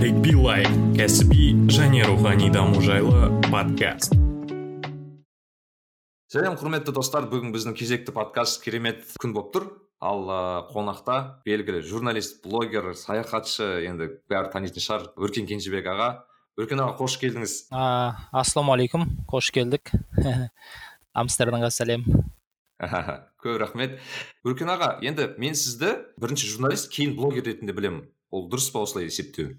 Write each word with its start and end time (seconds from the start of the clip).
тарик 0.00 0.20
билай 0.24 0.62
кәсіби 0.96 1.50
және 1.68 2.06
рухани 2.08 2.46
даму 2.48 2.80
жайлы 2.80 3.26
подкаст. 3.50 4.14
Сәлем 6.32 6.56
құрметті 6.56 6.94
достар. 6.96 7.26
Бүгін 7.28 7.52
біздің 7.52 7.76
кезекті 7.76 8.14
подкаст 8.16 8.62
керемет 8.64 9.04
күн 9.20 9.36
болып 9.36 9.52
тұр 9.52 9.68
ал 10.00 10.24
қонақта 10.70 11.18
белгілі 11.44 11.84
журналист 11.84 12.40
блогер 12.46 12.94
саяхатшы 12.96 13.68
енді 13.90 14.08
бәрі 14.32 14.48
танитын 14.56 14.86
шығар 14.86 15.06
өркен 15.20 15.44
кенжебек 15.50 15.92
аға. 15.92 16.10
Өркен 16.56 16.80
аға 16.80 16.96
қош 17.02 17.20
келдіңіз. 17.20 17.60
Ассалаумағалейкум 17.68 19.04
қош 19.28 19.52
келдік. 19.52 19.92
Амстердамға 21.12 21.68
сәлем. 21.76 22.08
Көп 23.44 23.60
рахмет. 23.60 24.00
Өркен 24.48 24.72
аға 24.72 24.94
енді 25.04 25.34
мен 25.36 25.52
сізді 25.52 25.98
бірінші 26.16 26.54
журналист 26.54 26.88
кейін 26.88 27.18
блогер 27.20 27.52
ретінде 27.52 27.76
білемін. 27.76 28.06
Ол 28.32 28.48
дұрыс 28.48 28.72
па 28.72 28.86
осылай 28.86 29.12
есептеу? 29.12 29.58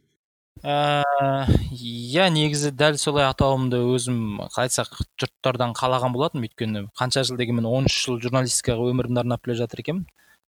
Иә 0.61 2.27
негізі 2.29 2.69
дәл 2.77 2.97
солай 3.01 3.25
атауымды 3.25 3.79
өзім 3.95 4.41
қалай 4.53 4.69
айтсақ 4.69 4.93
жұрттардан 5.17 5.73
қалаған 5.73 6.13
болатынмын 6.13 6.45
өйткені 6.49 6.83
қанша 6.97 7.23
жыл 7.25 7.39
дегенмен 7.39 7.65
он 7.65 7.89
үш 7.89 7.97
жыл 8.05 8.19
журналистикаға 8.21 8.91
өмірімді 8.91 9.23
арнап 9.23 9.41
келе 9.41 9.57
жатыр 9.57 9.81
екенмін. 9.81 10.05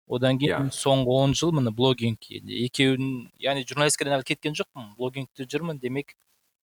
Одан 0.09 0.39
кейін 0.41 0.71
yeah. 0.71 0.73
соңғы 0.73 1.13
он 1.13 1.35
жыл 1.37 1.53
міне 1.53 1.69
блогинг. 1.69 2.25
Екеуін 2.25 3.29
яғни 3.37 3.67
журналистикадан 3.69 4.17
әлі 4.17 4.25
кеткен 4.31 4.57
жоқпын 4.57 4.95
блогингте 4.97 5.45
жүрмін. 5.45 5.77
Демек 5.77 6.15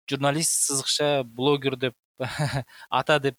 журналист 0.08 0.64
сызықша 0.64 1.24
блогер 1.28 1.76
деп 1.76 1.94
ата 2.88 3.18
деп 3.20 3.36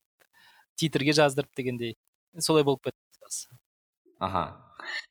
титрге 0.77 1.17
жаздырып 1.17 1.49
дегендей 1.57 1.97
солай 2.37 2.63
болып 2.63 2.85
кетті 2.85 3.49
аха. 4.19 4.61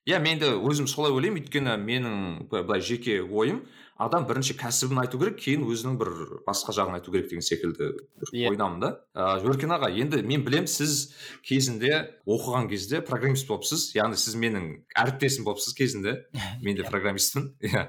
Иә 0.06 0.20
мен 0.22 0.38
де 0.38 0.52
өзім 0.55 0.86
солай 0.86 1.11
ойлаймын. 1.11 1.42
Өйткені 1.42 1.74
менің 1.83 2.47
былай 2.52 2.80
жеке 2.80 3.19
ойым 3.22 3.64
адам 3.95 4.27
бірінші 4.27 4.57
кәсібін 4.59 4.98
айту 5.05 5.19
керек 5.21 5.37
кейін 5.39 5.65
өзінің 5.71 5.98
бір 6.01 6.11
басқа 6.47 6.75
жағын 6.75 6.97
айту 6.98 7.12
керек 7.15 7.28
деген 7.31 7.45
секілді 7.47 7.92
yeah. 8.33 8.48
Иә. 8.48 8.51
ойдамын 8.51 8.81
да. 8.83 8.91
Ыыы 9.14 9.53
өркен 9.53 9.70
аға 9.77 9.91
енді 9.95 10.23
мен 10.27 10.42
білем 10.47 10.67
сіз 10.67 11.12
кезінде 11.47 11.92
оқыған 12.27 12.67
кезде 12.73 13.01
программист 13.06 13.47
болыпсыз. 13.47 13.92
Яғни 13.95 14.19
сіз 14.19 14.34
менің 14.34 14.67
әріптесім 14.98 15.47
болыпсыз 15.47 15.77
кезінде. 15.78 16.17
Мен 16.64 16.75
де 16.75 16.83
иә. 16.83 16.91
программистпін. 16.91 17.53
Иә. 17.62 17.86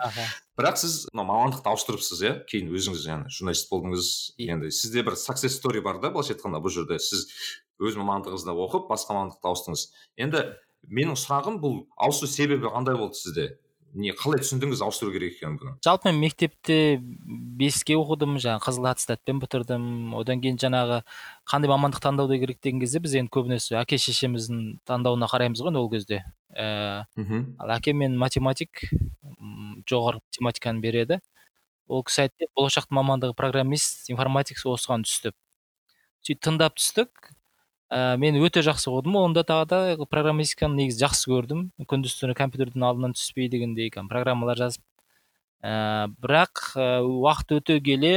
Бірақ 0.59 0.77
сіз 0.83 1.07
мына 1.11 1.25
мамандықты 1.25 1.73
ауыстырыпсыз 1.73 2.21
иә? 2.21 2.35
Кейін 2.51 2.69
өзіңіз 2.75 3.09
яғни 3.09 3.33
журналист 3.33 3.71
болдыңыз. 3.73 4.11
Иә. 4.37 4.53
енді 4.59 4.71
сізде 4.71 5.01
бір 5.01 5.17
success 5.17 5.57
story 5.57 5.81
бар 5.81 5.97
да 6.03 6.13
былайша 6.13 6.37
айтқанда 6.37 6.61
бұл 6.61 6.69
жерде. 6.69 7.01
Сіз 7.01 7.25
өз 7.81 7.97
мамандығыңызда 7.97 8.53
оқып 8.53 8.87
басқа 8.93 9.17
мамандыққа 9.17 9.51
ауыстыңыз. 9.51 9.89
Енді 10.21 10.45
менің 10.85 11.17
сұрағым 11.17 11.59
бұл 11.63 11.85
ауысу 11.97 12.29
себебі 12.29 12.69
қандай 12.69 12.97
болды 12.99 13.17
сізде? 13.17 13.55
Не 13.95 14.11
қалай 14.15 14.41
түсіндіңіз 14.43 14.81
ауыстыру 14.83 15.13
керек 15.15 15.37
екенін 15.37 15.55
бұны? 15.59 15.73
Жалпы 15.85 16.09
мен 16.11 16.19
мектепте 16.19 16.97
беске 16.99 17.95
оқыдым 17.95 18.35
жаңағы 18.43 18.65
қызыл 18.65 18.89
аттестатпен 18.91 19.39
бітірдім. 19.39 19.85
Одан 20.19 20.41
кейін 20.43 20.59
жаңағы 20.59 20.99
қандай 21.47 21.71
мамандық 21.71 22.03
таңдау 22.03 22.27
керек 22.31 22.59
деген 22.59 22.83
кезде 22.83 22.99
біз 23.03 23.15
енді 23.21 23.31
көбінесе 23.35 23.77
әке 23.79 23.99
шешеміздің 24.01 24.81
таңдауына 24.89 25.29
қараймыз 25.31 25.63
ғой 25.63 25.79
ол 25.79 25.89
кезде. 25.93 26.23
Ііі 26.51 27.39
ал 27.59 27.75
әкем 27.77 28.03
мен 28.03 28.19
математик 28.19 28.83
жоғары 29.87 30.19
математиканы 30.27 30.83
береді. 30.83 31.21
Ол 31.87 32.03
кісі 32.03 32.25
айтты 32.25 32.51
болашақтың 32.57 32.99
мамандығы 32.99 33.37
программист 33.37 34.09
информатик 34.11 34.59
осыған 34.59 35.07
түс 35.07 35.21
деп 35.29 35.35
сөйтіп 36.25 36.41
тыңдап 36.49 36.79
түстік. 36.79 37.34
Ә, 37.89 38.17
мен 38.17 38.37
өте 38.41 38.63
жақсы 38.65 38.89
оқыдым 38.91 39.17
онда 39.21 39.43
тағы 39.47 39.65
да 39.69 40.07
программистиканы 40.09 40.81
негізі 40.81 41.05
жақсы 41.05 41.29
көрдім. 41.31 41.65
Күндіз 41.89 42.15
түні 42.19 42.35
компьютердің 42.37 42.85
алдынан 42.85 43.15
түспей 43.17 43.49
дегендей 43.49 43.91
программалар 43.91 44.57
жазып. 44.57 44.83
Ә, 45.61 46.07
бірақ 46.21 46.63
ә, 46.75 47.01
уақыт 47.01 47.57
өте 47.59 47.79
келе 47.81 48.15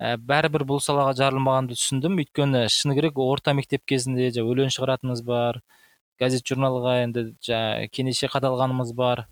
ә, 0.00 0.16
бәрібір 0.16 0.64
бұл 0.68 0.80
салаға 0.84 1.14
жарылмағанымды 1.18 1.76
түсіндім. 1.78 2.20
Өйткені 2.24 2.66
шыны 2.72 2.96
керек 2.98 3.18
орта 3.18 3.54
мектеп 3.56 3.84
кезінде 3.88 4.30
жаңа 4.34 4.54
өлең 4.54 4.72
шығаратынымыз 4.74 5.24
бар 5.24 5.60
газет 6.20 6.44
журналға 6.44 7.00
енді 7.06 7.30
жаңа 7.44 7.88
кенеше 7.92 8.28
қадалғанымыз 8.32 8.92
бар 8.96 9.26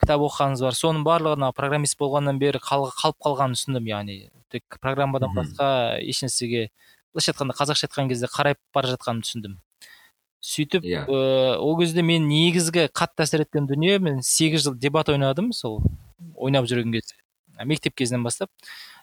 кітап 0.00 0.22
оқығанымыз 0.26 0.62
бар. 0.64 0.78
Соның 0.78 1.04
барлығына 1.06 1.52
программист 1.56 1.98
болғаннан 2.00 2.38
бері 2.42 2.60
қалып 2.62 3.18
қалғанын 3.22 3.58
түсіндім. 3.58 3.88
Яғни 3.90 4.18
тек 4.52 4.78
программадан 4.82 5.34
басқа 5.36 5.68
ешнәрсеге 6.02 6.68
былайша 7.14 7.32
айтқанда 7.32 7.56
қазақша 7.58 7.88
айтқан 7.88 8.08
кезде 8.10 8.28
қарайып 8.32 8.60
бара 8.74 8.92
жатқанымды 8.94 9.28
түсіндім 9.28 9.58
сөйтіп 10.42 10.82
yeah. 10.84 11.06
Иә. 11.06 11.54
ә, 11.54 11.56
ол 11.62 11.76
кезде 11.78 12.02
мен 12.02 12.26
негізгі 12.28 12.88
қатты 12.90 13.22
әсер 13.26 13.44
еткен 13.44 13.68
дүние 13.70 13.98
мен 14.02 14.22
сегіз 14.26 14.66
жыл 14.66 14.74
дебат 14.74 15.08
ойнадым 15.12 15.52
сол 15.52 15.80
ойнап 16.34 16.66
жүрген 16.66 16.90
кезде 16.92 17.14
мектеп 17.64 17.94
кезінен 17.94 18.24
бастап 18.26 18.50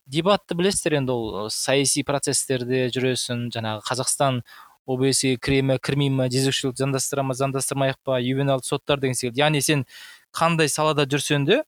дебатты 0.05 0.57
білесіздер 0.59 0.97
енді 0.99 1.15
ол 1.15 1.49
саяси 1.53 2.03
процестерде 2.03 2.87
жүресің 2.91 3.47
жаңағы 3.55 3.85
қазақстан 3.87 4.41
обсе 4.89 5.37
кіре 5.37 5.61
ме 5.61 5.77
кірмей 5.77 6.09
ма 6.09 6.27
жезөкшелік 6.33 6.79
заңдастыра 6.79 7.23
ма 7.23 7.35
заңдастырмайық 7.37 7.99
па 8.03 8.19
ювеналды 8.19 8.65
соттар 8.67 8.99
деген 8.99 9.15
секілді 9.15 9.43
яғни 9.43 9.61
сен 9.61 9.85
қандай 10.35 10.67
салада 10.67 11.05
жүрсең 11.05 11.45
де 11.45 11.61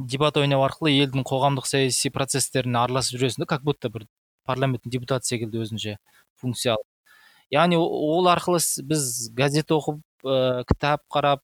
дебат 0.00 0.40
ойнау 0.40 0.64
арқылы 0.66 0.94
елдің 1.04 1.26
қоғамдық 1.28 1.68
саяси 1.68 2.10
процестеріне 2.10 2.80
араласып 2.80 3.20
жүресің 3.20 3.44
да 3.44 3.50
как 3.52 3.62
будто 3.62 3.92
бір 3.92 4.08
парламенттің 4.48 4.92
депутаты 4.94 5.30
секілді 5.30 5.62
өзінше 5.64 5.96
функция 6.40 6.76
алып 6.76 6.88
яғни 7.52 7.78
ол 7.78 8.28
арқылы 8.32 8.60
біз 8.88 9.30
газет 9.36 9.72
оқып 9.74 10.00
ә, 10.24 10.64
кітап 10.68 11.04
қарап 11.12 11.42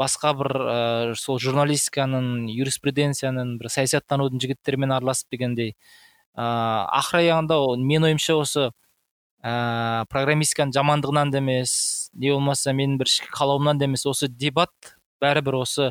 басқа 0.00 0.32
бір 0.38 0.52
ә, 0.56 0.76
сол 1.18 1.40
журналистиканың 1.42 2.48
юриспруденцияның 2.52 3.56
бір 3.60 3.72
саясаттанудың 3.72 4.42
жігіттерімен 4.42 4.94
араласып 4.96 5.34
дегендей 5.34 5.74
ә, 6.36 6.46
ақыр 7.02 7.22
аяғында 7.22 7.58
менің 7.82 8.12
ойымша 8.12 8.38
осы 8.38 8.70
ә, 9.42 10.06
программистиканың 10.12 10.74
жамандығынан 10.78 11.34
да 11.34 11.42
емес 11.42 11.74
не 12.14 12.32
болмаса 12.32 12.74
менің 12.76 12.98
бір 13.02 13.10
ішкі 13.10 13.30
қалауымнан 13.34 13.82
да 13.82 13.90
емес 13.90 14.06
осы 14.06 14.30
дебат 14.30 14.94
бәрібір 15.22 15.60
осы 15.62 15.90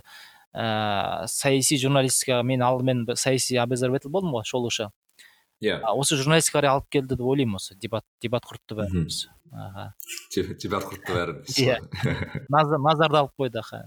ә, 0.55 1.27
саяси 1.31 1.79
журналистикаға 1.81 2.43
мен 2.47 2.63
алдымен 2.65 3.05
саяси 3.15 3.59
обозреватель 3.61 4.11
болдым 4.11 4.35
ғой 4.35 4.47
шолушы. 4.47 4.89
Иә. 5.61 5.79
Осы 5.93 6.17
журналистикаға 6.19 6.75
алып 6.75 6.89
келді 6.91 7.15
деп 7.15 7.25
ойлаймын 7.31 7.61
осы. 7.61 7.77
Дебат 7.79 8.05
дебат 8.21 8.45
құртты 8.49 8.77
бәріміз. 8.81 9.23
Аха. 9.51 9.87
Дебат 10.35 10.89
құртты 10.89 11.17
бәріміз. 11.17 11.57
Иә. 11.61 11.79
Назарды 12.51 13.21
алып 13.21 13.33
қойды 13.39 13.61
аха. 13.61 13.85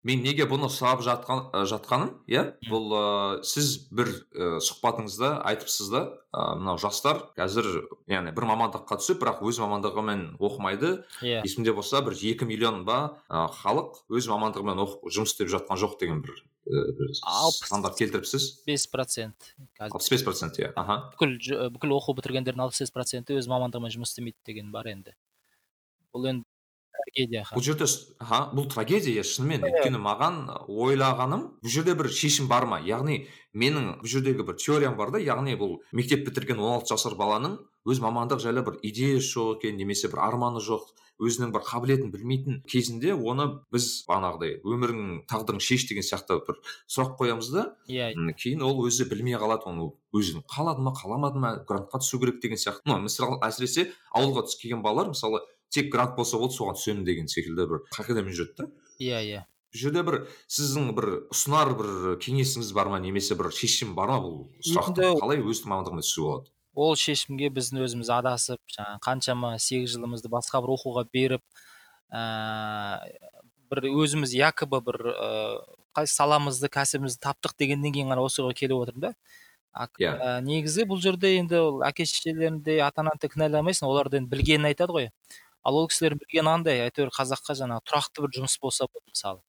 Мен 0.00 0.22
неге 0.24 0.46
бұны 0.48 0.70
сұрап 0.72 1.02
жатқан 1.04 1.50
жатқаным? 1.68 2.14
Иә? 2.30 2.54
Бұл 2.70 2.86
ә, 2.96 3.00
сіз 3.44 3.90
бір 3.92 4.08
ә, 4.08 4.46
сұхбатыңызда 4.64 5.34
айтыпсыз 5.50 5.90
да 5.92 6.00
ә, 6.32 6.54
мынау 6.56 6.80
жастар 6.80 7.20
қазір 7.36 7.68
яғни 8.08 8.32
бір 8.32 8.46
мамандыққа 8.48 8.96
түсіп 9.02 9.20
бірақ 9.20 9.42
өз 9.44 9.60
мамандығымен 9.60 10.22
оқымайды. 10.40 10.94
Иә. 11.20 11.42
Есімде 11.44 11.76
болса 11.76 12.00
бір 12.06 12.16
екі 12.16 12.48
миллион 12.48 12.86
ба 12.88 13.20
ә, 13.28 13.44
халық 13.60 14.00
өз 14.08 14.30
мамандығымен 14.32 14.80
оқып 14.86 15.12
жұмыс 15.12 15.36
істеп 15.36 15.52
жатқан 15.52 15.82
жоқ 15.84 15.98
деген 16.00 16.24
бір 16.24 16.40
сандар 17.64 17.94
келтіріпсіз 17.96 18.46
бес 18.66 18.86
процент 18.90 19.54
алпыс 19.80 20.10
бес 20.12 20.24
процент 20.26 20.58
иә 20.60 20.72
аха 20.76 20.98
бүкіл 21.14 21.38
бүкіл 21.76 21.94
оқу 21.96 22.14
бітіргендердің 22.18 22.66
алпыс 22.66 22.82
бес 22.84 22.92
проценті 22.94 23.38
өз 23.40 23.48
мамандығымен 23.50 23.94
жұмыс 23.96 24.12
істемейді 24.12 24.38
деген 24.46 24.70
бар 24.74 24.90
енді. 24.92 25.16
Бұл 26.14 26.28
енді 26.30 26.49
трагедия 26.94 27.44
бұл 27.50 27.64
жерде 27.64 27.88
аха 28.18 28.40
бұл 28.54 28.68
трагедия 28.72 29.24
шынымен. 29.26 29.66
Өйткені 29.68 30.00
маған 30.02 30.40
ойлағаным 30.68 31.46
бұл 31.62 31.74
жерде 31.74 31.94
бір 31.98 32.10
шешім 32.14 32.48
бар 32.50 32.66
ма? 32.70 32.80
Яғни 32.84 33.24
менің 33.54 34.00
бұл 34.00 34.10
жердегі 34.10 34.46
бір 34.46 34.58
теориям 34.60 34.96
бар 34.98 35.10
да 35.14 35.20
яғни 35.22 35.56
бұл 35.58 35.78
мектеп 35.92 36.26
бітірген 36.28 36.60
он 36.62 36.78
алты 36.78 36.94
жасар 36.94 37.16
баланың 37.18 37.58
өз 37.88 38.00
мамандық 38.04 38.42
жайлы 38.42 38.62
бір 38.66 38.78
идеясы 38.86 39.32
жоқ 39.34 39.64
екен 39.64 39.78
немесе 39.80 40.10
бір 40.12 40.22
арманы 40.28 40.62
жоқ 40.62 40.92
өзінің 41.20 41.52
бір 41.52 41.64
қабілетін 41.66 42.12
білмейтін 42.14 42.60
кезінде 42.70 43.12
оны 43.12 43.46
біз 43.74 43.88
бағанағыдай 44.08 44.60
өмірің 44.64 45.02
тағдырың 45.28 45.60
шеш 45.64 45.84
деген 45.90 46.06
сияқты 46.06 46.38
бір 46.46 46.60
сұрақ 46.88 47.16
қоямыз 47.18 47.50
да. 47.52 47.64
Иә. 47.88 48.12
Yeah. 48.14 48.36
кейін 48.40 48.64
ол 48.64 48.80
өзі 48.86 49.08
білмей 49.10 49.36
қалады 49.40 49.68
оны 49.68 49.90
өзі 50.16 50.40
қалады 50.48 50.84
ма 50.86 50.94
қаламады 50.96 51.42
ма 51.42 51.52
грантқа 51.68 52.00
түсу 52.00 52.22
керек 52.22 52.40
деген 52.40 52.60
сияқты. 52.60 52.86
Ну 52.88 53.00
мысалы 53.04 53.40
әсіресе 53.44 53.90
ауылға 54.14 54.46
келген 54.54 54.80
балалар 54.86 55.12
мысалы 55.12 55.42
тек 55.70 55.90
грант 55.92 56.16
болса 56.18 56.38
болды 56.40 56.56
соған 56.58 56.78
түсемін 56.78 57.06
деген 57.06 57.30
секілді 57.30 57.66
бір 57.70 57.82
қағидамен 57.94 58.34
жүреді 58.36 58.64
да 58.64 58.68
иә 59.00 59.22
иә. 59.24 59.42
Бұл 59.70 59.78
жерде 59.84 60.02
бір 60.02 60.16
сіздің 60.50 60.88
бір 60.96 61.06
ұсынар 61.30 61.72
бір 61.78 61.90
кеңесіңіз 62.22 62.72
бар 62.74 62.90
ма 62.90 62.98
немесе 63.02 63.36
бір 63.38 63.52
шешім 63.54 63.94
бар 63.94 64.10
ма 64.10 64.18
бұл 64.24 64.38
сұрақты 64.66 65.12
қалай 65.20 65.42
өз 65.46 65.62
мамандығына 65.62 66.02
түсуге 66.02 66.26
болады? 66.26 66.50
Ол 66.74 66.96
шешімге 66.98 67.52
біздің 67.54 67.84
өзіміз 67.86 68.10
адасып 68.16 68.58
жаңағы 68.74 69.02
қаншама 69.06 69.52
сегіз 69.62 69.94
жылымызды 69.94 70.30
басқа 70.32 70.62
бір 70.64 70.74
оқуға 70.74 71.04
беріп 71.14 71.42
ә, 72.10 72.98
бір 73.70 73.86
өзіміз 73.90 74.34
якобы 74.34 74.82
бір 74.86 74.98
ә, 75.14 76.06
саламызды 76.06 76.70
кәсібімізді 76.70 77.22
таптық 77.22 77.54
дегеннен 77.58 77.94
кейін 77.94 78.10
ғана 78.10 78.26
осыға 78.26 78.54
келіп 78.58 78.82
отырмын 78.82 79.10
да. 79.10 79.14
Иә. 79.70 80.40
негізі 80.42 80.82
бұл 80.90 80.98
жерде 80.98 81.36
енді 81.38 81.60
ол 81.62 81.82
әке 81.86 82.02
шешелерін 82.02 82.58
ата 82.82 83.04
ананы 83.04 83.22
да 83.22 83.28
кінәламайсың 83.30 83.86
олар 83.86 84.10
да 84.10 84.18
енді 84.18 84.30
білгенін 84.32 84.66
айтады 84.66 84.96
ғой. 84.96 85.10
Ал 85.64 85.76
ол 85.76 85.88
кісілер 85.90 86.16
білгені 86.20 86.48
қандай 86.48 86.82
әйтеуір 86.86 87.12
қазаққа 87.14 87.56
жаңағы 87.58 87.84
тұрақты 87.88 88.24
бір 88.24 88.34
жұмыс 88.38 88.56
болса 88.62 88.86
болды 88.88 89.12
мысалы. 89.12 89.40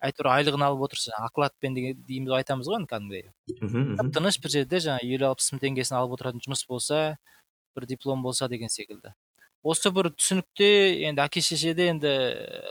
Әйтеуір 0.00 0.30
айлығын 0.32 0.64
алып 0.64 0.86
отырса 0.88 1.12
окладпен 1.26 1.74
дейміз 1.76 2.32
айтамыз 2.38 2.70
ғой 2.70 2.80
енді 2.80 2.88
кәдімгідей. 2.90 3.26
Тыныш 4.16 4.40
бір 4.40 4.54
жерде 4.54 4.80
жаңағы 4.80 5.10
елу 5.14 5.28
алпыс 5.28 5.50
мың 5.52 5.60
теңгесін 5.66 5.98
алып 5.98 6.16
отыратын 6.16 6.40
жұмыс 6.46 6.64
болса 6.68 7.18
бір 7.76 7.86
диплом 7.86 8.22
болса 8.24 8.48
деген 8.48 8.72
секілді. 8.72 9.12
Осы 9.62 9.92
бір 9.92 10.08
түсінікте 10.16 10.70
енді 11.10 11.20
әке 11.26 11.42
шеше 11.44 11.74
де 11.76 11.90
енді 11.92 12.14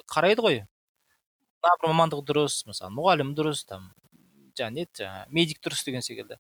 қарайды 0.10 0.42
ғой. 0.42 0.62
Мына 1.62 1.76
бір 1.84 1.94
мамандық 1.94 2.26
дұрыс 2.26 2.64
мысалы 2.66 2.96
мұғалім 2.98 3.36
дұрыс 3.38 3.62
там 3.70 3.92
жаңағы 4.58 4.74
не 4.74 4.88
еді 4.88 5.04
жаңағы 5.04 5.36
медик 5.38 5.62
дұрыс 5.62 5.86
деген 5.86 6.02
секілді. 6.02 6.40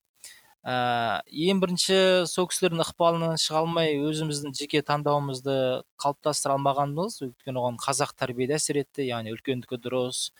Ә, 0.65 1.21
ең 1.31 1.61
бірінші 1.63 1.97
сол 2.27 2.47
кісілердің 2.51 2.83
ықпалынан 2.83 3.39
шыға 3.39 3.63
алмай 3.63 3.95
өзіміздің 4.03 4.55
жеке 4.57 4.81
таңдауымызды 4.83 5.55
қалыптастыра 6.03 6.57
алмағанымыз 6.57 7.21
өйткені 7.23 7.61
оған 7.61 7.79
қазақ 7.79 8.11
тәрбие 8.19 8.49
әсер 8.57 8.81
етті 8.81 9.07
яғни 9.07 9.31
үлкендікі 9.35 9.79
дұрыс 9.79 10.31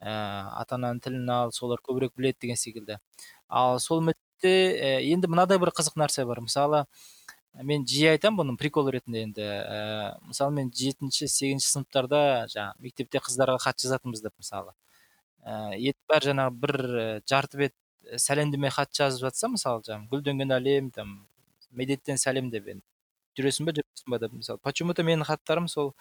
ә, 0.00 0.12
ата 0.60 0.76
ананың 0.78 1.02
тілін 1.02 1.30
ал 1.34 1.52
солар 1.56 1.82
көбірек 1.82 2.14
біледі 2.16 2.46
деген 2.46 2.60
секілді. 2.60 2.98
Ал 3.48 3.80
сол 3.80 4.02
мезетте 4.06 4.54
ә, 4.78 4.90
енді 5.02 5.30
мынадай 5.32 5.58
бір 5.58 5.72
қызық 5.74 5.98
нәрсе 5.98 6.26
бар. 6.28 6.40
Мысалы 6.44 6.84
мен 7.66 7.86
жиі 7.88 8.12
айтамын 8.12 8.42
бұны 8.42 8.58
прикол 8.60 8.90
ретінде 8.92 9.24
енді. 9.26 9.42
Ә, 9.42 10.18
мысалы 10.28 10.54
мен 10.60 10.70
жетінші 10.70 11.26
сегізінші 11.26 11.72
сыныптарда 11.72 12.20
жаңағы 12.52 12.86
мектепте 12.86 13.22
қыздарға 13.24 13.58
хат 13.66 13.80
жазатынбыз 13.82 14.22
деп 14.22 14.36
мысалы. 14.38 14.76
Ә, 15.42 15.74
бәрі 16.10 16.32
жаңағы 16.32 16.60
бір 16.60 16.80
жарты 17.26 17.64
бет 17.64 17.74
сәлемдеме 18.16 18.70
хат 18.70 18.92
жазып 18.94 19.26
жатса 19.26 19.48
мысалы 19.52 19.82
жаңағы 19.86 20.10
гүлденген 20.12 20.54
әлем 20.56 20.90
там 20.94 21.16
медеттен 21.70 22.20
сәлем 22.20 22.50
деп 22.50 22.68
енді. 22.72 22.84
Жүресің 23.36 23.68
ба 23.68 23.74
жүрмейсің 23.76 24.12
ба 24.14 24.20
деп 24.22 24.32
мысалы. 24.32 24.58
Почему 24.62 24.94
то 24.94 25.02
менің 25.02 25.26
хаттарым 25.28 25.68
сол 25.68 25.94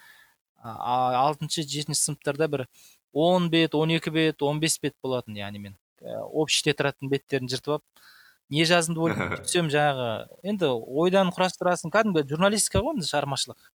алтыншы 0.64 1.66
жетінші 1.68 2.02
сыныптарда 2.02 2.48
бір 2.48 2.68
он 3.14 3.50
бет 3.50 3.76
он 3.76 3.92
екі 3.94 4.12
бет 4.12 4.42
он 4.44 4.60
бес 4.60 4.80
бет 4.82 4.96
болатын 5.04 5.38
яғни 5.38 5.60
мен 5.60 5.76
общий 6.02 6.64
тетрадтың 6.66 7.10
беттерін 7.10 7.50
жыртып 7.52 7.78
алып 7.78 8.06
не 8.50 8.66
жаздым 8.66 8.96
деп 8.96 9.04
ойлап 9.08 9.36
сөйтсем 9.40 9.70
жаңағы 9.74 10.10
енді 10.52 10.72
ойдан 11.04 11.32
құрастырасың 11.36 11.94
кәдімгі 11.94 12.26
журналистика 12.30 12.82
ғой 12.82 12.98
енді 12.98 13.10
шығармашылық. 13.10 13.72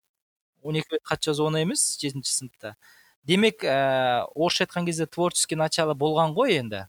он 0.63 0.77
екі 0.77 0.97
бет 0.97 1.05
хат 1.05 1.23
жазу 1.25 1.47
оңай 1.49 1.65
емес 1.65 1.97
жетінші 2.01 2.33
сыныпта. 2.35 2.75
Демек 3.25 3.65
ә, 3.65 4.27
орысша 4.35 4.65
айтқан 4.67 4.85
кезде 4.85 5.07
творческий 5.07 5.57
начало 5.57 5.95
болған 5.95 6.35
ғой 6.37 6.59
енді. 6.59 6.89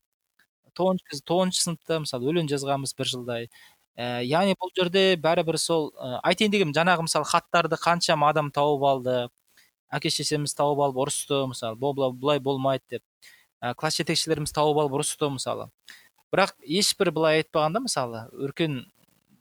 Тоғызыншы 0.77 1.21
тоғызыншы 1.27 1.63
сыныпта 1.65 2.00
мысалы 2.06 2.31
өлең 2.31 2.50
жазғанбыз 2.51 2.95
бір 2.97 3.12
жылдай. 3.12 3.47
Ә, 3.97 4.21
яғни 4.23 4.56
бұл 4.59 4.71
жерде 4.77 5.18
бәрібір 5.19 5.57
сол 5.59 5.91
ә, 6.00 6.19
айтайын 6.31 6.53
дегенім 6.53 6.75
жаңағы 6.75 7.06
мысалы 7.07 7.27
хаттарды 7.27 7.77
қаншама 7.81 8.29
адам 8.31 8.51
тауып 8.56 8.85
алды 8.88 9.15
әке 9.91 10.12
шешеміз 10.13 10.56
тауып 10.56 10.79
алып 10.85 11.01
ұрысты 11.06 11.41
мысалы 11.51 11.75
былай 11.75 12.39
болмайды 12.39 12.97
деп. 12.97 13.03
Ә, 13.62 13.73
класс 13.75 14.00
жетекшілеріміз 14.00 14.53
тауып 14.56 14.79
алып 14.81 14.95
ұрысты 15.01 15.29
мысалы. 15.29 15.68
Бірақ 16.31 16.56
ешбір 16.63 17.12
былай 17.12 17.41
айтпағанда 17.41 17.83
мысалы 17.83 18.25
өркен 18.31 18.85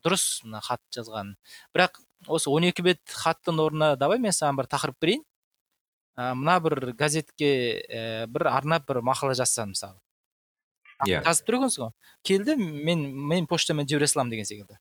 дұрыс 0.03 0.43
мына 0.43 0.59
хат 0.65 0.81
жазған. 0.93 1.35
Бірақ 1.73 2.01
осы 2.27 2.51
12 2.51 2.83
бет 2.85 3.01
хаттың 3.23 3.61
орнына 3.63 3.95
давай 3.95 4.19
мен 4.19 4.35
саған 4.35 4.59
бір 4.59 4.67
тақырып 4.75 4.99
берейін. 4.99 5.23
Ә, 6.19 6.33
мына 6.35 6.59
бір 6.59 6.91
газетке 6.99 7.51
ә, 7.87 8.27
бір 8.27 8.49
арнап 8.51 8.87
бір 8.89 8.99
мақала 9.07 9.37
жазсам 9.39 9.71
мысалы. 9.71 9.97
Иә 11.07 11.21
жазып 11.25 11.47
тұр 11.47 11.59
екенсің 11.59 11.85
ғой 11.85 11.91
келді 12.27 12.55
мен 12.57 13.05
мен 13.31 13.47
поштамен 13.49 13.87
жібере 13.89 14.09
саламын 14.09 14.33
деген 14.33 14.49
секілді 14.49 14.79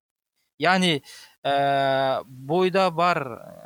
яғни 0.61 1.01
ә, 1.45 2.23
бойда 2.27 2.91
бар 2.91 3.23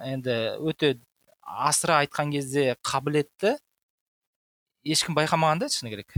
енді 0.06 0.36
өте 0.62 0.94
асыра 1.42 2.02
айтқан 2.04 2.32
кезде 2.34 2.76
қабілетті 2.86 3.56
ешкім 4.84 5.16
байқамаған 5.18 5.64
да 5.64 5.68
шыны 5.72 5.90
керек 5.92 6.14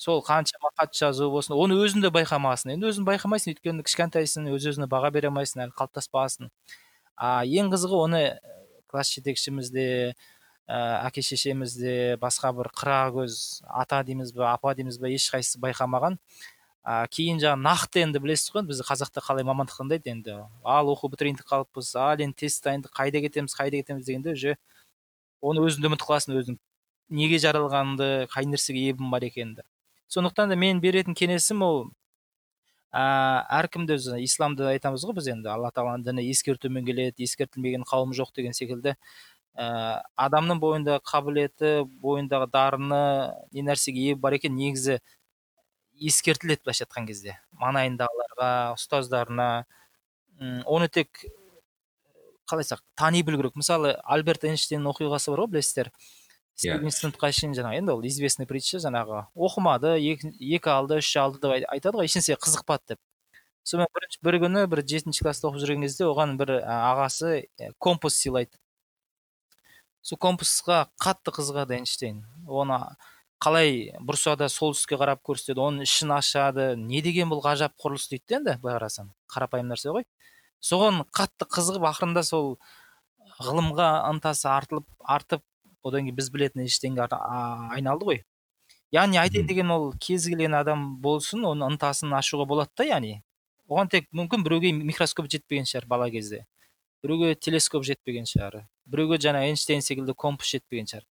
сол 0.00 0.22
қаншама 0.24 0.72
хат 0.78 0.94
жазу 0.96 1.30
болсын 1.30 1.56
оны 1.60 1.76
өзің 1.84 2.06
де 2.06 2.10
байқамағансың 2.14 2.74
енді 2.74 2.88
өзің 2.90 3.06
байқамайсың 3.08 3.52
өйткені 3.54 3.84
кішкентайсың 3.84 4.48
өз 4.54 4.70
өзіне 4.72 4.88
баға 4.90 5.10
бере 5.12 5.28
алмайсың 5.28 5.66
әлі 5.66 5.76
қалыптаспағансың 5.76 6.48
а 7.20 7.42
ең 7.44 7.68
қызығы 7.74 7.98
оны 8.06 8.22
класс 8.88 9.12
жетекшіміз 9.12 9.68
де 9.74 9.86
ә, 10.70 11.08
әке 11.08 11.24
шешеміз 11.26 11.74
де 11.80 11.94
басқа 12.22 12.52
бір 12.54 12.70
қырағы 12.78 13.24
көз 13.24 13.36
ата 13.66 14.00
дейміз 14.06 14.30
ба 14.36 14.52
апа 14.52 14.74
дейміз 14.78 15.00
ба 15.02 15.10
ешқайсысы 15.10 15.58
байқамаған. 15.62 16.18
А 16.86 17.02
кейін 17.12 17.42
жаңағы 17.42 17.66
нақты 17.66 18.04
енді 18.06 18.22
білесіз 18.22 18.54
ғой 18.54 18.64
бізде 18.70 18.86
қазақта 18.88 19.20
қалай 19.26 19.44
мамандық 19.44 19.82
таңдайды 19.82 20.14
енді. 20.14 20.38
Ал 20.64 20.88
оқу 20.94 21.10
бітірейін 21.12 21.40
деп 21.42 21.50
қалыппыз 21.50 21.92
ал 21.98 22.22
енді 22.22 22.46
тест 22.46 22.64
дайындық 22.64 22.94
қайда 22.94 23.20
кетеміз 23.26 23.56
қайда 23.58 23.82
кетеміз 23.82 24.06
дегенде 24.06 24.32
уже 24.38 24.56
оны 25.42 25.60
өзің 25.66 25.82
де 25.82 25.90
ұмытып 25.90 26.08
қаласың 26.08 26.38
өзің. 26.40 26.56
Неге 27.10 27.42
жаралғаныңды 27.42 28.30
қай 28.32 28.48
нәрсеге 28.48 28.86
ебің 28.94 29.10
бар 29.12 29.26
екеніңді 29.28 29.66
сондықтан 30.10 30.50
да 30.50 30.56
мен 30.58 30.80
беретін 30.82 31.14
кеңесім 31.14 31.62
ол 31.62 31.76
ә, 32.90 33.02
әркімді 33.60 33.94
өзі 33.94 34.18
исламда 34.24 34.72
айтамыз 34.72 35.04
ғой 35.06 35.14
біз 35.20 35.28
енді. 35.30 35.50
Алла 35.52 35.70
тағаланың 35.70 36.08
діні 36.08 36.24
ескертумен 36.32 36.86
келеді 36.86 37.26
ескертілмеген 37.26 37.86
қауым 37.86 38.14
жоқ 38.18 38.34
деген 38.34 38.56
секілді. 38.56 38.96
Ә, 39.56 40.02
адамның 40.16 40.60
бойындағы 40.62 41.02
қабілеті 41.06 41.72
бойындағы 42.02 42.50
дарыны 42.52 43.02
не 43.52 43.64
нәрсеге 43.66 44.10
ие 44.10 44.14
бар 44.14 44.38
екен 44.38 44.54
негізі 44.56 45.00
ескертіледі 46.00 46.64
былайша 46.64 46.86
айтқан 46.86 47.06
кезде. 47.08 47.36
Маңайындағыларға 47.60 48.50
ұстаздарына 48.78 49.50
оны 50.66 50.88
тек 50.88 51.24
қалай 52.48 52.64
айтсақ 52.64 52.82
тани 52.96 53.22
білу 53.22 53.38
керек. 53.42 53.58
Мысалы 53.58 53.94
альберт 54.04 54.46
эйнштейннің 54.48 54.90
оқиғасы 54.94 55.30
бар 55.34 55.44
ғой 55.44 55.54
білесіздер. 55.56 55.92
Иә. 56.60 56.76
сегізінші 56.76 56.98
сыныпқа 56.98 57.30
шейін 57.32 57.54
жаңағы 57.56 57.78
енді 57.80 57.92
ол 57.94 58.02
известный 58.04 58.46
притча 58.46 58.80
жаңағы. 58.82 59.26
Оқымады 59.34 59.94
екі, 59.96 60.32
екі 60.40 60.72
алды 60.72 60.98
үш 61.00 61.08
алды 61.16 61.40
деп 61.40 61.54
айтады 61.72 61.96
ғой 61.96 62.08
ешнәрсеге 62.08 62.36
қызықпады 62.36 62.92
деп. 62.92 63.00
Сонымен 63.64 63.88
бірінші 63.96 64.20
бір 64.24 64.38
күні 64.44 64.64
бір 64.68 64.82
жетінші 64.84 65.24
класста 65.24 65.48
оқып 65.48 65.62
жүрген 65.62 65.86
кезде 65.86 66.04
оған 66.04 66.36
бір 66.40 66.58
ағасы 66.60 67.46
компас 67.78 68.18
сыйлайды. 68.20 68.52
Сол 70.02 70.18
компасқа 70.18 70.86
қатты 71.00 71.32
қызығады 71.34 71.78
эйнштейн. 71.78 72.22
Оны 72.48 72.78
қалай 73.40 73.92
бұрса 74.04 74.36
да 74.36 74.48
солтүстікке 74.52 74.98
қарап 75.00 75.22
көрсетеді 75.24 75.62
оның 75.64 75.86
ішін 75.88 76.12
ашады 76.16 76.74
не 76.76 77.00
деген 77.04 77.30
бұл 77.32 77.40
ғажап 77.44 77.76
құрылыс 77.80 78.08
дейді 78.12 78.26
да 78.28 78.38
енді 78.38 78.56
былай 78.62 78.76
қарасаң 78.78 79.12
қарапайым 79.32 79.70
нәрсе 79.72 79.94
ғой. 79.94 80.04
Соған 80.60 81.04
қатты 81.16 81.48
қызығып 81.48 81.86
ақырында 81.88 82.24
сол 82.26 82.58
ғылымға 83.40 83.88
ынтасы 84.10 84.48
артылып 84.52 84.86
артып 85.00 85.44
одан 85.84 86.04
кейін 86.04 86.16
біз 86.18 86.28
білетін 86.34 86.66
ештеңеге 86.66 87.08
айналды 87.72 88.08
ғой. 88.10 88.22
Яғни 88.92 89.20
айтайын 89.22 89.48
деген 89.48 89.70
ол 89.70 89.92
кез 90.02 90.26
келген 90.28 90.56
адам 90.58 90.96
болсын 91.00 91.44
оның 91.46 91.76
ынтасын 91.76 92.12
ашуға 92.18 92.44
болады 92.50 92.74
да 92.76 92.88
яғни. 92.88 93.20
Оған 93.70 93.88
тек 93.88 94.08
мүмкін 94.12 94.44
біреуге 94.44 94.72
микроскоп 94.74 95.30
жетпеген 95.30 95.68
шығар 95.70 95.86
бала 95.86 96.10
кезде. 96.10 96.44
Біреуге 97.02 97.34
телескоп 97.34 97.84
жетпеген 97.88 98.28
шығар 98.28 98.64
біреуге 98.90 99.18
жаңа 99.22 99.44
эйнштейн 99.48 99.82
секілді 99.84 100.14
компас 100.18 100.50
жетпеген 100.50 100.88
шығар. 100.90 101.06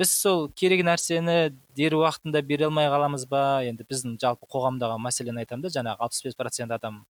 Біз 0.00 0.12
сол 0.16 0.46
керек 0.56 0.80
нәрсені 0.86 1.52
дер 1.76 1.96
уақытында 1.98 2.40
бере 2.46 2.66
алмай 2.70 2.88
қаламыз 2.88 3.26
ба? 3.28 3.60
Енді 3.66 3.84
біздің 3.88 4.16
жалпы 4.22 4.48
қоғамдағы 4.48 4.96
мәселені 5.04 5.42
айтамын 5.44 5.66
да 5.66 5.72
жаңағы 5.74 6.06
алпыс 6.06 6.24
бес 6.24 6.38
процент 6.38 6.72
адам 6.72 7.02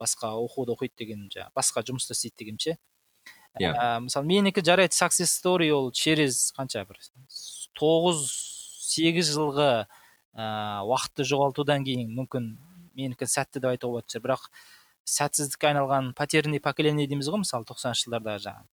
басқа 0.00 0.30
оқуды 0.38 0.76
оқиды 0.76 1.02
деген 1.02 1.26
жаңағы 1.32 1.50
басқа 1.58 1.82
жұмысты 1.88 2.14
істейді 2.14 2.44
дегенше. 2.44 2.76
Иә. 3.58 3.72
Yeah. 3.72 3.98
мысалы 4.06 4.24
менікі 4.30 4.62
жарайды 4.64 4.94
success 4.96 5.34
story 5.34 5.72
ол 5.74 5.90
через 5.92 6.54
қанша 6.56 6.86
бір 6.88 7.02
тоғыз 7.76 8.22
сегіз 8.86 9.28
жылғы 9.34 9.66
ә, 10.32 10.44
уақытты 10.86 11.26
жоғалтудан 11.28 11.84
кейін 11.84 12.14
мүмкін 12.16 12.54
менікі 12.96 13.28
сәтті 13.28 13.60
деп 13.60 13.74
айтуға 13.74 13.98
болатын 13.98 14.14
шығар. 14.14 14.24
Бірақ 14.24 14.48
сәтсіздікке 15.08 15.72
айналған 15.72 16.12
потерянный 16.18 16.60
поколение 16.62 17.08
дейміз 17.10 17.30
ғой 17.32 17.42
мысалы 17.42 17.66
тоқсаныншы 17.68 18.06
жылдардағы 18.06 18.44
жаңағы. 18.46 18.68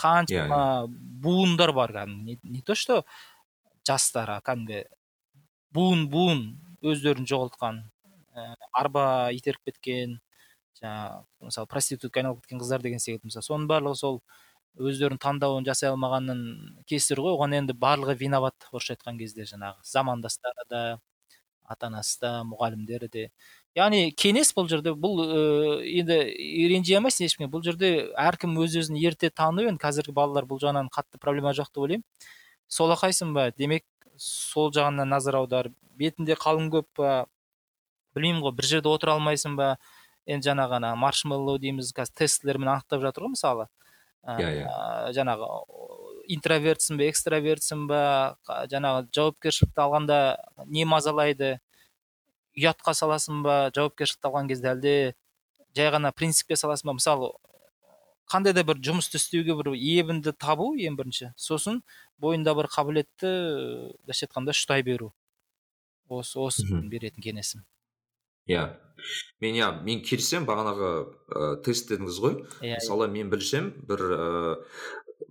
Қаншама 0.00 0.58
yeah, 0.58 0.86
буындар 1.22 1.72
бар 1.72 1.92
кәдімгі. 1.94 2.24
Не, 2.24 2.38
не 2.42 2.62
то 2.62 2.74
что 2.74 3.04
жастар 3.86 4.32
кәдімгі 4.44 4.84
буын 5.74 6.08
буын 6.10 6.44
өздерін 6.84 7.28
жоғалтқан 7.28 7.82
ә, 8.34 8.54
арба 8.72 9.04
итеріп 9.34 9.70
кеткен 9.70 10.18
жаңағы 10.80 11.48
мысалы 11.48 11.70
проституткаға 11.70 12.24
айналып 12.24 12.42
кеткен 12.44 12.62
қыздар 12.62 12.82
деген 12.84 13.02
секілді 13.02 13.30
мысалы. 13.30 13.46
Соның 13.46 13.68
барлығы 13.70 14.00
сол 14.00 14.20
өздерінің 14.74 15.20
таңдауын 15.22 15.66
жасай 15.68 15.92
алмағанның 15.92 16.40
кесірі 16.90 17.24
ғой. 17.26 17.36
Оған 17.36 17.58
енді 17.60 17.76
барлығы 17.78 18.16
виноват 18.24 18.66
орысша 18.72 18.96
айтқан 18.96 19.18
кезде 19.20 19.46
жаңағы 19.50 19.84
замандастары 19.86 20.66
да 20.70 20.82
ата 21.64 21.90
анасы 21.90 22.18
да 22.24 22.32
мұғалімдері 22.48 23.10
де. 23.12 23.28
Яғни 23.74 24.12
кеңес 24.14 24.52
бұл 24.54 24.68
жерде 24.70 24.94
бұл 24.94 25.20
ә, 25.24 25.40
енді 25.82 26.18
ренжи 26.70 26.94
алмайсың 26.98 27.26
ешкімге. 27.26 27.50
Бұл 27.52 27.64
жерде 27.66 27.90
әркім 28.20 28.56
өз 28.62 28.76
өзін 28.80 28.98
ерте 29.02 29.30
тану 29.30 29.66
енді 29.66 29.82
қазіргі 29.82 30.14
балалар 30.14 30.46
бұл 30.48 30.62
жағынан 30.62 30.90
қатты 30.94 31.20
проблема 31.22 31.54
жоқ 31.56 31.72
деп 31.72 31.84
ойлаймын. 31.86 32.06
Солақайсың 32.70 33.34
ба? 33.34 33.50
Демек 33.56 33.84
сол 34.16 34.70
жағына 34.74 35.06
назар 35.08 35.40
аудар. 35.40 35.70
Бетінде 35.98 36.38
қалың 36.38 36.70
көп 36.74 36.88
па? 36.96 37.12
Білмеймін 38.14 38.44
ғой 38.46 38.54
бір 38.54 38.70
жерде 38.70 38.90
отыра 38.92 39.18
алмайсың 39.18 39.58
ба? 39.58 39.74
Енді 40.24 40.52
жаңағы 40.52 40.78
ана 40.78 40.94
маршмеллоу 40.96 41.58
дейміз 41.60 41.90
қазір 41.96 42.14
тестілермен 42.22 42.70
анықтап 42.76 43.02
жатыр 43.02 43.26
ғой 43.26 43.34
мысалы. 43.34 43.66
Иә 44.24 44.40
yeah, 44.40 44.54
иә. 44.64 45.10
жаңағы 45.18 45.48
интровертсің 46.32 46.96
ба 46.96 47.08
экстравертсің 47.10 47.82
ба? 47.90 48.00
Жаңағы 48.72 49.10
жауапкершілікті 49.12 49.82
алғанда 49.84 50.18
не 50.64 50.86
мазалайды? 50.88 51.58
Ұятқа 52.58 52.94
саласың 52.94 53.42
ба 53.44 53.56
жауапкершілікті 53.74 54.30
алған 54.30 54.50
кезде 54.50 54.70
әлде 54.72 54.94
жай 55.76 55.90
ғана 55.94 56.12
принципке 56.14 56.56
саласың 56.58 56.92
ба? 56.92 56.96
Мысалы 57.00 57.30
қандай 58.30 58.54
да 58.56 58.64
бір 58.64 58.80
жұмысты 58.84 59.18
істеуге 59.20 59.56
бір 59.58 59.74
ебінді 59.74 60.32
табу 60.38 60.72
ең 60.78 60.96
бірінші. 60.98 61.32
Сосын 61.36 61.82
бойында 62.22 62.54
бір 62.56 62.70
қабілетті 62.72 63.32
былайша 64.04 64.28
айтқанда 64.28 64.54
ұштай 64.54 64.84
беру. 64.86 65.12
Осы 66.08 66.38
осы 66.40 66.66
беретін 66.90 67.24
кеңесім. 67.24 67.64
Иә. 68.48 68.68
Мен 69.40 69.56
иә 69.56 69.70
мен 69.84 70.02
келісемін 70.04 70.46
бағанағы 70.48 70.88
ә, 70.94 71.46
тест 71.64 71.88
дедіңіз 71.90 72.18
ғой. 72.22 72.36
Иә, 72.60 72.78
мысалы 72.78 73.08
мен 73.10 73.30
білсем 73.32 73.72
бір 73.88 74.04
ә, 74.04 74.56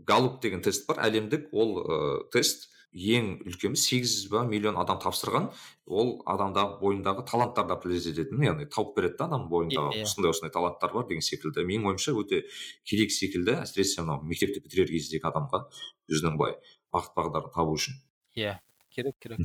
галуп 0.06 0.42
деген 0.44 0.63
тест 0.65 0.88
бар 0.89 1.00
әлемдік 1.06 1.50
ол 1.53 1.77
ә, 1.80 2.00
тест. 2.34 2.70
Ең 2.93 3.29
үлкені 3.50 3.77
сегіз 3.79 4.27
ба 4.29 4.43
миллион 4.45 4.77
адам 4.77 5.00
тапсырған. 5.01 5.50
Ол 5.89 6.13
адамдағы 6.29 6.77
бойындағы 6.79 7.25
таланттарды 7.27 7.73
определить 7.73 8.07
ететін 8.13 8.45
яғни 8.45 8.67
тауып 8.69 8.93
береді 8.97 9.17
да 9.19 9.27
адамның 9.27 9.50
бойындағы 9.51 9.97
yeah, 9.97 10.05
осындай 10.05 10.31
осындай 10.31 10.53
таланттар 10.53 10.93
бар 10.93 11.07
деген 11.09 11.25
секілді. 11.25 11.65
Менің 11.65 11.89
ойымша 11.91 12.13
өте 12.13 12.43
керек 12.85 13.12
секілді. 13.12 13.57
Әсіресе 13.65 14.05
мынау 14.05 14.21
мектепті 14.29 14.62
бітірер 14.63 14.93
кездегі 14.93 15.25
адамға 15.27 15.65
өзінің 16.13 16.38
былай 16.38 16.57
бағыт 16.93 17.17
бағдарын 17.17 17.53
табу 17.55 17.75
үшін. 17.79 17.97
Иә 18.38 18.59
керек 18.93 19.17
керек. 19.19 19.41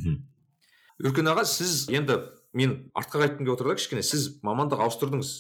Өркен 0.99 1.31
аға 1.33 1.45
сіз 1.49 1.89
енді 1.95 2.21
мен 2.53 2.91
артқа 2.93 3.25
қайтқым 3.25 3.47
келіп 3.47 3.55
отыр 3.57 3.73
да 3.73 3.79
кішкене. 3.81 4.03
Сіз 4.03 4.41
мамандық 4.45 4.83
ауыстырдыңыз. 4.85 5.31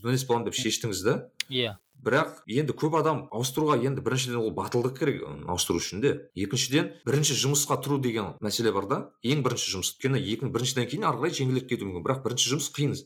Журналист 0.00 0.28
боламын 0.28 0.48
деп 0.48 0.56
шештіңіз 0.56 1.02
да. 1.04 1.14
Иә. 1.50 1.76
Бірақ 2.04 2.42
енді 2.46 2.74
көп 2.78 2.96
адам 3.00 3.24
ауыстыруға 3.34 3.78
енді 3.82 4.04
біріншіден 4.06 4.38
ол 4.40 4.52
батылдық 4.56 4.98
керек 4.98 5.24
ауыстыру 5.48 5.80
үшін 5.82 6.02
де. 6.04 6.14
Екіншіден 6.38 6.92
бірінші 7.06 7.36
жұмысқа 7.42 7.80
тұру 7.82 7.98
деген 8.02 8.36
мәселе 8.44 8.72
бар 8.72 8.88
да. 8.90 9.00
Ең 9.22 9.42
бірінші 9.46 9.74
жұмыс 9.74 9.94
өйткені 9.96 10.22
екі 10.22 10.52
біріншіден 10.54 10.88
кейін 10.88 11.08
ары 11.10 11.22
қарай 11.22 11.36
жеңілдеп 11.40 11.68
кетуі 11.68 11.90
мүмкін. 11.90 12.06
Бірақ 12.06 12.24
бірінші 12.26 12.54
жұмыс 12.54 12.70
қиын 12.74 12.96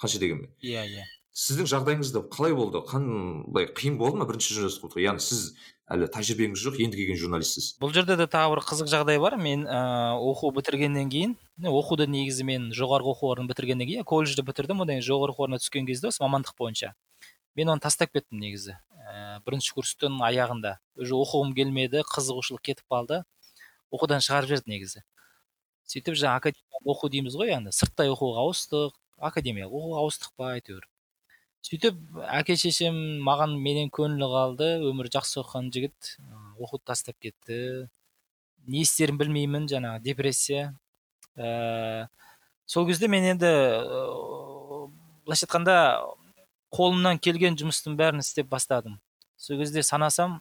қанша 0.00 0.20
дегенмен 0.22 0.52
иә 0.64 0.84
иә. 0.88 1.06
Сіздің 1.38 1.68
жағдайыңызда 1.70 2.24
қалай 2.34 2.54
болды? 2.56 2.80
Қандай 2.82 3.68
қиын 3.70 3.98
болды 4.00 4.18
ма 4.18 4.26
бірінші 4.26 4.56
жұмыс 4.56 4.80
яғни 4.98 5.22
сіз 5.22 5.52
әлі 5.86 6.08
тәжірибеңіз 6.10 6.64
жоқ 6.64 6.80
енді 6.82 6.98
келген 6.98 7.20
журналистсіз? 7.20 7.76
Бұл 7.78 7.92
жерде 7.94 8.16
де 8.18 8.26
тағы 8.26 8.56
бір 8.56 8.62
қызық 8.66 8.90
жағдай 8.90 9.20
бар. 9.22 9.36
Мен 9.38 9.62
ә, 9.70 10.18
оқу 10.18 10.50
бітіргеннен 10.56 11.12
кейін 11.12 11.36
оқуды 11.62 12.08
негізі 12.10 12.42
мен 12.48 12.72
жоғарғы 12.74 13.14
оқу 13.14 13.30
орнын 13.30 13.52
бітіргеннен 13.52 13.86
кейін 13.86 14.08
колледжді 14.08 14.42
бітірдім. 14.50 14.82
Одан 14.82 14.98
кейін 14.98 15.06
жоғарғы 15.06 15.36
оқу 15.36 15.46
орнына 15.46 15.62
түскен 15.62 15.86
кезде 15.86 16.10
осы 16.10 16.24
мамандық 16.26 16.58
бойынша 16.58 16.92
мен 17.58 17.74
оны 17.74 17.82
тастап 17.82 18.14
кеттім 18.14 18.38
негізі. 18.38 18.78
Ә, 19.08 19.40
бірінші 19.46 19.74
курстың 19.74 20.20
аяғында. 20.22 20.76
Уже 20.94 21.16
оқығым 21.18 21.54
келмеді 21.56 22.04
қызығушылық 22.06 22.62
кетіп 22.70 22.86
қалды. 22.92 23.22
Оқудан 23.90 24.22
шығарып 24.22 24.52
жіберді 24.52 24.74
негізі. 24.74 25.02
Сөйтіп 25.88 26.18
жаңағы 26.20 26.52
академиялық 26.52 26.92
оқу 26.92 27.08
дейміз 27.08 27.36
ғой 27.40 27.50
яғни 27.54 27.72
сырттай 27.72 28.10
оқуға 28.12 28.42
ауыстық 28.44 28.98
академиялық 29.30 29.72
оқуға 29.78 30.02
ауыстық 30.04 30.34
па 30.36 30.50
әйтеуір. 30.58 30.84
Сөйтіп 31.64 32.20
әке 32.28 32.58
шешем 32.60 32.98
маған 33.24 33.56
менен 33.64 33.88
көңілі 33.90 34.28
қалды 34.30 34.68
өмірі 34.84 35.10
жақсы 35.16 35.40
оқыған 35.40 35.72
жігіт 35.74 36.12
оқуды 36.60 36.84
тастап 36.92 37.16
кетті. 37.24 37.88
Не 38.68 38.84
істерін 38.84 39.18
білмеймін 39.18 39.66
жаңағы 39.72 40.04
депрессия. 40.04 40.74
Ә, 41.34 42.08
сол 42.66 42.86
кезде 42.86 43.08
мен 43.08 43.24
енді 43.32 43.50
былайша 45.24 45.48
айтқанда 45.48 45.78
қолымнан 46.74 47.20
келген 47.22 47.56
жұмыстың 47.58 47.96
бәрін 47.98 48.22
істеп 48.24 48.48
бастадым. 48.52 48.98
Сол 49.36 49.60
кезде 49.60 49.82
санасам 49.86 50.40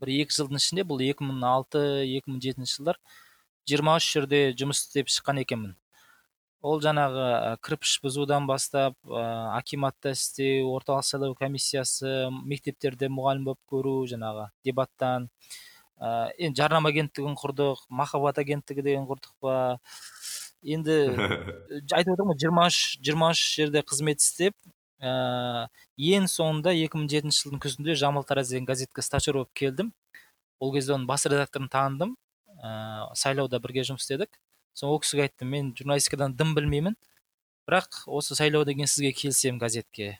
бір 0.00 0.12
екі 0.22 0.36
жылдың 0.36 0.60
ішінде 0.60 0.84
бұл 0.86 1.02
2006-2007 1.04 2.68
жылдар 2.74 2.98
23 3.68 4.08
жерде 4.12 4.40
жұмыс 4.58 4.84
істеп 4.86 5.10
шыққан 5.12 5.42
екенмін. 5.42 5.76
Ол 6.58 6.80
жаңағы 6.82 7.56
кірпіш 7.62 7.98
бұзудан 8.02 8.48
бастап 8.48 8.96
ә, 9.06 9.20
акиматта 9.54 10.10
істеу 10.16 10.72
орталық 10.74 11.06
сайлау 11.06 11.36
комиссиясы 11.38 12.30
мектептерде 12.50 13.06
мұғалім 13.14 13.44
болып 13.46 13.60
көру 13.70 13.92
жаңағы 14.10 14.48
дебаттан 14.66 15.28
ә, 16.00 16.32
енді 16.34 16.58
жарнама 16.58 16.90
агенттігін 16.90 17.38
құрдық 17.38 17.84
махаббат 18.00 18.42
агенттігі 18.42 18.82
деген 18.88 19.06
құрдық 19.06 19.36
па. 19.38 19.54
Енді 20.66 20.98
айтып 21.94 22.16
отырмын 22.16 22.34
ғой 22.34 22.42
жиырма 22.42 22.66
үш 22.72 22.80
жиырма 23.06 23.30
үш 23.36 23.44
жерде 23.60 23.84
қызмет 23.86 24.18
істеп 24.18 24.58
ә, 25.00 25.68
ең 25.96 26.28
соңында 26.30 26.74
2007 26.74 27.34
жылдың 27.34 27.62
күзінде 27.62 27.96
жамал 27.98 28.26
тараз 28.26 28.50
деген 28.52 28.66
газетке 28.66 29.02
стажер 29.02 29.38
болып 29.38 29.52
келдім. 29.54 29.92
Ол 30.58 30.72
кезде 30.74 30.94
оның 30.96 31.06
бас 31.06 31.26
редакторын 31.26 31.68
таныдым. 31.70 32.16
Ә, 32.58 33.14
сайлауда 33.14 33.60
бірге 33.62 33.86
жұмыс 33.86 34.06
істедік. 34.06 34.40
Соң 34.74 34.94
ол 34.94 35.02
кісіге 35.02 35.28
айттым 35.28 35.52
мен 35.54 35.70
журналистикадан 35.78 36.34
дым 36.38 36.54
білмеймін 36.54 36.96
бірақ 37.68 38.04
осы 38.06 38.36
сайлаудан 38.38 38.78
кейін 38.78 38.88
сізге 38.88 39.12
келісемін 39.12 39.60
газетке 39.60 40.18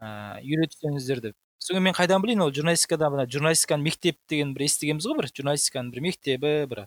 ә, 0.00 0.40
үйретсеңіздер 0.42 1.20
деп. 1.28 1.36
Содан 1.62 1.84
мен 1.86 1.94
қайдан 1.96 2.20
білейін 2.24 2.42
ол 2.44 2.52
журналистикада 2.52 3.08
мына 3.12 3.28
журналистиканың 3.30 3.86
мектеп 3.86 4.18
деген 4.28 4.52
бір 4.56 4.66
естігенбіз 4.66 5.06
ғой 5.08 5.20
бір 5.20 5.30
журналистиканың 5.30 5.92
бір 5.94 6.04
мектебі 6.08 6.52
бір 6.72 6.82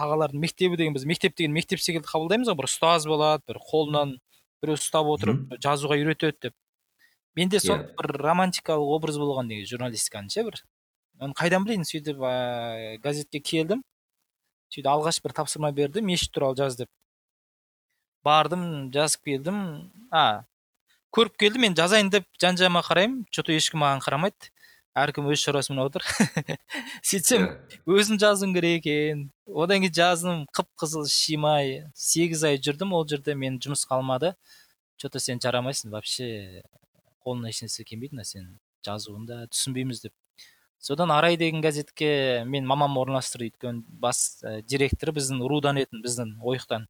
ағалардың 0.00 0.40
мектебі 0.42 0.80
деген 0.80 0.96
біз 0.96 1.04
мектеп 1.06 1.36
деген 1.36 1.52
мектеп 1.54 1.82
секілді 1.84 2.08
қабылдаймыз 2.08 2.50
ғой 2.50 2.58
бір 2.62 2.70
ұстаз 2.70 3.06
болады 3.10 3.44
бір 3.50 3.60
қолынан 3.68 4.16
біреу 4.62 4.76
ұстап 4.78 5.08
отырып 5.10 5.56
жазуға 5.62 5.96
үйретеді 6.00 6.48
деп. 6.48 6.54
Менде 7.38 7.60
сол 7.62 7.76
yeah. 7.78 7.88
бір 7.96 8.18
романтикалық 8.20 8.94
образ 8.96 9.18
болған 9.20 9.48
негізі 9.50 9.76
журналистиканың 9.76 10.30
ше 10.34 10.44
бір. 10.48 10.60
Оны 11.20 11.36
қайдан 11.38 11.64
білейін? 11.64 11.86
Сөйтіп 11.86 12.22
ә, 12.26 12.34
газетке 13.04 13.40
келдім. 13.40 13.84
Сөйтіп 14.72 14.90
алғаш 14.90 15.20
бір 15.22 15.36
тапсырма 15.38 15.70
берді 15.76 16.02
мешіт 16.04 16.32
туралы 16.34 16.58
жаз 16.58 16.76
деп. 16.80 16.90
Бардым 18.26 18.90
жазып 18.92 19.30
келдім. 19.30 19.60
А 20.10 20.44
көріп 21.14 21.38
келді 21.40 21.62
мен 21.62 21.78
жазайын 21.78 22.10
деп 22.10 22.26
жан 22.40 22.58
жағыма 22.58 22.82
қараймын. 22.86 23.24
Че 23.30 23.46
то 23.46 23.54
ешкім 23.54 23.84
маған 23.84 24.02
қарамайды. 24.04 24.50
Әркім 24.98 25.28
өз 25.30 25.42
шаруасымен 25.44 25.82
отыр. 25.84 26.04
Сөйтсем 27.10 27.46
өзім 27.86 28.18
жазуым 28.18 28.54
керек 28.56 28.86
екен. 28.86 29.28
Одан 29.46 29.84
кейін 29.84 29.94
жаздым 29.94 30.42
қып 30.56 30.68
қызыл 30.80 31.06
шимай 31.10 31.84
сегіз 31.94 32.44
ай 32.48 32.58
жүрдім 32.58 32.94
ол 32.96 33.06
жерде 33.08 33.34
мен 33.34 33.60
жұмысқа 33.62 33.98
алмады 33.98 34.34
че 35.00 35.08
то 35.08 35.18
сен 35.22 35.40
жарамайсың 35.40 35.94
вообще 35.94 36.62
қолыңнан 37.24 37.54
ешнәрсе 37.54 37.86
келмейді 37.88 38.18
мына 38.18 38.26
сен 38.28 38.50
жазуында 38.84 39.46
түсінбейміз 39.52 40.02
деп. 40.04 40.14
Содан 40.80 41.10
арай 41.12 41.36
деген 41.36 41.60
газетке 41.60 42.44
мен 42.46 42.66
мамам 42.66 42.98
орналастырды 42.98 43.50
өйткені 43.50 43.84
бас 44.02 44.40
ә, 44.42 44.60
директоры 44.62 45.12
біздің 45.16 45.42
рудан 45.48 45.80
етін 45.80 46.02
біздің 46.04 46.38
ойықтан 46.40 46.86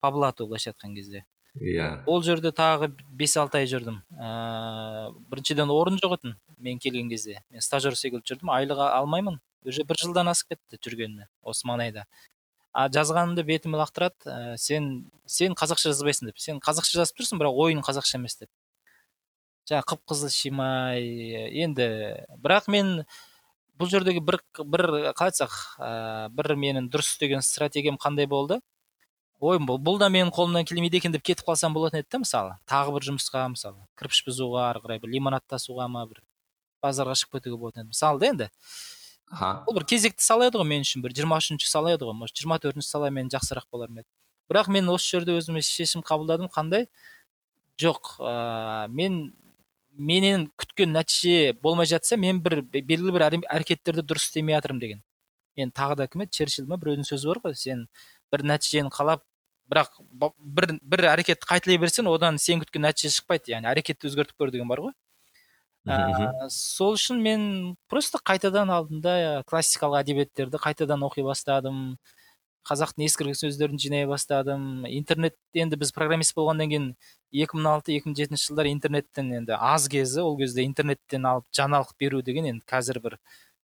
по 0.00 0.10
блату 0.12 0.46
былайша 0.46 0.72
айтқан 0.72 0.94
кезде. 0.94 1.24
Иә. 1.60 2.02
Ол 2.06 2.22
жерде 2.22 2.52
тағы 2.54 2.92
бес 3.12 3.36
алты 3.36 3.62
ай 3.62 3.70
жүрдім. 3.70 4.00
Ә, 4.16 5.12
біріншіден 5.30 5.70
орын 5.70 5.98
жоқ 6.02 6.18
етін 6.18 6.36
мен 6.58 6.78
келген 6.78 7.08
кезде. 7.10 7.42
Мен 7.50 7.60
стажер 7.60 7.96
секілді 7.98 8.32
жүрдім. 8.32 8.52
Айлық 8.52 8.80
алмаймын. 8.88 9.40
Уже 9.64 9.84
бір 9.86 10.00
жылдан 10.00 10.30
асып 10.32 10.56
кетті 10.56 10.80
жүргеніме 10.82 11.28
осы 11.46 11.68
маңайда 11.68 12.06
а 12.72 12.88
жазғанымды 12.88 13.44
бетіме 13.44 13.78
лақтырады. 13.80 14.16
Ә, 14.24 14.56
сен 14.56 15.04
сен 15.28 15.56
қазақша 15.58 15.92
жазбайсың 15.92 16.30
деп. 16.30 16.40
Сен 16.40 16.60
қазақша 16.64 17.02
жазып 17.02 17.20
тұрсың 17.20 17.40
бірақ 17.40 17.58
ойың 17.66 17.82
қазақша 17.84 18.16
емес 18.18 18.38
деп. 18.40 18.50
Жаңағы 19.68 19.88
қып 19.92 20.02
қызыл 20.12 20.32
шимай. 20.32 21.04
Енді 21.64 21.88
бірақ 22.42 22.70
мен 22.72 23.04
бұл 23.78 23.92
жердегі 23.92 24.24
бір 24.24 24.40
бір 24.64 24.86
қалай 25.12 25.30
айтсақ 25.30 25.58
ә, 25.78 25.92
бір 26.32 26.54
менің 26.56 26.88
дұрыс 26.92 27.12
істеген 27.12 27.44
стратегиям 27.44 28.00
қандай 28.00 28.26
болды? 28.26 28.60
Ой 29.42 29.58
бұл, 29.58 29.78
бұл 29.82 29.98
да 29.98 30.06
менің 30.12 30.30
қолымнан 30.34 30.66
келмейді 30.68 31.00
екен 31.00 31.14
деп 31.14 31.24
кетіп 31.26 31.48
қалсам 31.48 31.74
болатын 31.74 31.98
еді 31.98 32.12
да 32.14 32.20
мысалы. 32.22 32.56
Тағы 32.70 32.94
бір 32.94 33.06
жұмысқа 33.08 33.42
мысалы 33.50 33.80
кірпіш 33.98 34.22
бұзуға 34.28 34.68
ары 34.68 34.82
қарай 34.84 35.00
бір 35.02 35.10
лимонад 35.16 35.42
тасуға 35.50 35.88
ма 35.90 36.04
бір 36.06 36.22
базарға 36.82 37.16
шығып 37.18 37.40
кетуге 37.40 37.58
болатын 37.58 37.82
еді. 37.82 37.90
Мысалы 37.90 38.22
да 38.22 38.30
енді 38.30 38.48
аха. 39.32 39.50
бұл 39.66 39.80
бір 39.80 39.86
кезекті 39.90 40.22
сала 40.22 40.46
еді 40.46 40.62
ғой 40.62 40.68
мен 40.70 40.86
үшін 40.86 41.02
бір 41.02 41.16
жиырма 41.18 41.40
үшінші 41.42 41.66
сала 41.66 41.90
еді 41.96 42.06
ғой. 42.06 42.14
Может 42.14 42.38
жиырма 42.38 42.60
төртінші 42.62 42.86
сала 42.86 43.10
мен 43.10 43.30
жақсырақ 43.34 43.66
болар 43.72 43.90
ма 43.90 44.04
еді. 44.04 44.08
Бірақ 44.50 44.70
мен 44.70 44.88
осы 44.94 45.16
жерде 45.16 45.34
өзіме 45.34 45.62
шешім 45.66 46.06
қабылдадым 46.06 46.50
қандай? 46.52 46.86
Жоқ 47.82 48.18
ә, 48.22 48.86
мен 48.88 49.32
менен 49.98 50.50
күткен 50.56 50.94
нәтиже 50.94 51.56
болмай 51.62 51.86
жатса 51.86 52.16
мен 52.16 52.38
бір 52.44 52.62
белгілі 52.62 53.12
бір 53.16 53.26
әрекеттерді 53.26 54.04
дұрыс 54.06 54.28
істемей 54.28 54.54
жатырмын 54.58 54.80
деген. 54.80 55.02
Енді 55.56 55.74
тағы 55.76 55.96
да 55.96 56.06
кім 56.08 56.24
еді? 56.24 56.36
Черчилль 56.36 56.68
ма? 56.68 56.78
Біреудің 56.80 57.08
сөзі 57.08 57.32
бар 57.32 57.40
ғой. 57.44 57.56
Сен 57.56 57.86
бір 58.32 58.44
нәтижені 58.48 58.92
қалап 58.92 59.24
бірақ 59.72 59.96
бір 60.38 60.74
бір 60.82 61.04
әрекетті 61.14 61.48
қайталай 61.48 61.80
берсең 61.80 62.10
одан 62.12 62.38
сен 62.38 62.60
күткен 62.60 62.84
нәтиже 62.84 63.16
шықпайды. 63.16 63.54
яғни 63.56 63.70
әрекетті 63.72 64.10
өзгертіп 64.10 64.36
көр 64.38 64.52
деген 64.52 64.68
бар 64.68 64.84
ғой. 64.84 64.92
Ә, 65.88 66.48
сол 66.52 66.94
үшін 66.94 67.22
мен 67.24 67.46
просто 67.90 68.20
қайтадан 68.22 68.70
алдында 68.70 69.42
классикалық 69.50 70.04
әдебиеттерді 70.04 70.60
қайтадан 70.62 71.02
оқи 71.08 71.24
бастадым. 71.26 71.96
Қазақтың 72.62 73.08
ескірген 73.08 73.34
сөздерін 73.34 73.80
жинай 73.82 74.06
бастадым. 74.06 74.84
Интернет 74.86 75.34
енді 75.58 75.80
біз 75.80 75.90
программист 75.96 76.36
болғаннан 76.36 76.70
кейін 76.70 76.84
екі 77.34 77.58
мың 77.58 77.72
алты 77.72 77.96
екі 77.96 78.12
мың 78.12 78.18
жетінші 78.20 78.52
жылдар 78.52 78.70
интернеттен 78.70 79.32
енді 79.40 79.58
аз 79.58 79.88
кезі 79.90 80.22
ол 80.22 80.38
кезде 80.38 80.62
интернеттен 80.62 81.26
алып 81.26 81.48
жаңалық 81.50 81.96
беру 81.98 82.22
деген 82.22 82.46
енді 82.52 82.62
қазір 82.70 83.02
бір 83.02 83.18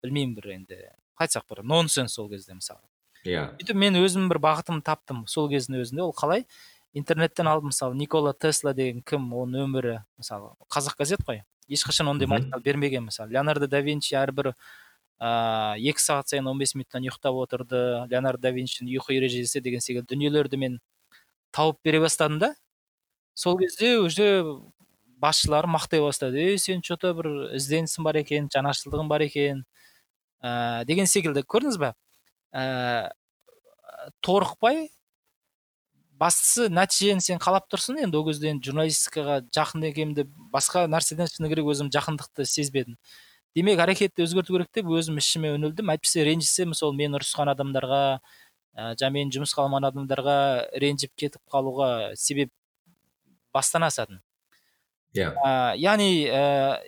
білмеймін 0.06 0.38
бір 0.38 0.52
енді 0.56 0.80
қалай 0.80 1.28
айтсақ 1.28 1.50
бір 1.52 1.66
нонсенс 1.68 2.16
сол 2.16 2.30
кезде 2.32 2.56
мысалы. 2.56 2.80
Иә. 3.26 3.50
сөйтіп 3.58 3.76
мен 3.76 3.98
өзім 4.00 4.30
бір 4.30 4.40
бағытымды 4.44 4.86
таптым 4.86 5.26
сол 5.28 5.50
кездің 5.50 5.82
өзінде. 5.82 6.04
Ол 6.06 6.14
қалай? 6.16 6.46
Интернеттен 6.94 7.48
алдым 7.48 7.74
мысалы 7.74 7.96
никола 7.96 8.34
тесла 8.34 8.74
деген 8.74 9.02
кім 9.02 9.28
оның 9.34 9.66
өмірі 9.68 9.98
мысалы 10.18 10.54
қазақ 10.72 10.96
газет 10.98 11.20
қой. 11.28 11.44
Ешқашан 11.68 12.08
ондай 12.08 12.28
материал 12.28 12.62
бермеген 12.62 13.06
мысалы. 13.10 13.32
Леонардо 13.32 13.68
да 13.68 13.82
винчи 13.82 14.16
әрбір 14.16 14.54
ыыы 14.54 15.90
екі 15.90 16.00
сағат 16.00 16.30
сайын 16.30 16.48
он 16.48 16.60
бес 16.60 16.76
минуттан 16.76 17.04
ұйықтап 17.04 17.36
отырды. 17.42 17.82
Леонардо 18.12 18.48
да 18.48 18.54
винчидің 18.56 18.94
ұйқы 18.96 19.18
ережесі 19.18 19.62
деген 19.62 19.82
секілді 19.82 20.14
дүниелерді 20.14 20.58
мен 20.62 20.80
тауып 21.52 21.82
бере 21.84 22.00
бастадым 22.00 22.40
да. 22.40 22.54
Сол 23.34 23.58
кезде 23.58 23.98
уже 24.00 24.56
басшылар 25.20 25.66
мақтай 25.66 26.00
бастады. 26.00 26.38
Ей 26.38 26.58
сен 26.58 26.82
че 26.82 26.96
то 26.96 27.14
бір 27.14 27.56
ізденісің 27.58 28.04
бар 28.04 28.22
екен 28.22 28.48
жаңашылдығың 28.54 29.10
бар 29.10 29.26
екен 29.26 29.66
ә, 30.44 30.86
деген 30.86 31.08
секілді. 31.08 31.44
Көрдіңіз 31.44 31.80
ба 31.80 31.96
ә, 32.54 33.12
торықпай 34.26 34.90
бастысы 36.20 36.70
нәтижені 36.72 37.24
сен 37.24 37.40
қалап 37.42 37.68
тұрсың 37.72 38.00
енді 38.06 38.20
ол 38.20 38.26
кезде 38.30 38.52
енді 38.54 38.70
журналистикаға 38.70 39.40
жақын 39.56 39.88
екенімді 39.90 40.28
басқа 40.54 40.86
нәрседен 40.92 41.30
шыны 41.32 41.50
керек 41.52 41.68
өзім 41.74 41.92
жақындықты 41.94 42.46
сезбедім. 42.48 43.00
Демек 43.56 43.80
әрекетті 43.84 44.24
өзгерту 44.26 44.56
керек 44.56 44.72
деп 44.76 44.92
өзім 44.92 45.20
ішіме 45.20 45.54
үнілдім 45.56 45.92
әйтпесе 45.94 46.24
ренжісем 46.28 46.76
сол 46.76 46.96
мен 46.96 47.16
ұрысқан 47.20 47.52
адамдарға 47.52 48.04
ә, 48.76 48.94
жаңа 49.00 49.12
менің 49.18 49.34
жұмысқа 49.38 49.66
алмаған 49.66 49.90
адамдарға 49.92 50.38
ренжіп 50.84 51.16
кетіп 51.20 51.42
қалуға 51.52 51.90
себеп 52.20 52.52
бастан 53.56 53.88
асатын 53.88 54.22
иә. 55.16 55.32
Ә, 55.32 55.76
яғни 55.80 56.28
ә, 56.28 56.42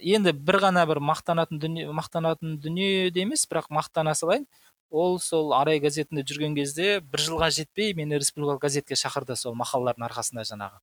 енді 0.04 0.34
бір 0.36 0.60
ғана 0.68 0.84
бір 0.90 1.00
мақтанатын 1.04 1.60
дүние 1.62 1.88
мақтанатын 1.96 2.58
дүние 2.64 3.12
де 3.12 3.24
емес 3.24 3.48
бірақ 3.48 3.72
мақтана 3.72 4.16
салайын. 4.16 4.48
Ол 4.90 5.20
сол 5.20 5.54
арай 5.54 5.80
газетінде 5.84 6.24
жүрген 6.24 6.56
кезде 6.56 7.00
бір 7.02 7.24
жылға 7.26 7.50
жетпей 7.52 7.94
мені 7.98 8.20
республикалық 8.22 8.62
газетке 8.64 8.96
шақырды 8.96 9.36
сол 9.36 9.56
мақалалардың 9.60 10.08
арқасында 10.08 10.46
жаңағы. 10.48 10.80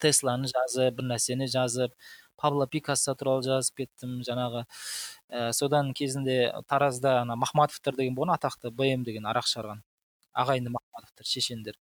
Тесланы 0.00 0.48
жазып 0.48 0.96
бір 0.98 1.08
нәрсені 1.12 1.48
жазып 1.50 1.92
пабло 2.40 2.66
пикассо 2.66 3.14
туралы 3.14 3.44
жазып 3.44 3.82
кеттім 3.82 4.20
жаңағы 4.26 4.64
ә, 4.64 5.52
содан 5.52 5.92
кезінде 5.92 6.52
таразда 6.68 7.20
ана 7.22 7.36
махматовтар 7.36 7.96
деген 7.98 8.16
болған 8.16 8.36
атақты 8.38 8.70
бм 8.70 9.04
деген 9.04 9.26
арақ 9.26 9.46
шығарған 9.50 9.82
ағайынды 10.32 10.72
махматовтар 10.72 11.28
шешендер. 11.28 11.76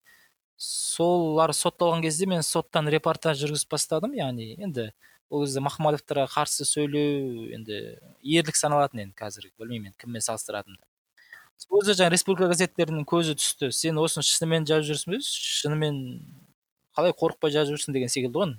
Солар 0.57 1.55
сотталған 1.55 2.03
кезде 2.03 2.27
мен 2.27 2.43
соттан 2.43 2.89
репортаж 2.91 3.39
жүргізіп 3.41 3.71
бастадым 3.71 4.13
яғни 4.17 4.51
енді 4.59 4.91
ол 5.29 5.45
кезде 5.45 5.63
махматовтарға 5.63 6.27
қарсы 6.35 6.67
сөйлеу 6.67 7.47
енді 7.55 7.81
ерлік 8.21 8.59
саналатын 8.59 9.07
енді 9.07 9.17
қазір 9.17 9.49
білмеймін 9.57 9.93
енді 9.93 10.03
кіммен 10.03 10.21
салыстыратынымды. 10.27 10.90
Өзі 11.69 11.93
жаңағы 11.93 12.15
республика 12.15 12.49
газеттерінің 12.51 13.05
көзі 13.05 13.37
түсті. 13.37 13.71
Сен 13.75 13.99
осыны 14.01 14.25
шынымен 14.25 14.65
жазып 14.69 14.95
жүрсің 14.95 15.15
бе? 15.15 15.21
Шынымен 15.21 16.01
қалай 16.97 17.13
қорықпай 17.13 17.53
жазып 17.53 17.77
жүрсің 17.77 17.97
деген 17.99 18.11
секілді 18.11 18.41
ғой 18.41 18.53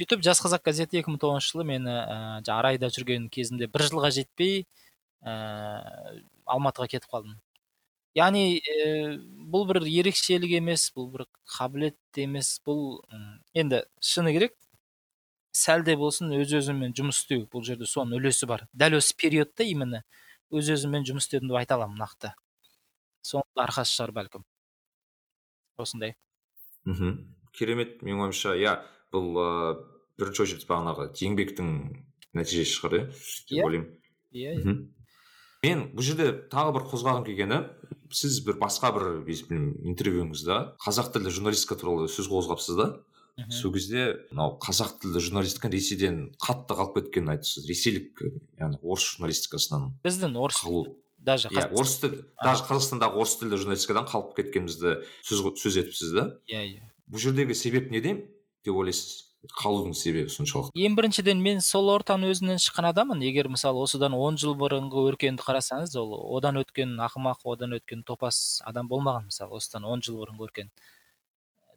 сөйтіп 0.00 0.22
жас 0.24 0.40
қазақ 0.40 0.64
газеті 0.64 1.00
екі 1.00 1.12
мың 1.12 1.20
тоғызыншы 1.20 1.52
жылы 1.52 1.66
мені 1.68 1.92
ә, 1.92 2.40
арайда 2.54 2.88
жүрген 2.94 3.28
кезімде 3.32 3.66
бір 3.68 3.84
жылға 3.90 4.08
жетпей 4.14 4.62
ә, 5.20 5.34
алматыға 6.48 6.88
кетіп 6.94 7.10
қалдым. 7.12 7.34
Яғни 8.16 8.60
ә, 8.60 9.18
бұл 9.52 9.66
бір 9.68 9.82
ерекшелік 9.84 10.54
емес 10.56 10.88
бұл 10.96 11.10
бір 11.12 11.26
қабілет 11.56 12.22
емес 12.22 12.54
бұл 12.66 13.02
енді 13.52 13.82
шыны 14.00 14.32
керек 14.36 14.56
сәл 15.52 15.84
де 15.84 15.98
болсын 16.00 16.32
өз 16.38 16.54
өзіммен 16.62 16.96
жұмыс 16.96 17.20
істеу. 17.24 17.44
Бұл 17.50 17.66
жерде 17.66 17.88
соның 17.90 18.20
үлесі 18.22 18.48
бар. 18.48 18.64
Дәл 18.72 18.96
осы 19.00 19.16
периодта 19.18 19.66
именно 19.66 20.04
өз 20.50 20.70
өзіммен 20.74 21.04
жұмыс 21.06 21.28
істедім 21.28 21.50
деп 21.50 21.60
айта 21.60 21.76
аламын 21.78 22.00
нақты. 22.02 22.32
Соның 23.26 23.62
арқасы 23.64 23.94
шығар 23.94 24.12
бәлкім. 24.16 24.44
Осындай. 25.80 26.16
Мхм. 26.88 27.18
Керемет 27.56 28.00
менің 28.02 28.26
ойымша. 28.26 28.56
Иә 28.58 28.78
бұл 29.14 29.28
ыыы 29.40 29.74
бірінші 30.20 30.44
очередь 30.46 30.66
бағанағы 30.68 31.10
еңбектің 31.20 31.68
нәтижесі 32.36 32.76
шығар 32.78 32.96
иә 32.98 33.04
деп 33.10 33.54
Иә. 33.56 33.64
ойлаймын. 33.66 33.92
Иә 34.32 34.56
мхм. 34.58 34.80
Мен 35.60 35.82
бұл 35.92 36.06
жерде 36.06 36.30
тағы 36.52 36.74
бір 36.78 36.86
қозғағым 36.88 37.24
келгені 37.26 37.58
сіз 38.16 38.40
бір 38.46 38.56
басқа 38.62 38.94
бір 38.96 39.08
білмеймін, 39.26 39.74
интервьюңызда 39.92 40.76
қазақ 40.80 41.12
тілді 41.14 41.30
журналистика 41.36 41.76
туралы 41.76 42.08
сөз 42.08 42.30
қозғапсыз 42.32 42.78
да. 42.80 42.86
Сол 43.50 43.72
кезде 43.74 44.04
мынау 44.30 44.56
қазақ 44.62 44.98
тілді 45.02 45.22
журналистика 45.24 45.70
ресейден 45.72 46.18
қатты 46.42 46.76
қалып 46.78 46.98
кеткенін 46.98 47.34
айттыңыз 47.36 47.68
ресейлік 47.68 48.22
яғни 48.60 48.80
орыс 48.82 49.06
журналистикасынан 49.14 49.88
біздің 50.04 50.36
орыс 50.40 50.60
қалу. 50.64 50.96
даже 51.18 51.48
иә 51.48 51.70
орыс 51.70 51.96
тіл 52.02 52.18
даже 52.42 52.66
қазақстандағы 52.68 53.22
орыс 53.22 53.38
тілді 53.40 53.62
журналистикадан 53.62 54.06
қалып 54.10 54.36
кеткенімізді 54.36 55.00
сөз 55.24 55.42
сөз 55.62 55.80
етіпсіз 55.84 56.14
да. 56.16 56.28
Иә 56.48 56.62
иә. 56.66 56.86
Бұл 57.10 57.18
жердегі 57.18 57.54
себеп 57.54 57.90
неде 57.90 58.14
деп 58.64 58.74
ойлайсыз 58.76 59.30
қалудың 59.56 59.94
себебі 59.96 60.28
соншалықты. 60.28 60.76
Ең 60.76 60.96
біріншіден 60.98 61.40
мен 61.40 61.62
сол 61.64 61.88
ортаның 61.94 62.34
өзінен 62.34 62.60
шыққан 62.60 62.90
адаммын. 62.90 63.22
Егер 63.24 63.48
мысалы 63.48 63.80
осыдан 63.80 64.12
он 64.12 64.36
жыл 64.36 64.52
бұрынғы 64.60 65.06
өркенді 65.08 65.44
қарасаңыз 65.46 65.96
ол 65.96 66.12
одан 66.36 66.60
өткен 66.60 66.92
ақымақ 67.00 67.46
одан 67.48 67.72
өткен 67.78 68.04
топас 68.04 68.60
адам 68.68 68.88
болмаған 68.88 69.30
мысалы 69.30 69.56
осыдан 69.56 69.88
он 69.88 70.04
жыл 70.04 70.20
бұрынғы 70.20 70.44
өркен 70.44 70.68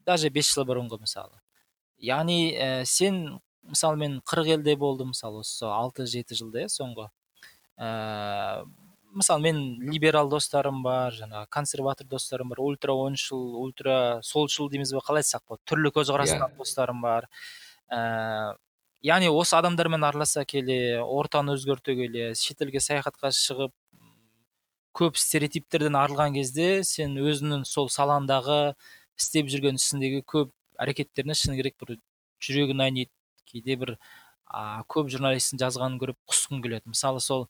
даже 0.06 0.30
бес 0.30 0.52
жыл 0.52 0.68
бұрынғы 0.68 1.00
мысалы. 1.00 1.40
Яғни 1.98 2.54
ә, 2.54 2.86
сен 2.86 3.40
мысалы 3.64 3.98
мен 3.98 4.22
қырық 4.28 4.54
елде 4.58 4.76
болдым 4.76 5.14
мысалы 5.14 5.44
осы 5.44 5.68
алты 5.68 6.06
жеті 6.10 6.38
жылда 6.40 6.66
иә 6.66 6.72
соңғы. 6.72 7.10
Ә, 7.78 8.66
мысалы 9.14 9.42
мен 9.46 9.62
либерал 9.82 10.30
достарым 10.30 10.82
бар 10.84 11.14
жаңағы 11.16 11.48
консерватор 11.54 12.08
достарым 12.08 12.50
бар 12.50 12.62
ультра 12.64 12.96
оңшыл 12.98 13.56
ультра 13.62 14.20
солшыл 14.24 14.70
дейміз 14.70 14.94
ба 14.94 15.04
қалай 15.06 15.24
айтсақ 15.24 15.46
болады 15.48 15.64
түрлі 15.70 15.94
көзқарастағы 15.96 16.58
достарым 16.58 17.02
бар. 17.02 17.30
Ә, 17.90 18.56
яғни 19.04 19.30
осы 19.30 19.56
адамдармен 19.60 20.04
араласа 20.04 20.46
келе 20.46 21.00
ортаны 21.04 21.58
өзгерте 21.58 21.96
келе 21.96 22.34
шетелге 22.40 22.82
саяхатқа 22.84 23.32
шығып 23.36 23.74
көп 24.98 25.18
стереотиптерден 25.18 25.96
арылған 25.98 26.36
кезде 26.38 26.84
сен 26.86 27.16
өзіңнің 27.18 27.64
сол 27.66 27.90
салаңдағы 27.90 28.76
істеп 29.20 29.50
жүрген 29.50 29.80
ісіндегі 29.82 30.22
көп 30.30 30.52
әрекеттеріне 30.82 31.36
шыны 31.38 31.58
керек 31.60 31.78
бір 31.82 31.98
жүрегің 32.44 32.84
айниды 32.86 33.12
кейде 33.50 33.78
бір 33.80 33.96
а, 34.46 34.84
көп 34.90 35.10
журналисттің 35.14 35.62
жазғанын 35.62 36.00
көріп 36.02 36.20
құсқың 36.30 36.64
келеді. 36.64 36.92
Мысалы 36.94 37.22
сол 37.24 37.48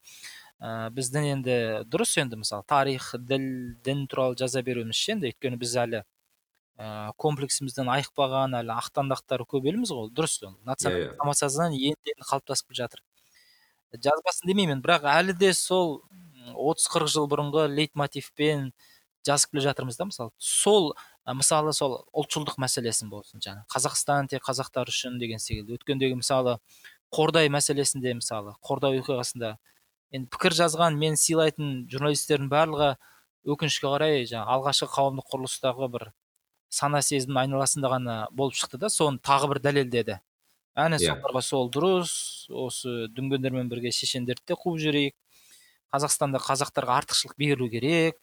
ә, 0.60 0.90
біздің 0.96 1.30
енді 1.34 1.58
дұрыс 1.92 2.16
енді 2.22 2.40
мысалы 2.44 2.66
тарих 2.68 3.14
діл 3.20 3.48
дін 3.86 4.06
туралы 4.12 4.38
жаза 4.40 4.64
беруіміз 4.66 5.00
ше 5.00 5.16
енді 5.16 5.32
өйткені 5.32 5.60
біз 5.62 5.76
әлі 5.84 6.04
ә, 6.04 7.12
комплексімізден 7.22 7.92
айықпаған 7.94 8.58
әлі 8.62 8.76
ақтаңдақтары 8.78 9.48
көп 9.50 9.68
елміз 9.72 9.94
ғой 9.94 10.12
дұрыс 10.16 10.40
ол. 10.46 10.56
Иә. 10.66 11.16
самосознание 11.18 11.92
енді 11.92 12.16
енді 12.16 12.30
қалыптасып 12.30 12.72
келе 12.72 12.84
жатыр. 12.84 13.04
Жазбасын 13.94 14.50
демеймін 14.50 14.82
бірақ 14.82 15.06
әлі 15.06 15.36
де 15.38 15.54
сол 15.54 16.02
отыз 16.56 16.88
қырық 16.92 17.12
жыл 17.14 17.28
бұрынғы 17.30 17.68
лейтмотивпен 17.70 18.72
жазып 19.28 19.54
келе 19.54 19.68
жатырмыз 19.68 19.98
да 20.00 20.08
мысалы. 20.10 20.32
Сол 20.38 20.96
мысалы 21.32 21.72
сол 21.74 22.02
ұлтшылдық 22.12 22.58
мәселесін 22.60 23.12
болсын 23.12 23.40
жаңағы 23.44 23.64
қазақстан 23.72 24.28
тек 24.28 24.44
қазақтар 24.44 24.90
үшін 24.92 25.16
деген 25.22 25.40
секілді. 25.40 25.78
Өткендегі 25.78 26.18
мысалы 26.20 26.58
қордай 27.14 27.48
мәселесінде 27.54 28.16
мысалы 28.18 28.58
қордай 28.60 29.00
оқиғасында 29.00 29.56
енді 30.12 30.30
пікір 30.34 30.58
жазған 30.60 31.00
мен 31.00 31.16
сыйлайтын 31.16 31.86
журналистердің 31.92 32.50
барлығы 32.52 32.90
өкінішке 33.48 33.88
қарай 33.88 34.28
жаңағы 34.28 34.58
алғашқы 34.58 34.90
қауымдық 34.94 35.32
құрылыстағы 35.32 35.90
бір 35.96 36.06
сана 36.74 37.02
сезімнің 37.06 37.46
айналасында 37.46 37.92
ғана 37.92 38.16
болып 38.32 38.58
шықты 38.60 38.80
да 38.82 38.90
соны 38.90 39.22
тағы 39.24 39.54
бір 39.54 39.62
дәлелдеді. 39.64 40.20
Әне 40.76 40.98
Иә. 40.98 41.14
соларға 41.14 41.42
сол 41.46 41.70
дұрыс 41.70 42.50
осы 42.50 43.08
дүнгендермен 43.14 43.70
бірге 43.70 43.92
шешендерді 43.94 44.42
де 44.48 44.58
қуып 44.58 44.80
жіберейік 44.82 45.16
қазақстанда 45.94 46.42
қазақтарға 46.42 46.98
артықшылық 47.04 47.38
берілу 47.38 47.70
керек. 47.70 48.18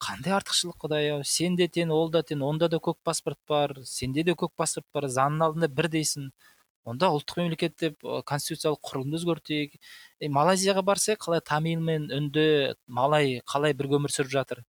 Қандай 0.00 0.34
артықшылық 0.38 0.78
құдай 0.84 1.10
ау? 1.14 1.24
Сен 1.24 1.56
де 1.58 1.66
тең 1.68 1.92
ол 1.94 2.10
да 2.12 2.22
тең 2.26 2.42
онда 2.46 2.68
да 2.72 2.80
көк 2.82 2.98
паспорт 3.04 3.38
бар 3.48 3.74
сенде 3.84 4.24
де 4.24 4.32
көк 4.32 4.54
паспорт 4.56 4.86
бар 4.94 5.06
заңның 5.12 5.46
алдында 5.46 5.68
бірдейсің 5.80 6.30
онда 6.88 7.10
ұлттық 7.14 7.42
мемлекет 7.42 7.76
деп 7.80 8.00
конституциялық 8.26 8.80
құрылымды 8.88 9.20
өзгертейік. 9.20 9.76
Е, 10.20 10.28
малайзияға 10.32 10.82
барсақ 10.86 11.20
қалай 11.26 11.42
тамил 11.44 11.80
мен 11.84 12.08
үнді 12.16 12.74
малай 12.88 13.40
қалай 13.46 13.76
бірге 13.76 14.00
өмір 14.00 14.14
сүріп 14.14 14.32
жатыр? 14.32 14.64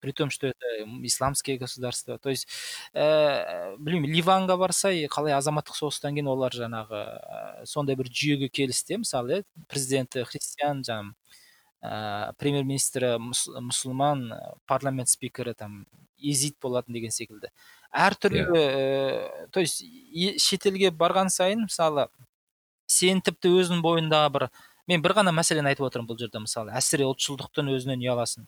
При 0.00 0.12
том 0.12 0.30
что 0.30 0.46
это 0.46 0.66
исламские 1.02 1.58
государства. 1.58 2.18
То 2.18 2.30
есть 2.30 2.46
ә, 2.94 3.74
білмеймін 3.78 4.14
ливанға 4.14 4.58
барса 4.58 4.92
е, 4.94 5.08
қалай 5.10 5.34
азаматтық 5.38 5.78
соғыстан 5.78 6.14
кейін 6.14 6.30
олар 6.34 6.54
жаңағы 6.54 7.66
сондай 7.66 7.98
бір 7.98 8.10
жүйеге 8.10 8.48
келісті 8.50 9.02
мысалы 9.02 9.40
иә 9.40 9.44
президенті 9.70 10.22
христиан 10.26 10.84
жаңағы 10.86 11.14
ә, 11.82 12.32
премьер 12.38 12.64
министрі 12.64 13.16
мұс- 13.22 13.48
мұсылман 13.60 14.24
ә, 14.32 14.40
парламент 14.66 15.08
спикері 15.08 15.54
там 15.54 15.86
езид 16.18 16.56
болатын 16.62 16.94
деген 16.94 17.10
секілді. 17.14 17.50
Әртүрлі 17.94 18.44
ә, 18.50 19.48
то 19.50 19.60
есть 19.60 19.84
шетелге 20.42 20.90
барған 20.90 21.30
сайын 21.30 21.66
мысалы 21.68 22.08
сен 22.86 23.20
тіпті 23.22 23.52
өзің 23.60 23.82
бойындағы 23.84 24.32
бір 24.34 24.48
мен 24.88 25.02
бір 25.04 25.14
ғана 25.20 25.32
мәселені 25.36 25.70
айтып 25.70 25.86
отырмын 25.88 26.08
бұл 26.08 26.18
жерде 26.18 26.40
мысалы 26.42 26.72
әсіре 26.76 27.06
ұлтшылдықтың 27.08 27.70
өзінен 27.76 28.02
ұяласың. 28.02 28.46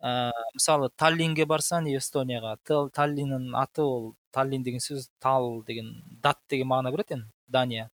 Ә, 0.00 0.30
мысалы 0.54 0.90
таллинге 0.96 1.46
барсаң 1.46 1.88
эстонияға 1.94 2.56
таллиннің 2.66 3.54
аты 3.58 3.82
ол 3.84 4.14
таллин 4.32 4.62
деген 4.64 4.80
сөз 4.80 5.10
тал 5.20 5.62
деген 5.66 5.92
дат 6.22 6.38
деген 6.48 6.68
мағына 6.70 6.92
береді 6.94 7.18
енді 7.18 7.28
дания. 7.48 7.90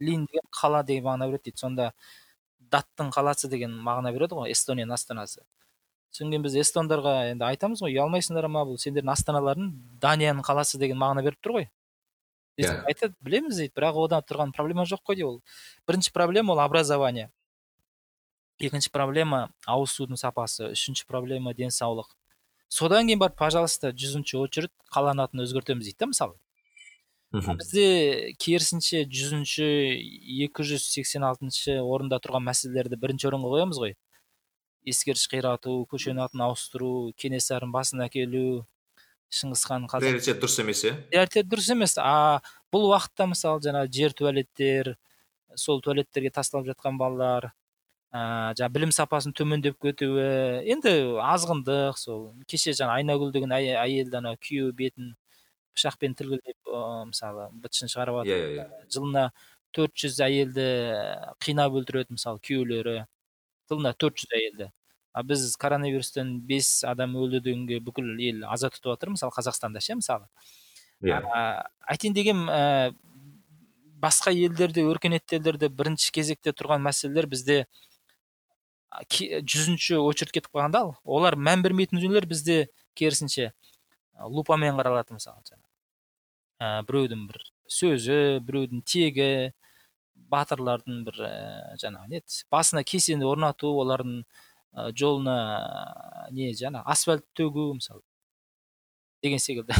Лин 0.00 0.26
деген 0.26 0.48
қала 0.54 0.82
деген 0.84 1.04
мағына 1.04 1.30
береді 1.30 1.50
дейді. 1.50 1.60
Сонда 1.60 1.92
даттың 2.72 3.10
қаласы 3.14 3.50
деген 3.50 3.72
мағына 3.86 4.12
береді 4.14 4.38
ғой 4.38 4.54
эстонияның 4.54 4.94
астанасы. 4.96 5.42
Содан 6.10 6.32
кейін 6.32 6.44
біз 6.46 6.56
эстондарға 6.62 7.14
енді 7.30 7.46
айтамыз 7.46 7.82
ғой 7.84 7.94
ұялмайсыңдар 7.94 8.48
ма 8.50 8.64
бұл 8.66 8.80
сендердің 8.82 9.12
астаналарың 9.14 9.68
данияның 10.02 10.46
қаласы 10.46 10.78
деген 10.78 10.98
мағына 10.98 11.22
беріп 11.26 11.38
тұр 11.44 11.58
ғой. 11.58 11.68
Yeah. 12.60 12.82
айтады 12.84 13.14
білеміз 13.24 13.56
дейді 13.56 13.72
бірақ 13.78 13.96
одан 14.02 14.24
тұрған 14.26 14.50
проблема 14.52 14.84
жоқ 14.84 15.04
қой 15.06 15.16
дейді 15.16 15.28
ол. 15.28 15.36
Бірінші 15.88 16.12
проблема 16.12 16.52
ол 16.52 16.60
образование. 16.60 17.30
Екінші 18.60 18.90
проблема 18.92 19.48
ауыз 19.64 19.94
судың 19.96 20.18
сапасы. 20.20 20.68
Үшінші 20.74 21.06
проблема 21.08 21.54
денсаулық. 21.56 22.10
Содан 22.68 23.08
кейін 23.08 23.22
барып 23.22 23.38
пожалуйста 23.38 23.94
жүзінші 23.96 24.36
очередь 24.42 24.74
қаланың 24.92 25.24
атын 25.24 25.46
өзгертеміз 25.46 25.88
дейді 25.88 25.98
да 26.04 26.10
мысалы. 26.10 26.36
Бізде 27.32 28.32
керісінше 28.42 29.04
жүзінші 29.06 29.66
екі 30.46 30.66
жүз 30.66 30.86
сексен 30.96 31.26
алтыншы 31.28 31.78
орында 31.78 32.18
тұрған 32.22 32.48
мәселелерді 32.48 32.98
бірінші 32.98 33.30
орынға 33.30 33.52
қоямыз 33.54 33.78
ғой. 33.82 33.94
Ескерткіш 34.90 35.28
қирату 35.30 35.76
көшенің 35.90 36.24
атын 36.24 36.42
ауыстыру 36.48 37.12
кенесарының 37.20 37.74
басын 37.74 38.02
әкелу 38.08 38.64
шыңғыс 39.30 39.62
хан 39.68 39.86
приоритет 39.92 40.40
дұрыс 40.42 40.58
емес 40.64 40.82
иә? 40.88 40.96
Приоритет 41.12 41.46
дұрыс 41.46 41.70
емес. 41.70 41.94
А 42.02 42.40
бұл 42.72 42.88
уақытта 42.90 43.28
мысалы 43.30 43.62
жаңағы 43.62 43.92
жер 43.94 44.16
туалеттер 44.16 44.94
сол 45.54 45.80
туалеттерге 45.84 46.32
тасталып 46.34 46.72
жатқан 46.72 46.98
балалар 46.98 47.52
ә, 48.10 48.50
жаңағы 48.58 48.74
білім 48.74 48.94
сапасының 48.94 49.36
төмендеп 49.38 49.78
кетуі 49.82 50.66
енді 50.74 50.96
азғындық 51.22 51.98
сол. 52.00 52.32
Кеше 52.50 52.74
жаңа 52.74 52.98
айнагүл 52.98 53.30
деген 53.34 53.54
әйелді 53.54 54.18
ана 54.18 54.34
күйеуі 54.40 54.74
бетін 54.74 55.14
пышақпен 55.76 56.14
тілгілеп 56.18 56.70
мысалы 57.10 57.48
бытышын 57.62 57.90
шығарып 57.92 58.20
жатыр 58.20 58.36
иә, 58.36 58.50
иә, 58.56 58.66
иә. 58.66 58.86
жылына 58.92 59.30
төрт 59.74 59.94
жүз 60.02 60.18
әйелді 60.24 60.66
қинап 61.42 61.76
өлтіреді 61.78 62.16
мысалы 62.16 62.40
күйеулері. 62.44 63.04
Жылына 63.70 63.92
төрт 63.94 64.18
жүз 64.18 64.34
әйелді. 64.34 64.70
А 65.12 65.22
біз 65.26 65.44
коронавирустан 65.58 66.36
бес 66.46 66.82
адам 66.86 67.16
өлді 67.18 67.40
дегенге 67.44 67.80
бүкіл 67.82 68.12
ел 68.22 68.44
аза 68.50 68.70
тұтып 68.70 68.92
жатыр 68.94 69.14
мысалы 69.14 69.34
қазақстанда 69.34 69.82
ше 69.82 69.96
мысалы. 69.98 70.26
Иә. 71.02 71.20
Айтайын 71.88 72.14
дегенім 72.14 72.50
ә, 72.50 72.92
басқа 74.02 74.34
елдерде 74.34 74.84
өркениетті 74.86 75.38
елдерде 75.38 75.70
бірінші 75.70 76.12
кезекте 76.14 76.54
тұрған 76.54 76.82
мәселелер 76.84 77.26
бізде 77.30 77.64
жүзінші 79.10 80.00
очередь 80.02 80.34
кетіп 80.34 80.54
қалғанда 80.54 80.84
ал 80.84 80.94
олар 81.04 81.38
мән 81.38 81.62
бермейтін 81.62 82.00
дүниелер 82.00 82.26
бізде 82.30 82.68
керісінше 82.98 83.52
лупамен 84.18 84.78
қаралады 84.78 85.14
мысалы. 85.14 85.42
Ә, 86.60 86.82
біреудің 86.88 87.24
бір 87.30 87.42
сөзі 87.70 88.20
біреудің 88.46 88.84
тегі 88.84 89.30
батырлардың 90.30 91.02
бір 91.08 91.18
ә, 91.26 91.32
жаңағы 91.80 92.12
не 92.12 92.22
басына 92.52 92.84
кесені 92.86 93.26
орнату 93.26 93.72
олардың 93.82 94.22
ә, 94.22 94.90
жолына 94.92 95.36
не 96.36 96.52
жаңа 96.54 96.84
асфальт 96.84 97.26
төгу 97.34 97.72
мысалы 97.80 98.04
деген 99.24 99.40
секілді. 99.42 99.74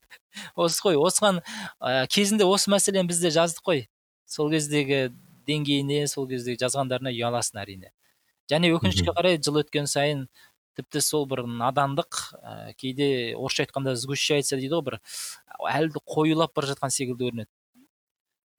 Осы 0.56 0.80
ғой 0.84 0.96
осыған 1.00 1.42
ә, 1.80 2.06
кезінде 2.12 2.46
осы 2.48 2.70
мәселені 2.72 3.08
бізде 3.10 3.32
жаздық 3.34 3.64
қой. 3.64 3.86
Сол 4.28 4.50
кездегі 4.52 5.10
деңгейіне 5.48 6.06
сол 6.10 6.28
кездегі 6.28 6.60
жазғандарына 6.64 7.12
ұяласың 7.14 7.60
әрине 7.62 7.92
және 8.50 8.70
өкінішке 8.76 9.12
қарай 9.14 9.38
жыл 9.42 9.60
өткен 9.62 9.88
сайын 9.90 10.26
тіпті 10.76 11.00
сол 11.00 11.26
бір 11.28 11.44
надандық 11.48 12.18
ә, 12.36 12.72
кейде 12.78 13.34
орысша 13.36 13.64
айтқанда 13.64 13.96
сгущается 13.96 14.58
дейді 14.60 14.76
ғой 14.76 14.84
бір 14.90 14.98
әлі 15.72 16.02
қоюлап 16.04 16.54
бара 16.56 16.70
жатқан 16.72 16.92
секілді 16.92 17.30
көрінеді. 17.30 17.50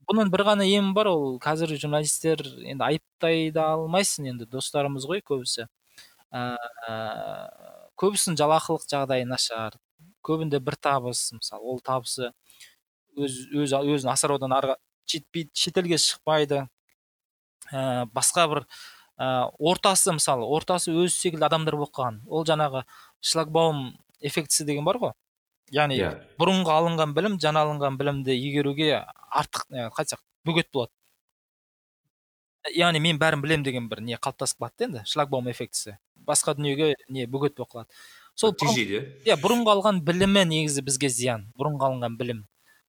Бұның 0.07 0.31
бір 0.31 0.43
ғана 0.47 0.65
емі 0.67 0.93
бар 0.95 1.09
ол 1.11 1.37
қазір 1.43 1.73
журналистер 1.75 2.41
енді 2.63 2.85
айыптай 2.85 3.51
да 3.51 3.73
алмайсың 3.73 4.29
енді 4.31 4.47
достарымыз 4.49 5.05
ғой 5.09 5.21
көбісі. 5.25 5.67
Ә, 6.31 6.43
көбісінің 7.99 8.39
жалақылық 8.39 8.87
жағдайы 8.87 9.27
нашар 9.27 9.77
көбінде 10.27 10.59
бір 10.63 10.75
табыс 10.79 11.29
мысалы 11.35 11.63
ол 11.63 11.79
табысы 11.83 12.31
өз, 13.15 13.37
өз 13.51 13.75
өзін 13.77 14.11
асыраудан 14.13 14.55
арға 14.55 14.77
жетпейді 15.07 15.51
шетелге 15.55 15.99
шықпайды. 16.01 16.65
Ә, 17.71 18.05
басқа 18.15 18.47
бір 18.51 18.63
ә, 19.17 19.49
ортасы 19.59 20.13
мысалы 20.15 20.45
ортасы 20.45 20.93
өзі 20.93 21.13
секілді 21.15 21.47
адамдар 21.49 21.75
болып 21.75 21.93
қалған. 21.95 22.21
Ол 22.27 22.45
жаңағы 22.45 22.83
шлагбаум 23.21 23.97
эффектісі 24.21 24.65
деген 24.65 24.85
бар 24.85 25.01
ғой. 25.01 25.13
Яғни 25.73 25.97
yeah. 25.99 26.13
Иә. 26.15 26.35
бұрынғы 26.39 26.71
алынған 26.71 27.13
білім 27.17 27.39
жаңа 27.43 27.65
алынған 27.65 27.97
білімді 27.99 28.35
игеруге 28.37 29.01
артық 29.35 29.65
қалай 29.67 29.89
айтсақ 29.91 30.21
бөгет 30.47 30.69
болады. 30.71 30.93
Яғни 32.75 33.01
мен 33.03 33.19
бәрін 33.19 33.43
білем 33.43 33.65
деген 33.65 33.89
бір 33.91 34.01
не 34.01 34.15
қалыптасып 34.15 34.61
қалады 34.61 34.77
да 34.77 34.85
енді 34.87 35.03
шлагбаум 35.11 35.49
эффектісі. 35.51 35.97
Басқа 36.15 36.55
дүниеге 36.55 36.95
не 37.09 37.25
бөгет 37.27 37.57
болып 37.57 37.73
қалады. 37.73 37.99
Сол 38.35 38.53
тежейді 38.55 39.01
иә? 39.25 39.35
бұрынғы 39.41 39.73
алған 39.75 39.99
білімі 40.07 40.45
негізі 40.47 40.85
бізге 40.87 41.09
зиян 41.09 41.49
бұрынғы 41.59 41.89
алынған 41.89 42.15
білім. 42.19 42.45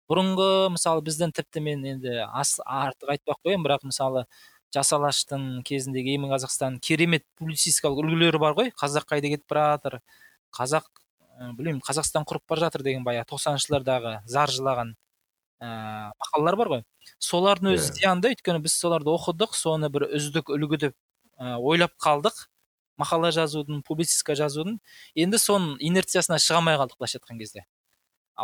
Бұрынғы 0.09 0.71
мысалы 0.73 1.03
біздің 1.05 1.35
тіпті 1.37 1.61
мен 1.65 1.85
енді 1.85 2.15
артық 2.23 3.11
айтпай 3.15 3.35
ақ 3.35 3.43
қояйын 3.43 3.65
бірақ 3.67 3.87
мысалы 3.91 4.27
жас 4.75 4.93
алаштың 4.93 5.63
кезіндегі 5.67 6.15
егемен 6.15 6.33
қазақстан 6.33 6.79
керемет 6.85 7.25
публицистикалық 7.41 8.03
үлгілері 8.03 8.41
бар 8.43 8.57
ғой. 8.59 8.73
Қазақ 8.77 9.09
қайда 9.09 9.33
кетіп 9.33 9.49
бара 9.49 9.67
жатыр? 9.77 9.99
Қазақ 10.57 10.89
ә, 11.39 11.53
білмеймін 11.57 11.81
қазақстан 11.87 12.27
құрып 12.29 12.45
бара 12.49 12.67
жатыр 12.67 12.85
деген 12.85 13.07
баяғы 13.07 13.31
тоқсаныншы 13.33 13.71
жылдардағы 13.71 14.19
зар 14.29 14.53
жылаған 14.53 14.93
ә, 15.63 16.13
мақалалар 16.21 16.59
бар 16.61 16.73
ғой. 16.75 16.85
Солардың 17.19 17.73
өзі 17.75 17.89
yeah. 17.89 17.97
зиянды. 17.97 18.35
Өйткені 18.35 18.63
біз 18.65 18.77
соларды 18.77 19.13
оқыдық 19.15 19.57
соны 19.57 19.89
бір 19.93 20.09
үздік 20.19 20.53
үлгі 20.53 20.83
деп 20.85 20.97
ә, 21.41 21.57
ойлап 21.57 21.97
қалдық. 22.03 22.47
Мақала 22.99 23.31
жазудың 23.33 23.85
публицистика 23.87 24.35
жазудың. 24.35 24.81
Енді 25.15 25.39
соның 25.39 25.77
инерциясына 25.79 26.41
шыға 26.43 26.61
алмай 26.61 26.79
қалдық 26.81 26.99
былайша 26.99 27.21
айтқан 27.21 27.39
кезде. 27.41 27.65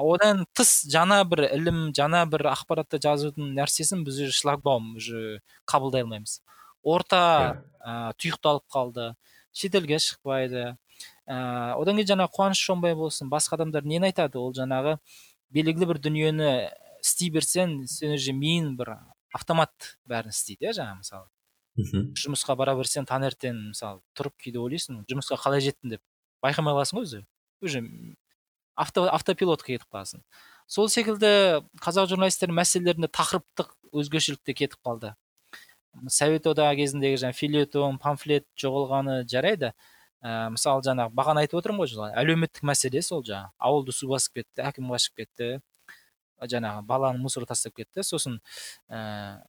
Одан 0.03 0.45
тыс 0.57 0.85
жаңа 0.91 1.21
бір 1.29 1.45
ілім 1.55 1.81
жаңа 1.95 2.25
бір 2.31 2.49
ақпаратты 2.51 2.99
жазудың 3.03 3.53
нәрсесін 3.55 4.03
біз 4.07 4.19
уже 4.25 4.35
шлагбаум 4.35 4.97
уже 4.99 5.41
қабылдай 5.71 6.03
алмаймыз. 6.03 6.41
Орта 6.83 7.63
ә, 7.79 8.13
тұйықталып 8.19 8.67
қалды 8.73 9.13
шетелге 9.55 10.01
шықпайды. 10.03 10.65
Ә, 11.31 11.37
одан 11.79 12.01
кейін 12.01 12.11
жаңағы 12.15 12.35
қуаныш 12.35 12.65
шонбай 12.67 12.97
болсын 12.99 13.31
басқа 13.31 13.59
адамдар 13.59 13.87
нені 13.87 14.11
айтады? 14.11 14.41
Ол 14.43 14.53
жаңағы 14.57 14.99
белгілі 15.55 15.93
бір 15.93 16.03
дүниені 16.03 16.51
істей 17.05 17.31
берсең 17.31 17.85
сен 17.87 18.17
уже 18.17 18.35
миың 18.35 18.75
бір 18.81 18.97
автомат 19.35 19.95
бәрін 20.09 20.35
істейді 20.35 20.69
иә 20.71 20.75
жаңағы 20.81 20.99
мысалы. 21.03 21.31
Мхм. 21.79 22.11
Жұмысқа 22.19 22.55
бара 22.59 22.75
берсең 22.79 23.07
таңертең 23.09 23.71
мысалы 23.71 24.03
тұрып 24.19 24.37
кейде 24.43 24.61
ойлайсың 24.63 25.03
жұмысқа 25.11 25.39
қалай 25.43 25.63
жеттім 25.65 25.97
деп 25.97 26.03
байқамай 26.45 26.75
қаласың 26.77 27.01
ғой 27.01 27.09
өзі. 27.09 27.23
Уже 27.65 27.83
авто, 28.75 29.07
автопилотқа 29.11 29.75
кетіп 29.75 29.89
қаласың 29.93 30.23
сол 30.67 30.89
секілді 30.89 31.63
қазақ 31.83 32.09
журналистерінің 32.13 32.59
мәселелерінде 32.61 33.11
тақырыптық 33.13 33.73
өзгешелік 33.95 34.41
те 34.45 34.55
кетіп 34.57 34.81
қалды. 34.85 35.13
Совет 36.11 36.49
одағы 36.51 36.81
кезіндегі 36.81 37.21
жаңағы 37.23 37.39
филетон 37.39 37.99
памфлет 38.03 38.47
жоғалғаны 38.59 39.23
жарайды. 39.31 39.73
Ә, 40.25 40.49
мысалы 40.51 40.83
жаңағы 40.87 41.15
бағана 41.15 41.45
айтып 41.45 41.61
отырмын 41.61 41.87
ғой 41.87 42.15
әлеуметтік 42.19 42.65
мәселе 42.67 43.03
сол 43.05 43.23
жаңағы. 43.23 43.53
Ауылды 43.59 43.93
су 43.93 44.09
басып 44.11 44.41
кетті 44.41 44.65
әкім 44.65 44.91
қашып 44.91 45.21
кетті. 45.21 45.51
Жаңағы 46.41 46.83
баланы 46.89 47.21
мусор 47.23 47.47
тастап 47.47 47.77
кетті. 47.77 48.03
Сосын 48.03 48.41
ә, 48.89 49.45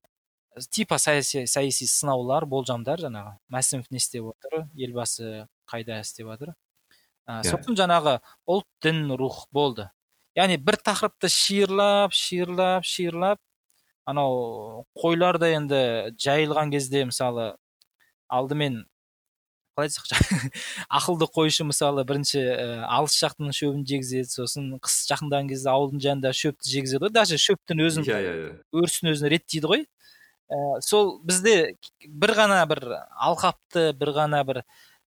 типа 0.70 1.00
саяси, 1.00 1.48
саяси 1.48 1.88
сынаулар 1.90 2.46
болжамдар 2.46 3.02
жаңағы. 3.02 3.38
Мәсімов 3.50 3.90
не 3.90 4.04
істеп 4.04 4.30
отыр? 4.36 4.68
Елбасы 4.76 5.48
қайда 5.72 6.02
істеп 6.04 6.28
жатыр 6.28 6.54
ә, 7.28 7.42
сосын 7.48 7.78
жаңағы 7.78 8.20
ұлт 8.48 8.68
дін 8.86 9.16
рух 9.20 9.46
болды. 9.52 9.90
Яғни 10.36 10.58
бір 10.62 10.78
тақырыпты 10.84 11.30
шиырлап 11.32 12.14
шиырлап 12.14 12.86
шиырлап 12.86 13.40
анау 14.06 14.86
қойлар 14.98 15.40
енді 15.48 16.16
жайылған 16.22 16.74
кезде 16.74 17.06
мысалы 17.10 17.54
алдымен 18.30 18.84
қалай 19.76 19.90
айтсақ 19.90 20.52
ақылды 20.98 21.28
қойшы 21.36 21.66
мысалы 21.68 22.06
бірінші 22.08 22.40
ә, 22.40 22.86
алыс 22.88 23.16
жақтың 23.20 23.52
шөбін 23.52 23.84
жегізеді 23.88 24.32
сосын 24.32 24.70
қыс 24.80 25.02
жақындаған 25.10 25.50
кезде 25.52 25.70
ауылдың 25.72 26.04
жанында 26.06 26.32
шөпті 26.32 26.72
жегізеді 26.72 27.04
ғой. 27.04 27.12
Даже 27.12 27.40
шөптің 27.42 27.84
өзін 27.84 28.08
иә 28.08 28.20
иә 28.24 28.34
өрісін 28.72 29.12
өзін 29.12 29.32
реттейді 29.34 29.72
ғой. 29.72 29.86
Ә, 30.48 30.80
сол 30.86 31.20
бізде 31.28 31.76
бір 32.08 32.36
ғана 32.40 32.62
бір 32.70 32.86
алқапты 33.20 33.92
бір 34.00 34.14
ғана 34.16 34.44
бір 34.48 34.64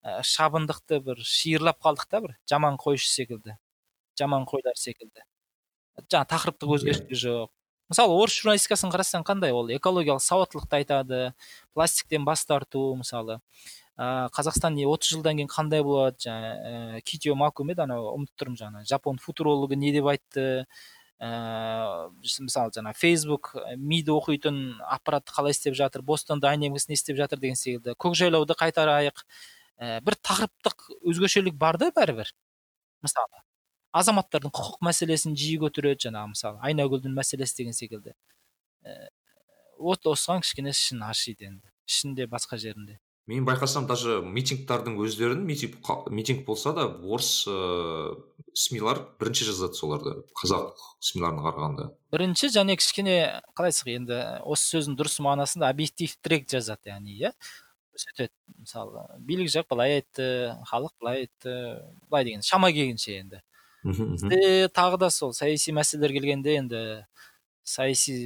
ә, 0.07 0.21
шабындықты 0.23 1.03
бір 1.03 1.21
шиырлап 1.27 1.83
қалдық 1.83 2.07
та 2.07 2.23
бір 2.23 2.39
жаман 2.47 2.79
қойшы 2.79 3.11
секілді 3.11 3.59
жаман 4.19 4.47
қойлар 4.49 4.77
секілді. 4.79 5.25
Жаңа 6.11 6.27
тақырыптық 6.33 6.75
өзгешілік 6.77 7.21
жоқ. 7.21 7.53
Мысалы 7.93 8.17
орыс 8.19 8.37
журналистикасын 8.41 8.91
қарасаң 8.93 9.25
қандай 9.27 9.55
ол? 9.55 9.71
Экологиялық 9.71 10.23
сауаттылықты 10.25 10.81
айтады 10.81 11.21
пластиктен 11.77 12.25
бас 12.27 12.45
тарту 12.45 12.89
мысалы. 12.99 13.39
Ә, 13.97 14.29
қазақстан 14.35 14.75
не 14.77 14.87
отыз 14.91 15.15
жылдан 15.15 15.39
кейін 15.39 15.51
қандай 15.53 15.85
болады? 15.87 16.19
Жаңа 16.27 16.51
ә, 16.99 17.01
китио 17.07 17.37
макум 17.39 17.71
еді 17.73 17.87
анау 17.87 18.11
ұмытып 18.17 18.43
тұрмын 18.43 18.61
жаңа. 18.61 18.85
Жапон 18.89 19.21
футурологы 19.23 19.79
не 19.79 19.93
деп 19.95 20.11
айтты? 20.11 20.67
Ә, 21.17 22.11
мысалы 22.21 22.75
жаңа 22.75 22.93
фейсбук 22.93 23.55
миды 23.79 24.13
оқитын 24.13 24.83
аппаратты 24.85 25.33
қалай 25.33 25.57
істеп 25.57 25.79
жатыр? 25.79 26.03
Бостон 26.03 26.43
дайнамикс 26.43 26.91
не 26.91 26.99
істеп 26.99 27.17
жатыр 27.17 27.41
деген 27.41 27.57
секілді. 27.57 27.95
Көкжайлауды 27.97 28.59
қайтарайық. 28.59 29.25
Ә, 29.81 30.01
бір 30.05 30.17
тақырыптық 30.25 30.89
өзгешелік 31.07 31.57
бар 31.59 31.79
да 31.81 31.91
бәрібір. 31.95 32.33
Мысалы 33.05 33.43
азаматтардың 33.97 34.53
құқық 34.53 34.83
мәселесін 34.85 35.37
жиі 35.39 35.61
көтереді 35.63 36.09
жаңағы 36.09 36.33
мысалы 36.35 36.61
айнагүлдің 36.69 37.17
мәселесі 37.17 37.63
деген 37.63 37.77
секілді. 37.77 38.15
Ә, 38.85 39.09
вот 39.79 40.07
осыған 40.11 40.45
кішкене 40.45 40.75
ішін 40.77 41.05
ашиды 41.07 41.49
енді. 41.51 41.69
Ішінде 41.89 42.27
басқа 42.29 42.59
жерінде. 42.61 42.99
Мен 43.27 43.43
байқасам 43.43 43.89
даже 43.91 44.21
митингтардың 44.23 45.01
өздерін 45.03 45.41
митинг, 45.49 45.81
митинг 46.15 46.45
болса 46.47 46.71
да 46.77 46.85
орыс 46.87 47.47
ыыы 47.51 48.13
ә, 48.15 48.53
смилар 48.55 49.01
бірінші 49.19 49.49
жазады 49.49 49.75
соларды 49.75 50.13
қазақ 50.39 50.79
смиларына 51.03 51.43
қарағанда. 51.43 51.89
Бірінші 52.15 52.53
және 52.55 52.77
кішкене 52.79 53.17
қалайсық 53.59 53.91
енді 53.97 54.21
осы 54.47 54.77
сөздің 54.77 54.95
дұрыс 55.01 55.19
мағынасында 55.27 55.73
объективтірек 55.75 56.47
жазады 56.55 56.93
яғни 56.93 57.19
иә? 57.19 57.33
Көрсетеді. 57.97 58.33
Мысалы 58.61 59.05
билік 59.27 59.51
жақ 59.53 59.67
былай 59.73 59.99
айтты 59.99 60.29
халық 60.69 60.95
былай 61.01 61.25
айтты 61.25 61.57
былай 62.11 62.29
деген 62.29 62.45
шама 62.47 62.71
келгенше 62.73 63.17
енді. 63.17 63.43
Бізде 63.87 64.69
тағы 64.75 65.01
да 65.01 65.11
сол 65.11 65.33
саяси 65.33 65.73
мәселелер 65.73 66.13
келгенде 66.15 66.57
енді 66.61 66.81
саяси 67.65 68.17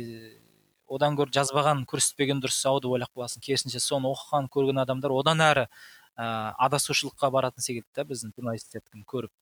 одан 0.90 1.16
гөрі 1.18 1.32
жазбаған 1.36 1.84
көрсетпеген 1.88 2.40
дұрыс 2.42 2.60
ау 2.66 2.80
деп 2.82 2.94
ойлап 2.96 3.12
қаласың. 3.14 3.44
Керісінше 3.44 3.80
соны 3.82 4.10
оқыған 4.10 4.50
көрген 4.50 4.80
адамдар 4.82 5.14
одан 5.14 5.42
әрі 5.44 5.66
ә, 6.18 6.54
адасушылыққа 6.66 7.30
баратын 7.30 7.62
секілді 7.62 7.88
да 7.94 8.04
біздің 8.08 8.34
журналистердікін 8.34 9.04
көріп. 9.06 9.32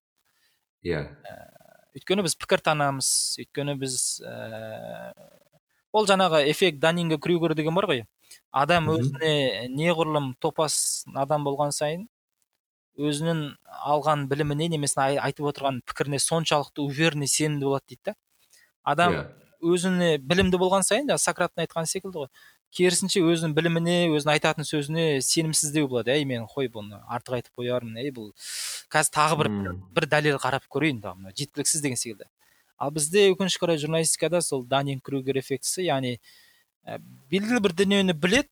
Иә. 0.84 1.06
Өйткені 1.96 2.26
біз 2.26 2.36
пікір 2.38 2.62
танамыз 2.68 3.08
өйткені 3.40 3.78
біз 3.80 3.96
ә, 4.20 5.14
ол 5.92 6.06
жаңағы 6.10 6.44
эффект 6.52 6.82
данинга 6.82 7.18
крюгер 7.18 7.56
деген 7.58 7.74
бар 7.78 7.88
ғой. 7.90 8.04
Адам 8.50 8.92
өзіне 8.94 9.68
неғұрлым 9.74 10.32
топас 10.42 11.04
адам 11.14 11.44
болған 11.48 11.74
сайын 11.74 12.06
өзінің 12.98 13.42
алған 13.94 14.26
біліміне 14.30 14.70
немесе 14.74 15.00
айтып 15.22 15.52
отырған 15.52 15.82
пікіріне 15.86 16.18
соншалықты 16.22 16.82
уверенный 16.82 17.30
сенімді 17.30 17.70
болады 17.70 17.94
дейді 17.94 18.10
да. 18.10 18.18
Адам 18.82 19.12
yeah 19.14 19.28
өзіне 19.62 20.18
білімді 20.22 20.58
болған 20.60 20.84
сайын 20.86 21.08
жаңағы 21.08 21.24
сократтың 21.24 21.64
айтқаны 21.64 21.90
секілді 21.90 22.22
ғой. 22.22 22.28
Керісінше 22.74 23.22
өзінің 23.24 23.54
біліміне 23.56 23.96
өзінің 24.12 24.34
айтатын 24.36 24.66
сөзіне 24.68 25.06
сенімсіздеу 25.24 25.88
болады 25.88 26.12
әй 26.14 26.26
мен 26.28 26.44
қой 26.50 26.68
бұны 26.70 27.00
артық 27.08 27.38
айтып 27.38 27.62
қоярмын 27.62 27.98
әй 28.02 28.12
бұл 28.14 28.30
қазір 28.92 29.14
тағы 29.16 29.38
бір 29.40 29.50
бір 29.96 30.08
дәлел 30.12 30.38
қарап 30.42 30.68
көрейін 30.70 31.00
мына 31.02 31.32
жеткіліксіз 31.34 31.82
деген 31.82 31.96
секілді. 31.96 32.28
Ал 32.78 32.92
бізде 32.94 33.30
өкінішке 33.32 33.64
орай 33.66 33.78
журналистикада 33.78 34.42
сол 34.42 34.64
данинг 34.64 35.02
крюгер 35.02 35.40
эффектісі 35.40 35.88
яғни 35.88 36.18
ә, 36.88 36.98
белгілі 37.28 37.60
бір 37.64 37.74
дүниені 37.76 38.16
білет, 38.16 38.48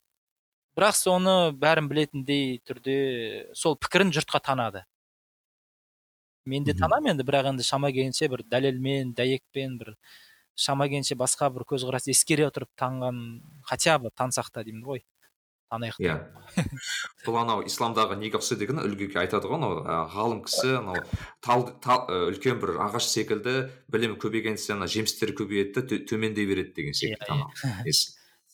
бірақ 0.77 0.93
соны 0.93 1.35
бәрін 1.57 1.89
білетіндей 1.89 2.59
түрде 2.69 2.97
сол 3.57 3.77
пікірін 3.81 4.13
жұртқа 4.13 4.43
танады. 4.45 4.85
Мен 6.47 6.63
де 6.63 6.77
танамын 6.77 7.15
енді 7.15 7.25
бірақ 7.27 7.49
енді 7.51 7.65
шама 7.65 7.89
келгенше 7.91 8.29
бір 8.31 8.45
дәлелмен 8.47 9.11
дәйекпен 9.17 9.77
бір 9.81 9.95
шама 10.55 10.87
келгенше 10.87 11.17
басқа 11.19 11.49
бір 11.51 11.65
көзқарас 11.73 12.07
ескере 12.13 12.47
отырып 12.47 12.69
танған 12.79 13.41
хотя 13.67 13.97
бы 13.99 14.13
тансақ 14.15 14.53
та 14.53 14.63
деймін 14.63 14.85
ғой 14.85 15.03
танайық 15.71 15.97
иә. 15.99 16.15
Бұл 17.25 17.39
анау 17.41 17.65
исламдағы 17.67 18.15
негасы 18.21 18.55
деген 18.55 18.79
үлгіге 18.79 19.19
айтады 19.23 19.49
ғой 19.49 19.59
анау 19.59 19.81
ғалым 20.13 20.43
кісі 20.45 20.77
анау 20.79 21.01
тал, 21.43 21.67
тал 21.83 22.07
үлкен 22.29 22.61
бір 22.61 22.77
ағаш 22.87 23.09
секілді 23.11 23.57
білімі 23.91 24.15
көбейген 24.21 24.55
сайын 24.61 24.87
жемістері 24.87 25.35
көбейеді 25.41 25.83
да 25.83 25.99
төмендей 26.07 26.47
береді 26.47 26.77
деген 26.79 26.95
секілді 26.95 27.43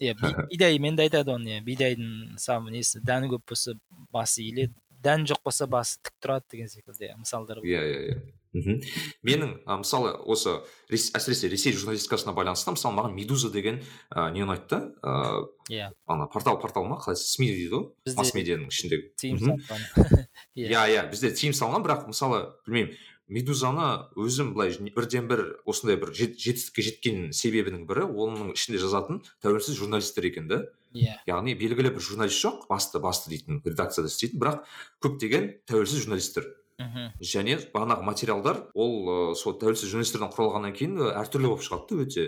иә 0.04 0.48
бидаймен 0.52 1.00
де 1.00 1.08
айтады 1.08 1.34
оны 1.34 1.58
иә 1.58 1.64
бидайдың 1.66 2.38
самы 2.42 2.76
несі 2.76 3.02
дәні 3.06 3.32
көп 3.34 3.54
болса 3.54 3.76
басы 4.12 4.44
иіледі 4.46 4.76
дән 5.04 5.28
жоқ 5.28 5.44
болса 5.46 5.68
басы 5.68 6.00
тік 6.04 6.16
тұрады 6.24 6.54
деген 6.54 6.72
секілді 6.72 7.12
мысалдар 7.20 7.60
иә 7.64 7.84
иә 7.84 8.00
иә 8.14 8.18
мхм 8.54 8.80
менің 9.26 9.54
ә, 9.66 9.78
мысалы 9.82 10.14
осы 10.30 10.60
рес, 10.92 11.10
әсіресе 11.18 11.50
ресей 11.50 11.74
журналистикасына 11.74 12.36
байланысты 12.38 12.72
мысалы 12.76 12.96
маған 13.00 13.16
медуза 13.18 13.50
деген 13.52 13.82
ә, 14.14 14.30
не 14.32 14.46
ұнайды 14.46 14.70
да 14.70 14.80
ыыы 15.02 15.48
иә 15.74 15.90
ана 16.06 16.28
портал 16.28 16.60
портал 16.62 16.86
ма 16.86 17.00
қалай 17.02 17.18
сми 17.20 17.50
дейді 17.50 17.74
ғой 17.74 18.16
масс 18.20 18.34
медианың 18.38 18.70
ішіндегі 18.70 19.10
тыйым 19.20 19.42
салынған 19.42 20.28
иә 20.56 20.86
иә 20.94 21.08
бізде 21.10 21.34
тыйым 21.34 21.58
салынған 21.58 21.88
бірақ 21.88 22.08
мысалы 22.14 22.44
білмеймін 22.68 22.94
медузаны 23.34 23.88
өзім 24.20 24.54
былай 24.54 24.76
бірден 24.96 25.28
бір 25.30 25.44
осындай 25.70 25.98
бір 26.02 26.14
жетістікке 26.14 26.86
жеткен 26.86 27.20
себебінің 27.36 27.86
бірі 27.90 28.06
оның 28.08 28.54
ішінде 28.54 28.82
жазатын 28.82 29.22
тәуелсіз 29.44 29.78
журналистер 29.80 30.28
екен 30.30 30.50
да. 30.52 30.64
Иә. 30.94 31.18
Яғни 31.26 31.56
белгілі 31.58 31.94
бір 31.96 32.06
журналист 32.06 32.44
жоқ 32.44 32.68
басты 32.70 33.02
басты 33.02 33.34
дейтін 33.34 33.64
редакцияда 33.66 34.12
істейтін 34.12 34.44
бірақ 34.44 34.68
көптеген 35.02 35.50
тәуелсіз 35.70 36.06
журналистер. 36.06 36.46
Мхм. 36.82 37.10
Және 37.22 37.58
бағанағы 37.74 38.06
материалдар 38.06 38.62
ол 38.74 39.36
сол 39.40 39.58
тәуелсіз 39.62 39.90
журналистерден 39.90 40.32
құралғаннан 40.34 40.78
кейін 40.78 41.02
әртүрлі 41.14 41.50
болып 41.50 41.66
шығады 41.66 41.98
да 41.98 42.06
өте. 42.06 42.28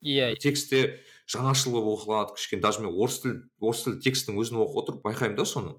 Иә. 0.00 0.32
Текстте 0.40 1.00
жаңашыл 1.28 1.74
болып 1.76 2.00
оқылады 2.00 2.36
кішкене. 2.36 2.62
Даже 2.62 2.80
мен 2.80 2.92
орыс 2.92 3.20
тіл 3.22 3.34
орыс 3.60 3.84
тіл 3.84 3.98
текстің 4.02 4.38
өзін 4.40 4.62
оқып 4.64 4.80
отырып 4.82 5.02
байқаймын 5.04 5.36
да 5.36 5.44
соны. 5.44 5.74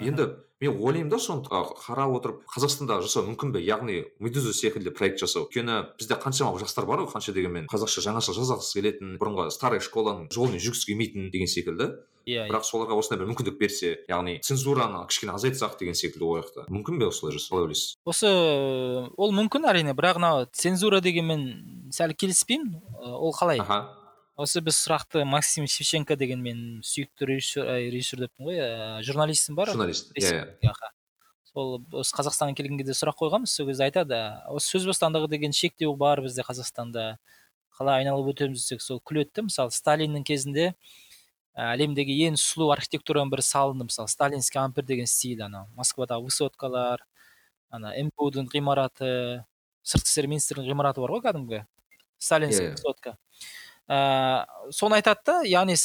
Енді 0.00 0.28
мен 0.60 0.76
ойлаймын 0.76 1.10
да 1.10 1.18
соны 1.18 1.46
қарап 1.48 2.16
отырып 2.18 2.42
қазақстанда 2.52 3.00
жасау 3.04 3.26
мүмкін 3.30 3.54
бе? 3.56 3.62
Яғни 3.64 4.02
медуза 4.20 4.52
секілді 4.52 4.92
проект 4.96 5.20
жасау. 5.20 5.48
Өйткені 5.48 5.96
бізде 5.96 6.18
қаншама 6.20 6.58
жастар 6.60 6.86
бар 6.86 7.04
ғой 7.04 7.10
қанша 7.12 7.32
дегенмен. 7.32 7.70
Қазақша 7.72 8.04
жаңаша 8.04 8.36
жазғысы 8.36 8.76
келетін 8.76 9.16
бұрынғы 9.20 9.48
старый 9.54 9.80
школаның 9.80 10.28
жолымен 10.32 10.60
жүргісі 10.60 10.92
келмейтін 10.92 11.30
деген 11.32 11.48
секілді. 11.48 11.90
Иә 12.26 12.48
бірақ 12.50 12.64
соларға 12.66 12.96
осындай 12.98 13.20
бір 13.20 13.28
мүмкіндік 13.30 13.54
берсе 13.60 13.92
яғни 14.10 14.40
цензураны 14.42 15.04
кішкене 15.06 15.36
азайтсақ 15.36 15.76
деген 15.78 15.94
секілді 15.94 16.26
қояйық 16.26 16.72
мүмкін 16.74 16.98
бе 16.98 17.06
осылай 17.06 17.36
жасау? 17.36 17.52
Қалай 17.54 17.68
ойлайсыз? 17.68 17.92
Осы 18.02 18.32
ол 19.14 19.30
мүмкін 19.36 19.68
әрине 19.70 19.94
бірақ 19.94 20.18
мынау 20.18 20.48
цензура 20.50 20.98
дегенмен 21.04 21.46
сәл 21.94 22.16
келіспеймін. 22.18 22.80
Ол 22.98 23.30
қалай? 23.30 23.62
Аха. 23.62 24.05
Осы 24.36 24.60
біз 24.60 24.76
сұрақты 24.76 25.24
максим 25.24 25.66
шевченко 25.70 26.16
деген 26.20 26.42
мен 26.44 26.60
сүйікті 26.84 27.28
режиссер 27.30 27.70
режиссер 27.88 28.26
деппін 28.26 28.50
ғой 28.50 28.60
ә, 28.60 28.68
журналистім 29.06 29.56
бар. 29.56 29.72
Журналист 29.72 30.12
иә 30.18 30.44
иә. 30.60 30.74
сол 31.48 31.80
осы 31.96 32.12
қазақстанға 32.16 32.58
келген 32.58 32.82
кезде 32.82 32.96
сұрақ 32.98 33.16
қойғанбыз 33.22 33.56
сол 33.56 33.70
кезде 33.70 33.86
айтады 33.88 34.20
осы 34.52 34.76
сөз 34.76 34.90
бостандығы 34.90 35.30
деген 35.32 35.56
шектеу 35.56 35.96
бар 35.96 36.20
бізде 36.20 36.44
қазақстанда 36.44 37.16
қалай 37.78 38.02
айналып 38.02 38.34
өтеміз 38.34 38.60
десек 38.60 38.84
сол 38.84 39.00
күледі 39.00 39.32
да 39.40 39.46
мысалы 39.48 39.72
сталиннің 39.72 40.24
кезінде 40.28 40.74
әлемдегі 41.56 42.18
ең 42.28 42.36
сұлу 42.36 42.68
архитектураның 42.74 43.32
бірі 43.32 43.44
салынды. 43.44 43.86
Мысалы 43.88 44.12
сталинский 44.12 44.60
ампир 44.60 44.84
деген 44.84 45.08
стиль 45.08 45.40
анау 45.46 45.70
москвадағы 45.76 46.28
высоткалар 46.28 47.06
ана 47.72 47.94
мпудың 48.10 48.50
ғимараты 48.52 49.44
сыртқы 49.80 50.12
істер 50.12 50.28
министрінің 50.28 50.68
ғимараты 50.68 51.00
бар 51.00 51.16
ғой 51.16 51.24
кәдімгі 51.24 51.62
сталинский 52.18 52.68
yeah, 52.68 52.76
высотка. 52.76 53.16
Ә, 53.88 54.46
соны 54.70 54.98
айтады 54.98 55.22
да 55.26 55.36
яғни 55.46 55.76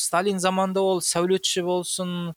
сталин 0.00 0.38
заманында 0.42 0.82
ол 0.82 1.02
сәулетші 1.04 1.62
болсын 1.66 2.34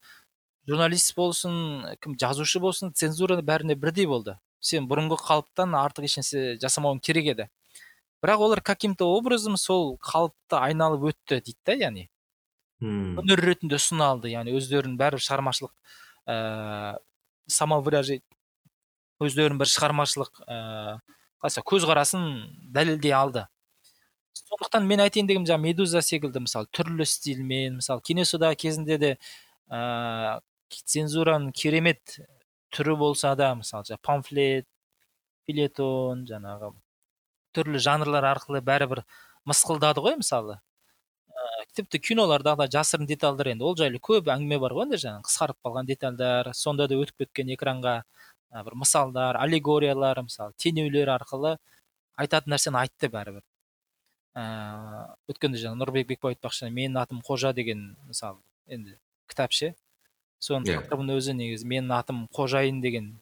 журналист 0.70 1.16
болсын 1.18 1.86
кім 2.04 2.18
жазушы 2.20 2.62
болсын 2.62 2.94
цензура 2.94 3.40
бәріне 3.42 3.76
бірдей 3.76 4.08
болды. 4.08 4.38
Сен 4.62 4.86
бұрынғы 4.90 5.18
қалыптан 5.18 5.74
артық 5.78 6.06
ешнәрсе 6.06 6.58
жасамауың 6.62 7.02
керек 7.02 7.32
еді. 7.34 7.48
Бірақ 8.22 8.44
олар 8.46 8.62
каким 8.62 8.96
то 8.96 9.08
образом 9.16 9.58
сол 9.58 9.98
қалыпты 9.98 10.60
айналып 10.60 11.08
өтті 11.10 11.42
дейді 11.42 11.58
да 11.66 11.74
яғни. 11.74 12.10
Өнер 12.82 13.42
ретінде 13.42 13.78
ұсына 13.78 14.12
алды 14.14 14.30
яғни 14.30 14.54
өздерінің 14.58 15.00
бәрібір 15.02 15.22
шығармашылық 15.26 15.74
ә, 16.30 16.98
самовыражение 17.50 18.22
өздерінің 19.22 19.60
бір 19.62 19.70
шығармашылық 19.70 20.44
ыыы 20.46 20.96
қалай 21.42 21.66
көзқарасын 21.72 22.26
дәлелдей 22.74 23.14
алды. 23.18 23.48
Сондықтан 24.38 24.88
мен 24.88 25.04
айтайын 25.04 25.28
дегенім 25.30 25.48
жаңағы 25.50 25.68
медуза 25.68 26.02
секілді 26.06 26.44
мысалы 26.46 26.70
түрлі 26.76 27.08
стильмен 27.08 27.80
мысалы 27.80 28.04
кеңес 28.06 28.36
одағы 28.38 28.60
кезінде 28.66 28.98
де 29.02 29.12
ә, 29.72 30.40
цензураның 30.72 31.52
керемет 31.56 32.20
түрі 32.76 32.96
болса 33.00 33.36
да 33.36 33.54
мысалы 33.56 33.88
жаңағы 33.90 34.06
памфлет 34.08 34.68
филетон 35.48 36.26
жаңағы 36.30 36.72
түрлі 37.56 37.82
жанрлар 37.84 38.28
арқылы 38.32 38.62
бәрібір 38.64 39.04
мысқылдады 39.50 40.04
ғой 40.06 40.18
мысалы. 40.22 40.60
Ә, 41.32 41.66
тіпті 41.76 42.00
киноларда 42.00 42.56
да 42.60 42.68
жасырын 42.72 43.08
детальдар 43.10 43.52
енді 43.54 43.68
ол 43.68 43.76
жайлы 43.80 44.00
көп 44.00 44.32
әңгіме 44.32 44.60
бар 44.62 44.76
ғой 44.78 44.88
енді 44.88 45.02
жаңағы 45.04 45.28
қысқарып 45.28 45.60
қалған 45.66 45.90
детальдар 45.90 46.52
сонда 46.56 46.88
да 46.88 47.00
өтіп 47.02 47.26
кеткен 47.26 47.52
экранға 47.56 47.96
ә, 48.52 48.64
бір 48.64 48.78
мысалдар 48.84 49.40
аллегориялар 49.42 50.24
мысалы 50.28 50.56
теңеулер 50.64 51.12
арқылы 51.18 51.58
айтатын 52.22 52.56
нәрсені 52.56 52.84
айтты 52.84 53.10
бәрібір. 53.12 53.44
Ә, 54.36 55.16
өткенде 55.32 55.60
жаңа 55.62 55.80
нұрбек 55.82 56.08
бекбай 56.08 56.36
айтпақшы 56.36 56.70
менің 56.72 57.02
атым 57.02 57.22
қожа 57.26 57.54
деген 57.54 57.96
мысалы 58.08 58.40
енді 58.68 58.98
кітап 59.28 59.52
ше 59.52 59.74
соның 60.42 60.66
Иә. 60.66 60.80
тақырыбының 60.82 61.20
өзі 61.20 61.36
негізі 61.38 61.68
менің 61.68 61.92
атым 61.98 62.24
қожайын 62.34 62.82
деген 62.82 63.20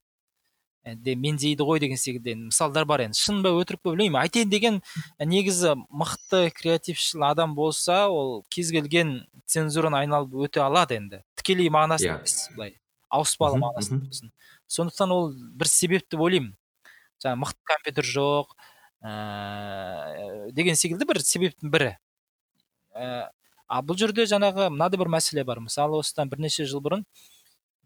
де 0.86 1.14
меңзейді 1.20 1.66
ғой 1.68 1.80
деген 1.84 1.98
секілді 2.00 2.34
мысалдар 2.48 2.86
бар 2.88 3.02
енді. 3.04 3.18
Шын 3.20 3.42
ба 3.44 3.52
өтірік 3.52 3.82
па 3.84 3.92
білмеймін 3.92 4.22
айтайын 4.22 4.50
деген 4.50 4.78
негізі 5.20 5.74
мықты 5.92 6.50
креатившіл 6.56 7.26
адам 7.28 7.54
болса 7.54 8.08
ол 8.08 8.46
кез 8.50 8.72
келген 8.72 9.28
цензураны 9.46 10.00
айналып 10.00 10.34
өте 10.48 10.64
алады 10.64 10.96
енді. 10.96 11.20
Тікелей 11.36 11.70
мағынасы 11.70 12.08
Иә. 12.08 12.16
емес 12.18 12.50
былай 12.56 12.78
ауыспалы 13.12 13.60
болсын. 13.60 14.32
Сондықтан 14.72 15.12
ол 15.12 15.34
бір 15.34 15.68
себеп 15.68 16.08
деп 16.10 16.22
ойлаймын. 16.22 16.56
Жаңағы 17.22 17.44
мықты 17.44 17.60
компьютер 17.68 18.06
жоқ 18.06 18.56
ыыы 19.04 20.52
деген 20.56 20.76
секілді 20.80 21.08
бір 21.10 21.22
себептің 21.24 21.72
бірі. 21.74 21.92
Ә, 22.96 23.30
а 23.68 23.82
бұл 23.86 24.00
жерде 24.00 24.26
жаңағы 24.28 24.70
мынадай 24.74 25.00
бір 25.00 25.12
мәселе 25.14 25.46
бар. 25.48 25.62
Мысалы 25.64 26.00
осыдан 26.02 26.30
бірнеше 26.30 26.66
жыл 26.66 26.84
бұрын 26.84 27.06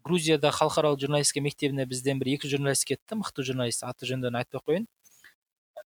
грузияда 0.04 0.50
халықаралық 0.52 1.00
журналистика 1.00 1.40
мектебіне 1.44 1.86
бізден 1.86 2.18
бір 2.18 2.34
екі 2.34 2.50
журналист 2.50 2.88
кетті. 2.88 3.20
Мықты 3.20 3.46
журналист 3.46 3.84
аты 3.86 4.08
жөндерін 4.10 4.42
айтпай 4.42 4.60
ақ 4.60 4.68
қояйын 4.68 4.88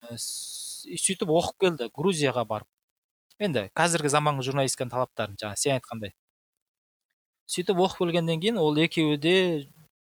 Ә, 0.04 0.16
сөйтіп 0.18 1.30
оқып 1.32 1.62
келді 1.64 1.88
грузияға 1.96 2.44
барып. 2.48 2.68
Енді 3.42 3.66
қазіргі 3.76 4.10
заманғы 4.12 4.46
журналистиканың 4.48 4.92
талаптарын 4.92 5.38
жаңа 5.40 5.58
сен 5.60 5.76
айтқандай. 5.76 6.12
Сөйтіп 7.50 7.80
оқып 7.84 8.04
келгеннен 8.04 8.40
кейін 8.42 8.60
ол 8.62 8.76
екеуі 8.80 9.18
де 9.20 9.34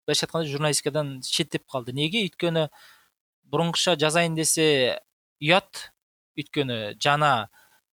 былайша 0.08 0.28
айтқанда 0.28 0.52
журналистикадан 0.52 1.14
шеттеп 1.28 1.66
қалды. 1.70 1.96
Неге? 1.96 2.24
Өйткені 2.28 2.68
бұрынғыша 3.54 3.96
жазайын 4.02 4.36
десе 4.36 5.00
ұят. 5.44 5.90
Өйткені 6.34 6.96
жаңа 6.98 7.48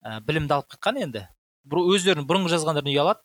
ә, 0.03 0.19
білімді 0.27 0.57
алып 0.57 0.75
қайтқан 0.75 0.99
енді. 1.05 1.29
Бұр- 1.71 1.87
өздерінің 1.95 2.27
бұрынғы 2.27 2.51
жазғандарынан 2.57 2.90
ұялады. 2.90 3.23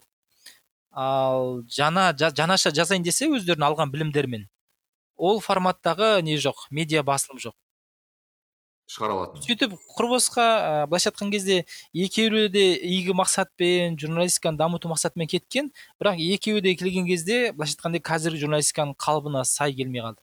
Ал 0.94 1.64
жаңа 1.66 2.12
жа- 2.14 2.30
жаңаша 2.34 2.72
жазайын 2.74 3.04
десе 3.04 3.26
өздерінің 3.26 3.66
алған 3.72 3.90
білімдерімен. 3.94 4.46
Ол 5.18 5.42
форматтағы 5.42 6.22
не 6.22 6.38
жоқ? 6.38 6.68
Медиа 6.70 7.02
басылым 7.04 7.42
жоқ. 7.42 7.56
Шығара 8.90 9.14
алатын 9.18 9.44
сөйтіп 9.46 9.74
құр 9.98 10.08
босқа 10.14 10.46
ә, 10.46 10.88
былайша 10.90 11.12
айтқан 11.12 11.30
кезде 11.34 11.66
екеуі 11.94 12.48
де 12.50 12.64
игі 12.78 13.14
мақсатпен 13.18 13.98
журналистиканы 14.02 14.58
дамыту 14.58 14.90
мақсатымен 14.90 15.30
кеткен. 15.30 15.70
Бірақ 16.02 16.18
екеуі 16.18 16.62
де 16.62 16.74
келген 16.76 17.06
кезде 17.06 17.52
былайша 17.52 17.78
айтқанда 17.78 18.02
қазіргі 18.02 18.42
журналистиканың 18.46 18.96
қалыбына 18.98 19.44
сай 19.46 19.76
келмей 19.78 20.02
қалды. 20.02 20.22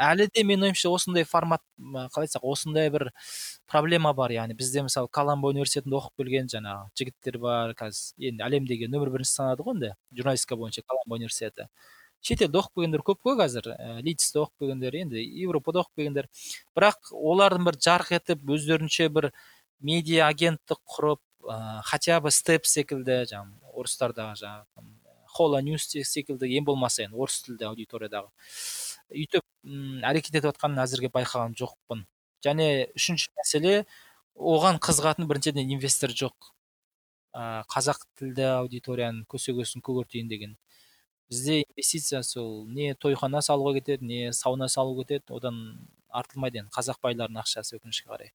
Әлі 0.00 0.26
де 0.34 0.44
менің 0.44 0.70
ойымша 0.70 0.90
осындай 0.92 1.24
формат 1.24 1.62
қалай 1.78 2.26
айтсақ 2.26 2.44
осындай 2.44 2.90
бір 2.92 3.08
проблема 3.70 4.12
бар 4.14 4.34
яғни. 4.34 4.56
Бізде 4.56 4.84
мысалы 4.86 5.08
колумбо 5.08 5.50
университетінде 5.54 5.96
оқып 5.98 6.22
келген 6.22 6.50
жаңағы 6.52 6.90
жігіттер 6.98 7.38
бар 7.40 7.74
қазір 7.78 8.28
енді 8.30 8.44
әлемдегі 8.46 8.90
нөмір 8.92 9.12
бірінші 9.14 9.32
санады 9.38 9.66
ғой 9.66 9.76
енді 9.76 9.92
журналистика 10.18 10.56
бойынша 10.60 10.84
колумбо 10.86 11.16
университеті. 11.16 11.68
Шетелде 12.20 12.58
оқып 12.58 12.80
келгендер 12.80 13.04
көп 13.06 13.22
қой 13.24 13.38
қазір 13.40 13.70
ә, 13.72 14.00
лидсте 14.02 14.40
оқып 14.42 14.64
келгендер 14.64 14.96
енді 15.00 15.22
европада 15.44 15.84
оқып 15.84 16.02
келгендер. 16.02 16.28
Бірақ 16.76 17.12
олардың 17.12 17.68
бір 17.68 17.78
жарқ 17.86 18.12
етіп 18.16 18.50
өздерінше 18.56 19.08
бір 19.12 19.30
медиа 19.80 20.26
агенттік 20.28 20.80
құрып 20.96 21.22
ә, 21.46 21.80
хотя 21.84 22.20
бы 22.20 22.32
степ 22.34 22.66
секілді 22.66 23.22
жаңағы 23.30 23.76
орыстардағы 23.76 24.40
жаңағы 24.42 24.86
хола 25.36 25.60
ньюс 25.62 25.86
секілді 25.86 26.48
ең 26.58 26.66
болмаса 26.66 27.04
енді 27.04 27.20
орыс 27.20 27.42
тілді 27.44 27.68
аудиториядағы. 27.68 28.30
Өйтіп 29.12 29.44
м, 29.66 30.02
әрекет 30.06 30.34
етіп 30.34 30.50
жатқанын 30.50 30.82
әзірге 30.84 31.10
байқаған 31.14 31.56
жоқпын. 31.58 32.04
Және 32.44 32.68
үшінші 32.98 33.32
мәселе 33.38 33.74
оған 34.36 34.78
қызығатын 34.82 35.28
біріншіден 35.30 35.72
инвестор 35.76 36.12
жоқ. 36.12 36.52
Қазақ 37.72 38.00
тілді 38.18 38.46
аудиторияның 38.62 39.26
көсегесін 39.28 39.84
көгертейін 39.84 40.28
деген. 40.28 40.56
Бізде 41.28 41.62
инвестиция 41.64 42.22
сол 42.22 42.66
не 42.70 42.94
тойхана 42.94 43.42
салуға 43.42 43.74
кетеді 43.80 44.06
не 44.06 44.32
сауна 44.32 44.68
салуға 44.72 45.04
кетеді 45.04 45.34
одан 45.36 45.56
артылмайды 46.08 46.62
енді 46.62 46.72
қазақ 46.72 47.00
байларының 47.02 47.42
ақшасы 47.42 47.76
өкінішке 47.80 48.08
қарай. 48.08 48.32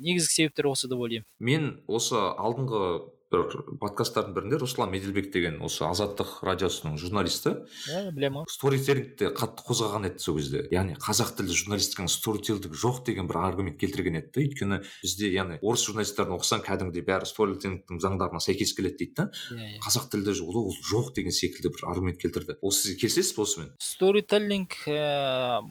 Негізгі 0.00 0.32
себептер 0.32 0.70
осы 0.70 0.88
деп 0.88 0.98
ойлаймын. 0.98 1.26
Мен 1.38 1.68
осы 1.88 2.16
алдыңғы 2.16 3.10
бір 3.30 3.76
подкасттардың 3.80 4.34
бірінде 4.34 4.58
руслан 4.58 4.90
меделбек 4.90 5.30
деген 5.32 5.60
осы 5.62 5.84
азаттық 5.86 6.40
радиосының 6.46 6.96
журналисті. 6.98 7.52
Иә 7.86 8.10
білемін 8.16 8.42
ғой 8.42 8.50
сторителлингті 8.50 9.30
қатты 9.38 9.64
қозғаған 9.68 10.08
еді 10.08 10.24
сол 10.24 10.38
кезде. 10.40 10.64
Яғни 10.74 10.96
қазақ 10.98 11.36
тілді 11.38 11.54
журналистиканың 11.60 12.10
сторителлинг 12.10 12.74
жоқ 12.74 13.02
деген 13.06 13.30
бір 13.30 13.38
аргумент 13.44 13.78
келтірген 13.78 14.18
еді 14.18 14.32
да 14.34 14.42
өйткені 14.42 14.80
бізде 15.04 15.30
яғни 15.30 15.60
орыс 15.62 15.86
журналистерін 15.86 16.34
оқысаң 16.38 16.64
кәдімгідей 16.66 17.06
бәрі 17.06 17.30
сторителлингтің 17.30 18.02
заңдарына 18.02 18.42
сәйкес 18.42 18.74
келеді 18.74 18.98
дейді 19.04 19.14
да. 19.22 19.28
Иә 19.54 19.68
иә. 19.76 19.82
Қазақ 19.86 20.10
тілді 20.10 20.34
ол 20.42 20.62
ол 20.66 20.74
жоқ 20.90 21.14
деген 21.14 21.34
секілді 21.34 21.70
бір 21.76 21.86
аргумент 21.92 22.18
келтірді. 22.18 22.58
Ол 22.60 22.74
сіз 22.74 22.98
келісесіз 22.98 23.36
бе 23.36 23.42
осымен? 23.46 23.70
Сторителлинг 23.78 24.74
ә, 24.90 25.62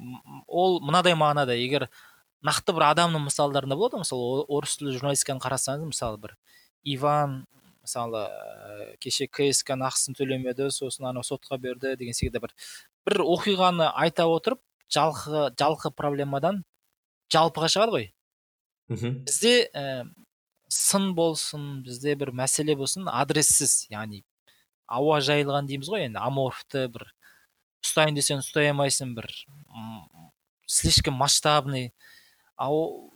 ол 0.47 0.79
мынадай 0.79 1.17
мағынада 1.19 1.59
егер 1.59 1.89
нақты 2.45 2.71
бір 2.75 2.87
адамның 2.93 3.27
мысалдарында 3.27 3.75
болады 3.75 3.97
ғой 3.97 4.05
мысалы 4.05 4.45
орыс 4.47 4.77
тілді 4.79 4.95
журналистиканы 4.95 5.43
қарасаңыз 5.43 5.91
мысалы 5.91 6.21
бір 6.23 6.37
иван 6.83 7.43
мысалы 7.83 8.25
ә, 8.27 8.95
кеше 9.01 9.27
кск 9.27 9.73
ның 9.73 9.87
ақысын 9.89 10.17
төлемеді 10.17 10.69
сосын 10.73 11.09
анау 11.09 11.25
сотқа 11.25 11.57
берді 11.61 11.95
деген 11.99 12.17
секілді 12.17 12.43
бір 12.45 12.55
бір 13.07 13.23
оқиғаны 13.25 13.89
айта 13.95 14.27
отырып 14.29 14.61
жалқы 14.93 15.49
жалқы 15.59 15.91
проблемадан 15.95 16.63
жалпыға 17.33 17.69
шығады 17.69 17.95
ғой. 17.95 18.07
Мхм. 18.89 19.19
Бізде 19.25 19.69
ә, 19.73 20.05
сын 20.69 21.13
болсын 21.17 21.83
бізде 21.85 22.15
бір 22.17 22.33
мәселе 22.37 22.75
болсын 22.77 23.09
адрессіз 23.09 23.87
яғни 23.93 24.23
ауа 24.89 25.19
жайылған 25.25 25.69
дейміз 25.69 25.89
ғой 25.93 26.07
енді 26.07 26.21
аморфты 26.21 26.87
бір 26.93 27.07
ұстайын 27.85 28.17
десең 28.17 28.43
ұстай 28.43 28.71
алмайсың 28.71 29.13
бір 29.17 29.29
слишком 30.69 31.17
масштабный 31.21 31.91
ал 32.57 33.11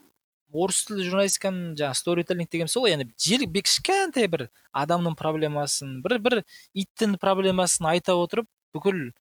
орыс 0.54 0.84
тілді 0.88 1.08
журналистиканың 1.10 1.74
жаңағы 1.80 2.00
сторителлинг 2.00 2.52
деген 2.54 2.70
сол 2.72 2.86
ғой. 2.86 2.94
Яғни 2.94 3.10
жел 3.20 3.46
бек 3.50 3.68
кішкентай 3.68 4.30
бір 4.32 4.48
адамның 4.72 5.18
проблемасын 5.20 5.98
бір 6.06 6.20
бір 6.24 6.40
иттің 6.78 7.18
проблемасын 7.22 7.90
айта 7.90 8.16
отырып 8.20 8.48
бүкіл 8.76 9.12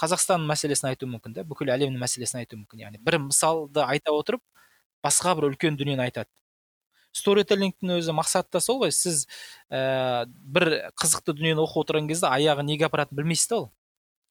қазақстан 0.00 0.44
мәселесін 0.48 0.92
айту 0.92 1.08
мүмкін 1.10 1.36
да 1.36 1.44
бүкіл 1.48 1.72
әлемнің 1.74 2.00
мәселесін 2.00 2.42
айту 2.42 2.58
мүмкін. 2.60 2.84
Яғни 2.86 3.02
бір 3.04 3.18
мысалды 3.28 3.84
айта 3.84 4.14
отырып 4.14 4.42
басқа 5.04 5.34
бір 5.38 5.50
үлкен 5.52 5.78
дүниені 5.78 6.06
айтады. 6.06 6.30
Сторителлингтің 7.16 7.96
өзі 7.98 8.14
мақсаты 8.14 8.52
да 8.58 8.60
сол 8.62 8.82
ғой. 8.84 8.92
Сіз 8.94 9.26
ә, 9.72 10.26
бір 10.28 10.92
қызықты 11.00 11.34
дүниені 11.34 11.64
оқып 11.64 11.82
отырған 11.82 12.08
кезде 12.10 12.30
аяғы 12.30 12.64
неге 12.66 12.86
апаратынын 12.86 13.22
білмейсіз 13.22 13.50
да 13.50 13.60
ол. 13.62 13.66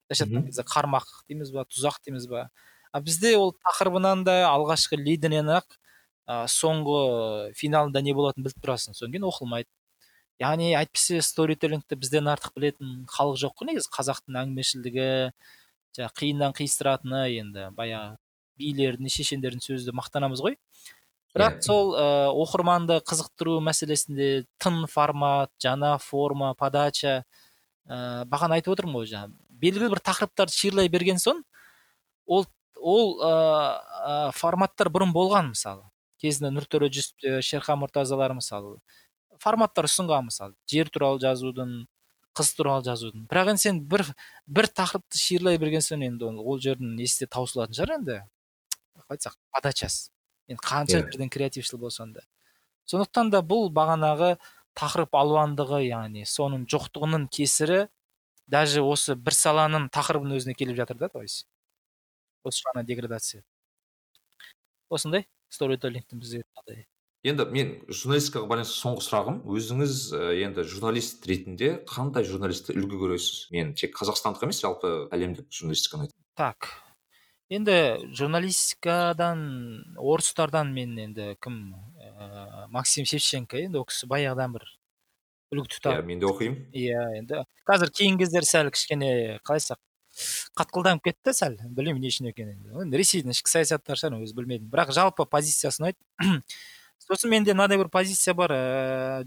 Былайша 0.08 0.28
айтқан 0.28 0.46
кезде 0.48 0.64
қармақ 0.64 1.10
дейміз 1.28 1.52
ба 1.52 1.66
тұзақ 1.68 2.00
дейміз 2.06 2.30
ба? 2.32 2.48
А 2.94 3.02
бізде 3.04 3.36
ол 3.36 3.52
тақырыбынан 3.66 4.24
да 4.24 4.38
алғашқы 4.54 4.96
лидінен 5.02 5.52
ақ 5.58 5.76
ә, 6.28 6.44
соңғы 6.52 7.54
финалында 7.58 8.04
не 8.04 8.14
болатынын 8.18 8.48
біліп 8.48 8.64
тұрасың. 8.64 8.98
Содан 8.98 9.16
кейін 9.16 9.28
оқылмайды. 9.30 9.70
Яғни 10.42 10.74
әйтпесе 10.78 11.22
сторителлингті 11.26 11.98
бізден 11.98 12.30
артық 12.30 12.54
білетін 12.60 13.08
халық 13.10 13.40
жоқ 13.42 13.56
қой 13.58 13.72
негізі. 13.72 13.90
Қазақтың 13.96 14.38
әңгімешілдігі 14.44 15.08
жаңағы 15.98 16.20
қиыннан 16.20 16.54
қиыстыратыны 16.58 17.24
енді 17.40 17.72
баяғы 17.78 18.18
билердің 18.60 19.10
шешендердің 19.14 19.64
сөзді 19.64 19.96
мақтанамыз 19.98 20.44
ғой. 20.46 20.58
Бірақ 21.36 21.58
Иә. 21.58 21.62
сол 21.62 21.94
ә, 21.94 22.30
оқырманды 22.34 23.00
қызықтыру 23.06 23.60
мәселесінде 23.62 24.46
тың 24.62 24.86
формат 24.90 25.52
жаңа 25.62 25.98
форма 26.02 26.54
подача 26.58 27.24
ә, 27.86 28.26
бағана 28.26 28.58
айтып 28.58 28.74
отырмын 28.74 29.02
ғой 29.02 29.10
жаңағы. 29.12 29.36
Белгілі 29.62 29.92
бір 29.94 30.02
тақырыптарды 30.06 30.54
шиырлай 30.54 30.90
берген 30.90 31.22
соң 31.22 31.44
ол 32.26 32.48
ол 32.78 33.18
ә, 33.22 33.34
ә, 34.08 34.32
форматтар 34.38 34.90
бұрын 34.90 35.14
болған 35.14 35.52
мысалы. 35.54 35.86
Кезінде 36.22 36.52
нұртөре 36.56 36.90
жүсіптер 36.94 37.44
шерхан 37.46 37.82
мұртазалар 37.84 38.36
мысалы 38.38 38.78
форматтар 39.44 39.90
ұсынған 39.90 40.30
мысалы 40.30 40.56
жер 40.70 40.90
туралы 40.94 41.22
жазудың 41.24 41.86
қыз 42.38 42.52
туралы 42.54 42.86
жазудың. 42.86 43.26
Бірақ 43.30 43.54
енді 43.54 43.64
сен 43.64 43.80
бір 43.90 44.04
бір 44.46 44.68
тақырыпты 44.78 45.18
шиырлай 45.18 45.58
берген 45.58 45.82
соң 45.82 46.04
енді 46.06 46.28
ол, 46.28 46.38
ол 46.42 46.60
жердің 46.62 47.00
есте 47.02 47.26
таусылатын 47.26 47.74
шығар 47.74 47.96
енді. 47.98 48.18
Қалай 48.94 49.18
айтсақ 49.18 49.38
подачасы. 49.54 50.12
Енді 50.48 50.62
қанша 50.62 51.00
Иә. 51.02 51.12
жерден 51.12 51.30
креатившіл 51.34 51.80
болсаң 51.82 52.14
да 52.14 52.22
сондықтан 52.88 53.32
да 53.34 53.42
бұл 53.44 53.68
бағанағы 53.76 54.38
тақырып 54.78 55.16
алуандығы 55.18 55.82
яғни 55.88 56.24
соның 56.30 56.66
жоқтығының 56.72 57.28
кесірі 57.34 57.88
даже 58.48 58.82
осы 58.82 59.16
бір 59.16 59.36
саланың 59.36 59.90
тақырыбының 59.92 60.40
өзіне 60.40 60.56
келіп 60.56 60.78
жатыр 60.78 60.98
да 60.98 61.10
то 61.10 61.22
есть. 61.22 61.48
Осы 62.44 62.64
ғана 62.70 62.86
деградация. 62.88 63.44
Осындай? 64.90 65.28
Сторителлингтің 65.54 66.22
бізде 66.22 66.44
мынандай 66.44 66.86
енді 67.28 67.46
мен 67.52 67.72
журналистикаға 67.90 68.48
байланысты 68.52 68.78
соңғы 68.78 69.06
сұрағым 69.08 69.40
өзіңіз 69.52 70.02
енді 70.46 70.66
журналист 70.70 71.26
ретінде 71.28 71.72
қандай 71.90 72.28
журналистті 72.28 72.76
үлгі 72.78 73.00
көресіз? 73.02 73.48
Мен 73.56 73.74
тек 73.78 73.96
қазақстандық 73.98 74.48
емес 74.48 74.62
жалпы 74.64 74.92
әлемдік 75.16 75.50
журналистиканы 75.52 76.08
айтамын 76.08 76.28
так 76.38 76.70
енді 77.50 77.78
журналистикадан 78.16 79.40
орыстардан 79.98 80.74
мен 80.76 80.98
енді 81.00 81.34
кім 81.44 81.76
ә, 81.98 82.68
максим 82.70 83.08
шевченко 83.08 83.60
енді 83.60 83.82
ол 83.82 83.88
кісі 83.88 84.10
баяғыдан 84.12 84.56
бір 84.56 84.68
үлгі 85.56 85.72
тұтады. 85.78 86.02
Иә 86.02 86.08
мен 86.08 86.20
де 86.20 86.28
оқимын. 86.28 86.64
Иә 86.76 87.04
енді 87.22 87.44
қазір 87.68 87.92
кейінгі 87.96 88.26
кездері 88.26 88.50
сәл 88.50 88.72
кішкене 88.76 89.12
қалай 89.48 89.62
айтсақ 89.62 89.80
қатқылданып 90.58 91.04
кетті 91.08 91.34
сәл 91.36 91.58
білмеймін 91.64 92.04
не 92.04 92.12
үшін 92.12 92.30
екенін 92.32 92.58
енді. 92.58 92.98
Ресейдің 93.00 93.36
ішкі 93.36 93.52
саясаттары 93.52 94.00
шығар 94.02 94.24
өзі 94.24 94.38
білмедім 94.38 94.72
бірақ 94.72 94.94
жалпы 94.96 95.28
позициясы 95.30 95.84
ұнайды 95.84 95.98
сосын 97.08 97.32
менде 97.32 97.54
мынандай 97.54 97.80
бір 97.80 97.92
позиция 97.94 98.34
бар 98.38 98.54
ә, 98.54 98.62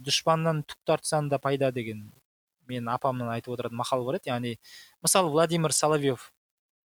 дұшпаннан 0.02 0.64
түк 0.68 0.80
тартсаң 0.88 1.30
да 1.30 1.38
пайда 1.42 1.70
деген 1.72 2.08
менің 2.70 2.90
апамның 2.94 3.30
айтып 3.36 3.54
отыратын 3.54 3.78
мақалы 3.80 4.06
бар 4.06 4.20
еді. 4.20 4.30
Яғни 4.30 4.56
мысалы 5.04 5.30
владимир 5.30 5.74
соловьев 5.74 6.30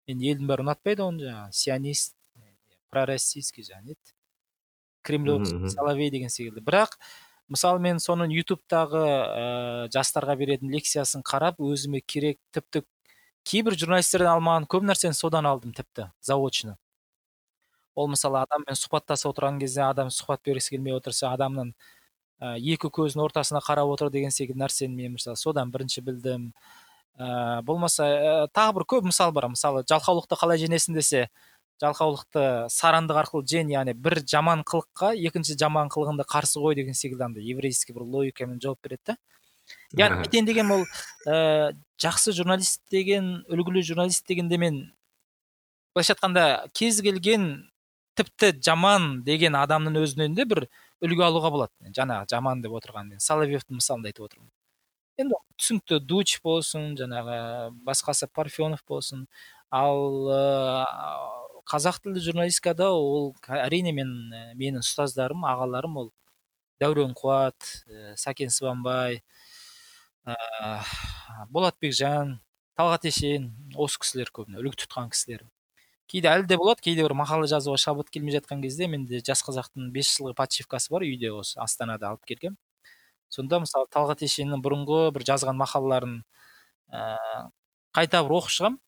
енді 0.08 0.34
елдің 0.34 0.50
бәрі 0.52 0.68
ұнатпайды 0.68 1.06
оны 1.06 1.28
жаңағы 1.28 1.58
сионист 1.60 2.16
пророссийский 2.94 3.66
жаңағы 3.66 3.96
еді 3.96 4.16
кремлевский 5.04 5.70
соловей 5.70 6.10
деген 6.12 6.30
секілді. 6.30 6.64
Бірақ 6.64 6.96
мысалы 7.52 7.82
мен 7.84 8.00
соның 8.00 8.32
ютубтағы 8.34 9.04
ә, 9.04 9.46
жастарға 9.94 10.38
беретін 10.40 10.72
лекциясын 10.74 11.26
қарап 11.28 11.60
өзіме 11.62 12.02
керек 12.02 12.40
тіпті 12.56 12.86
кейбір 13.48 13.78
журналистерден 13.80 14.32
алмаған 14.32 14.68
көп 14.72 14.86
нәрсені 14.88 15.18
содан 15.18 15.48
алдым 15.50 15.74
тіпті 15.76 16.10
заочно. 16.22 16.78
Ол 17.96 18.10
мысалы 18.10 18.42
адаммен 18.42 18.78
сұхбаттасып 18.80 19.30
отырған 19.34 19.60
кезде 19.62 19.84
адам 19.86 20.10
сұхбат 20.10 20.42
бергісі 20.46 20.74
келмей 20.74 20.96
отырса 20.98 21.30
адамның 21.34 21.74
ә, 22.42 22.56
екі 22.58 22.90
көзінің 22.90 23.28
ортасына 23.28 23.62
қарап 23.62 23.92
отыр 23.94 24.10
деген 24.14 24.34
секілді 24.34 24.64
нәрсені 24.64 24.96
мен 24.96 25.18
мысалы 25.18 25.38
содан 25.38 25.72
бірінші 25.72 26.02
білдім. 26.02 26.52
Ә, 27.20 27.62
болмаса 27.62 28.08
ә, 28.08 28.48
тағы 28.50 28.80
бір 28.80 28.88
көп 28.96 29.10
мысал 29.12 29.32
бар. 29.36 29.52
Мысалы 29.54 29.84
жалқаулықты 29.86 30.40
қалай 30.40 30.58
жеңесің 30.64 30.98
десе 30.98 31.28
жалқаулықты 31.84 32.70
сарандық 32.74 33.20
арқылы 33.24 33.46
жен 33.50 33.70
яғни 33.72 33.94
бір 33.94 34.22
жаман 34.30 34.64
қылыққа 34.68 35.14
екінші 35.30 35.58
жаман 35.60 35.90
қылығыңды 35.94 36.26
қарсы 36.30 36.62
қой 36.62 36.78
деген 36.80 36.98
секілді 36.98 37.28
андай 37.28 37.46
еврейский 37.50 37.94
бір 37.94 38.06
логикамен 38.06 38.62
жауап 38.62 38.80
береді 38.84 39.14
да. 39.14 39.18
Яғни 39.98 40.26
айтайын 40.26 40.48
деген 40.48 40.72
ол 40.72 40.86
ә, 41.28 41.74
жақсы 42.02 42.34
журналист 42.36 42.82
деген 42.92 43.44
үлгілі 43.52 43.84
журналист 43.86 44.28
дегенде 44.28 44.58
мен 44.58 44.82
былайша 45.94 46.16
айтқанда 46.16 46.70
кез 46.74 47.02
келген 47.06 47.70
тіпті 48.18 48.54
жаман 48.62 49.24
деген 49.26 49.56
адамның 49.58 50.02
өзінен 50.04 50.36
де 50.38 50.46
бір 50.46 50.68
үлгі 51.04 51.26
алуға 51.28 51.52
болады. 51.54 51.94
Жаңағы 51.96 52.30
жаман 52.32 52.62
деп 52.64 52.76
отырған 52.78 53.14
мен 53.14 53.24
соловьевтің 53.24 53.80
мысалын 53.80 54.10
айтып 54.10 54.28
отырмын. 54.28 54.50
Енді 55.22 55.38
түсінікті 55.60 56.00
дуч 56.10 56.38
болсын 56.46 56.94
жаңағы 56.98 57.38
басқасы 57.86 58.30
парфенов 58.34 58.84
болсын. 58.90 59.28
Ал 59.74 60.30
қазақ 61.70 62.02
тілді 62.04 62.24
журналистикада 62.24 62.90
ол 62.92 63.34
әрине 63.48 63.94
мен 63.96 64.12
менің 64.60 64.84
ұстаздарым 64.84 65.46
ағаларым 65.48 66.00
ол 66.02 66.12
дәурен 66.82 67.14
қуат 67.18 67.56
ә, 67.88 68.16
сәкен 68.20 68.52
сыбанбай 68.52 69.22
ә, 70.26 70.36
болат 71.50 71.78
бекжан 71.82 72.38
талғат 72.78 73.08
ешен 73.10 73.52
осы 73.76 74.00
кісілер 74.02 74.32
көбіне 74.34 74.62
үлгі 74.62 74.84
тұтқан 74.84 75.12
кісілер. 75.14 75.44
Кейде 76.10 76.30
әлі 76.30 76.48
де 76.48 76.58
болады 76.60 76.84
кейде 76.86 77.04
бір 77.06 77.16
мақала 77.18 77.48
жазуға 77.50 77.80
шабыт 77.82 78.10
келмей 78.14 78.36
жатқан 78.36 78.62
кезде 78.64 78.88
менде 78.88 79.22
жас 79.26 79.44
қазақтың 79.46 79.92
бес 79.96 80.12
жылғы 80.18 80.36
подшивкасы 80.38 80.92
бар 80.94 81.06
үйде 81.08 81.32
осы 81.34 81.60
астанада 81.64 82.12
алып 82.12 82.26
келгем. 82.30 82.58
Сонда 83.30 83.60
мысалы 83.64 83.88
талғат 83.92 84.24
ешеннің 84.26 84.62
бұрынғы 84.64 85.12
бір 85.16 85.26
жазған 85.32 85.58
мақалаларын 85.62 86.20
ә, 86.94 87.04
қайта 87.96 88.22
бір 88.26 88.38
оқып 88.40 88.56
шығамын 88.58 88.80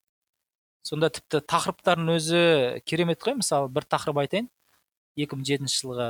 сонда 0.86 1.10
тіпті 1.10 1.42
тақырыптардың 1.50 2.12
өзі 2.14 2.42
керемет 2.86 3.24
қой 3.24 3.40
мысалы 3.40 3.72
бір 3.74 3.88
тақырып 3.90 4.22
айтайын. 4.22 4.50
2007 5.18 5.72
жылғы 5.72 6.10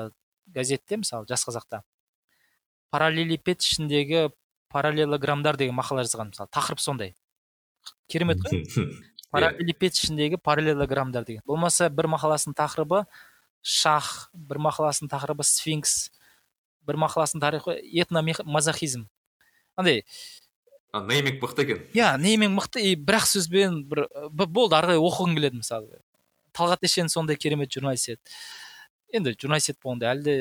газетте 0.52 0.98
мысалы 1.00 1.30
жас 1.30 1.46
қазақта. 1.48 1.84
Параллелипед 2.92 3.64
ішіндегі 3.64 4.30
параллелограммдар 4.76 5.58
деген 5.60 5.78
мақала 5.78 6.04
жазған 6.04 6.34
мысалы 6.34 6.52
тақырып 6.52 6.82
сондай. 6.84 7.16
Керемет 8.12 8.42
қой. 8.44 8.66
Параллелипед 9.32 9.96
ішіндегі 9.96 10.40
параллелограммдар 10.44 11.26
деген. 11.28 11.44
Болмаса 11.48 11.90
бір 11.90 12.10
мақаласының 12.14 12.56
тақырыбы 12.60 13.06
шах 13.64 14.30
бір 14.34 14.60
мақаласының 14.68 15.12
тақырыбы 15.12 15.48
сфинкс 15.48 16.12
бір 16.88 17.00
мақаласының 17.06 17.44
тарихы 17.44 17.78
этномазохизм. 17.82 19.08
Андай 19.76 20.04
нейминг 20.94 21.42
мықты 21.42 21.66
екен. 21.66 21.82
Иә 21.94 22.16
нейминг 22.22 22.56
мықты. 22.56 22.84
И 22.84 22.96
бір 22.96 23.20
ақ 23.20 23.28
сөзбен 23.32 23.82
бір 23.90 24.06
болды 24.32 24.78
ары 24.78 24.94
қарай 24.94 25.02
оқығың 25.02 25.36
келеді 25.40 25.64
мысалы. 25.64 26.00
Талғат 26.56 26.86
ешен 26.88 27.10
сондай 27.12 27.36
керемет 27.36 27.74
журналист. 27.74 28.14
Еді 28.16 28.22
енді 29.16 29.36
журналист 29.40 29.74
еді 29.74 29.82
болғанда 29.84 30.12
әлі 30.14 30.24
де 30.26 30.36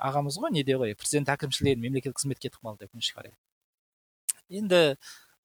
ағамыз 0.00 0.38
ғой 0.40 0.54
неде 0.54 0.78
ғой 0.80 0.94
президент 0.98 1.30
әкімшілігіне 1.34 1.82
мемлекеттік 1.82 2.16
қызметке 2.18 2.48
кетіп 2.48 2.64
қалды 2.64 2.88
өкінішке 2.88 3.18
қарай. 3.18 3.34
Енді 4.48 4.96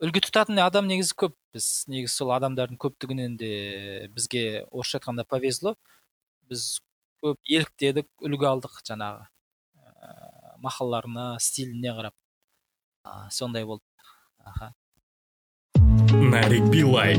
үлгі 0.04 0.24
тұтатын 0.26 0.62
адам 0.64 0.89
негізі 0.89 1.16
көп. 1.20 1.36
Біз 1.54 1.89
негізі 1.89 2.14
сол 2.14 2.34
адамдардың 2.36 2.78
көптігінен 2.78 3.38
де 3.39 4.08
бізге 4.14 4.66
орысша 4.70 5.00
айтқанда 5.00 5.26
повезло. 5.26 5.76
Біз 6.50 6.82
көп 7.24 7.39
еліктедік 7.50 8.10
үлгі 8.22 8.50
алдық 8.52 8.80
жаңағы 8.86 9.26
ә, 9.26 10.14
мақалаларына 10.62 11.32
стиліне 11.41 11.95
қарап. 11.97 12.16
Ә, 13.04 13.30
сондай 13.32 13.66
болды. 13.66 13.84
Аха. 14.45 14.74
Нарик 16.14 16.70
билай 16.70 17.18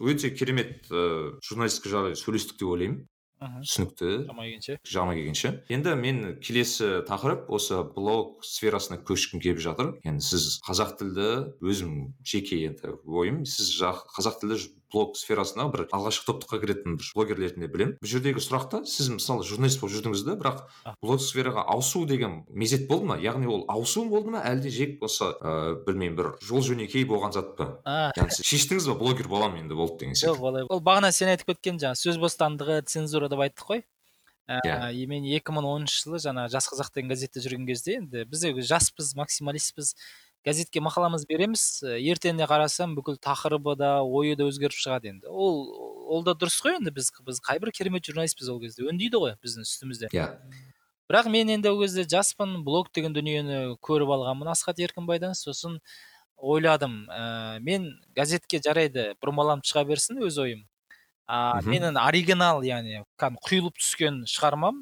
өте 0.00 0.30
керемет 0.34 0.88
ыыы 0.90 1.38
журналистика 1.44 1.92
жайлы 1.92 2.16
сөйлестік 2.18 2.58
деп 2.58 2.72
ойлаймын. 2.72 3.02
Түсінікті. 3.40 4.10
Жағыма 4.28 4.44
келгенше 4.46 4.76
келгенше 5.16 5.52
енді 5.72 5.94
мен 5.96 6.20
келесі 6.44 6.90
тақырып 7.08 7.48
осы 7.56 7.80
блог 7.94 8.44
сферасына 8.44 9.00
көшкім 9.00 9.40
келіп 9.40 9.62
жатыр. 9.64 9.94
Енді 10.04 10.24
сіз 10.24 10.58
қазақ 10.66 10.96
тілді 11.00 11.28
өзім 11.64 12.12
жеке 12.26 12.60
енді 12.68 12.94
ойым 13.06 13.44
сіз 13.48 13.72
қазақ 13.80 14.40
тілді 14.42 14.60
блог 14.92 15.16
сферасына 15.18 15.68
бір 15.72 15.86
алғашқы 15.94 16.26
топтыққа 16.28 16.60
кіретін 16.62 16.96
бір 17.00 17.10
блогер 17.16 17.40
ретінде 17.40 17.68
білемін. 17.70 17.94
Бұл 18.00 18.10
жердегі 18.10 18.42
сұрақта 18.44 18.82
сіз 18.88 19.10
мысалы 19.14 19.46
журналист 19.46 19.80
болып 19.82 19.96
жүрдіңіз 19.96 20.24
да 20.26 20.36
бірақ 20.40 20.64
блог 21.02 21.22
сфераға 21.24 21.64
ауысу 21.74 22.04
деген 22.08 22.42
мезет 22.48 22.88
болды 22.88 23.10
ма? 23.10 23.18
Яғни 23.20 23.48
ол 23.50 23.64
ауысу 23.68 24.04
болды 24.10 24.34
ма 24.34 24.42
әлде 24.46 24.72
жек 24.74 24.98
осы 25.04 25.30
ыыы 25.30 25.78
білмеймін 25.86 26.18
бір 26.18 26.32
жол 26.44 26.64
жөнекей 26.66 27.06
болған 27.08 27.36
зат 27.36 27.54
па? 27.58 27.70
Яғни 28.18 28.36
сіз 28.38 28.50
шештіңіз 28.50 28.90
ба 28.92 28.98
блогер 29.00 29.30
боламын 29.30 29.64
енді 29.64 29.78
болды 29.78 30.04
деген 30.04 30.18
сияқты? 30.18 30.36
жоқ 30.36 30.50
олай. 30.50 30.66
Ол 30.68 30.82
бағана 30.84 31.12
сен 31.14 31.32
айтып 31.32 31.54
кеткен 31.54 31.80
жаңағы 31.82 32.02
сөз 32.02 32.20
бостандығы 32.22 32.82
цензура 32.90 33.30
деп 33.30 33.46
айттық 33.46 33.72
қой. 33.72 33.84
Иә. 34.50 35.06
мен 35.06 35.22
екі 35.30 35.52
мың 35.54 35.66
оныншы 35.68 36.00
жылы 36.02 36.18
жаңағы 36.18 36.50
жас 36.50 36.66
қазақ 36.72 36.90
деген 36.94 37.12
газетте 37.12 37.38
жүрген 37.38 37.68
кезде 37.68 38.00
енді 38.00 38.24
біз 38.26 38.42
жаспыз 38.66 39.14
максималистпіз. 39.14 39.94
Газетке 40.46 40.80
мақаламыз 40.80 41.26
береміз. 41.28 41.62
Ертеңіне 41.84 42.46
қарасам 42.48 42.94
бүкіл 42.96 43.18
тақырыбы 43.20 43.76
да 43.76 44.00
ойы 44.02 44.36
да 44.38 44.46
өзгеріп 44.48 44.76
шығады 44.76 45.12
енді. 45.12 45.28
Ол 45.28 45.66
ол 46.10 46.24
да 46.24 46.34
дұрыс 46.38 46.60
қой 46.64 46.78
енді. 46.78 46.92
Біз 46.96 47.12
біз 47.26 47.40
қайбір 47.44 47.72
керемет 47.76 48.06
журналистпіз 48.08 48.48
ол 48.52 48.60
кезде. 48.62 48.86
Үндейді 48.88 49.20
ғой 49.20 49.36
біздің 49.44 49.66
үстімізде. 49.68 50.10
Иә. 50.16 50.30
Бірақ 51.10 51.28
мен 51.28 51.52
енді 51.52 51.72
ол 51.72 51.82
кезде 51.82 52.06
жаспын 52.08 52.62
блог 52.64 52.88
деген 52.94 53.12
дүниені 53.16 53.76
көріп 53.84 54.14
алғанмын 54.16 54.52
асхат 54.54 54.80
еркінбайдан. 54.80 55.36
Сосын 55.36 55.80
ойладым. 56.40 57.04
Ә, 57.10 57.60
мен 57.60 57.92
газетке 58.16 58.62
жарайды 58.64 59.14
бұрмаланып 59.20 59.68
шыға 59.68 59.84
берсін 59.92 60.24
өз 60.24 60.40
ойым. 60.40 60.64
А 61.30 61.60
менің 61.62 62.00
оригинал 62.00 62.64
яғни 62.66 63.04
құйылып 63.20 63.76
түскен 63.78 64.24
шығармам 64.26 64.80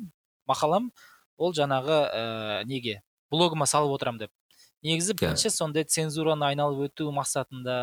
мақалам 0.48 0.88
ол 1.36 1.52
жаңағы 1.52 1.98
ә, 2.09 2.64
неге? 2.64 3.02
Блогыма 3.28 3.66
салып 3.68 3.98
отырамын 3.98 4.22
деп. 4.22 4.32
Негізі 4.85 5.14
бірінші 5.18 5.51
сондай 5.51 5.85
цензураны 5.85 6.47
айналып 6.51 6.89
өту 6.89 7.11
мақсатында 7.14 7.76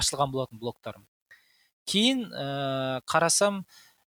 ашылған 0.00 0.32
болатын 0.34 0.60
блогтарым. 0.60 1.06
Кейін 1.88 2.26
ә, 2.28 3.00
қарасам 3.08 3.62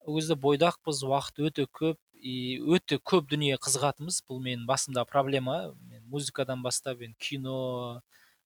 ол 0.05 0.19
кезде 0.19 0.37
бойдақпыз 0.37 1.03
уақыт 1.07 1.41
өте 1.47 1.65
көп 1.65 1.97
и 2.23 2.59
өте 2.61 2.99
көп 3.01 3.27
дүние 3.31 3.57
қызығатынбыз. 3.59 4.21
Бұл 4.29 4.39
менің 4.43 4.67
басымда 4.69 5.03
проблема. 5.09 5.73
Мен 5.89 6.03
музыкадан 6.11 6.63
бастап 6.63 7.01
енді 7.01 7.17
кино 7.19 8.01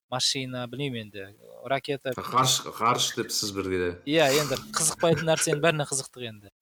машина 0.10 0.66
білмеймін 0.72 1.10
енді 1.10 1.28
ракета. 1.68 2.14
Ғарыш 2.16 2.62
ғарыш 2.80 3.12
деп 3.18 3.34
сіз 3.36 3.52
бірге 3.56 3.98
иә 4.08 4.30
енді 4.40 4.58
қызықпайтын 4.74 5.28
нәрсенің 5.28 5.62
бәріне 5.64 5.88
қызықтық 5.90 6.30
енді. 6.32 6.54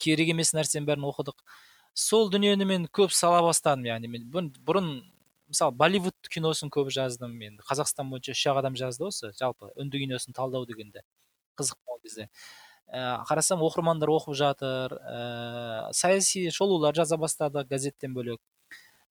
Керек 0.00 0.30
емес 0.32 0.54
нәрсенің 0.56 0.86
бәрін 0.88 1.08
оқыдық. 1.10 1.36
Сол 1.92 2.30
дүниені 2.30 2.64
мен 2.64 2.86
көп 2.86 3.12
сала 3.12 3.42
бастадым 3.44 3.90
яғни 3.90 4.08
мен 4.08 4.30
бұрын 4.30 4.92
мысалы 5.50 5.74
болливуд 5.76 6.30
киносын 6.30 6.70
көп 6.72 6.90
жаздым 6.94 7.34
енді 7.42 7.64
қазақстан 7.66 8.10
бойынша 8.10 8.36
үш 8.36 8.46
ақ 8.52 8.60
адам 8.62 8.76
жазды 8.78 9.06
осы 9.08 9.32
жалпы. 9.38 9.72
Үнді 9.76 10.00
киносын 10.04 10.36
талдау 10.36 10.66
дегенде 10.66 11.02
қызық 11.58 11.78
ол 11.86 11.98
кезде. 12.02 12.28
Ә, 12.90 13.22
қарасам 13.28 13.62
оқырмандар 13.66 14.10
оқып 14.10 14.34
жатыр. 14.34 14.94
Ә, 14.98 15.90
саяси 15.92 16.48
шолулар 16.50 16.94
жаза 16.94 17.18
бастады 17.18 17.64
газеттен 17.68 18.14
бөлек. 18.14 18.40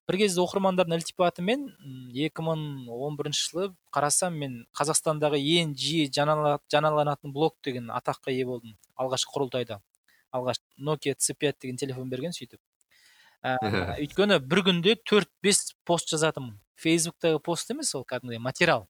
Бір 0.09 0.17
кезде 0.23 0.41
оқырмандардың 0.41 0.97
ілтипатымен 0.97 1.67
2011 2.15 3.35
жылы 3.37 3.67
қарасам 3.93 4.39
мен 4.41 4.55
қазақстандағы 4.73 5.37
ең 5.37 5.75
жиі 5.77 6.07
жаналанатын 6.09 7.35
блог 7.35 7.59
деген 7.63 7.91
атаққа 7.93 8.33
ие 8.33 8.47
болдым 8.49 8.73
алғашқы 8.97 9.35
құрылтайда. 9.35 9.77
Алғаш 10.33 10.63
nokia 10.77 11.13
c5 11.13 11.53
деген 11.61 11.77
телефон 11.77 12.09
берген 12.09 12.33
сөйтіп. 12.33 12.59
өйткені 14.03 14.39
бір 14.43 14.63
күнде 14.67 14.97
төрт 15.07 15.31
бес 15.43 15.73
пост 15.87 16.11
жазатынмын. 16.11 16.59
Фейсбуктегі 16.79 17.39
пост 17.43 17.71
емес 17.71 17.93
ол 17.95 18.05
кәдімгідей 18.07 18.39
материал. 18.43 18.87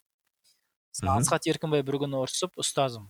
Асхат 1.06 1.48
еркінбай 1.50 1.86
бір 1.86 2.02
күні 2.04 2.20
ұрысып 2.24 2.58
ұстазым 2.60 3.10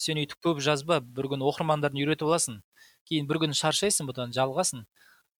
сен 0.00 0.20
өйтіп 0.20 0.42
көп 0.44 0.60
жазба 0.64 1.00
бір 1.00 1.30
күні 1.32 1.46
оқырмандарын 1.48 2.02
үйретіп 2.02 2.28
аласың 2.28 2.60
кейін 3.08 3.28
бір 3.30 3.40
күні 3.44 3.56
шаршайсың 3.56 4.08
бұдан 4.10 4.34
жалығасың 4.36 4.84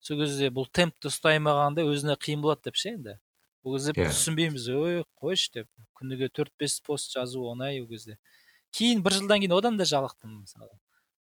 сол 0.01 0.21
кезде 0.21 0.49
бұл 0.53 0.67
темпті 0.73 1.11
ұстай 1.11 1.37
алмағанда 1.37 1.85
өзіне 1.85 2.17
қиын 2.21 2.41
болады 2.43 2.67
деп 2.69 2.79
ше 2.79 2.93
енді. 2.95 3.17
Ол 3.63 3.77
кезде 3.77 3.93
біз 3.97 4.13
түсінбейміз. 4.15 4.67
Ой 4.73 5.03
қойшы 5.19 5.51
деп. 5.59 5.69
Күніге 5.97 6.29
төрт 6.33 6.53
бес 6.59 6.79
пост 6.85 7.13
жазу 7.13 7.43
оңай 7.51 7.81
ол 7.81 7.87
кезде. 7.89 8.17
Кейін 8.77 9.01
бір 9.05 9.17
жылдан 9.17 9.41
кейін 9.43 9.55
одан 9.57 9.77
да 9.77 9.87
жалықтым 9.89 10.41
мысалы. 10.43 10.71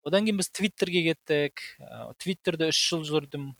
Одан 0.06 0.28
кейін 0.28 0.40
біз 0.42 0.52
твиттерге 0.52 1.04
кеттік. 1.10 1.64
Твиттерде 2.22 2.70
үш 2.72 2.82
жыл 2.92 3.08
жүрдім. 3.08 3.54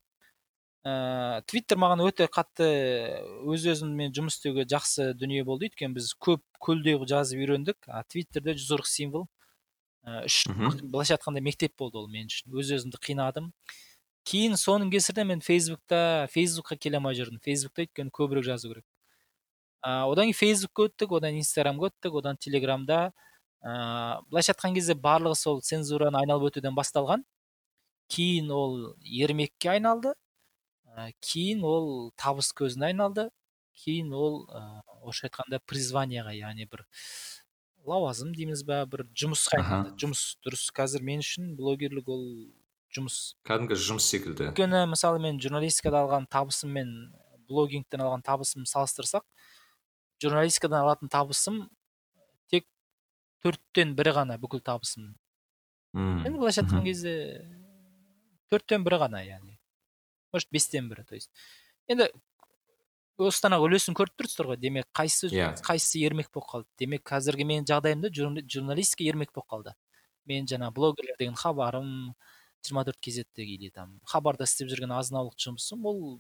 Ә, 0.88 1.42
твиттер 1.50 1.80
маған 1.82 2.04
өте 2.06 2.28
қатты 2.32 2.68
өз 3.44 3.66
өзіммен 3.74 4.14
жұмыс 4.16 4.38
істеуге 4.38 4.64
жақсы 4.70 5.12
дүние 5.20 5.44
болды. 5.48 5.68
Өйткені 5.68 5.98
біз 5.98 6.14
көп 6.24 6.44
көлдей 6.64 6.96
жазып 7.10 7.42
үйрендік. 7.42 7.78
А 7.88 8.04
твиттерде 8.08 8.56
жүз 8.56 8.72
қырық 8.76 8.90
символ. 8.92 9.28
Үш 10.24 10.46
былайша 10.48 11.18
айтқанда 11.18 11.44
мектеп 11.44 11.76
болды 11.78 12.00
ол 12.00 12.08
мен 12.08 12.30
үшін. 12.32 12.54
Өз 12.56 12.72
өзімді 12.78 13.02
қинадым. 13.04 13.52
Кейін 14.28 14.56
соның 14.60 14.92
кесірінен 14.92 15.34
мен 15.34 15.42
фейсбукта 15.44 16.28
фейсбукқа 16.32 16.78
келе 16.80 17.00
алмай 17.00 17.16
жүрдім. 17.16 17.42
Фейсбукта 17.44 17.84
өйткені 17.84 18.12
көбірек 18.16 18.48
жазу 18.48 18.72
керек. 18.72 18.86
Ә, 19.84 20.08
одан 20.08 20.28
кейін 20.28 20.40
фейсбукқа 20.40 20.88
өттік 20.88 21.18
одан 21.20 21.40
инстаграмға 21.40 21.92
өттік 21.92 22.16
одан 22.22 22.40
телеграмда. 22.40 23.12
Ә, 23.64 24.22
былайша 24.28 24.56
айтқан 24.56 24.76
кезде 24.76 24.96
барлығы 24.96 25.40
сол 25.40 25.62
цензураны 25.64 26.20
айналып 26.20 26.52
өтуден 26.52 26.76
басталған. 26.76 27.24
Кейін 28.12 28.52
ол 28.52 28.78
ермекке 29.04 29.76
айналды. 29.76 30.16
Кейін 31.22 31.64
ол 31.68 32.12
табыс 32.18 32.52
көзіне 32.58 32.92
айналды. 32.92 33.30
Кейін 33.78 34.14
ол 34.18 34.40
ә, 34.50 34.62
орысша 35.04 35.28
айтқанда 35.30 35.60
призванияға 35.70 36.34
яғни 36.34 36.66
бір 36.70 36.86
лауазым 37.88 38.34
дейміз 38.36 38.64
ба 38.68 38.82
бір 38.90 39.06
жұмысқа 39.14 39.60
айналды. 39.62 39.94
Жұмыс 40.02 40.24
дұрыс. 40.46 40.68
Қазір 40.76 41.06
мен 41.06 41.22
үшін 41.24 41.54
блогерлік 41.60 42.10
ол 42.10 42.26
жұмыс. 42.96 43.38
Кәдімгі 43.48 43.78
жұмыс 43.78 44.10
секілді. 44.10 44.50
өйткені 44.52 44.86
мысалы 44.90 45.22
мен 45.22 45.40
журналистикада 45.44 46.02
алған 46.06 46.26
табысым 46.32 46.74
мен 46.74 46.94
блогингтен 47.48 48.02
алған 48.04 48.26
табысым 48.26 48.66
салыстырсақ 48.68 49.24
журналистикадан 50.24 50.82
алатын 50.82 51.12
табысым 51.14 51.62
тек 52.52 52.66
төрттен 53.46 53.94
бірі 53.98 54.16
ғана 54.18 54.38
бүкіл 54.42 54.64
табысым. 54.66 55.14
Енді 55.94 56.38
былайша 56.38 56.64
айтқан 56.64 56.84
кезде 56.86 57.14
төрттен 58.52 58.84
бірі 58.88 59.02
ғана 59.06 59.22
яғни. 59.26 59.57
Может 60.34 60.50
бестен 60.52 60.90
бірі 60.90 61.04
то 61.08 61.16
есть 61.16 61.32
енді 61.88 62.10
осыдан 63.18 63.58
ақ 63.58 63.66
үлесін 63.66 63.98
көріп 63.98 64.14
тұрсыздар 64.20 64.52
ғой 64.52 64.60
демек 64.62 64.88
қайсысы 64.96 65.32
yeah. 65.34 65.56
Иә. 65.56 65.64
қайсысы 65.66 66.02
ермек 66.04 66.30
болып 66.34 66.50
қалды 66.52 66.68
демек 66.78 67.04
қазіргі 67.08 67.48
менің 67.50 67.68
жағдайымда 67.72 68.12
журналистика 68.14 69.08
ермек 69.08 69.34
болып 69.34 69.50
қалды 69.50 69.74
мен 70.30 70.46
жаңа 70.46 70.70
блогерлер 70.72 71.18
деген 71.18 71.36
хабарым 71.36 72.14
жиырма 72.62 72.86
төрт 72.86 73.00
кезеттегі 73.02 73.58
или 73.58 73.70
там 73.74 74.00
хабарда 74.06 74.46
істеп 74.46 74.70
жүрген 74.70 74.94
азын 74.94 75.22
аулық 75.22 75.38
жұмысым 75.42 75.86
ол 75.90 76.20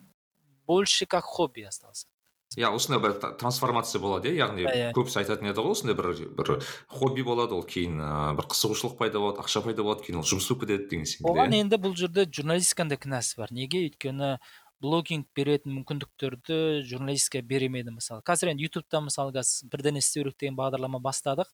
больше 0.65 1.05
как 1.05 1.25
хобби 1.25 1.67
остался 1.69 2.07
иә 2.55 2.69
осындай 2.71 3.01
бір 3.03 3.17
трансформация 3.37 3.99
болады 3.99 4.31
иә 4.31 4.37
яғни 4.39 4.63
yeah, 4.63 4.93
көбісі 4.95 5.19
айтатын 5.19 5.49
еді 5.51 5.65
ғой 5.65 5.75
осындай 5.75 5.97
бір 5.97 6.13
бір 6.37 6.51
хобби 6.87 7.25
болады 7.27 7.57
ол 7.57 7.65
кейін 7.67 7.99
ыыы 7.99 8.37
бір 8.39 8.47
қызығушылық 8.53 8.95
пайда 9.01 9.19
болады 9.19 9.43
ақша 9.43 9.61
пайда 9.65 9.83
болады 9.83 10.05
кейін 10.05 10.21
ол 10.21 10.27
жұмыс 10.27 10.47
болып 10.47 10.63
кетеді 10.63 10.87
деген 10.93 11.09
секілді 11.11 11.33
оған 11.33 11.51
иә. 11.51 11.59
енді 11.65 11.79
бұл 11.83 11.97
жерде 11.99 12.23
журналистиканың 12.23 12.93
да 12.93 12.99
кінәсі 13.03 13.41
бар. 13.41 13.51
Неге? 13.51 13.83
Өйткені 13.89 14.31
блогинг 14.79 15.27
беретін 15.35 15.75
мүмкіндіктерді 15.81 16.87
журналистика 16.87 17.41
беремеді 17.41 17.91
мысалы. 17.97 18.23
Қазір 18.23 18.53
енді 18.53 18.69
ютубта 18.69 19.01
мысалы 19.03 19.35
қазір 19.35 19.67
бірдеңе 19.73 19.99
істеу 19.99 20.23
керек 20.23 20.39
деген 20.39 20.55
бағдарлама 20.55 21.01
бастадық. 21.03 21.51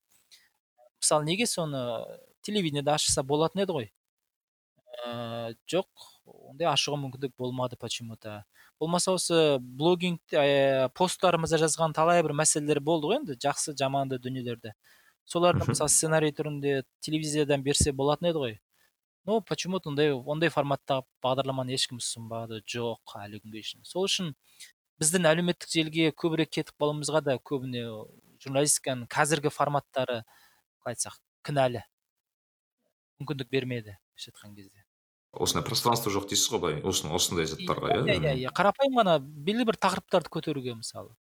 Мысалы 1.01 1.25
неге 1.25 1.47
соны 1.47 2.03
телевидениеде 2.43 2.91
ашса 2.93 3.23
болатын 3.23 3.63
еді 3.63 3.77
ғой? 3.79 3.91
Ә, 5.13 5.53
жоқ 5.69 6.07
ондай 6.25 6.67
ашуға 6.71 6.97
мүмкіндік 7.03 7.35
болмады 7.37 7.77
почему 7.79 8.17
то 8.17 8.43
болмаса 8.79 9.13
осы 9.13 9.59
блогинг 9.59 10.19
ә, 10.33 10.89
посттарымызда 10.97 11.59
жазған 11.61 11.93
талай 11.93 12.23
бір 12.25 12.33
мәселелер 12.41 12.81
болды 12.81 13.11
ғой 13.11 13.21
енді 13.21 13.37
жақсы 13.45 13.75
жаманды 13.79 14.19
дүниелерді. 14.19 14.73
Соларды 15.25 15.69
мысалы 15.69 15.89
сценарий 15.89 16.33
түрінде 16.35 16.83
телевизиядан 17.05 17.63
берсе 17.63 17.93
болатын 17.93 18.31
еді 18.31 18.43
ғой. 18.43 18.55
Но 19.25 19.39
почему 19.39 19.79
то 19.79 19.89
ондай 19.89 20.11
ондай 20.11 20.51
форматтағы 20.51 21.05
бағдарламаны 21.23 21.71
ешкім 21.77 22.01
ұсынбады 22.01 22.59
жоқ 22.67 23.15
әлі 23.21 23.39
күнге 23.39 23.63
шейін. 23.63 23.85
Сол 23.87 24.09
үшін 24.09 24.33
біздің 24.99 25.29
әлеуметтік 25.31 25.71
желіге 25.71 26.11
көбірек 26.11 26.51
кетіп 26.57 26.75
қалуымызға 26.75 27.23
да 27.23 27.37
көбіне 27.39 27.85
журналистиканың 28.43 29.07
қазіргі 29.07 29.53
форматтары 29.53 30.23
қалай 30.83 30.97
айтсақ 30.97 31.15
кінәлі. 31.47 31.85
Мүмкіндік 33.21 33.47
бермеді 33.47 33.95
былайша 33.95 34.33
айтқан 34.33 34.57
кезде. 34.59 34.82
Осындай 35.33 35.65
пространство 35.65 36.11
жоқ 36.13 36.29
дейсіз 36.29 36.51
ғой 36.53 36.61
былай 36.61 37.15
осындай 37.17 37.47
заттарға 37.49 37.97
иә? 37.97 38.17
Иә 38.19 38.33
иә. 38.45 38.53
қарапайым 38.53 38.99
ғана 39.01 39.17
белгілі 39.19 39.71
бір 39.71 39.79
тақырыптарды 39.81 40.29
көтеруге 40.33 40.75
мысалы. 40.77 41.15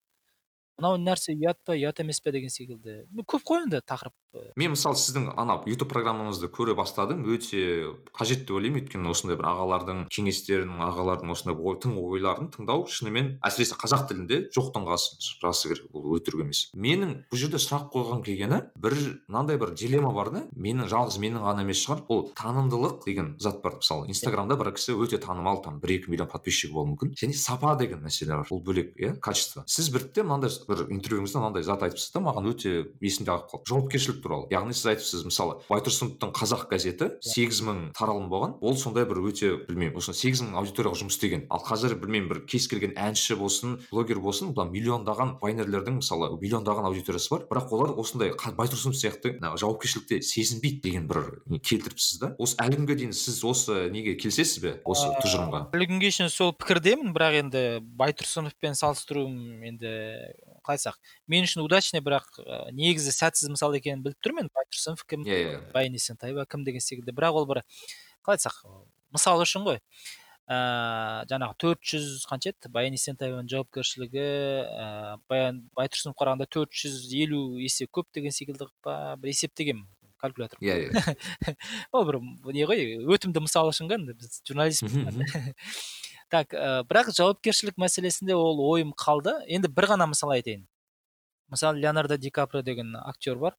Мынау 0.81 0.97
нәрсе 0.97 1.37
ұят 1.37 1.61
па 1.65 1.77
ұят 1.77 2.01
емес 2.01 2.19
пе 2.25 2.33
деген 2.33 2.49
секілді. 2.49 3.05
Көп 3.29 3.45
қой 3.45 3.65
енді 3.67 3.81
тақырып 3.85 4.17
мен 4.55 4.71
мысалы 4.71 4.95
сіздің 4.95 5.33
ана 5.39 5.57
ютуб 5.67 5.89
программаңызды 5.91 6.47
көре 6.55 6.73
бастадым 6.75 7.25
өте 7.27 7.91
қажет 8.15 8.45
деп 8.45 8.55
ойлаймын. 8.55 8.79
Өйткені 8.81 9.11
осындай 9.11 9.35
бір 9.35 9.47
ағалардың 9.51 10.05
кеңестерін 10.07 10.79
ағалардың 10.85 11.33
осындай 11.33 11.57
ой, 11.59 11.75
тың 11.83 11.97
ойларын 11.99 12.47
тыңдау 12.53 12.85
шынымен 12.87 13.33
әсіресе 13.43 13.75
қазақ 13.81 14.05
тілінде 14.07 14.39
жоқтың 14.55 14.87
қасы 14.87 15.19
жасы 15.43 15.73
керек 15.73 15.91
бұл 15.91 16.15
өтірік 16.15 16.45
емес. 16.45 16.63
Менің 16.71 17.11
бұл 17.27 17.41
жерде 17.43 17.59
сұрақ 17.59 17.89
қойғым 17.91 18.23
келгені 18.23 18.61
бір 18.79 18.95
мынандай 19.27 19.59
бір 19.59 19.75
дилемма 19.75 20.13
бар 20.15 20.31
да 20.31 20.45
менің 20.55 20.87
жалғыз 20.87 21.19
менің 21.19 21.43
ғана 21.43 21.65
емес 21.67 21.83
шығар 21.83 22.05
ол 22.07 22.23
танымдылық 22.39 23.03
деген 23.03 23.35
зат 23.37 23.59
бар. 23.61 23.81
Мысалы 23.83 24.07
инстаграмда 24.07 24.55
бір 24.55 24.71
кісі 24.79 24.95
өте 24.95 25.19
танымал 25.19 25.59
там 25.61 25.81
бір 25.83 25.97
екі 25.97 26.11
миллион 26.13 26.31
подписчигі 26.31 26.71
болуы 26.71 26.93
мүмкін. 26.93 27.13
Және 27.19 27.35
сапа 27.35 27.75
деген 27.75 27.99
мәселе 28.05 28.39
бар 28.39 28.47
ол 28.49 28.63
бөлек 28.63 28.95
иә 28.95 29.17
качество. 29.19 29.65
Сіз 29.67 29.91
біртте 29.91 30.23
мынандай 30.23 30.51
бір 30.71 30.85
интервьюңізде 30.95 31.41
мынандай 31.41 31.65
зат 31.67 31.83
айтыпсыз 31.85 32.13
да 32.15 32.23
маған 32.23 32.49
өте 32.51 32.71
есімде 33.03 33.31
қалып 33.31 33.51
қалды. 33.51 33.67
Жауапкершілік 33.71 34.21
туралы. 34.23 34.47
Яғни 34.51 34.75
сіз 34.75 34.89
айтыпсыз 34.93 35.25
мысалы 35.27 35.59
байтұрсыновтың 35.69 36.33
қазақ 36.37 36.65
газеті 36.71 37.09
сегіз 37.21 37.61
мың 37.67 37.81
таралым 37.97 38.29
болған. 38.31 38.55
Ол 38.61 38.77
сондай 38.79 39.05
бір 39.09 39.21
өте 39.29 39.53
білмеймін 39.67 39.99
осы 39.99 40.15
сегіз 40.15 40.45
мың 40.45 40.57
аудиторияға 40.61 41.01
жұмыс 41.03 41.17
істеген. 41.17 41.45
Ал 41.51 41.63
қазір 41.65 41.97
білмеймін 42.01 42.29
бір 42.31 42.41
кез 42.49 42.67
келген 42.71 42.95
әнші 42.95 43.37
болсын 43.39 43.77
блогер 43.91 44.21
болсын 44.23 44.55
бұлар 44.55 44.71
миллиондаған 44.71 45.35
байнерлердің 45.41 45.99
мысалы 46.01 46.31
миллиондаған 46.41 46.89
аудиториясы 46.91 47.33
бар. 47.35 47.45
Бірақ 47.51 47.75
олар 47.75 47.95
осындай 48.01 48.33
байтұрсынов 48.57 48.97
сияқты 48.97 49.35
жауапкершілікті 49.41 50.21
сезінбейді 50.25 50.81
деген 50.85 51.07
бір 51.09 51.21
келтіріпсіз 51.61 52.19
да. 52.21 52.31
Осы 52.41 52.57
әлі 52.61 52.79
күнге 52.81 52.97
дейін 52.99 53.15
сіз 53.15 53.41
осы 53.47 53.89
неге 53.93 54.15
келісесіз 54.19 54.61
бе 54.63 54.73
осы 54.85 55.09
тұжырымға? 55.21 55.63
әлі 55.75 55.87
күнге 55.89 56.11
шейін 56.13 56.31
сол 56.31 56.53
пікірдемін 56.57 57.13
бірақ 57.15 57.39
енді 57.41 57.63
байтұрсыновпен 57.99 58.77
салыстыру 58.77 59.25
енді 59.67 59.91
қалай 60.65 60.79
айтсақ 60.79 60.97
мен 61.31 61.45
үшін 61.47 61.63
удачный 61.65 62.03
бірақ 62.05 62.39
ә, 62.41 62.71
негізі 62.75 63.13
сәтсіз 63.15 63.51
мысал 63.53 63.75
екенін 63.77 64.03
біліп 64.05 64.19
тұрмын 64.23 64.47
енді 64.47 64.55
байтұрсынов 64.57 65.05
кім 65.09 65.25
иә 65.27 65.39
иә. 65.41 65.61
Баян 65.73 65.97
есентаева 65.97 66.45
кім 66.49 66.65
деген 66.67 66.83
секілді 66.83 67.15
бірақ 67.17 67.41
ол 67.41 67.47
бір 67.49 67.63
қалай 68.25 68.37
айтсақ 68.39 68.61
мысал 69.13 69.41
үшін 69.43 69.65
ғой 69.67 69.81
ә, 70.51 71.23
жаңағы 71.31 71.57
төрт 71.61 71.85
жүз 71.93 72.25
қанша 72.29 72.51
еді? 72.51 72.71
Баян 72.73 72.95
есентаеваның 72.97 73.49
жауапкершілігі 73.51 74.27
ә, 74.65 75.17
баян 75.31 75.63
байтұрсынов 75.77 76.17
қарағанда 76.19 76.49
төрт 76.51 76.75
жүз 76.75 77.07
елу 77.15 77.57
есе 77.61 77.87
көп 77.87 78.09
деген 78.15 78.35
секілді 78.35 78.67
па 78.83 79.15
бір 79.21 79.33
есептегенмін 79.33 79.87
калькулятор 80.21 80.61
иә 80.61 80.77
иә. 80.89 81.55
Ол 81.95 82.05
бір 82.05 82.19
не 82.53 82.67
ғой 82.69 82.85
өтімді 83.15 83.43
мысал 83.45 83.71
үшін 83.71 83.89
ғой 83.89 84.01
енді 84.01 84.17
біз 84.19 84.41
журналистпіз 84.47 84.93
так 86.31 86.55
ә, 86.55 86.81
бірақ 86.87 87.11
жауапкершілік 87.17 87.77
мәселесінде 87.81 88.35
ол 88.37 88.61
ойым 88.71 88.93
қалды. 88.97 89.33
Енді 89.51 89.69
бір 89.71 89.91
ғана 89.93 90.07
мысал 90.07 90.31
айтайын. 90.33 90.63
Мысалы 91.51 91.83
леонардо 91.83 92.17
ди 92.17 92.31
каприо 92.31 92.63
деген 92.63 92.95
актер 92.95 93.35
бар. 93.35 93.57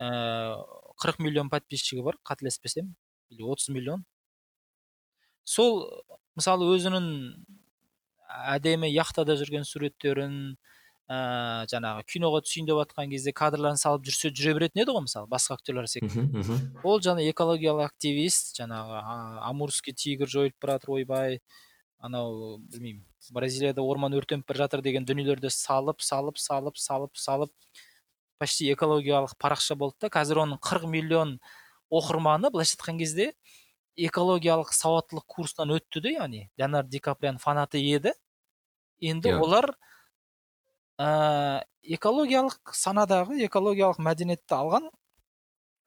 Қырық 0.00 1.20
ә, 1.20 1.22
миллион 1.22 1.50
подписчигі 1.52 2.02
бар 2.02 2.16
қателеспесем 2.24 2.94
или 3.30 3.42
отыз 3.42 3.68
миллион. 3.68 4.06
Сол 5.44 5.84
мысалы 6.34 6.70
өзінің 6.72 7.06
әдемі 8.56 8.88
яхтада 8.88 9.36
жүрген 9.36 9.66
суреттерін 9.68 10.56
ә, 11.10 11.66
жаңағы 11.68 12.06
киноға 12.08 12.40
түсейін 12.46 12.70
деп 12.70 12.78
жатқан 12.80 13.10
кезде 13.12 13.34
кадрларын 13.36 13.76
салып 13.80 14.06
жүрсе 14.08 14.30
жүре 14.32 14.54
беретін 14.56 14.84
еді 14.84 14.94
ғой 14.96 15.04
мысалы 15.04 15.28
басқа 15.28 15.58
актерлар 15.58 15.90
секілді. 15.90 16.56
Ол 16.84 17.02
жаңа 17.04 17.26
экологиялық 17.28 17.84
активист 17.90 18.56
жаңағы 18.56 19.02
амурский 19.50 19.92
тигр 19.92 20.30
жойылып 20.30 20.56
бара 20.62 20.78
жатыр 20.78 20.96
ойбай. 20.96 21.42
Анау 22.02 22.58
білмеймін 22.58 23.04
бразилияда 23.30 23.82
орман 23.86 24.14
өртеніп 24.18 24.48
бара 24.48 24.64
жатыр 24.64 24.82
деген 24.82 25.06
дүниелерді 25.06 25.50
салып 25.54 26.02
салып 26.02 26.38
салып 26.42 26.78
салып 26.82 27.16
салып 27.16 27.52
почти 28.42 28.72
экологиялық 28.74 29.36
парақша 29.38 29.76
болды 29.78 30.02
да 30.02 30.10
қазір 30.10 30.42
оның 30.42 30.58
40 30.58 30.90
миллион 30.90 31.36
оқырманы 31.92 32.50
былайша 32.50 32.74
айтқан 32.74 32.98
кезде 32.98 33.32
экологиялық 33.96 34.72
сауаттылық 34.74 35.26
курстан 35.28 35.70
өтті 35.76 36.02
де 36.02 36.14
яғни 36.16 36.42
леонардо 36.58 36.90
ди 36.90 36.98
каприяның 36.98 37.38
фанаты 37.38 37.78
еді. 37.78 38.14
Енді 39.00 39.32
Иә. 39.32 39.40
олар 39.42 39.76
ә, 40.98 41.64
экологиялық 41.82 42.72
санадағы 42.72 43.38
экологиялық 43.46 43.98
мәдениетті 43.98 44.56
алған 44.56 44.90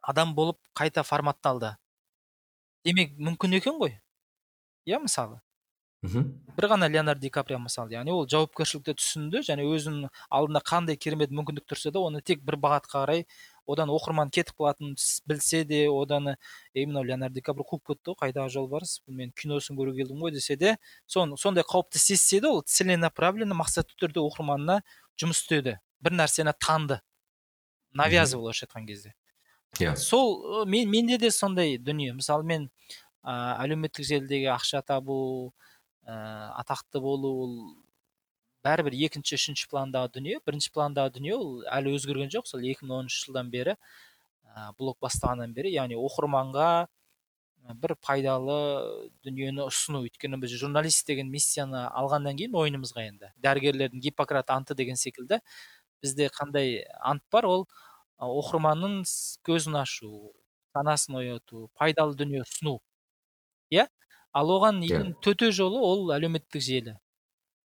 адам 0.02 0.36
болып 0.36 0.60
қайта 0.76 1.04
форматталды. 1.04 1.76
Демек 2.86 3.18
мүмкін 3.18 3.58
екен 3.58 3.80
ғой? 3.82 4.00
Иә 4.86 5.00
мысалы. 5.02 5.42
Мхм. 6.06 6.30
бір 6.56 6.68
ғана 6.72 6.90
леонардо 6.90 7.22
ди 7.22 7.30
каприо 7.30 7.60
мысалы 7.60 7.92
яғни 7.96 8.14
ол 8.14 8.28
жауапкершілікті 8.32 8.96
түсінді 9.00 9.42
және 9.48 9.66
өзінің 9.66 10.10
алдында 10.30 10.62
қандай 10.62 10.98
керемет 10.98 11.34
мүмкіндік 11.36 11.66
тұрса 11.68 11.92
да 11.92 12.00
оны 12.00 12.22
тек 12.22 12.44
бір 12.46 12.60
бағытқа 12.62 13.02
қарай 13.02 13.26
одан 13.68 13.90
оқырман 13.90 14.30
кетіп 14.30 14.56
қалатынын 14.62 14.96
білсе 15.26 15.64
де 15.66 15.88
одан 15.90 16.36
ей 16.74 16.86
мынау 16.86 17.04
леонардо 17.04 17.36
ди 17.36 17.42
каприо 17.42 17.66
қуып 17.66 17.92
кетті 17.92 18.14
ғой 18.14 18.20
қайдағы 18.22 18.54
жолбарыс 18.54 19.02
мен 19.08 19.34
киносын 19.36 19.76
көруге 19.76 20.04
келдім 20.04 20.22
ғой 20.22 20.32
десе 20.32 20.56
де 20.56 20.78
сон, 21.08 21.36
сондай 21.38 21.66
қауіпті 21.66 22.00
сезсе 22.00 22.40
де 22.42 22.48
ол 22.48 22.62
целенаправленно 22.62 23.58
мақсатты 23.58 23.98
түрде 23.98 24.22
оқырманына 24.22 24.82
жұмыс 25.18 25.42
істеді. 25.44 25.80
бір 26.06 26.14
нәрсені 26.20 26.54
танды. 26.60 27.00
Навязывал 27.96 28.50
орысша 28.52 28.68
айтқан 28.68 28.86
кезде. 28.86 29.16
Иә. 29.80 29.96
Сол 29.96 30.64
ы, 30.64 30.66
мен, 30.70 30.90
менде 30.90 31.18
де 31.18 31.32
сондай 31.32 31.78
дүние. 31.78 32.14
Мысалы 32.14 32.44
мен 32.44 32.70
ә, 33.24 33.58
әлеуметтік 33.64 34.06
желідегі 34.06 34.52
ақша 34.54 34.84
табу 34.86 35.54
атақты 36.06 37.02
болу 37.02 37.32
ол 37.44 37.54
бәрібір 38.66 38.96
екінші 39.08 39.38
үшінші 39.38 39.70
пландағы 39.70 40.16
дүние. 40.18 40.40
Бірінші 40.46 40.72
пландағы 40.74 41.16
дүние 41.18 41.36
ол 41.38 41.64
әлі 41.70 41.96
өзгерген 41.98 42.32
жоқ. 42.34 42.50
Сол 42.50 42.66
2010 42.66 43.10
жылдан 43.14 43.50
бері 43.54 43.76
ә, 43.76 44.72
блог 44.80 44.98
бастағаннан 45.04 45.54
бері 45.54 45.74
яғни 45.74 45.98
оқырманға 46.00 46.70
ә, 46.86 47.76
бір 47.82 47.96
пайдалы 48.02 48.58
дүниені 49.26 49.66
ұсыну. 49.68 50.04
Өйткені 50.06 50.42
біз 50.42 50.58
журналист 50.62 51.06
деген 51.10 51.30
миссияны 51.34 51.86
алғаннан 51.90 52.38
кейін 52.40 52.54
мойнымызға 52.56 53.06
енді. 53.06 53.32
Дәрігерлердің 53.42 54.02
гиппократ 54.08 54.54
анты 54.54 54.78
деген 54.78 54.98
секілді 54.98 55.42
бізде 56.02 56.30
қандай 56.34 56.84
ант 57.02 57.26
бар? 57.32 57.46
Ол 57.46 57.68
оқырманның 58.22 59.04
көзін 59.46 59.82
ашу 59.82 60.34
санасын 60.76 61.22
ояту 61.22 61.70
пайдалы 61.78 62.16
дүние 62.18 62.44
ұсыну. 62.46 62.80
Ал 64.36 64.52
оған 64.52 64.84
Иә. 64.84 65.00
ең 65.00 65.16
төте 65.24 65.52
жолы 65.56 65.80
ол 65.80 66.12
әлеуметтік 66.16 66.62
желі. 66.62 66.98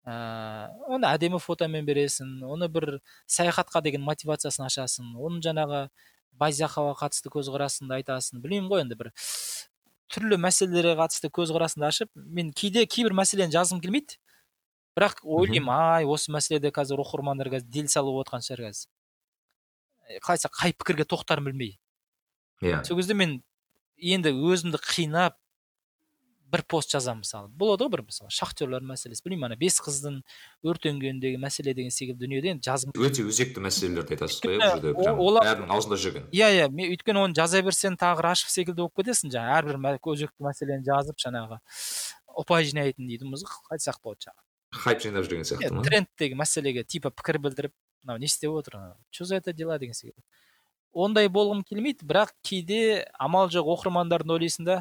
Ә, 0.04 0.68
оны 0.88 1.08
әдемі 1.08 1.38
фотомен 1.40 1.86
бересің 1.86 2.42
оны 2.44 2.68
бір 2.68 2.98
саяхатқа 3.26 3.80
деген 3.84 4.02
мотивациясын 4.04 4.66
ашасың 4.66 5.14
оның 5.16 5.40
жаңағы 5.44 5.86
байзақова 6.40 6.96
қатысты 6.98 7.32
көзқарасыңды 7.32 7.96
айтасың 8.00 8.42
білмеймін 8.44 8.68
ғой 8.68 8.84
енді 8.84 8.98
бір 9.00 9.12
түрлі 10.12 10.36
мәселелерге 10.44 10.98
қатысты 10.98 11.30
көзқарасыңды 11.32 11.88
ашып 11.88 12.10
мен 12.14 12.52
кейде 12.52 12.84
кейбір 12.86 13.16
мәселені 13.16 13.54
жазғым 13.54 13.80
келмейді. 13.84 14.18
Бірақ 14.94 15.24
ойлаймын 15.24 15.72
ай 15.74 16.04
осы 16.06 16.30
мәселеде 16.30 16.70
қазір 16.74 17.00
оқырмандар 17.02 17.48
қазір 17.50 17.70
дел 17.72 17.88
салып 17.88 18.20
отқан 18.22 18.44
шығар 18.44 18.68
қазір. 18.68 18.90
Е, 20.08 20.20
қалай 20.20 20.52
қай 20.60 20.76
пікірге 20.76 21.08
тоқтарын 21.08 21.48
білмей. 21.48 21.78
Иә. 22.62 22.84
Сол 22.84 23.00
кезде 23.00 23.16
мен 23.16 23.40
енді 23.96 24.30
өзімді 24.30 24.78
қинап 24.84 25.40
бір 26.54 26.62
пост 26.70 26.94
жазамын 26.94 27.24
мысалы. 27.24 27.50
Болады 27.58 27.84
ғой 27.84 27.92
бір 27.96 28.02
мысалы 28.06 28.30
шахтерлар 28.30 28.84
мәселесі. 28.86 29.24
Білмеймін 29.26 29.50
ана 29.50 29.58
бес 29.58 29.80
қыздың 29.82 30.20
өртенгеніндегі 30.64 31.40
мәселе 31.42 31.74
деген 31.74 31.90
секілді 31.94 32.24
дүниеде 32.24 32.54
енді 32.54 32.68
жазғым 32.70 32.94
өте 32.94 33.26
өзекті 33.26 33.64
мәселелерді 33.64 34.14
айтасыз 34.16 34.40
ғой 34.44 34.58
иә 34.58 34.70
бұл 34.94 35.38
жерде 35.40 35.48
бәрінің 35.50 35.74
аузында 35.74 36.00
жүрген. 36.04 36.28
Иә 36.30 36.50
иә. 36.60 36.70
Мен 36.70 36.94
өйткені 36.94 37.24
оны 37.26 37.36
жаза 37.36 37.62
берсең 37.66 37.98
тағы 38.00 38.24
рашев 38.28 38.54
секілді 38.54 38.86
болып 38.86 39.02
кетесің 39.02 39.34
жаңағы 39.34 39.58
әрбір 39.58 40.00
өзекті 40.14 40.46
мәселені 40.46 40.86
жазып 40.86 41.18
жаңағы 41.26 41.60
ұпай 42.40 42.66
жинайтын 42.68 43.08
дейміз 43.08 43.44
ғой 43.46 43.76
айтсақ 43.76 44.00
болады 44.02 44.28
жаңағы. 44.28 44.42
Хайп 44.74 45.02
жинап 45.04 45.26
жүрген 45.26 45.46
сияқты 45.46 45.68
иә, 45.68 45.74
ма? 45.74 45.84
трендтегі 45.86 46.38
мәселеге 46.38 46.82
типа 46.84 47.12
пікір 47.14 47.38
білдіріп 47.44 47.74
мынау 48.02 48.18
не 48.18 48.26
істеп 48.26 48.50
отыр 48.50 48.96
че 49.10 49.24
за 49.24 49.36
это 49.36 49.52
дела 49.52 49.78
деген 49.78 49.94
секілді. 49.94 50.20
Ондай 50.92 51.28
болғым 51.28 51.62
келмейді 51.66 52.06
бірақ 52.06 52.34
кейде 52.42 53.06
амал 53.18 53.48
жоқ 53.54 53.70
оқырмандарды 53.76 54.34
ойлайсың 54.34 54.66
да 54.66 54.76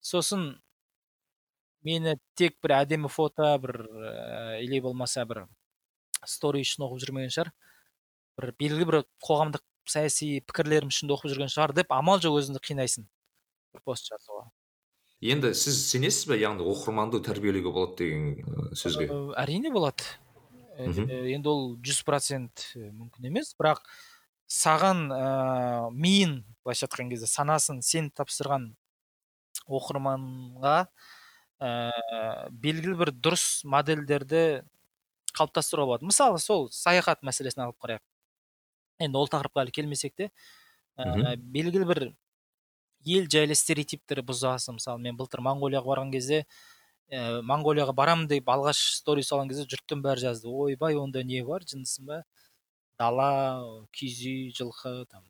сосын 0.00 0.60
мені 1.86 2.16
тек 2.38 2.58
бір 2.62 2.78
әдемі 2.82 3.10
фото 3.12 3.50
бір 3.62 3.84
ә, 3.86 4.60
или 4.64 4.80
болмаса 4.82 5.24
бір 5.28 5.46
стори 6.26 6.62
үшін 6.66 6.86
оқып 6.88 7.02
жүрмеген 7.04 7.34
шығар. 7.34 7.52
Бір 8.38 8.54
белгілі 8.58 8.88
бір 8.90 9.00
қоғамдық 9.24 9.64
саяси 9.88 10.38
пікірлерім 10.46 10.92
үшін 10.92 11.12
оқып 11.14 11.32
жүрген 11.32 11.52
шығар 11.52 11.74
деп 11.78 11.92
амал 11.94 12.22
жоқ 12.22 12.38
өзіңді 12.42 12.62
қинайсың. 12.64 13.08
Бір 13.74 13.84
пост 13.86 14.10
жазуға. 14.10 14.48
Енді 15.18 15.50
сіз 15.58 15.80
сенесіз 15.90 16.28
бе 16.30 16.38
яғни 16.38 16.62
оқырманды 16.62 17.18
тәрбиелеуге 17.26 17.72
болады 17.74 17.96
деген 17.98 18.74
сөзге? 18.78 19.08
Әрине 19.40 19.72
болады. 19.74 20.06
Енді 20.78 21.50
ол 21.50 21.64
жүз 21.82 22.04
процент 22.06 22.68
мүмкін 22.76 23.26
емес. 23.32 23.50
Бірақ 23.58 23.82
саған 24.46 25.08
ә, 25.10 25.24
миын 25.90 26.38
былайша 26.62 26.86
айтқан 26.86 27.10
кезде 27.10 27.26
санасын 27.26 27.82
сен 27.82 28.12
тапсырған 28.14 28.70
оқырманға 29.66 30.76
ә, 31.60 32.48
белгілі 32.50 32.96
бір 33.00 33.12
дұрыс 33.14 33.64
модельдерді 33.68 34.62
қалыптастыруға 35.34 35.94
болады 35.94 36.08
мысалы 36.08 36.40
сол 36.42 36.68
саяхат 36.74 37.22
мәселесін 37.26 37.66
алып 37.66 37.78
қарайық. 37.82 38.04
Енді 39.02 39.18
ол 39.20 39.28
тақырыпқа 39.30 39.64
әлі 39.64 39.74
келмесек 39.74 40.16
те 40.18 40.30
ә, 40.98 41.36
белгілі 41.36 41.86
бір 41.88 42.02
ел 43.06 43.28
жайлы 43.30 43.54
стереотиптер 43.54 44.22
бұзасың. 44.26 44.78
Мысалы 44.78 45.02
мен 45.02 45.16
былтыр 45.18 45.42
моңғолияға 45.44 45.86
барған 45.92 46.12
кезде 46.14 46.44
ә, 47.10 47.40
моңғолияға 47.46 47.94
барамын 47.96 48.28
деп 48.30 48.48
алғаш 48.50 48.80
стори 48.98 49.24
салған 49.26 49.50
кезде 49.52 49.66
жұрттың 49.70 50.02
бәрі 50.04 50.26
жазды. 50.26 50.50
Ойбай 50.50 50.98
онда 50.98 51.22
не 51.22 51.42
бар? 51.46 51.66
Жындысың 51.68 52.08
ба? 52.10 52.22
Дала 52.98 53.30
киіз 53.94 54.20
үй 54.26 54.50
жылқы 54.58 55.06
там 55.10 55.24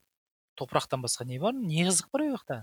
топырақтан 0.58 1.04
басқа 1.04 1.28
не 1.28 1.38
бар? 1.38 1.54
Не 1.54 1.84
қызық 1.88 2.10
бар 2.12 2.26
ол 2.26 2.36
жақта? 2.36 2.62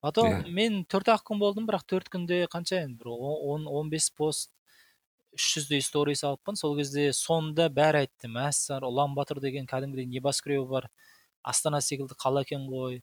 Потом 0.00 0.30
Иә. 0.32 0.48
мен 0.48 0.84
төрт 0.84 1.08
ақ 1.08 1.24
күн 1.28 1.38
болдым 1.38 1.66
бірақ 1.68 1.84
төрт 1.86 2.08
күнде 2.08 2.46
қанша 2.48 2.82
енді 2.84 2.98
бір 3.02 3.12
он 3.12 3.66
он 3.68 3.90
бес 3.90 4.10
пост 4.10 4.50
үш 5.34 5.46
жүздей 5.56 5.82
стори 5.82 6.14
салыппын. 6.18 6.56
Сол 6.58 6.76
кезде 6.78 7.10
соңында 7.14 7.68
бәрі 7.70 8.04
айтты 8.04 8.30
мәссар 8.30 8.84
ұлан 8.86 9.14
батыр 9.14 9.40
деген 9.40 9.66
кәдімгідей 9.70 10.08
небоскребі 10.10 10.66
бар. 10.66 10.88
Астана 11.42 11.80
секілді 11.80 12.16
қала 12.18 12.42
екен 12.42 12.66
ғой. 12.68 13.00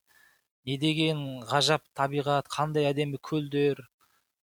Не 0.68 0.78
деген 0.78 1.42
ғажап 1.48 1.86
табиғат 1.96 2.50
қандай 2.52 2.90
әдемі 2.90 3.20
көлдер 3.24 3.80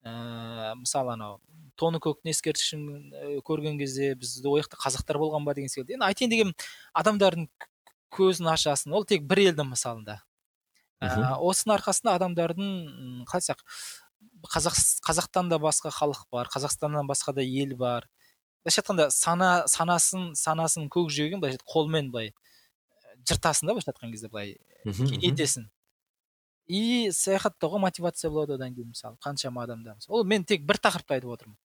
ә, 0.04 0.74
мысалы 0.80 1.14
анау 1.14 1.40
тоны 1.80 2.02
көктің 2.04 2.32
ескерткішін 2.34 2.88
ә, 3.14 3.42
көрген 3.46 3.78
кезде 3.80 4.16
бізде 4.18 4.50
ол 4.50 4.60
жақта 4.60 4.80
қазақтар 4.82 5.20
болған 5.22 5.46
ба? 5.46 5.54
деген 5.54 5.70
секілді. 5.70 5.96
Енді 6.00 6.10
айтайын 6.10 6.34
деген 6.34 6.56
адамдардың 6.98 7.48
көзін 8.12 8.50
ашасың. 8.52 8.96
Ол 8.98 9.06
тек 9.06 9.24
бір 9.30 9.46
елдің 9.52 9.70
мысалында. 9.70 10.20
Ә, 11.02 11.38
осының 11.40 11.78
арқасында 11.78 12.16
адамдардың 12.20 12.70
қалай 13.30 13.40
айтсақ 13.42 13.64
қазақ 14.54 14.76
қазақтан 15.08 15.50
да 15.50 15.60
басқа 15.60 15.92
халық 15.92 16.26
бар 16.32 16.48
қазақстаннан 16.52 17.08
басқа 17.08 17.34
да 17.34 17.42
ел 17.42 17.76
бар. 17.78 18.08
былайша 18.64 18.82
айтқанда 18.82 19.10
сана 19.12 19.64
санасын 19.68 20.34
санасын 20.36 20.90
көкжиегін 20.92 21.40
былайша 21.40 21.60
қолмен 21.64 22.12
былай 22.12 22.34
жыртасың 23.28 23.68
да 23.68 23.74
былайша 23.74 23.92
айтқан 23.94 24.12
кезде 24.12 24.28
былай 24.28 24.58
кеңейтесің 24.86 25.70
и 26.68 27.10
саяхаттауға 27.12 27.80
мотивация 27.80 28.30
болады 28.30 28.54
одан 28.60 28.76
кейін 28.76 28.92
мысалы 28.94 29.18
қаншама 29.24 29.64
адамдар 29.64 29.96
мысалы. 29.96 30.20
ол 30.20 30.24
мен 30.24 30.44
тек 30.46 30.62
бір 30.68 30.78
тақырыпты 30.78 31.16
айтып 31.18 31.32
отырмын. 31.34 31.58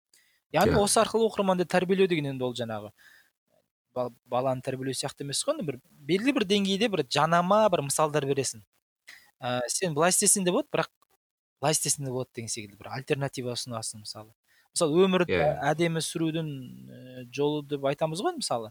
Яғни 0.54 0.72
Иә. 0.78 0.80
осы 0.80 1.00
арқылы 1.02 1.26
оқырманды 1.28 1.66
тәрбиелеу 1.66 2.08
деген 2.08 2.26
енді 2.32 2.44
ол 2.44 2.54
жаңағы 2.54 2.90
ба- 3.94 4.10
баланы 4.24 4.62
тәрбиелеу 4.62 4.94
сияқты 4.94 5.22
емес 5.26 5.44
қой 5.44 5.58
енді 5.58 5.66
бір 5.66 5.80
белгілі 5.90 6.32
бір 6.38 6.44
деңгейде 6.46 6.88
бір 6.88 7.04
жанама 7.10 7.68
бір 7.68 7.82
мысалдар 7.82 8.24
бересің. 8.24 8.62
Ә, 9.40 9.60
сен 9.68 9.94
былай 9.94 10.10
істесең 10.14 10.44
де 10.46 10.52
болады 10.54 10.68
бірақ 10.72 10.90
былай 11.62 11.72
істесең 11.76 12.06
де 12.06 12.12
болады 12.14 12.30
деген 12.34 12.48
секілді 12.52 12.76
бір 12.80 12.90
альтернатива 12.98 13.54
ұсынасың 13.56 14.04
мысалы 14.04 14.30
мысалы 14.74 15.04
өмірді 15.06 15.34
Иә. 15.38 15.50
әдемі 15.72 16.02
сүрудің 16.04 16.48
ә, 16.50 17.26
жолы 17.34 17.62
деп 17.70 17.84
айтамыз 17.90 18.22
ғой 18.24 18.36
мысалы 18.40 18.70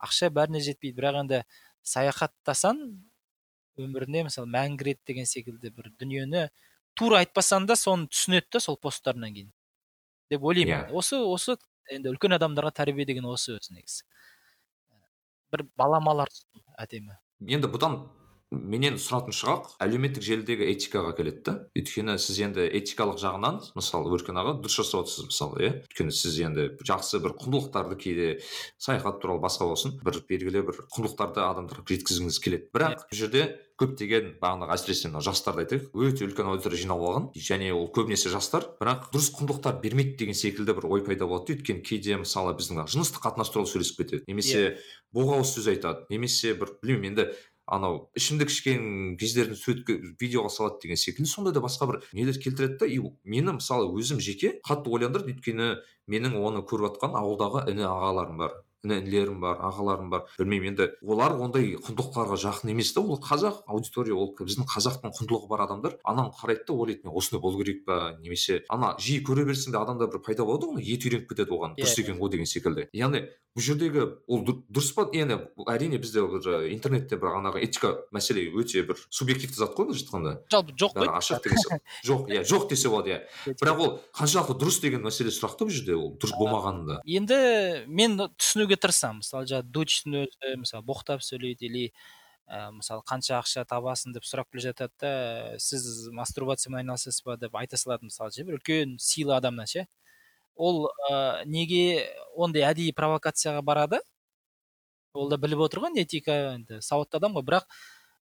ақша 0.00 0.30
бәріне 0.32 0.60
жетпейді 0.64 0.96
бірақ 1.00 1.20
енді 1.24 1.42
саяхаттасаң 1.82 2.82
өміріне 3.80 4.26
мысалы 4.28 4.48
мәңгі 4.52 4.86
рет 4.90 5.00
деген 5.08 5.26
секілді 5.28 5.70
бір 5.74 5.90
дүниені 6.00 6.48
тура 6.98 7.20
айтпасаң 7.24 7.66
да 7.70 7.76
соны 7.78 8.08
түсінеді 8.12 8.56
да 8.56 8.60
сол 8.60 8.76
посттарынан 8.76 9.34
кейін 9.34 9.50
деп 10.30 10.42
ойлаймын 10.44 10.74
Иә. 10.74 10.80
енді. 10.86 10.94
осы 11.00 11.18
осы 11.18 11.56
енді 11.90 12.12
үлкен 12.12 12.36
адамдарға 12.36 12.72
тәрбие 12.82 13.06
деген 13.08 13.24
осы 13.30 13.56
өзі 13.56 13.74
негізі 13.74 14.04
бір 15.50 15.64
баламалар 15.80 16.30
әдемі 16.78 17.16
енді 17.48 17.70
бұдан 17.72 17.96
менен 18.50 18.98
сұратын 18.98 19.34
шығақ 19.34 19.68
әлеуметтік 19.84 20.24
желідегі 20.26 20.66
этикаға 20.72 21.14
келеді 21.18 21.42
да. 21.46 21.54
Өйткені 21.78 22.16
сіз 22.18 22.40
енді 22.46 22.66
этикалық 22.80 23.20
жағынан 23.22 23.60
мысалы 23.78 24.10
өркен 24.16 24.40
аға 24.42 24.56
дұрыс 24.58 24.80
жасап 24.80 25.04
отырсыз 25.04 25.30
мысалы 25.30 25.62
иә? 25.62 25.72
Өйткені 25.86 26.14
сіз 26.14 26.38
енді 26.48 26.66
жақсы 26.82 27.22
бір 27.22 27.36
құндылықтарды 27.38 27.98
кейде 28.00 28.28
саяхат 28.76 29.22
туралы 29.22 29.44
басқа 29.46 29.70
болсын 29.70 29.98
бір 30.02 30.22
белгілі 30.28 30.66
бір 30.66 30.84
құндылықтарды 30.90 31.44
адамдарға 31.46 31.86
жеткізгіңіз 31.94 32.40
келеді. 32.42 32.70
Бірақ 32.74 32.96
иә. 32.96 33.10
бұл 33.10 33.20
жерде 33.22 33.44
көптеген 33.80 34.34
бағанағы 34.42 34.74
әсіресе 34.76 35.08
мына 35.08 35.22
жастарды 35.24 35.64
айтайық 35.64 35.94
өте 35.96 36.26
үлкен 36.26 36.50
аудитория 36.52 36.80
жиналып 36.82 37.06
алған. 37.08 37.28
Және 37.32 37.70
ол 37.72 37.86
көбінесе 37.94 38.28
жастар. 38.32 38.66
Бірақ 38.80 39.08
дұрыс 39.14 39.30
құндылықтар 39.38 39.78
бермейді 39.80 40.18
деген 40.20 40.36
секілді 40.36 40.74
бір 40.76 40.88
ой 40.90 41.04
пайда 41.06 41.24
болады. 41.30 41.56
Өйткені 41.56 41.80
кейде 41.86 42.18
мысалы 42.20 42.52
біздің 42.58 42.84
жыныстық 42.92 43.24
қатынас 43.24 43.52
туралы 43.54 43.70
сөйлесіп 43.72 44.02
кетеді. 44.02 44.24
Немесе 44.28 44.60
иә. 44.60 44.74
боғауыз 45.16 45.54
сөз 45.56 45.70
айтады. 45.72 46.04
Немесе 46.12 46.52
бір 46.60 46.74
білмеймін 46.82 47.14
енді 47.14 47.30
анау 47.70 48.10
ішімдік 48.18 48.50
ішкен 48.50 49.16
кездерін 49.20 49.56
суретке 49.56 49.96
видеоға 50.20 50.50
салады 50.50 50.82
деген 50.82 50.98
секілді. 51.00 51.30
Сондай 51.30 51.54
да 51.54 51.62
басқа 51.62 51.86
бір 51.90 52.00
нелер 52.12 52.38
келтіреді 52.42 52.78
да 52.82 52.86
и 52.86 52.98
мені 53.24 53.56
мысалы 53.58 53.88
өзім 53.94 54.20
жеке 54.20 54.58
қатты 54.66 54.90
ойландырды 54.90 55.34
өйткені 55.36 55.70
менің 56.10 56.36
оны 56.42 56.64
көріп 56.66 56.90
жатқан 56.90 57.14
ауылдағы 57.20 57.68
іні 57.70 57.86
ағаларым 57.86 58.42
бар. 58.42 58.58
Інілерім 58.84 59.40
бар 59.40 59.58
ағаларым 59.60 60.10
бар 60.10 60.26
білмеймін. 60.38 60.70
Енді 60.70 60.86
олар 61.02 61.34
ондай 61.40 61.74
құндылықтарға 61.82 62.36
жақын 62.40 62.72
емес 62.72 62.92
та 62.94 63.02
ол 63.02 63.18
қазақ 63.20 63.64
аудитория 63.66 64.14
ол 64.14 64.32
біздің 64.38 64.68
қазақтың 64.70 65.14
құндылығы 65.18 65.48
бар 65.50 65.64
адамдар. 65.66 65.96
Ананы 66.04 66.32
қарайды 66.36 66.66
да 66.68 66.72
ойлайды 66.74 67.04
мен 67.04 67.16
осындай 67.16 67.40
болу 67.42 67.58
керек 67.58 67.84
па? 67.84 68.16
немесе 68.20 68.62
ана 68.68 68.94
жиі 68.98 69.24
көре 69.26 69.44
берсең 69.48 69.74
де 69.74 69.78
адамда 69.80 70.06
бір 70.06 70.22
пайда 70.24 70.44
болады 70.44 70.70
ғой 70.70 70.84
ет 70.84 71.04
үйреніп 71.04 71.28
кетеді 71.28 71.56
оған 71.56 71.76
дұрыс 71.76 71.96
иә. 71.98 72.04
екен 72.04 72.18
ғой 72.20 72.30
деген 72.30 72.46
секілді. 72.46 72.88
Яғни 72.94 73.24
бұл 73.56 73.64
жердегі 73.66 74.06
ол 74.30 74.44
дұрыс 74.46 74.92
па? 74.94 75.08
Енді 75.12 75.40
әрине 75.66 75.98
бізде 75.98 76.22
бір 76.22 76.70
интернетте 76.70 77.18
бір 77.18 77.34
анағы 77.40 77.64
этика 77.66 77.96
мәселе 78.14 78.46
өте 78.54 78.84
бір 78.86 79.00
субъективті 79.10 79.58
зат 79.58 79.74
қой 79.74 79.90
былайша 79.90 80.06
айтқанда 80.06 80.34
жалпы 80.50 80.76
жоқ 80.78 80.94
қой. 80.94 81.10
Ашық 81.18 81.42
деген 81.42 81.80
жоқ 82.06 82.30
иә 82.30 82.44
жоқ 82.46 82.68
десе 82.70 82.88
болады 82.88 83.10
иә. 83.10 83.18
Бірақ 83.58 83.82
ол 83.82 83.90
қаншалықты 84.14 84.58
дұрыс 84.60 84.80
деген 84.82 85.02
мәселе 85.02 85.34
сұрақ 85.34 85.58
та 85.58 85.66
бұл 85.66 85.74
жерде 85.74 85.96
ол 85.98 86.14
дұрыс 86.14 86.36
болмағанында. 86.38 87.00
енді 87.04 87.40
мен 87.88 88.16
түсінуге 88.70 88.78
тырысамын 88.78 89.20
мысалы 89.20 89.46
жаңағы 89.50 89.72
дучтың 89.74 90.16
өзі 90.20 90.56
мысалы 90.60 90.84
боқтап 90.86 91.22
сөйлейді 91.24 91.66
или 91.66 91.92
ә, 92.46 92.70
мысалы 92.70 93.02
қанша 93.02 93.40
ақша 93.40 93.64
табасың 93.66 94.14
деп 94.14 94.24
сұрап 94.24 94.50
келе 94.52 94.70
жатады 94.70 94.92
да 95.00 95.58
сіз 95.58 96.08
мастурбациямен 96.12 96.80
айналысасыз 96.80 97.22
ба? 97.24 97.36
деп 97.36 97.54
айта 97.54 97.76
салады 97.76 98.06
мысалы 98.06 98.30
ше 98.30 98.44
бір 98.44 98.58
үлкен 98.60 98.98
сыйлы 98.98 99.34
адамнан 99.34 99.66
ше. 99.66 99.86
Ол 100.54 100.90
ә, 101.10 101.44
неге 101.46 102.06
ондай 102.36 102.62
әдейі 102.62 102.94
провокацияға 102.94 103.62
барады? 103.62 104.00
Ол 105.14 105.28
да 105.28 105.36
біліп 105.36 105.66
отыр 105.66 105.80
ғой 105.86 106.02
этика 106.02 106.54
енді 106.54 106.80
сауатты 106.80 107.18
адам 107.18 107.34
ғой. 107.34 107.42
Бірақ 107.42 107.66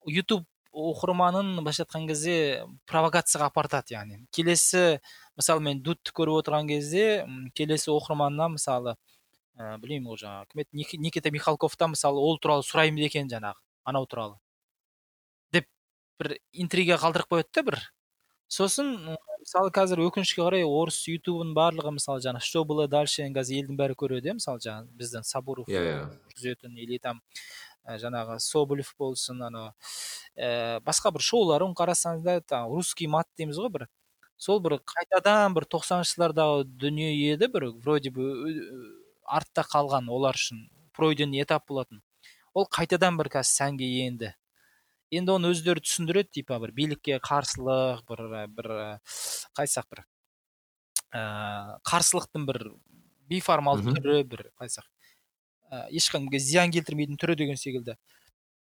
ютуб 0.05 0.45
оқырманын 0.75 1.55
былайша 1.63 1.85
айтқан 1.85 2.05
кезде 2.07 2.65
провокацияға 2.85 3.47
апартады 3.49 3.95
яғни. 3.95 4.19
Келесі 4.35 4.99
мысалы 5.39 5.63
мен 5.63 5.81
дудты 5.81 6.11
көріп 6.11 6.41
отырған 6.43 6.67
кезде 6.67 7.25
келесі 7.55 7.93
оқырманнан 7.95 8.57
мысалы 8.59 8.97
ә, 9.57 9.75
білмеймін 9.81 10.11
ол 10.11 10.19
жаңағы 10.19 10.51
кім 10.51 10.63
еді? 10.63 10.99
Никита 10.99 11.31
михалковтан 11.31 11.93
мысалы 11.95 12.19
ол 12.19 12.39
туралы 12.39 12.65
сұраймын 12.67 13.05
екен 13.07 13.29
жаңағы 13.31 13.59
анау 13.85 14.07
туралы. 14.09 14.37
Деп 15.53 15.67
бір 16.19 16.37
интрига 16.51 16.99
қалдырып 17.01 17.31
қояды 17.31 17.53
да 17.55 17.63
бір. 17.69 17.79
Сосын 18.51 18.91
мысалы 19.45 19.71
қазір 19.73 20.01
өкінішке 20.05 20.41
қарай 20.41 20.65
орыс 20.65 21.03
ютубын 21.09 21.53
барлығы 21.57 21.95
мысалы 21.99 22.21
жаңағы 22.23 22.45
что 22.45 22.65
было 22.65 22.87
дальше? 22.87 23.25
қазір 23.33 23.61
елдің 23.63 23.79
бәрі 23.79 23.97
көреді 23.97 24.31
иә 24.31 24.37
мысалы 24.39 24.61
жаңағы 24.61 24.91
біздің 24.99 25.25
сабуров 25.25 25.69
иә 25.69 25.81
иә. 25.81 25.99
жүргізетін 26.29 26.77
или 26.77 26.97
там 26.99 27.21
жаңағы 27.85 28.39
соболев 28.39 28.93
болсын 28.97 29.41
анау 29.45 29.71
ә, 30.35 30.81
басқа 30.81 31.11
бір 31.13 31.21
шоуларын 31.21 31.75
қарасаңыздар 31.77 32.41
там 32.41 32.71
русский 32.73 33.07
мат 33.07 33.27
дейміз 33.37 33.57
ғой 33.61 33.69
бір. 33.69 33.87
Сол 34.37 34.59
бір 34.59 34.79
қайтадан 34.81 35.53
бір 35.55 35.65
тоқсаныншы 35.69 36.17
жылдардағы 36.17 36.65
дүние 36.65 37.13
еді 37.33 37.47
бір 37.47 37.69
вроде 37.71 38.09
бы 38.11 38.25
артта 39.25 39.65
қалған 39.65 40.09
олар 40.11 40.37
үшін 40.37 40.65
пройденный 40.95 41.43
этап 41.43 41.67
болатын. 41.67 42.01
Ол 42.53 42.67
қайтадан 42.71 43.17
бір 43.19 43.29
қазір 43.33 43.51
сәнге 43.51 43.87
енді. 44.05 44.33
Енді 45.13 45.35
оны 45.35 45.51
өздері 45.53 45.83
түсіндіреді 45.83 46.31
типа 46.39 46.59
бір 46.63 46.73
билікке 46.75 47.19
қарсылық 47.23 48.05
бір 48.09 48.47
бір 48.55 48.71
қайсақ 49.57 49.89
бір 49.91 50.05
ә, 51.13 51.79
қарсылықтың 51.85 52.47
бір 52.47 52.61
бейформалды 53.29 53.93
түрі 53.97 54.23
бір 54.31 54.47
қайсақ 54.59 54.87
ә, 55.71 55.85
ешкімге 55.91 56.39
зиян 56.39 56.73
келтірмейтін 56.73 57.19
түрі 57.21 57.37
деген 57.43 57.59
секілді. 57.59 57.97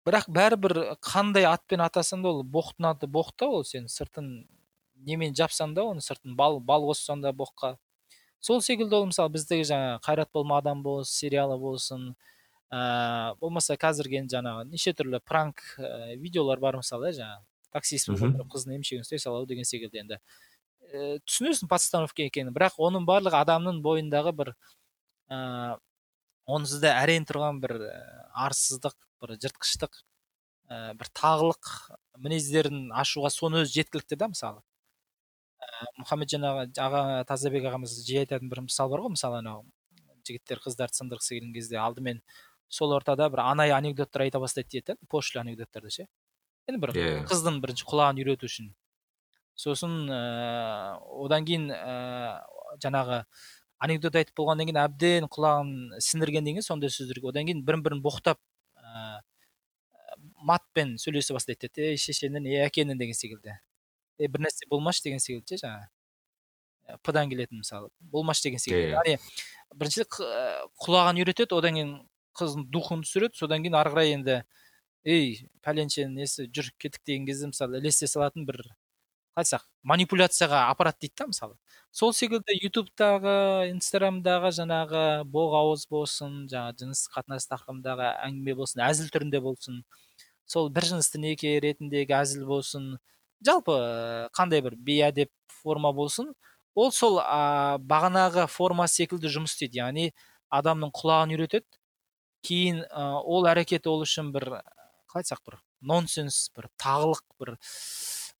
Бірақ 0.08 0.32
бәрібір 0.34 0.80
қандай 1.06 1.46
атпен 1.46 1.84
атасаң 1.86 2.24
да 2.26 2.32
ол 2.34 2.44
боқтың 2.44 2.90
аты 2.90 3.08
боқ 3.12 3.36
та 3.38 3.46
ол 3.46 3.64
сен 3.68 3.86
сыртын 3.92 4.32
немен 5.06 5.36
жапсаң 5.38 5.76
да 5.78 5.86
оны 5.86 6.02
сыртын 6.02 6.36
бал 6.38 6.60
бал 6.60 6.88
қоссаң 6.90 7.22
да 7.22 7.36
боққа 7.38 7.76
сол 8.42 8.62
секілді 8.66 8.98
ол 8.98 9.08
мысалы 9.12 9.32
біздегі 9.36 9.68
жаңағы 9.70 10.02
қайрат 10.06 10.32
болма 10.34 10.58
адам 10.62 10.82
болсын 10.84 11.14
сериалы 11.14 11.58
болсын 11.62 12.12
ә, 12.72 13.36
болмаса 13.40 13.78
қазіргі 13.78 14.24
енді 14.24 14.38
жаңағы 14.38 14.68
неше 14.72 14.94
түрлі 14.98 15.22
пранк 15.24 15.62
ә, 15.78 16.16
видеолар 16.18 16.60
бар 16.64 16.80
мысалы 16.82 17.12
иә 17.12 17.20
жаңағы 17.20 17.46
таксист 17.76 18.10
болып 18.12 18.42
қыздың 18.52 18.80
емшегін 18.80 19.06
ұстай 19.06 19.22
салу 19.22 19.46
деген 19.50 19.68
секілді 19.68 20.02
енді. 20.04 20.20
Ә, 20.92 21.20
түсінесің 21.28 21.70
подстановка 21.72 22.26
екенін 22.26 22.56
бірақ 22.56 22.80
оның 22.82 23.06
барлығы 23.08 23.40
адамның 23.44 23.82
бойындағы 23.86 24.34
бір 24.40 24.54
ә, 25.32 25.78
онсызда 26.50 26.96
әрең 27.04 27.28
тұрған 27.30 27.62
бір 27.64 27.78
арсыздық 28.48 28.98
бір 29.22 29.38
жыртқыштық 29.38 30.02
ә, 30.72 30.94
бір 30.98 31.12
тағылық 31.22 31.72
мінездерін 32.24 32.90
ашуға 32.98 33.32
соны 33.34 33.64
өзі 33.64 33.82
жеткілікті 33.82 34.20
да 34.20 34.32
мысалы. 34.34 34.64
Ә, 35.62 35.86
мұхамеджан 36.02 36.46
аға 36.48 36.66
аға 36.86 37.02
тазабек 37.30 37.68
ағамыз 37.70 37.94
жиі 38.06 38.24
айтатын 38.24 38.50
бір 38.52 38.66
мысал 38.66 38.90
бар 38.92 39.06
ғой 39.06 39.14
мысалы 39.16 39.40
анау 39.42 39.64
жігіттер 40.28 40.62
қыздарды 40.64 40.98
сындырғысы 40.98 41.36
келген 41.36 41.54
кезде 41.56 41.80
алдымен 41.82 42.22
сол 42.70 42.94
ортада 42.96 43.30
бір 43.30 43.44
анай 43.46 43.74
анекдоттар 43.76 44.26
айта 44.26 44.40
бастайды 44.40 44.80
дейді 44.80 44.98
пошлый 45.10 45.42
анекдоттарды 45.44 45.92
ше 45.98 46.08
енді 46.70 46.82
бір 46.82 46.94
yeah. 46.96 47.16
Иә. 47.22 47.26
қыздың 47.30 47.60
бірінші 47.64 47.88
құлағын 47.90 48.22
үйрету 48.22 48.50
үшін 48.50 48.72
сосын 49.60 49.98
ә, 50.10 51.00
одан 51.26 51.48
кейін 51.48 51.68
ә, 51.74 52.42
жаңағы 52.84 53.24
анекдот 53.82 54.16
айтып 54.22 54.38
болғаннан 54.38 54.70
кейін 54.70 54.80
әбден 54.86 55.28
құлағын 55.34 56.00
сіңіргеннен 56.06 56.58
кейін 56.58 56.68
сондай 56.68 56.94
сөздерге 56.94 57.32
одан 57.34 57.50
кейін 57.50 57.66
бірін 57.66 57.84
бірін 57.86 58.04
боқтап 58.06 58.40
ә, 58.78 59.20
матпен 60.48 60.96
сөйлесе 61.02 61.36
бастайды 61.36 61.68
дейді 61.68 61.92
ей 61.92 62.02
шешенің 62.02 62.48
ей 62.50 62.66
әкенің 62.68 63.02
деген 63.02 63.18
секілді 63.18 63.58
е 64.22 64.30
бір 64.32 64.46
нәрсе 64.48 64.70
болмашы 64.70 65.04
деген 65.08 65.24
секілді 65.24 65.58
ше 65.58 65.66
жаңағы 65.66 66.98
п 67.02 67.16
дан 67.16 67.30
келетін 67.32 67.62
мысалы 67.62 67.90
болмашы 68.00 68.46
деген 68.48 68.62
секілді. 68.62 68.94
Яғни 68.96 69.18
бірінші 69.76 70.08
құлағын 70.86 71.22
үйретеді 71.24 71.58
одан 71.58 71.78
кейін 71.80 71.94
қыздың 72.38 72.68
духын 72.72 73.04
түсіреді 73.06 73.40
содан 73.40 73.66
кейін 73.66 73.78
ары 73.80 73.94
қарай 73.94 74.14
енді 74.16 74.42
ей 75.08 75.48
пәленшенің 75.66 76.22
несі 76.22 76.48
жүр 76.54 76.72
кеттік 76.78 77.04
деген 77.08 77.28
кезде 77.28 77.50
мысалы 77.52 77.82
ілесе 77.82 78.08
салатын 78.08 78.46
бір 78.48 78.62
айтсақ 79.40 79.64
манипуляцияға 79.88 80.66
апарады 80.72 81.06
дейді 81.06 81.16
да 81.22 81.28
мысалы 81.32 81.56
сол 81.96 82.14
секілді 82.16 82.58
ютубтағы 82.62 83.36
инстаграмдағы 83.72 84.52
жаңағы 84.60 85.04
боқ 85.32 85.56
ауыз 85.62 85.88
болсын 85.92 86.46
жаңағы 86.52 86.84
жыныстық 86.84 87.16
қатынас 87.18 87.48
тақырыбындағы 87.52 88.10
әңгіме 88.28 88.58
болсын 88.60 88.84
әзіл 88.88 89.12
түрінде 89.16 89.42
болсын 89.44 89.82
сол 90.46 90.70
бір 90.76 90.90
жынысты 90.92 91.22
неке 91.24 91.56
ретіндегі 91.64 92.18
әзіл 92.20 92.46
болсын 92.50 92.92
жалпы 93.46 93.76
қандай 94.38 94.62
бір 94.66 94.78
бейәдеп 94.78 95.32
форма 95.62 95.92
болсын 95.94 96.32
ол 96.76 96.92
сол 96.96 97.20
ә, 97.20 97.78
бағанағы 97.80 98.48
форма 98.48 98.88
секілді 98.88 99.32
жұмыс 99.32 99.56
істейді. 99.56 99.82
Яғни 99.82 100.06
адамның 100.54 100.94
құлағын 100.96 101.36
үйретеді 101.36 101.68
кейін 102.48 102.84
ә, 102.88 103.20
ол 103.22 103.48
әрекет 103.50 103.88
ол 103.92 104.06
үшін 104.06 104.32
бір 104.36 104.48
қалай 105.12 105.26
айтсақ 105.26 105.44
бір 105.48 105.60
нонсенс 105.82 106.48
бір 106.56 106.70
тағылық 106.82 107.24
бір 107.42 107.56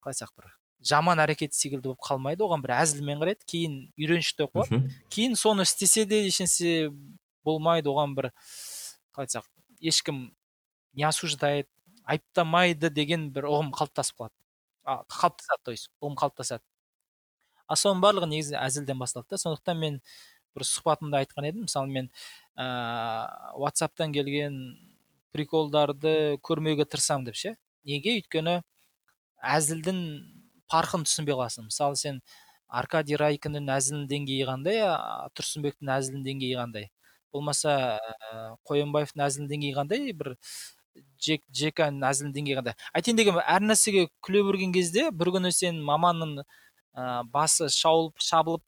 қалай 0.02 0.14
айтсақ 0.14 0.34
бір 0.38 0.52
жаман 0.82 1.22
әрекет 1.22 1.54
секілді 1.54 1.92
болып 1.92 2.06
қалмайды. 2.08 2.46
Оған 2.46 2.64
бір 2.64 2.76
әзілмен 2.80 3.22
қарайды 3.22 3.46
кейін 3.46 3.76
үйреншікті 4.00 4.48
болып 4.48 4.72
қалады 4.72 4.96
кейін 5.14 5.36
соны 5.38 5.68
істесе 5.68 6.06
де 6.10 6.24
ешнәрсе 6.26 6.90
болмайды. 7.46 7.92
Оған 7.92 8.16
бір 8.18 8.32
қалай 9.14 9.28
айтсақ 9.28 9.50
ешкім 9.82 10.30
не 10.94 11.06
осуждает 11.08 11.70
айыптамайды 12.06 12.90
деген 12.90 13.30
бір 13.36 13.50
ұғым 13.52 13.72
қалыптасып 13.76 14.18
қалады. 14.18 14.41
Қалыптасады 14.86 15.64
то 15.64 15.76
есть 15.76 15.92
ұғым 16.02 16.18
қалыптасады 16.20 16.64
а 17.72 17.78
соның 17.80 18.02
барлығы 18.04 18.28
негізі 18.34 18.58
әзілден 18.60 19.00
басталады 19.00 19.32
да. 19.32 19.40
Сондықтан 19.40 19.80
мен 19.80 20.00
бір 20.56 20.66
сұхбатымда 20.68 21.22
айтқан 21.24 21.48
едім. 21.48 21.68
Мысалы 21.68 21.92
мен 21.92 22.10
ә, 22.60 22.66
ватсаптан 23.62 24.12
келген 24.16 24.58
приколдарды 25.32 26.38
көрмеуге 26.44 26.86
тырысамын 26.92 27.30
деп 27.30 27.40
ше. 27.40 27.56
Неге? 27.88 28.18
Өйткені 28.20 28.58
әзілдің 29.56 30.02
парқын 30.72 31.06
түсінбей 31.08 31.38
қаласың. 31.38 31.70
Мысалы 31.72 32.00
сен 32.00 32.20
аркадий 32.68 33.20
райкиннің 33.20 33.72
әзілінің 33.78 34.10
деңгейі 34.12 34.50
қандай? 34.50 34.84
тұрсынбектің 35.40 35.96
әзілінің 35.96 36.28
деңгейі 36.28 36.60
қандай? 36.60 36.90
Болмаса 37.32 37.78
ә, 37.96 38.58
қоянбаевтың 38.68 39.24
әзілінің 39.30 39.52
деңгейі 39.56 39.78
қандай? 39.80 40.12
бір 40.12 40.36
жек 41.22 41.44
жеканың 41.56 42.04
әзілдің 42.10 42.36
деңгейі 42.36 42.58
қандай 42.60 42.76
айтайын 42.98 43.20
дегенім 43.20 43.42
әр 43.44 43.66
нәрсеге 43.66 44.08
күле 44.26 44.44
берген 44.48 44.74
кезде 44.76 45.10
бір 45.12 45.34
күні 45.38 45.52
сен 45.56 45.82
маманның 45.88 46.42
ә, 46.42 47.24
басы 47.32 47.70
шауылып 47.70 48.20
шабылып 48.20 48.64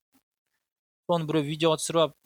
соны 1.10 1.28
біреу 1.30 1.48
видеоға 1.48 1.82
түсіріп 1.82 2.04
алып 2.04 2.18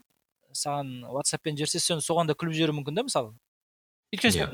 саған 0.57 0.93
ватсаппен 1.13 1.57
жіберсе 1.57 1.81
сен 1.81 2.01
соған 2.03 2.29
да 2.29 2.35
күліп 2.37 2.55
жіберуі 2.57 2.79
мүмкін 2.79 2.97
да 2.97 3.05
мысалы. 3.07 3.33
Өйткені 4.13 4.39
иә. 4.39 4.47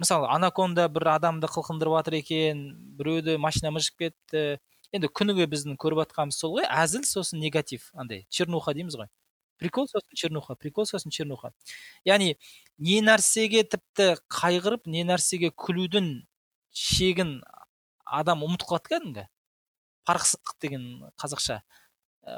мысалы 0.00 0.28
анаконда 0.32 0.88
бір 0.88 1.10
адамды 1.16 1.50
қылқындырып 1.50 1.98
жатыр 1.98 2.18
екен 2.20 2.64
біреуді 2.98 3.36
машина 3.38 3.72
мыжып 3.74 3.98
кетті. 4.04 4.60
Енді 4.92 5.10
күніге 5.14 5.46
біздің 5.50 5.76
көріп 5.78 6.02
жатқанымыз 6.04 6.38
сол 6.40 6.56
ғой 6.56 6.66
әзіл 6.66 7.04
сосын 7.06 7.38
негатив 7.38 7.90
андай 7.94 8.24
чернуха 8.28 8.74
дейміз 8.74 8.96
ғой. 8.98 9.10
Прикол 9.60 9.88
сосын 9.90 10.16
чернуха 10.16 10.56
прикол 10.56 10.86
сосын 10.88 11.12
чернуха. 11.14 11.52
Яғни 12.08 12.36
не 12.78 13.00
нәрсеге 13.04 13.62
тіпті 13.68 14.14
қайғырып 14.32 14.88
не 14.90 15.04
нәрсеге 15.04 15.52
күлудің 15.52 16.10
шегін 16.72 17.38
адам 18.04 18.44
ұмытып 18.46 18.72
қалады 18.72 18.94
кәдімгі 18.94 19.26
парықсыздық 20.08 20.56
деген 20.64 20.86
қазақша 21.20 21.60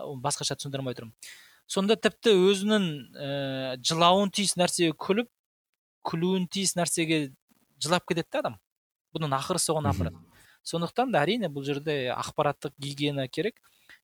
оны 0.03 0.21
басқаша 0.25 0.59
түсіндіре 0.59 0.83
алмай 0.83 0.97
тұрмын 0.99 1.15
сонда 1.71 1.97
тіпті 1.97 2.35
өзінің 2.51 2.89
ә, 3.17 3.29
жылауын 3.87 4.33
тиіс 4.35 4.57
нәрсеге 4.61 4.97
күліп 4.99 5.31
күлуін 6.07 6.49
тиіс 6.53 6.75
нәрсеге 6.77 7.31
жылап 7.83 8.07
кетеді 8.09 8.29
да 8.33 8.43
адам. 8.43 8.59
Бұның 9.15 9.35
ақыры 9.37 9.61
соған 9.63 9.89
апарады 9.91 10.21
сондықтан 10.67 11.13
да 11.13 11.23
әрине 11.25 11.51
бұл 11.53 11.65
жерде 11.67 12.13
ақпараттық 12.15 12.75
гигиена 12.79 13.27
керек. 13.29 13.59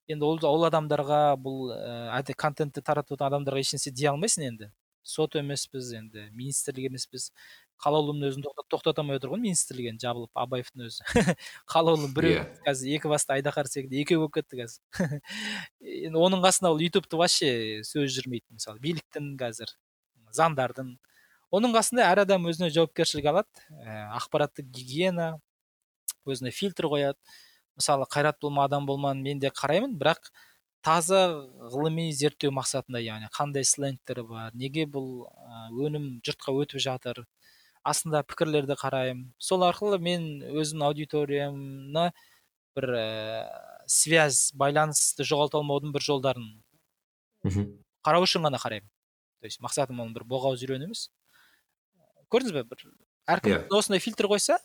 Енді 0.09 0.25
ол, 0.25 0.41
ол 0.49 0.67
адамдарға 0.69 1.23
бұл 1.41 1.73
ә, 1.75 2.35
контентті 2.37 2.83
таратып 2.85 3.21
адамдарға 3.23 3.63
ешнәрсе 3.65 3.93
дей 3.93 4.11
алмайсың 4.13 4.49
енді. 4.49 4.71
сот 5.09 5.37
емеспіз 5.37 5.93
енді 5.97 6.29
министрлік 6.37 6.91
емеспіз. 6.91 7.33
қалаулының 7.79 8.29
өзін 8.29 8.43
тоқтата 8.69 9.01
алмай 9.01 9.17
отыр 9.17 9.31
ғой 9.31 9.41
министрлік 9.41 9.87
енді 9.93 10.03
жабылып 10.05 10.31
абаевтың 10.35 10.89
өзі. 10.89 11.05
қалаулы 11.73 12.11
біреу 12.13 12.41
yeah. 12.41 12.49
Иә. 12.49 12.63
қазір 12.67 12.97
екі 12.97 13.09
басты 13.09 13.33
айдаһар 13.39 13.71
секілді 13.71 14.01
екеу 14.03 14.25
болып 14.25 14.35
кетті 14.41 14.59
қазір. 14.59 14.83
енді 16.09 16.19
оның 16.19 16.43
қасында 16.43 16.73
ол 16.75 16.83
ютубты 16.83 17.17
вообще 17.17 17.81
сөз 17.87 18.11
жүрмейді 18.19 18.59
мысалы 18.59 18.83
биліктің 18.83 19.37
қазір 19.39 19.73
заңдардың. 20.35 20.97
Оның 21.55 21.73
қасында 21.73 22.05
әр 22.11 22.25
адам 22.27 22.49
өзіне 22.51 22.69
жауапкершілік 22.75 23.31
алады. 23.31 23.63
Ә, 23.81 24.11
ақпараттық 24.19 24.67
гигиена 24.69 25.39
өзіне 26.29 26.53
фильтр 26.53 26.91
қояды. 26.93 27.17
Мысалы 27.79 28.07
қайрат 28.11 28.39
болма 28.43 28.65
адам 28.67 28.87
болман 28.87 29.23
мен 29.23 29.39
де 29.39 29.49
қараймын. 29.49 29.97
Бірақ 29.99 30.31
таза 30.83 31.23
ғылыми 31.73 32.11
зерттеу 32.13 32.53
мақсатында 32.55 33.01
яғни 33.03 33.31
қандай 33.35 33.65
сленгтер 33.67 34.23
бар 34.29 34.55
неге 34.55 34.87
бұл 34.87 35.27
өнім 35.75 36.19
жұртқа 36.27 36.55
өтіп 36.63 36.83
жатыр 36.83 37.25
астында 37.87 38.23
пікірлерді 38.27 38.77
қараймын. 38.79 39.31
Сол 39.39 39.65
арқылы 39.67 39.99
мен 40.03 40.29
өзімнің 40.49 40.87
аудиториямна 40.89 42.11
бір 42.77 42.89
ә, 42.95 43.07
связь 43.91 44.53
байланысты 44.59 45.27
жоғалта 45.27 45.59
алмаудың 45.59 45.93
бір 45.95 46.05
жолдарын 46.05 46.49
мхм. 47.47 47.69
қарау 48.07 48.27
үшін 48.27 48.47
ғана 48.47 48.61
қараймын. 48.63 48.89
То 49.41 49.47
есть 49.47 49.63
мақсатым 49.63 50.03
оның 50.03 50.15
бір 50.17 50.27
боғауыз 50.29 50.63
үйрену 50.67 50.89
емес. 50.91 51.09
Көрдіңіз 52.33 52.55
бе? 52.55 52.65
Бір 52.69 52.85
әркім 53.29 53.53
yeah. 53.55 53.65
Иә. 53.67 53.79
осындай 53.79 54.03
фильтр 54.03 54.29
қойса 54.31 54.59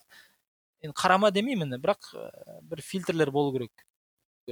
енді 0.84 0.94
қарама 0.96 1.32
демеймін 1.32 1.78
бірақ 1.80 2.12
бір 2.62 2.82
фильтрлер 2.84 3.32
болу 3.32 3.52
керек. 3.56 3.72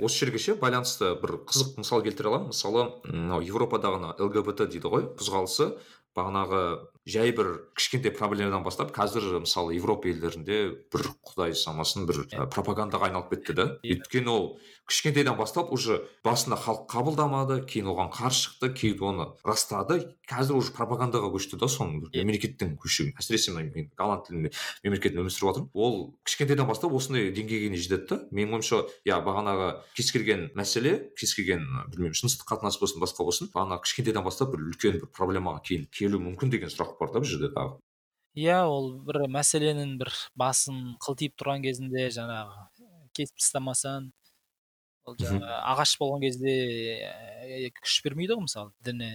Осы 0.01 0.25
жерге 0.25 0.41
ше 0.41 0.55
байланысты 0.57 1.13
бір 1.21 1.43
қызық 1.45 1.77
мысал 1.83 2.01
келтіре 2.05 2.31
аламын. 2.31 2.53
Мысалы 2.55 2.87
мынау 3.05 3.43
европадағы 3.45 4.15
лгбт 4.17 4.65
дейді 4.73 4.89
ғой 4.89 5.05
қозғалысы 5.21 5.75
бағанағы 6.17 6.63
жай 7.07 7.33
бір 7.35 7.49
кішкентай 7.75 8.13
проблемадан 8.15 8.63
бастап 8.63 8.93
қазір 8.95 9.41
мысалы 9.43 9.75
европа 9.75 10.09
елдерінде 10.09 10.59
бір 10.93 11.09
құдай 11.27 11.57
самасын 11.59 12.07
бір 12.07 12.23
ә, 12.31 12.47
пропагандаға 12.47 13.09
айналып 13.11 13.33
кетті 13.33 13.57
да. 13.59 13.67
Өйткені 13.83 14.31
ол 14.31 14.47
кішкентайдан 14.87 15.37
бастап 15.39 15.73
уже 15.73 16.03
басында 16.23 16.59
халық 16.63 16.87
қабылдамады 16.93 17.59
кейін 17.67 17.91
оған 17.91 18.13
қарсы 18.15 18.47
шықты 18.47 18.71
кейін 18.79 19.03
оны 19.09 19.27
растады. 19.43 20.15
Қазір 20.31 20.61
уже 20.61 20.73
пропагандаға 20.77 21.33
көшті 21.35 21.59
да 21.59 21.67
соның 21.71 22.07
мемлекеттің 22.15 22.77
көшуі. 22.81 23.13
Әсіресе 23.19 23.55
мен 23.57 23.91
голланд 23.99 24.27
тілінде 24.29 24.53
мемлекетте 24.85 25.19
өмір 25.19 25.35
сүріп 25.35 25.51
жатырмын 25.51 25.71
ол 25.75 25.99
кішкентайдан 26.27 26.69
бастап 26.71 26.95
осындай 26.95 27.33
деңгейге 27.35 27.73
дейін 27.73 27.83
жетеді 27.83 28.07
да. 28.11 28.21
Менің 28.31 28.59
ойымша 28.59 28.83
иә 29.09 29.19
бағанағы 29.27 29.69
кез 29.97 30.13
келген 30.15 30.49
мәселе 30.59 30.95
кез 31.19 31.35
келген 31.37 31.67
білмеймін 31.93 32.17
жыныстық 32.17 32.49
қатынас 32.53 32.79
болсын 32.81 33.03
басқа 33.03 33.27
болсын 33.27 33.51
бағанағы 33.55 33.87
кішкентайдан 33.87 34.27
бастап 34.27 34.55
бір 34.55 34.67
үлкен 34.71 35.01
бір 35.03 35.11
проблемаға 35.13 35.63
кейін 35.69 35.89
келуі 35.93 36.23
мүмкін 36.31 36.53
деген 36.55 36.73
сұрақ 36.73 36.92
да 37.01 37.21
бұл 37.21 37.29
жерде 37.29 37.53
тағы? 37.55 37.79
Иә 38.39 38.63
ол 38.65 38.91
бір 39.05 39.27
мәселенің 39.29 39.99
бір 40.01 40.13
басын 40.41 40.97
қылтиып 41.05 41.37
тұрған 41.37 41.65
кезінде 41.67 42.09
жаңағы 42.15 42.67
кесіп 43.13 43.41
тастамасаң 43.43 44.11
ол 45.05 45.17
жаңағы 45.19 45.57
ағаш 45.73 45.97
болған 46.01 46.23
кезде 46.25 46.55
күш 47.81 47.99
бермейді 48.07 48.39
ғой 48.39 48.47
мысалы 48.47 48.73
діні 48.87 49.11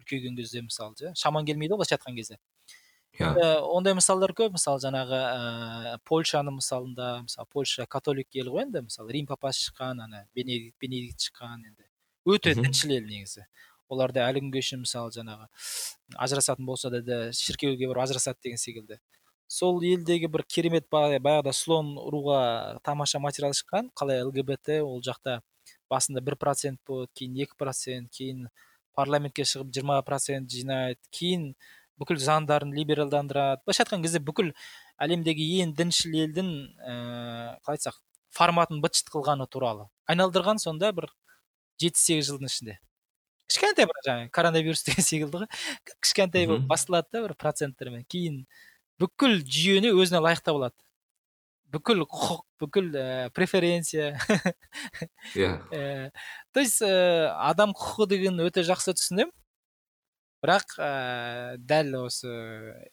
үлкейген 0.00 0.36
кезде 0.36 0.64
мысалы 0.66 0.96
иә 1.00 1.14
шаман 1.16 1.46
келмейді 1.48 1.74
ғой 1.74 1.80
былайша 1.80 1.96
айтқан 1.96 2.18
кезде. 2.18 2.40
Иә. 3.18 3.30
Ондай 3.64 3.94
мысалдар 3.96 4.32
көп 4.36 4.54
мысалы 4.56 4.80
жаңағы 4.82 5.18
ә, 5.18 5.96
польшаның 6.08 6.56
мысалында 6.60 7.08
мысалы 7.24 7.48
польша 7.52 7.86
католик 7.86 8.28
ел 8.38 8.52
ғой 8.54 8.66
енді 8.66 8.84
мысалы 8.86 9.12
рим 9.16 9.26
папасы 9.26 9.66
шыққан 9.66 10.04
ана 10.06 10.26
бенедикт 10.34 10.76
бенедикт 10.80 11.26
шыққан 11.28 11.64
енді. 11.64 11.88
Өте 12.28 12.54
діншіл 12.54 12.94
ел 12.96 13.06
негізі. 13.08 13.46
Оларда 13.90 14.24
әлі 14.28 14.42
күнге 14.44 14.62
шейін 14.64 14.84
мысалы 14.84 15.12
жаңағы 15.14 15.48
ажырасатын 16.16 16.66
болса 16.66 16.90
да, 16.90 17.00
да 17.02 17.18
шіркеуге 17.36 17.88
барып 17.90 18.04
ажырасады 18.06 18.38
деген 18.44 18.60
секілді. 18.62 19.00
Сол 19.50 19.82
елдегі 19.82 20.30
бір 20.30 20.44
керемет 20.46 20.86
баяғыда 20.92 21.52
слон 21.52 21.96
ұруға 21.98 22.80
тамаша 22.86 23.18
материал 23.18 23.54
шыққан 23.56 23.90
қалай 23.98 24.22
лгбт 24.22 24.76
ол 24.78 25.00
жақта 25.02 25.40
басында 25.90 26.22
бір 26.22 26.36
процент 26.38 26.78
болады 26.86 27.10
кейін 27.18 27.40
екі 27.42 27.58
процент 27.58 28.12
кейін 28.14 28.46
парламентке 28.94 29.42
шығып 29.42 29.72
жиырма 29.74 29.98
процент 30.06 30.50
жинайды 30.50 31.00
кейін 31.10 31.54
бүкіл 32.00 32.20
заңдарын 32.22 32.72
либералдандырады. 32.76 33.64
Былайша 33.66 33.84
айтқан 33.84 34.04
кезде 34.04 34.22
бүкіл 34.24 34.52
әлемдегі 35.02 35.46
ең 35.64 35.74
діншіл 35.76 36.14
елдің 36.22 36.52
ә, 36.78 36.94
қалай 37.64 37.76
айтсақ 37.76 37.98
форматын 38.30 38.80
быт 38.84 39.02
қылғаны 39.10 39.46
туралы 39.50 39.88
айналдырған 40.10 40.62
сонда 40.62 40.92
бір 40.96 41.10
жеті 41.80 42.00
сегіз 42.00 42.30
жылдың 42.30 42.50
ішінде. 42.50 42.78
Кішкентай 43.50 43.88
бір 43.90 44.02
жаңағы 44.06 44.30
коронавирус 44.36 44.84
деген 44.86 45.06
секілді 45.10 45.42
ғой. 45.42 45.50
кішкентай 46.00 46.46
болып 46.46 46.68
басталады 46.70 47.10
да 47.12 47.24
бір 47.26 47.34
проценттермен. 47.34 48.06
Кейін 48.08 48.44
бүкіл 49.02 49.42
жүйені 49.42 49.92
өзіне 49.96 50.22
лайықтап 50.22 50.56
алады 50.56 50.78
бүкіл 51.70 52.04
құқық 52.04 52.40
бүкіл 52.60 52.88
ә, 52.98 53.30
преференция. 53.34 54.18
Иә. 55.38 55.52
Э, 55.70 56.10
то 56.52 56.60
есть 56.60 56.82
ә, 56.82 57.30
адам 57.46 57.74
құқығы 57.76 58.08
деген 58.10 58.42
өте 58.42 58.64
жақсы 58.66 58.94
түсінемін. 58.98 59.32
Бірақ 60.42 60.74
ә, 60.80 61.56
дәл 61.58 61.94
осы 62.06 62.32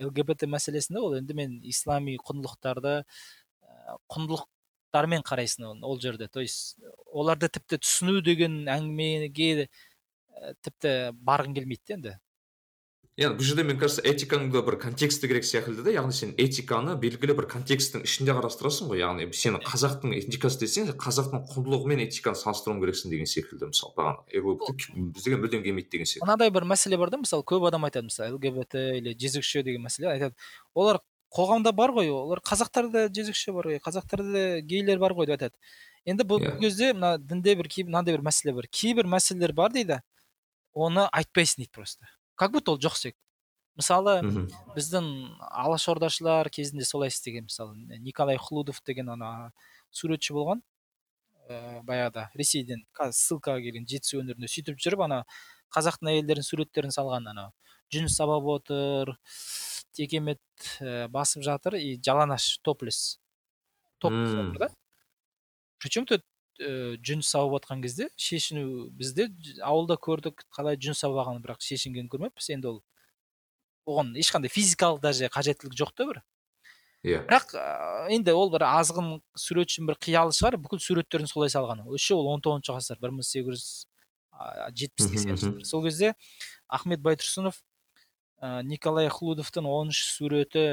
лгбт 0.03 0.45
мәселесінде 0.51 1.01
ол 1.01 1.17
енді 1.17 1.37
мен 1.37 1.57
ислами 1.65 2.17
құндылықтарды 2.21 3.01
ә, 3.01 3.97
құндылықтармен 4.13 5.25
қарайсың 5.25 5.81
ол 5.81 5.99
жерде. 6.03 6.27
То 6.29 6.45
есть 6.45 6.77
оларды 7.07 7.49
тіпті 7.49 7.81
түсіну 7.81 8.21
деген 8.21 8.65
әңгімеге 8.69 9.69
тіпті 10.65 10.95
барғың 11.23 11.57
келмейді 11.57 11.97
енді. 11.97 12.17
Иә 13.17 13.31
бұл 13.33 13.41
жерде 13.41 13.63
мне 13.65 13.73
кажется 13.73 14.03
этиканың 14.05 14.51
да 14.53 14.61
бір 14.61 14.75
контексті 14.77 15.25
керек 15.25 15.45
секілді 15.49 15.81
да. 15.87 15.89
Яғни 15.89 16.13
сен 16.13 16.35
этиканы 16.37 16.93
белгілі 17.01 17.33
бір 17.39 17.47
контексттің 17.49 18.03
ішінде 18.05 18.35
қарастырасың 18.37 18.91
ғой. 18.91 18.99
Яғни 19.01 19.25
сен 19.33 19.55
қазақтың 19.57 20.13
этикасы 20.19 20.59
десең 20.61 20.91
қазақтың 21.01 21.47
құндылығы 21.49 21.89
мен 21.89 22.03
этиканы 22.05 22.37
салыстыруың 22.37 22.83
керексің 22.83 23.15
деген 23.15 23.25
секілді 23.25 23.71
мысалы. 23.71 23.95
Бағана 23.97 25.09
бізге 25.17 25.39
мүлдем 25.41 25.65
келмейді 25.65 25.89
деген 25.95 26.05
секілді 26.11 26.27
мынадай 26.29 26.53
бір 26.53 26.67
мәселе 26.69 26.99
бар 27.01 27.09
да 27.09 27.17
мысалы 27.23 27.41
көп 27.41 27.65
адам 27.71 27.87
айтады 27.89 28.05
мысалы 28.11 28.37
лгбт 28.37 28.77
или 28.77 29.15
жезөкше 29.17 29.63
деген 29.65 29.81
мәселе 29.81 30.11
айтады. 30.13 30.37
Олар 30.77 31.01
қоғамда 31.33 31.73
бар 31.73 31.95
ғой 31.97 32.13
олар 32.13 32.43
қазақтарда 32.45 33.07
жезөкше 33.09 33.55
бар 33.57 33.71
ғой 33.71 33.81
қазақтарда 33.81 34.61
гейлер 34.61 35.01
бар 35.01 35.17
ғой 35.17 35.25
деп 35.25 35.39
айтады. 35.39 35.57
Енді 36.05 36.23
бұл 36.23 36.39
yeah. 36.39 36.53
Иә. 36.53 36.61
кезде 36.61 36.93
мына 36.93 37.17
дінде 37.17 37.57
бір 37.57 37.67
мынандай 37.89 38.13
бір 38.13 38.23
мәселе 38.29 38.53
бар. 38.53 38.69
Кейбір 38.69 39.09
мәселелер 39.09 39.53
бар 39.57 39.73
дейді. 39.73 40.03
Оны 40.77 41.07
айтпайсың 41.11 41.63
дейді 41.63 41.73
просто. 41.73 42.05
Как 42.35 42.51
будто 42.53 42.75
ол 42.75 42.81
жоқ 42.81 42.97
секілді 42.99 43.23
мысалы 43.77 44.21
біздің 44.73 45.07
алашордашылар 45.39 46.49
кезінде 46.49 46.85
солай 46.85 47.11
істеген 47.13 47.45
мысалы 47.45 47.99
николай 48.01 48.37
хлудов 48.41 48.81
деген 48.85 49.09
ана 49.13 49.51
суретші 49.91 50.33
болған. 50.33 50.63
Ә, 51.47 51.79
баяғыда 51.87 52.27
ресейден 52.35 52.81
қазір 52.97 53.15
ссылкаға 53.15 53.61
келген 53.63 53.85
жетісу 53.87 54.19
өңірінде 54.19 54.49
сөйтіп 54.51 54.81
жүріп 54.83 55.05
ана 55.05 55.21
қазақтың 55.71 56.09
әйелдерінің 56.11 56.43
суреттерін 56.43 56.91
салған 56.91 57.29
анау 57.31 57.53
жүн 57.93 58.09
сабап 58.11 58.49
отыр 58.51 59.13
текемет 59.95 60.41
ә, 60.81 61.07
басып 61.07 61.45
жатыр 61.47 61.77
и 61.79 61.95
жалаңаш 62.03 62.57
топлес 62.67 63.19
топ 64.03 64.11
да. 64.59 64.69
Причем 65.79 66.05
тут 66.05 66.25
ә, 66.61 66.97
жүн 67.01 67.23
сауып 67.25 67.57
жатқан 67.57 67.81
кезде 67.83 68.09
шешіну 68.15 68.87
бізде 68.97 69.29
ауылда 69.61 69.97
көрдік 70.01 70.45
қалай 70.53 70.79
жүн 70.81 70.97
сабағанын 70.97 71.43
бірақ 71.43 71.61
шешінгенін 71.65 72.09
көрмеппіз. 72.11 72.49
Енді 72.55 72.71
ол 72.71 72.79
оған 73.87 74.15
ешқандай 74.19 74.51
физикалық 74.51 75.01
даже 75.01 75.29
қажеттілік 75.31 75.77
жоқ 75.77 75.93
та 75.95 76.07
бір. 76.09 76.21
Иә. 77.05 77.21
Бірақ 77.27 77.53
енді 78.11 78.33
ол 78.33 78.49
бір 78.51 78.65
азғын 78.67 79.19
суретшінің 79.37 79.91
бір 79.91 79.99
қиялы 80.01 80.33
шығар 80.35 80.57
бүкіл 80.59 80.81
суреттерін 80.81 81.29
солай 81.29 81.51
салған 81.53 81.85
еще 81.93 82.17
ол 82.17 82.27
он 82.33 82.41
тоғызыншы 82.41 82.73
ғасыр 82.73 82.99
бір 82.99 83.13
мың 83.15 83.27
сегіз 83.27 83.53
жүз 83.53 83.67
жетпіс 84.81 85.07
сексенінші 85.07 85.45
жылдар 85.45 85.65
сол 85.69 85.83
кезде 85.85 86.13
ахмет 86.67 87.01
байтұрсынов 87.05 87.61
ә, 88.41 88.63
николай 88.65 89.09
хлудовтың 89.13 89.69
оныншы 89.69 90.09
суреті 90.09 90.65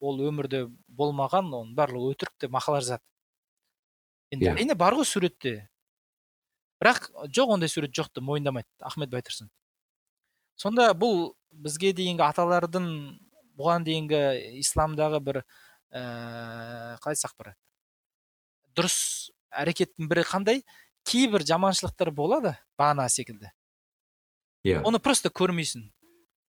ол 0.00 0.20
өмірде 0.28 0.66
болмаған 0.86 1.48
оның 1.48 1.74
барлығы 1.76 2.14
өтірік 2.14 2.36
деп 2.44 2.54
мақала 2.54 2.80
жазады. 2.84 3.04
Енді 4.34 4.50
әрине 4.52 4.76
бар 4.78 4.96
ғой 4.98 5.08
суретте 5.08 5.54
бірақ 6.82 7.10
жоқ 7.34 7.54
ондай 7.56 7.68
сурет 7.68 7.94
жоқ 7.96 8.12
деп 8.14 8.24
мойындамайды 8.24 8.68
ахмет 8.80 9.10
байтұрсынов 9.12 9.52
сонда 10.60 10.90
бұл 10.94 11.32
бізге 11.50 11.92
дейінгі 11.96 12.24
аталардың 12.28 12.86
бұған 13.58 13.84
дейінгі 13.86 14.22
исламдағы 14.62 15.20
бір 15.26 15.42
ә, 15.42 16.96
қалай 17.02 17.16
айтсақ 17.16 17.34
бір 17.40 17.54
дұрыс 18.78 18.98
әрекеттің 19.50 20.10
бірі 20.10 20.26
қандай 20.28 20.62
кейбір 21.08 21.44
жаманшылықтар 21.48 22.12
болады 22.14 22.54
бағана 22.78 23.08
секілді 23.10 23.50
иә 24.64 24.84
оны 24.86 25.00
просто 25.02 25.32
көрмейсің 25.32 25.88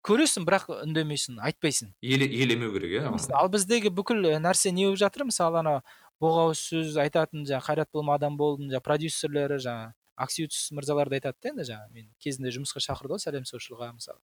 көресің 0.07 0.45
бірақ 0.47 0.69
үндемейсің 0.81 1.39
айтпайсың 1.43 1.93
елемеу 2.01 2.73
керек 2.75 2.97
иә 2.99 3.13
ал 3.37 3.51
біздегі 3.51 3.91
бүкіл 3.93 4.23
нәрсе 4.43 4.71
не 4.71 4.87
болып 4.87 5.01
жатыр 5.03 5.27
мысалы 5.27 5.59
ана 5.61 5.81
боғауыз 6.23 6.61
сөз 6.71 6.97
айтатын 7.01 7.45
жаңағы 7.47 7.67
қайрат 7.67 7.91
болмадан 7.93 8.37
болдың 8.39 8.71
жаңағы 8.71 8.85
продюсерлері 8.85 9.59
жаңағы 9.63 9.93
аксиутс 10.17 10.71
мырзалар 10.73 11.09
да 11.09 11.19
айтады 11.19 11.37
да 11.43 11.49
енді 11.51 11.67
жаңағы 11.69 11.93
мен 11.93 12.09
кезінде 12.23 12.53
жұмысқа 12.55 12.81
шақырды 12.81 13.15
ғой 13.15 13.21
сәлем 13.21 13.45
сошылға 13.45 13.91
мысалы. 13.93 14.19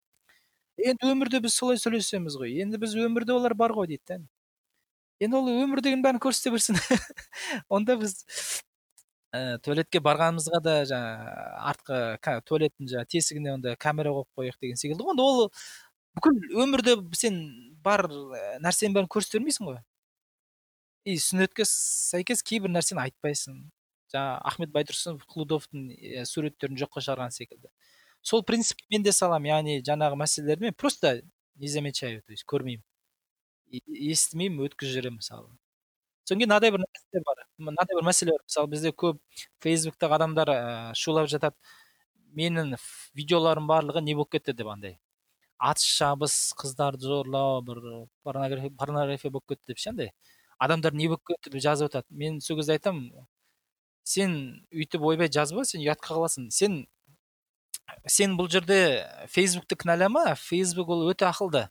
Енді 0.74 1.12
өмірде 1.12 1.40
біз 1.44 1.54
солай 1.54 1.78
сөйлесеміз 1.78 2.38
ғой 2.40 2.58
енді 2.64 2.80
біз 2.82 2.96
өмірде 2.98 3.36
олар 3.36 3.54
бар 3.54 3.76
ғой 3.76 3.92
дейді 3.92 4.02
да 4.08 4.18
енді. 4.18 5.38
Ол 5.38 5.50
өмірдегінің 5.52 6.02
бәрін 6.02 6.20
көрсете 6.22 6.50
берсін. 6.50 6.78
Онда 7.70 7.94
біз 8.00 8.16
ә, 9.30 9.58
туалетке 9.62 10.02
барғанымызға 10.02 10.60
да 10.64 10.76
жаңағы 10.90 11.32
артқы 11.70 12.36
туалеттің 12.50 12.90
жаңағы 12.90 13.10
тесігіне 13.14 13.54
онда 13.54 13.76
камера 13.78 14.10
қойып 14.10 14.34
қояйық 14.34 14.60
деген 14.66 14.82
секілді 14.82 15.06
ғой. 15.06 15.14
Онда 15.14 15.22
ол 15.30 15.50
бүкіл 16.18 16.60
өмірде 16.64 16.98
сен 17.14 17.38
бар 17.86 18.08
нәрсенің 18.66 18.98
бәрін 18.98 19.10
көрсете 19.14 19.38
бермейсің 19.38 19.70
ғой. 19.70 19.80
И 21.04 21.16
сүннетке 21.20 21.66
сәйкес 21.68 22.42
кейбір 22.46 22.72
нәрсені 22.72 23.02
айтпайсың. 23.04 23.58
Жаңағы 24.14 24.40
ахмет 24.50 24.72
байтұрсынов 24.72 25.24
хлудовтың 25.28 25.88
суреттерін 26.28 26.78
жоққа 26.80 27.02
шығарған 27.04 27.34
секілді. 27.34 27.68
Сол 28.24 28.44
принцип 28.46 28.80
мен 28.90 29.04
де 29.04 29.12
саламын 29.12 29.50
яғни 29.50 29.78
жаңағы 29.84 30.16
мәселелерді 30.22 30.68
мен 30.68 30.74
просто 30.74 31.20
не 31.56 31.68
замечаю 31.68 32.22
то 32.22 32.32
есть 32.32 32.46
көрмеймін. 32.48 32.82
Естімеймін 33.84 34.64
өткізіп 34.68 34.94
жіберемін 34.94 35.18
мысалы. 35.20 35.50
Содан 36.24 36.40
кейін 36.40 36.48
мынадай 36.48 36.72
бір 36.72 36.84
нәрсе 36.84 37.22
бар 37.26 37.42
мынадай 37.58 37.98
бір 37.98 38.06
мәселе 38.08 38.32
бар. 38.32 38.44
Мысалы 38.48 38.70
бізде 38.72 38.92
көп 38.96 39.18
фейсбуктағы 39.60 40.16
адамдар 40.16 40.52
ә, 40.54 40.60
шулап 40.96 41.28
жатады. 41.28 41.56
Менің 42.34 42.76
видеоларым 43.14 43.68
барлығы 43.68 44.00
не 44.02 44.14
болып 44.14 44.32
кетті 44.38 44.54
деп 44.56 44.70
андай. 44.72 44.96
Атыс 45.58 45.84
шабыс 45.84 46.54
қыздарды 46.58 47.04
зорлау 47.04 47.60
бір 47.66 47.82
порнография 48.24 49.30
болып 49.30 49.52
кетті 49.52 49.74
деп 49.74 49.78
ше 49.84 49.90
андай. 49.90 50.12
Адамдар 50.64 50.94
не 50.96 51.08
болып 51.08 51.24
кетті 51.28 51.52
деп 51.52 51.62
жазып 51.62 51.90
жатады 51.90 52.18
мен 52.22 52.40
сол 52.40 52.58
кезде 52.58 52.76
айтамын 52.78 53.26
сен 54.04 54.36
өйтіп 54.72 55.04
ойбай 55.04 55.30
жазба 55.32 55.64
сен 55.64 55.80
ұятқа 55.84 56.14
қаласың. 56.16 56.50
Сен 56.52 56.84
сен 58.08 58.36
бұл 58.38 58.50
жерде 58.52 59.06
фейсбукті 59.32 59.76
кінәлама 59.80 60.34
фейсбук 60.40 60.92
ол 60.92 61.08
өте 61.10 61.28
ақылды. 61.28 61.68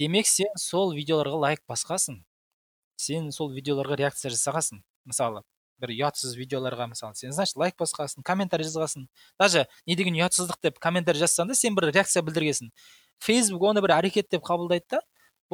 Демек 0.00 0.28
сен 0.28 0.52
сол 0.58 0.94
видеоларға 0.96 1.40
лайк 1.48 1.64
басқасың 1.70 2.22
сен 2.96 3.30
сол 3.34 3.52
видеоларға 3.54 3.98
реакция 3.98 4.32
жасағансың 4.32 4.80
мысалы 5.08 5.42
бір 5.82 5.92
ұятсыз 5.94 6.36
видеоларға 6.38 6.86
мысалы 6.90 7.16
сен 7.18 7.32
значит 7.34 7.56
лайк 7.60 7.76
басқасың 7.80 8.24
комментарий 8.26 8.66
жазғансың 8.66 9.08
даже 9.40 9.66
не 9.86 9.96
деген 9.98 10.16
ұятсыздық 10.18 10.60
деп 10.62 10.78
комментарий 10.82 11.20
жазсаң 11.20 11.50
да 11.50 11.58
сен 11.58 11.74
бір 11.74 11.90
реакция 11.90 12.22
білдіргенсің. 12.22 12.70
Фейсбук 13.24 13.62
оны 13.70 13.82
бір 13.84 13.96
әрекет 13.98 14.30
деп 14.30 14.44
қабылдайды 14.46 14.96
да 14.96 15.00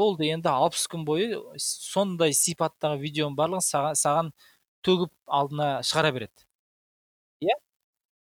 болды 0.01 0.31
енді 0.33 0.51
алпыс 0.51 0.87
күн 0.91 1.05
бойы 1.07 1.41
сондай 1.61 2.35
сипаттағы 2.37 2.99
видеоның 3.03 3.37
барлығын 3.39 3.67
саған, 3.67 3.99
саған 4.01 4.33
төгіп 4.87 5.13
алдына 5.29 5.69
шығара 5.87 6.13
береді. 6.17 6.47
Иә? 7.45 7.57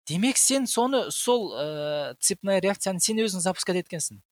Демек 0.07 0.39
сен 0.39 0.71
соны 0.71 1.11
сол 1.11 1.51
ә, 1.53 2.14
цепная 2.23 2.61
реакцияны 2.62 3.03
сен 3.03 3.21
өзің 3.25 3.43
запускать 3.43 3.83
еткенсің. 3.83 4.23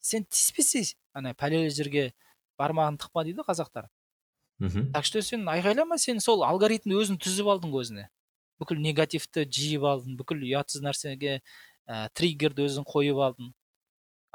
Сен 0.00 0.26
тиіспесе 0.30 0.94
ана 1.12 1.34
пәлелі 1.34 1.72
жерге 1.74 2.12
бармағын 2.58 3.00
тықпа 3.02 3.26
дейді 3.26 3.42
қазақтар. 3.46 3.90
Мхм. 4.58 4.92
Так 4.92 5.04
что 5.04 5.20
сен 5.20 5.44
айғайлама 5.52 5.98
сен 5.98 6.20
сол 6.20 6.46
алгоритмді 6.46 6.96
өзің 7.02 7.18
түзіп 7.20 7.50
алдың 7.52 7.74
ғой 7.74 7.84
өзіңе 7.84 8.06
бүкіл 8.60 8.80
негативті 8.80 9.44
жиып 9.52 9.84
алдың 9.84 10.16
бүкіл 10.16 10.44
ұятсыз 10.48 10.84
нәрсеге 10.84 11.40
ә, 11.86 12.08
триггерді 12.16 12.64
өзің 12.66 12.86
қойып 12.88 13.20
алдың. 13.26 13.52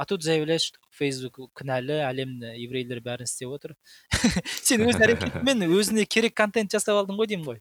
А 0.02 0.06
тут 0.06 0.24
заявляешь 0.24 0.64
что 0.72 0.80
фейсбук 0.98 1.52
кінәлі 1.54 2.00
әлемді 2.08 2.56
еврейлер 2.58 3.04
бәрін 3.06 3.30
істеп 3.30 3.52
отыр 3.54 3.76
сен 4.66 4.82
өз 4.88 4.98
әрекетіңмен 5.06 5.68
өзіне 5.68 6.08
керек 6.10 6.34
контент 6.42 6.74
жасап 6.74 6.98
алдың 7.04 7.20
ғой 7.22 7.30
деймін 7.30 7.46
ғой. 7.52 7.60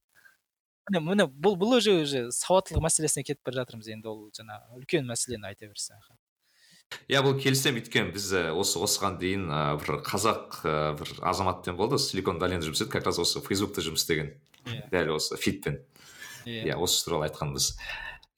Міне 0.88 1.02
міне 1.04 1.26
бұл 1.28 1.58
бұл 1.60 1.76
уже 1.76 1.98
уже 2.00 2.22
сауаттылық 2.32 2.86
мәселесіне 2.86 3.26
кетіп 3.28 3.44
бара 3.44 3.60
жатырмыз 3.60 3.92
енді 3.92 4.08
ол 4.08 4.22
жаңағы 4.32 4.80
үлкен 4.80 5.04
мәселені 5.10 5.50
айта 5.52 5.68
берсең 5.68 6.00
иә 7.12 7.20
бұл 7.22 7.36
келісемін 7.38 7.84
өйткені 7.84 8.14
біз 8.16 8.30
осы 8.56 8.80
осыған 8.82 9.18
дейін 9.20 9.44
ә, 9.52 9.60
бір 9.78 10.00
қазақ 10.06 10.56
ә, 10.64 10.72
бір 10.98 11.12
азаматпен 11.30 11.76
болды 11.78 12.00
силикон 12.02 12.40
долинада 12.40 12.66
жұмыс 12.66 12.80
істеді 12.80 12.94
как 12.96 13.06
раз 13.06 13.20
осы 13.22 13.42
фейсбукта 13.44 13.84
жұмыс 13.84 14.02
істеген. 14.02 14.32
Иә. 14.64 14.88
Дәл 14.90 15.12
осы 15.14 15.38
фитпен. 15.38 15.78
Иә. 16.48 16.72
Иә 16.72 16.80
осы 16.82 17.04
туралы 17.04 17.28
айтқанбыз. 17.28 17.76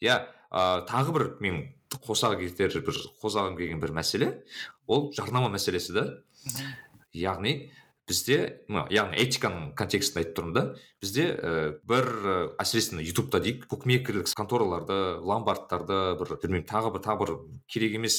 Иә 0.05 0.19
ә, 0.51 0.85
тағы 0.91 1.17
бір 1.17 1.27
мен 1.41 1.63
қоса 2.01 2.33
кетер 2.41 2.73
бір 2.87 2.99
қозғағым 3.23 3.57
келген 3.59 3.81
бір 3.83 3.93
мәселе. 3.97 4.33
Ол 4.87 5.11
жарнама 5.17 5.51
мәселесі 5.53 5.95
да 5.97 6.07
яғни 7.13 7.71
бізде 8.09 8.39
яғни 8.69 9.21
этиканың 9.23 9.73
контекстін 9.79 10.23
айтып 10.23 10.37
тұрмын 10.39 10.57
да 10.57 10.65
бізде 11.03 11.27
ә, 11.33 11.53
бір 11.87 12.09
ә, 12.09 12.37
әсіресе 12.63 12.99
ютубта 13.05 13.41
дейік 13.43 13.69
букмекерлік 13.71 14.33
контораларды 14.37 14.99
ломбардтарды 15.23 16.01
бір 16.21 16.35
білмеймін 16.43 16.67
тағы 16.69 16.93
бір 16.97 17.05
тағы 17.07 17.23
бір 17.23 17.35
керек 17.71 17.97
емес 18.01 18.19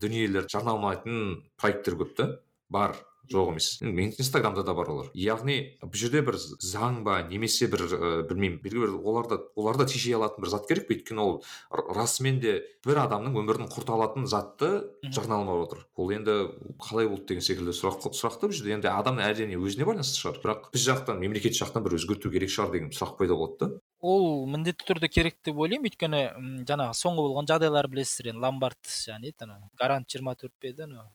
дүниелерді 0.00 0.54
жарнамалайтын 0.54 1.20
проекттер 1.60 1.98
көп 2.00 2.16
та 2.16 2.30
бар. 2.70 2.96
Жоқ 3.32 3.52
емес. 3.52 3.68
Мен 3.80 4.12
инстаграмда 4.18 4.62
да 4.64 4.74
бар 4.74 4.90
олар. 4.92 5.10
Яғни 5.14 5.78
бұл 5.82 5.98
жерде 5.98 6.22
бір 6.26 6.38
заң 6.38 7.02
ба 7.06 7.20
немесе 7.28 7.68
бір 7.70 7.84
ә, 7.86 8.10
білмеймін. 8.28 8.60
Белгілі 8.62 8.86
бір 8.86 8.94
оларды 9.02 9.38
оларды 9.56 9.86
тежей 9.92 10.16
алатын 10.16 10.44
бір 10.44 10.52
зат 10.52 10.68
керек 10.68 10.88
пе? 10.88 10.98
Өйткені 10.98 11.22
ол 11.22 11.42
расымен 11.70 12.40
де 12.42 12.54
бір 12.86 13.02
адамның 13.04 13.36
өмірін 13.42 13.68
құрта 13.72 13.96
алатын 13.96 14.26
затты 14.26 14.70
жарнамалап 15.04 15.68
отыр. 15.68 15.84
Ол 15.96 16.12
енді 16.14 16.38
қалай 16.80 17.08
болды 17.08 17.34
деген 17.34 17.44
секілді 17.44 17.76
сұрақ 17.76 18.08
сұрақ 18.12 18.40
та 18.40 18.48
бұл 18.48 18.56
жерде 18.56 18.76
енді 18.78 18.92
адам 18.92 19.20
әрине 19.22 19.58
өзіне 19.60 19.86
байланысты 19.88 20.22
шығар. 20.22 20.40
Бірақ 20.44 20.70
біз 20.72 20.86
жақтан 20.88 21.20
мемлекет 21.22 21.58
жақтан 21.58 21.84
бір 21.84 21.98
өзгерту 21.98 22.32
керек 22.32 22.52
шығар 22.52 22.74
деген 22.74 22.90
сұрақ 22.94 23.16
пайда 23.18 23.36
болады 23.38 23.58
да. 23.60 23.80
Ол 24.00 24.46
міндетті 24.46 24.86
түрде 24.86 25.08
керек 25.10 25.40
деп 25.44 25.58
ойлаймын. 25.58 25.90
Өйткені 25.90 26.20
жаңағы 26.68 26.94
соңғы 26.94 27.24
болған 27.26 27.48
жағдайлар 27.50 27.88
білесіздер 27.90 28.32
енді. 28.32 28.44
Ломбард 28.44 28.78
жаңа 28.86 29.24
не 29.24 29.32
еді 29.32 29.48
ана 29.48 29.58
гарант 29.80 30.06
жиырма 30.08 30.36
төрт 30.38 30.54
пе 30.60 30.70
еді 30.70 30.86
анау? 30.86 31.08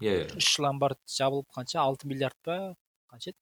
Иә 0.00 0.14
иә 0.14 0.38
үш 0.38 0.50
ломбард 0.62 1.00
жабылып 1.08 1.48
қанша? 1.54 1.80
алты 1.82 2.08
миллиард 2.08 2.38
па? 2.44 2.58
қанша 3.12 3.32
еді? 3.32 3.38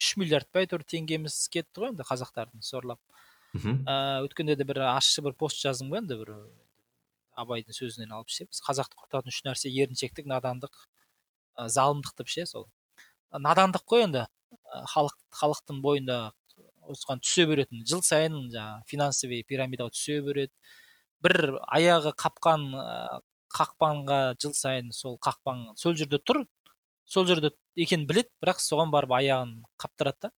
үш 0.00 0.14
миллиард 0.20 0.48
па? 0.52 0.62
әйтеуір 0.64 0.84
теңгеміз 0.94 1.36
кетті 1.52 1.84
ғой 1.84 1.92
енді 1.92 2.06
қазақтардың 2.08 2.64
сорлап. 2.64 3.00
Мхм. 3.54 3.84
Ә, 3.88 4.24
өткенде 4.26 4.56
де 4.58 4.64
бір 4.68 4.82
ащы 4.92 5.24
бір 5.24 5.34
пост 5.38 5.60
жаздым 5.62 5.92
ғой 5.92 6.02
енді 6.02 6.18
бір 6.20 6.34
абайдың 7.38 7.76
сөзінен 7.76 8.12
алып 8.14 8.32
ше. 8.34 8.48
Біз 8.50 8.60
қазақты 8.66 8.98
құртатын 8.98 9.32
үш 9.32 9.42
нәрсе 9.46 9.70
еріншектік 9.72 10.28
надандық 10.30 10.74
ә, 11.56 11.68
залымдық 11.68 12.18
деп 12.18 12.32
ше 12.32 12.46
сол? 12.50 12.68
Надандық 13.32 13.86
қой 13.88 14.06
енді. 14.08 14.26
Халық 14.92 15.14
халықтың 15.34 15.80
бойында 15.84 16.18
осыған 16.88 17.22
түсе 17.24 17.46
беретін 17.48 17.84
жыл 17.88 18.02
сайын 18.04 18.36
жаңағы 18.52 18.88
финансовый 18.90 19.42
пирамидаға 19.48 19.92
түсе 19.94 20.20
береді. 20.24 20.52
Бір 21.24 21.58
аяғы 21.74 22.14
қапқан 22.16 22.68
қақпанға 23.54 24.20
жыл 24.42 24.54
сайын 24.56 24.92
сол 24.92 25.18
қақпан 25.24 25.72
сол 25.80 25.96
жерде 25.98 26.20
тұр 26.20 26.44
сол 27.08 27.26
жерде 27.26 27.50
екенін 27.76 28.06
білет, 28.08 28.28
бірақ 28.42 28.60
соған 28.60 28.92
барып 28.92 29.14
аяғын 29.18 29.54
қаптырады 29.80 30.28
да. 30.28 30.30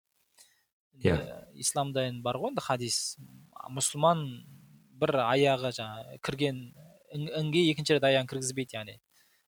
Иә. 1.00 1.18
Исламда 1.56 2.06
енді 2.10 2.22
бар 2.24 2.38
ғой 2.38 2.54
енді 2.54 2.64
хадис. 2.64 3.18
Мұсылман 3.74 4.26
бір 5.00 5.16
аяғы 5.24 5.72
жаңағы 5.80 6.20
кірген 6.26 6.64
інге 7.16 7.64
екінші 7.72 7.98
рет 7.98 8.08
аяғын 8.10 8.30
кіргізбейді 8.30 8.78
яғни. 8.78 8.98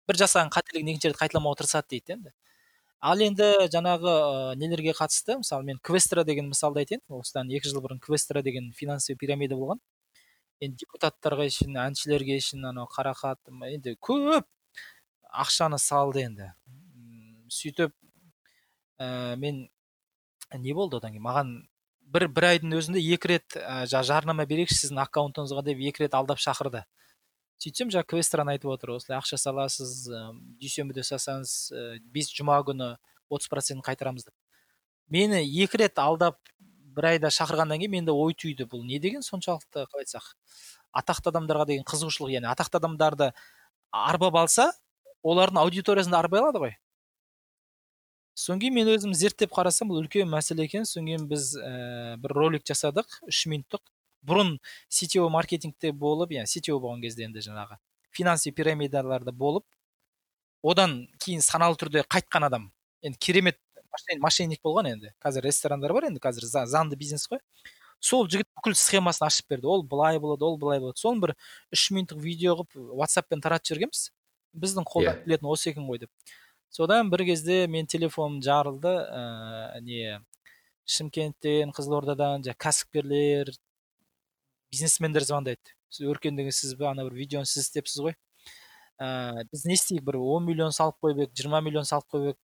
Бір 0.09 0.21
жасаған 0.23 0.51
қателігін 0.55 0.93
екінші 0.93 1.11
рет 1.11 1.19
қайталамауға 1.19 1.61
тырысады 1.61 1.91
дейді 1.93 2.15
енді. 2.17 2.33
Ал 3.01 3.21
енді 3.21 3.47
жаңағы 3.73 4.11
ә, 4.13 4.55
нелерге 4.61 4.93
қатысты? 4.97 5.39
Мысалы 5.41 5.65
мен 5.65 5.79
квестра 5.81 6.23
деген 6.23 6.51
мысалды 6.51 6.83
айтайын. 6.83 7.01
Осыдан 7.09 7.49
екі 7.49 7.69
жыл 7.69 7.81
бұрын 7.81 7.99
квестра 7.99 8.43
деген 8.45 8.71
финансовый 8.77 9.17
пирамида 9.17 9.57
болған. 9.57 9.81
Енді 10.61 10.83
депутаттарға 10.83 11.47
үшін 11.49 11.77
әншілерге 11.81 12.37
үшін 12.41 12.67
анау 12.69 12.87
қарақат 12.91 13.49
енді 13.71 13.95
көп 13.97 14.45
ақшаны 15.31 15.79
салды 15.81 16.25
енді. 16.27 16.51
Сөйтіп 17.51 17.93
ә, 19.01 19.35
мен 19.41 19.65
не 20.59 20.73
болды 20.77 20.99
одан 20.99 21.15
кейін? 21.15 21.25
Маған 21.25 21.51
бір 22.11 22.27
бір 22.35 22.47
айдың 22.51 22.75
өзінде 22.77 23.01
екі 23.15 23.33
рет 23.33 23.57
ә, 23.57 23.85
жарнама 23.87 24.45
берейікші 24.45 24.77
сіздің 24.83 25.01
аккаунтыңызға 25.05 25.63
деп 25.65 25.81
екі 25.89 26.05
рет 26.05 26.17
алдап 26.17 26.41
шақырды. 26.43 26.83
Сөйтсем 27.61 27.91
жаңағы 27.93 28.09
квестран 28.15 28.49
айтып 28.53 28.71
отыр 28.73 28.95
осылай 28.97 29.19
ақша 29.19 29.39
саласыз 29.41 30.09
ә, 30.11 30.23
дүйсенбіде 30.61 31.05
салсаңыз 31.07 31.55
ә, 31.71 31.85
бес 32.13 32.31
жұма 32.35 32.59
күні 32.67 32.93
отыз 33.31 33.51
процентін 33.51 33.85
қайтарамыз 33.85 34.27
деп. 34.27 34.35
Мені 35.11 35.41
екі 35.63 35.83
рет 35.83 35.99
алдап 35.99 36.39
бір 36.95 37.07
айда 37.13 37.31
шақырғаннан 37.33 37.81
кейін 37.81 37.91
менде 37.95 38.13
ой 38.15 38.35
түйді 38.37 38.67
бұл 38.71 38.85
не 38.85 38.99
деген 38.99 39.23
соншалықты 39.25 39.85
қалай 39.91 40.05
айтсақ? 40.05 40.29
Атақты 40.91 41.31
адамдарға 41.31 41.67
деген 41.69 41.85
қызығушылық 41.87 42.33
яғни 42.35 42.49
атақты 42.51 42.79
адамдарды 42.81 43.31
арбап 43.91 44.39
алса 44.43 44.71
олардың 45.23 45.61
аудиториясында 45.63 46.19
арбай 46.19 46.41
алады 46.41 46.63
ғой. 46.63 46.75
Содан 48.33 48.61
кейін 48.63 48.75
мен 48.79 48.91
өзім 48.95 49.13
зерттеп 49.13 49.51
қарасам 49.53 49.91
бұл 49.91 50.01
үлкен 50.01 50.29
мәселе 50.31 50.65
екен. 50.65 50.85
Содан 50.87 51.09
кейін 51.11 51.27
біз 51.29 51.53
ә, 51.59 52.17
бір 52.21 52.35
ролик 52.37 52.65
жасадық 52.67 53.21
үш 53.27 53.45
минуттық. 53.51 53.83
Бұрын 54.25 54.55
сетевой 54.89 55.31
маркетингте 55.33 55.91
болып 55.91 56.31
иә 56.35 56.45
сетевой 56.45 56.81
болған 56.83 57.01
кезде 57.01 57.25
енді 57.25 57.41
жаңағы 57.41 57.79
финанси 58.11 58.51
пирамидаларда 58.51 59.31
болып 59.31 59.65
одан 60.61 61.07
кейін 61.23 61.41
саналы 61.41 61.77
түрде 61.79 62.03
қайтқан 62.05 62.45
адам 62.45 62.69
енді 63.01 63.17
керемет 63.17 63.57
мошенник 64.19 64.61
болған 64.63 64.91
енді. 64.93 65.13
Қазір 65.23 65.45
ресторандар 65.47 65.93
бар 65.93 66.09
енді 66.09 66.21
қазір 66.23 66.47
заңды 66.47 66.97
бизнес 66.99 67.27
қой. 67.29 67.41
Сол 68.01 68.25
жігіт 68.25 68.47
бүкіл 68.57 68.73
схемасын 68.73 69.27
ашып 69.27 69.51
берді. 69.51 69.67
Ол 69.69 69.83
былай 69.83 70.17
болады 70.19 70.45
ол 70.47 70.57
былай 70.57 70.79
болады. 70.81 70.97
Соны 70.97 71.21
бір 71.21 71.35
үш 71.71 71.89
минуттық 71.93 72.17
видео 72.23 72.55
қылып 72.57 72.97
ватсаппен 72.97 73.43
таратып 73.43 73.75
жібергенбіз. 73.75 74.07
Біздің 74.57 74.87
қолдан 74.89 75.13
yeah. 75.13 75.19
Иә. 75.19 75.25
келетін 75.27 75.51
осы 75.53 75.69
екен 75.69 75.85
ғой 75.85 76.01
деп. 76.01 76.09
Содан 76.71 77.11
бір 77.11 77.25
кезде 77.27 77.67
мен 77.67 77.85
телефоным 77.85 78.41
жарылды 78.41 78.89
ә, 78.89 79.79
не 79.85 80.17
шымкенттен 80.87 81.71
қызылордадан 81.75 82.41
жаңағы 82.47 82.57
кәсіпкерлер 82.65 83.53
бизнесмендер 84.71 85.23
звондайды. 85.27 85.75
Сіз 85.91 86.07
өркендеген 86.09 86.55
сіз 86.55 86.73
бе 86.79 86.87
ана 86.89 87.05
бір 87.05 87.19
видеоны 87.19 87.45
сіз 87.45 87.67
істепсіз 87.67 88.01
ғой. 88.07 88.15
Ә, 88.97 89.43
біз 89.51 89.65
не 89.65 89.75
істейік? 89.75 90.03
Бір 90.07 90.17
он 90.21 90.47
миллион 90.47 90.71
салып 90.71 90.97
қойып 91.03 91.25
едік 91.25 91.37
жиырма 91.37 91.61
миллион 91.61 91.85
салып 91.85 92.07
қойып 92.07 92.31
едік. 92.31 92.39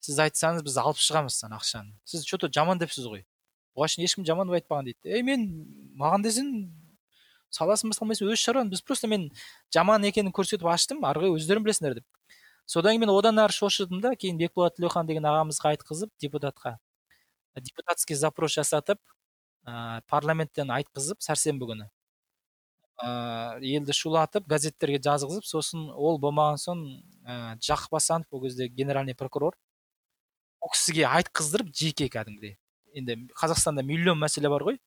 Сіз 0.00 0.20
айтсаңыз 0.26 0.64
біз 0.66 0.76
алып 0.80 1.00
шығамыз 1.00 1.38
ана 1.46 1.58
ақшаны. 1.60 1.92
Сіз 2.04 2.24
че 2.24 2.38
то 2.38 2.48
жаман 2.52 2.80
депсіз 2.80 3.06
ғой. 3.06 3.24
Оған 3.76 3.92
шейін 3.94 4.08
ешкім 4.08 4.26
жаман 4.26 4.48
деп 4.48 4.60
айтпаған 4.60 4.90
дейді. 4.90 4.98
Ей 5.04 5.22
мен 5.22 5.46
маған 6.00 6.24
десең 6.24 6.52
саласың 7.54 7.92
ба 7.92 7.98
салмайсың 7.98 8.30
өз 8.32 8.40
шаруаң. 8.40 8.70
Біз 8.72 8.82
просто 8.82 9.10
мен 9.10 9.28
жаман 9.74 10.04
екенін 10.08 10.32
көрсетіп 10.32 10.68
аштым 10.72 11.04
ары 11.04 11.24
қарай 11.24 11.36
өздерің 11.36 11.66
білесіңдер 11.66 12.00
деп. 12.00 12.06
Содан 12.66 12.94
кейін 12.94 13.06
мен 13.06 13.12
одан 13.14 13.38
ары 13.42 13.52
шошыдым 13.52 14.00
да 14.00 14.14
кейін 14.16 14.38
бекболат 14.38 14.76
тілеухан 14.76 15.06
деген 15.06 15.26
ағамызға 15.26 15.74
айтқызып 15.74 16.12
депутатқа 16.22 16.78
депутатский 17.58 18.14
запрос 18.14 18.54
жасатып 18.54 19.00
ә, 19.66 20.00
парламенттен 20.06 20.70
айтқызып 20.70 21.22
сәрсенбі 21.24 21.66
күні. 21.72 21.88
Ә, 23.02 23.58
елді 23.64 23.96
шулатып 23.96 24.46
газеттерге 24.46 25.00
жазғызып 25.02 25.48
сосын 25.48 25.88
ол 25.90 26.20
болмаған 26.22 26.60
соң 26.62 26.84
ә, 27.24 27.56
жақып 27.58 27.98
асанов 27.98 28.30
ол 28.30 28.44
кезде 28.44 28.68
генеральный 28.68 29.14
прокурор 29.18 29.58
ол 30.60 30.72
кісіге 30.74 31.06
айтқыздырып 31.08 31.72
жеке 31.74 32.08
кәдімгідей. 32.12 32.56
Енді 32.94 33.16
қазақстанда 33.38 33.84
миллион 33.86 34.20
мәселе 34.20 34.50
бар 34.52 34.64
ғой. 34.66 34.80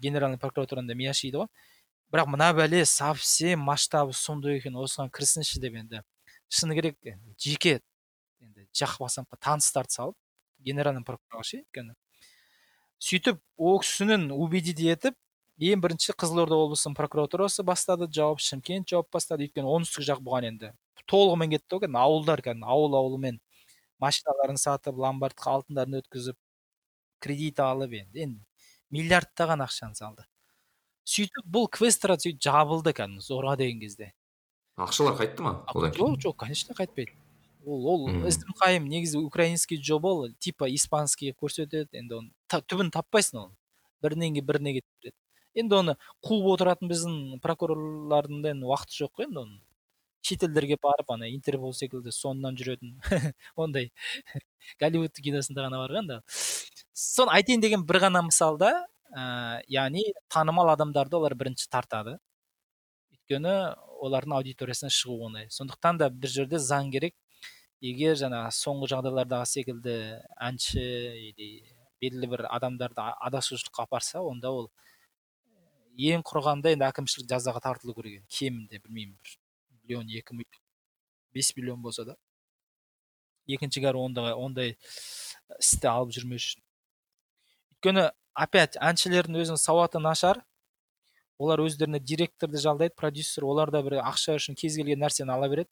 Генеральный 0.00 0.38
прокуратурада 0.38 0.94
мияшиді 0.94 1.42
ғой 1.42 1.48
бірақ 2.14 2.30
мына 2.30 2.52
бәле 2.54 2.84
совсем 2.86 3.64
масштабы 3.66 4.12
сондай 4.14 4.60
екен 4.60 4.76
осыған 4.78 5.10
кірсінші 5.10 5.58
деп 5.58 5.74
енді. 5.80 6.02
Шыны 6.48 6.76
керек 6.76 6.98
жеке 7.42 7.80
енді 8.38 8.68
жақып 8.70 9.08
асановқа 9.08 9.40
таныстарды 9.40 9.96
салып 9.96 10.16
генеральный 10.62 11.02
прокурорға 11.02 11.42
ше 11.48 11.62
өйткені. 11.64 11.96
Сөйтіп 13.02 13.40
ол 13.58 13.80
кісінің 13.82 14.30
убедить 14.30 14.78
етіп 14.84 15.18
ең 15.58 15.82
бірінші 15.82 16.14
қызылорда 16.14 16.54
облысының 16.54 16.94
прокуратурасы 16.98 17.66
бастады 17.66 18.06
жауап 18.06 18.38
шымкент 18.38 18.88
жауап 18.90 19.10
бастады. 19.10 19.48
Өйткені 19.48 19.66
оңтүстік 19.74 20.06
жақ 20.06 20.22
бұған 20.22 20.52
енді 20.52 20.70
толығымен 21.10 21.50
кетті 21.52 21.76
ғой 21.76 21.82
кәдімгі 21.84 22.00
ауылдар 22.00 22.42
кәдімгі 22.44 22.70
ауыл 22.74 22.96
ауылымен. 23.00 23.40
Машиналарын 24.02 24.58
сатып 24.60 24.98
ломбардқа 24.98 25.58
алтындарын 25.58 26.00
өткізіп 26.00 26.38
кредит 27.22 27.60
алып 27.60 27.96
енді 28.00 28.24
енді 28.26 28.40
миллиардтаған 28.94 29.64
ақшаны 29.64 29.98
салды. 29.98 30.26
Сөйтіп 31.04 31.48
бұл 31.56 31.68
квестра 31.72 32.16
сөйтіп 32.20 32.40
жабылды 32.44 32.94
кәдімгі 32.96 33.24
зорға 33.24 33.56
деген 33.60 33.82
кезде. 33.82 34.12
Ақшалар 34.80 35.18
қайтты 35.18 35.44
ма 35.44 35.58
одан 35.68 35.92
жоқ 35.94 36.16
жоқ 36.24 36.36
конечно 36.44 36.76
қайтпайды. 36.76 37.12
Ол 37.64 37.86
ол 37.88 38.08
ізім 38.28 38.54
қайым 38.60 38.88
негізі 38.88 39.20
украинский 39.24 39.80
жоба 39.80 40.12
ол 40.12 40.32
типа 40.38 40.68
испанский 40.68 41.32
көрсетеді 41.32 42.00
енді 42.00 42.20
оны 42.20 42.62
түбін 42.68 42.90
таппайсың 42.92 43.40
оны. 43.46 43.54
Бірінен 44.02 44.34
кейін 44.34 44.48
біріне 44.48 44.74
кетіп 44.80 45.14
енді 45.54 45.78
оны 45.80 45.94
қуып 46.24 46.50
отыратын 46.54 46.90
біздің 46.90 47.40
прокурорлардың 47.44 48.42
да 48.44 48.52
енді 48.54 48.68
уақыты 48.68 48.98
жоқ 49.04 49.20
қой 49.20 49.28
енді 49.28 49.44
оны 50.24 50.28
шетелдерге 50.28 50.76
барып 50.82 51.10
ана 51.10 51.28
интерпол 51.28 51.72
секілді 51.72 52.10
соңынан 52.10 52.56
жүретін 52.56 53.00
ондай 53.56 53.90
голливуд 54.80 55.12
киносында 55.12 55.66
ғана 55.66 55.78
бар 55.78 55.90
ғой 55.90 56.00
енді 56.02 56.20
соны 56.94 57.32
айтайын 57.32 57.60
деген 57.60 57.84
бір 57.84 58.00
ғана 58.00 58.22
мысалда 58.22 58.86
ә, 59.12 59.60
яғни 59.68 60.12
танымал 60.28 60.70
адамдарды 60.72 61.16
олар 61.16 61.34
бірінші 61.34 61.68
тартады 61.68 62.18
өйткені 63.12 63.74
олардың 64.00 64.36
аудиториясына 64.38 64.90
шығу 64.90 65.28
оңай 65.28 65.50
сондықтан 65.50 65.98
да 65.98 66.10
бір 66.10 66.28
жерде 66.28 66.58
заң 66.58 66.90
керек 66.90 67.14
егер 67.80 68.16
жаңа 68.16 68.48
соңғы 68.50 68.88
жағдайлардағы 68.94 69.46
секілді 69.46 69.98
әнші 70.40 70.80
или 71.28 71.50
белгілі 72.00 72.30
бір 72.32 72.46
адамдарды 72.50 73.04
адасушылыққа 73.28 73.84
апарса 73.88 74.22
онда 74.24 74.50
ол 74.50 74.70
ең 75.94 76.24
құрығанда 76.26 76.74
енді 76.74 76.88
әкімшілік 76.88 77.30
жазаға 77.30 77.60
тартылу 77.68 77.94
керек 77.94 78.24
кемінде 78.28 78.80
білмеймін 78.82 79.16
бір 79.20 79.43
миллион 79.84 80.08
екі 80.08 80.34
миллион 80.34 80.62
бес 81.34 81.52
миллион 81.56 81.82
болса 81.82 82.04
да 82.04 82.16
екінші 83.46 83.84
қару 83.84 84.04
ондай 84.04 84.32
ондай 84.32 84.76
істі 85.60 85.90
алып 85.92 86.14
жүрмеу 86.16 86.40
үшін 86.40 86.64
өйткені 87.74 88.08
опять 88.34 88.78
әншілердің 88.80 89.42
өзінің 89.42 89.60
сауаты 89.60 90.00
нашар 90.00 90.40
олар 91.38 91.60
өздеріне 91.64 92.00
директорды 92.00 92.58
жалдайды 92.62 92.94
продюсер 92.96 93.44
олар 93.44 93.70
да 93.74 93.82
бір 93.84 94.00
ақша 94.02 94.38
үшін 94.38 94.56
кез 94.56 94.78
келген 94.80 95.02
нәрсені 95.04 95.34
ала 95.34 95.50
береді 95.52 95.70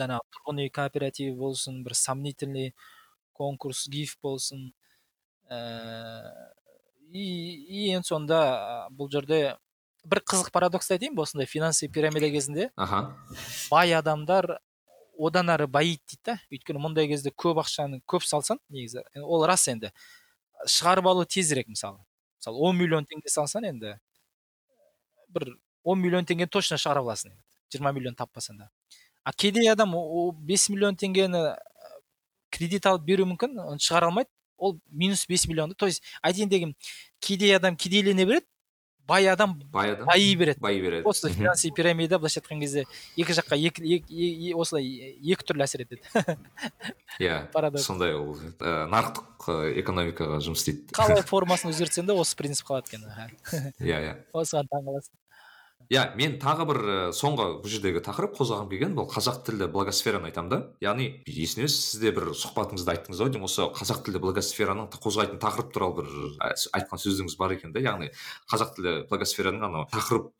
жаңағы 0.00 0.24
тұрғын 0.36 0.62
үй 0.64 0.72
кооперативі 0.72 1.34
болсын 1.36 1.82
бір 1.84 1.96
сомнительный 1.98 2.72
конкурс 3.36 3.84
гиф 3.92 4.16
болсын 4.22 4.70
ә, 5.50 5.58
и, 7.12 7.92
енді 7.92 8.08
сонда 8.08 8.88
бұл 8.96 9.10
жерде 9.12 9.58
бір 10.04 10.20
қызық 10.26 10.50
парадокс 10.52 10.90
айтайын 10.90 11.14
ба 11.14 11.22
осындай 11.22 11.46
финансовый 11.46 11.92
пирамида 11.92 12.30
кезінде? 12.30 12.70
Аха. 12.76 13.16
бай 13.70 13.92
адамдар 13.94 14.58
одан 15.18 15.50
әрі 15.52 15.68
байиды 15.70 16.02
дейді 16.08 16.22
да. 16.26 16.38
Өйткені 16.50 16.82
мұндай 16.82 17.08
кезде 17.08 17.30
көп 17.30 17.60
ақшаны 17.62 18.00
көп 18.08 18.26
салсаң 18.26 18.58
негізі 18.68 19.04
ол 19.22 19.46
рас 19.46 19.68
енді. 19.68 19.92
Шығарып 20.66 21.06
алу 21.06 21.24
тезірек 21.24 21.68
мысалы. 21.68 22.02
Мысалы 22.40 22.58
он 22.58 22.76
миллион 22.76 23.06
теңге 23.06 23.30
салсаң 23.30 23.68
енді 23.70 23.96
бір 25.28 25.54
он 25.84 26.00
миллион 26.00 26.26
теңгені 26.26 26.50
точно 26.50 26.78
шығара 26.78 27.02
аласың 27.04 27.32
жиырма 27.72 27.92
миллион 27.92 28.18
таппасаң 28.18 28.58
да. 28.58 28.70
А 29.24 29.32
кедей 29.32 29.70
адам 29.70 29.94
бес 30.42 30.68
миллион 30.68 30.96
теңгені 30.98 31.54
кредит 32.50 32.86
алып 32.86 33.06
беруі 33.06 33.28
мүмкін 33.32 33.60
оны 33.62 33.82
шығара 33.82 34.10
алмайды. 34.10 34.30
Ол 34.62 34.76
минус 34.90 35.26
бес 35.26 35.48
миллионды. 35.48 35.74
То 35.74 35.86
есть 35.86 36.02
айтайын 36.22 36.48
дегенім 36.48 36.74
кедей 37.18 37.56
адам 37.56 37.76
кедейлене 37.76 38.26
береді 38.26 38.46
бай 39.12 39.28
адам 39.28 39.54
бай 39.72 39.92
адам 39.92 40.08
байи 40.08 40.34
береді. 40.36 40.60
Байи 40.64 40.80
береді. 40.80 41.04
Осы 41.08 41.30
финансовый 41.32 41.74
пирамида 41.76 42.18
былайша 42.18 42.40
айтқан 42.40 42.62
кезде 42.64 42.86
екі 43.16 43.36
жаққа 43.36 43.58
екі, 43.60 44.52
осылай 44.56 44.88
екі 45.20 45.48
түрлі 45.48 45.66
әсер 45.66 45.84
етеді. 45.84 46.00
Иә 47.20 47.44
сондай 47.84 48.16
ол 48.16 48.38
нарықтық 48.62 49.50
экономикаға 49.82 50.40
жұмыс 50.44 50.64
істейді. 50.64 50.94
Қалай 50.96 51.24
формасын 51.32 51.72
өзгертсең 51.72 52.08
де 52.08 52.16
осы 52.16 52.38
принцип 52.38 52.70
қалады 52.70 52.94
екен. 52.94 53.04
Иә 53.80 54.00
иә. 54.00 54.14
Осыған 54.42 54.70
таңқаласың 54.72 55.12
иә 55.92 56.02
мен 56.16 56.38
тағы 56.40 56.64
бір 56.70 56.78
соңғы 57.12 57.46
бұл 57.60 57.68
жердегі 57.68 58.00
тақырып 58.06 58.32
қозғағым 58.38 58.70
келген 58.70 58.94
бұл 58.96 59.10
қазақ 59.12 59.42
тілді 59.44 59.66
блогосфераны 59.74 60.30
айтамын 60.30 60.48
да 60.48 60.58
яғни 60.80 61.08
есіме 61.28 61.68
сіз 61.68 62.00
де 62.00 62.14
бір 62.16 62.30
сұхбатыңызда 62.32 62.94
айттыңыз 62.94 63.20
ау 63.20 63.28
деймін 63.28 63.44
осы 63.44 63.66
қазақ 63.76 64.00
тілді 64.06 64.22
блогосфераның 64.24 64.88
қозғайтын 64.96 65.42
тақырып 65.42 65.74
туралы 65.74 66.00
бір 66.00 66.62
айтқан 66.78 67.02
сөзіңіз 67.02 67.36
бар 67.36 67.58
екен 67.58 67.76
да 67.76 67.84
яғни 67.84 68.08
қазақ 68.48 68.72
тілді 68.78 68.94
блогосфераның 69.10 69.66
анау 69.68 69.84
тақырыпты 69.92 70.32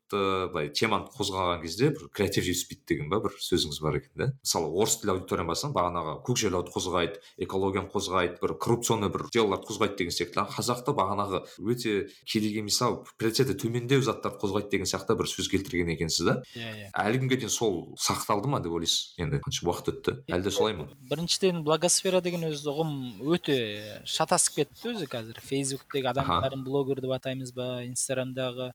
былай 0.53 0.69
теманы 0.73 1.09
қозғаған 1.13 1.61
кезде 1.61 1.91
бір 1.93 2.09
креатив 2.13 2.45
жетіспейді 2.45 2.83
деген 2.89 3.13
ба 3.13 3.21
бір 3.21 3.37
сөзіңіз 3.41 3.79
бар 3.81 3.97
екен 3.97 4.13
да 4.17 4.27
мысалы 4.41 4.69
орыс 4.73 4.97
тілді 5.01 5.15
аудиторияны 5.15 5.49
барсаң 5.53 5.73
бағанағы 5.73 6.15
көкжайлауды 6.27 6.73
қозғайды 6.73 7.21
экологияны 7.45 7.89
қозғайды 7.93 8.37
бір 8.41 8.55
коррупционный 8.61 9.09
бір 9.13 9.25
делоларды 9.33 9.69
қозғайды 9.69 9.97
деген 10.03 10.13
секілді 10.13 10.45
қазақта 10.53 10.93
бағанағы 10.97 11.41
өте 11.65 11.95
керек 12.29 12.59
емес 12.61 12.81
ау 12.85 13.01
приоритеті 13.17 13.57
төмендеу 13.57 14.05
заттарды 14.05 14.41
қозғайды 14.43 14.75
деген 14.75 14.89
сияқты 14.89 15.17
бір 15.17 15.31
сөз 15.33 15.42
келтірген 15.51 15.89
екенсіз 15.95 16.25
да? 16.27 16.35
Иә 16.55 16.69
иә. 16.77 16.87
Әлі 17.03 17.19
күнге 17.23 17.37
дейін 17.41 17.51
сол 17.53 17.75
сақталды 17.99 18.47
ма 18.51 18.59
деп 18.63 18.71
ойлайсыз? 18.77 19.13
Енді 19.21 19.39
қанша 19.43 19.65
уақыт 19.67 19.91
өтті? 19.93 20.15
Әлі 20.31 20.43
де 20.47 20.51
солай 20.53 20.73
ма? 20.77 20.87
біріншіден 21.11 21.63
благосфера 21.67 22.21
деген 22.21 22.45
өзі 22.49 22.69
ұғым 22.71 22.93
өте 23.35 23.57
шатасып 24.05 24.61
кетті 24.61 24.93
өзі 24.93 25.07
қазір. 25.11 25.39
Фейсбуктегі 25.43 26.11
адамдарын 26.13 26.63
блогер 26.63 27.01
деп 27.03 27.15
атаймыз 27.17 27.51
ба 27.55 27.83
инстаграмдағы 27.87 28.71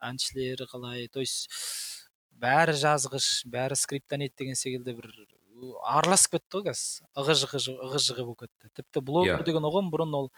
әншілер 0.00 0.64
қалай? 0.70 1.08
То 1.12 1.20
есть 1.20 1.48
бәрі 2.38 2.76
жазғыш 2.78 3.44
бәрі 3.50 3.76
скриптонит 3.76 4.36
деген 4.38 4.54
секілді 4.54 4.94
бір 5.00 5.10
араласып 5.90 6.36
кетті 6.36 6.60
ғой 6.60 6.68
қазір. 6.70 7.08
Ығы 7.18 7.34
жығы 7.40 7.60
ығы 7.88 8.00
жығы 8.04 8.24
болып 8.28 8.44
кетті. 8.46 8.70
Тіпті 8.78 9.02
блогер 9.02 9.40
Иә. 9.40 9.44
деген 9.48 9.66
ұғым 9.66 9.88
бұрын 9.90 10.14
ол 10.14 10.28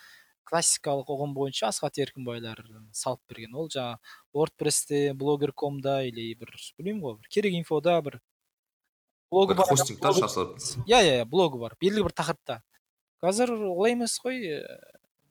классикалық 0.49 1.11
ұғым 1.15 1.35
бойынша 1.37 1.69
асхат 1.71 1.99
еркінбайлар 2.03 2.63
салып 2.93 3.21
берген. 3.29 3.55
Ол 3.55 3.69
жаңағы 3.71 3.99
wordpressте 4.35 5.13
блогер 5.15 5.53
комда 5.53 6.01
или 6.07 6.35
бір 6.35 6.55
білмеймін 6.79 7.03
ғой 7.05 7.19
бір 7.21 7.31
керек 7.31 7.55
инфода 7.59 8.01
бір 8.03 8.21
блогы 9.31 9.55
бар. 9.55 9.67
хостингтар 9.67 10.15
иә 10.87 11.01
иә 11.01 11.19
иә 11.21 11.25
блогы 11.25 11.59
бар. 11.59 11.77
Белгілі 11.81 12.09
бір 12.09 12.17
тақырыпта. 12.19 12.61
Қазір 13.23 13.53
олай 13.69 13.93
емес 13.93 14.17
қой 14.19 14.41
ә, 14.59 14.79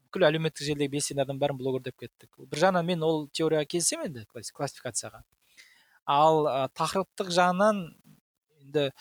бүкіл 0.08 0.28
әлеуметтік 0.30 0.64
желідегі 0.64 0.94
белсенді 0.94 1.24
адам 1.26 1.40
бәрін 1.42 1.58
блогер 1.58 1.82
деп 1.90 1.98
кеттік. 2.00 2.30
Бір 2.38 2.64
жағынан 2.64 2.86
мен 2.86 3.04
ол 3.04 3.28
теорияға 3.34 3.66
келісемін 3.66 4.12
енді 4.12 4.26
класс- 4.30 4.54
классификацияға. 4.54 5.24
Ал 6.06 6.46
ә, 6.46 6.70
тақырыптық 6.78 7.34
жағынан 7.34 7.82
енді 8.62 8.92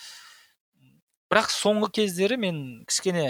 бірақ 1.29 1.53
соңғы 1.53 1.91
кездері 2.01 2.39
мен 2.41 2.63
кішкене 2.89 3.27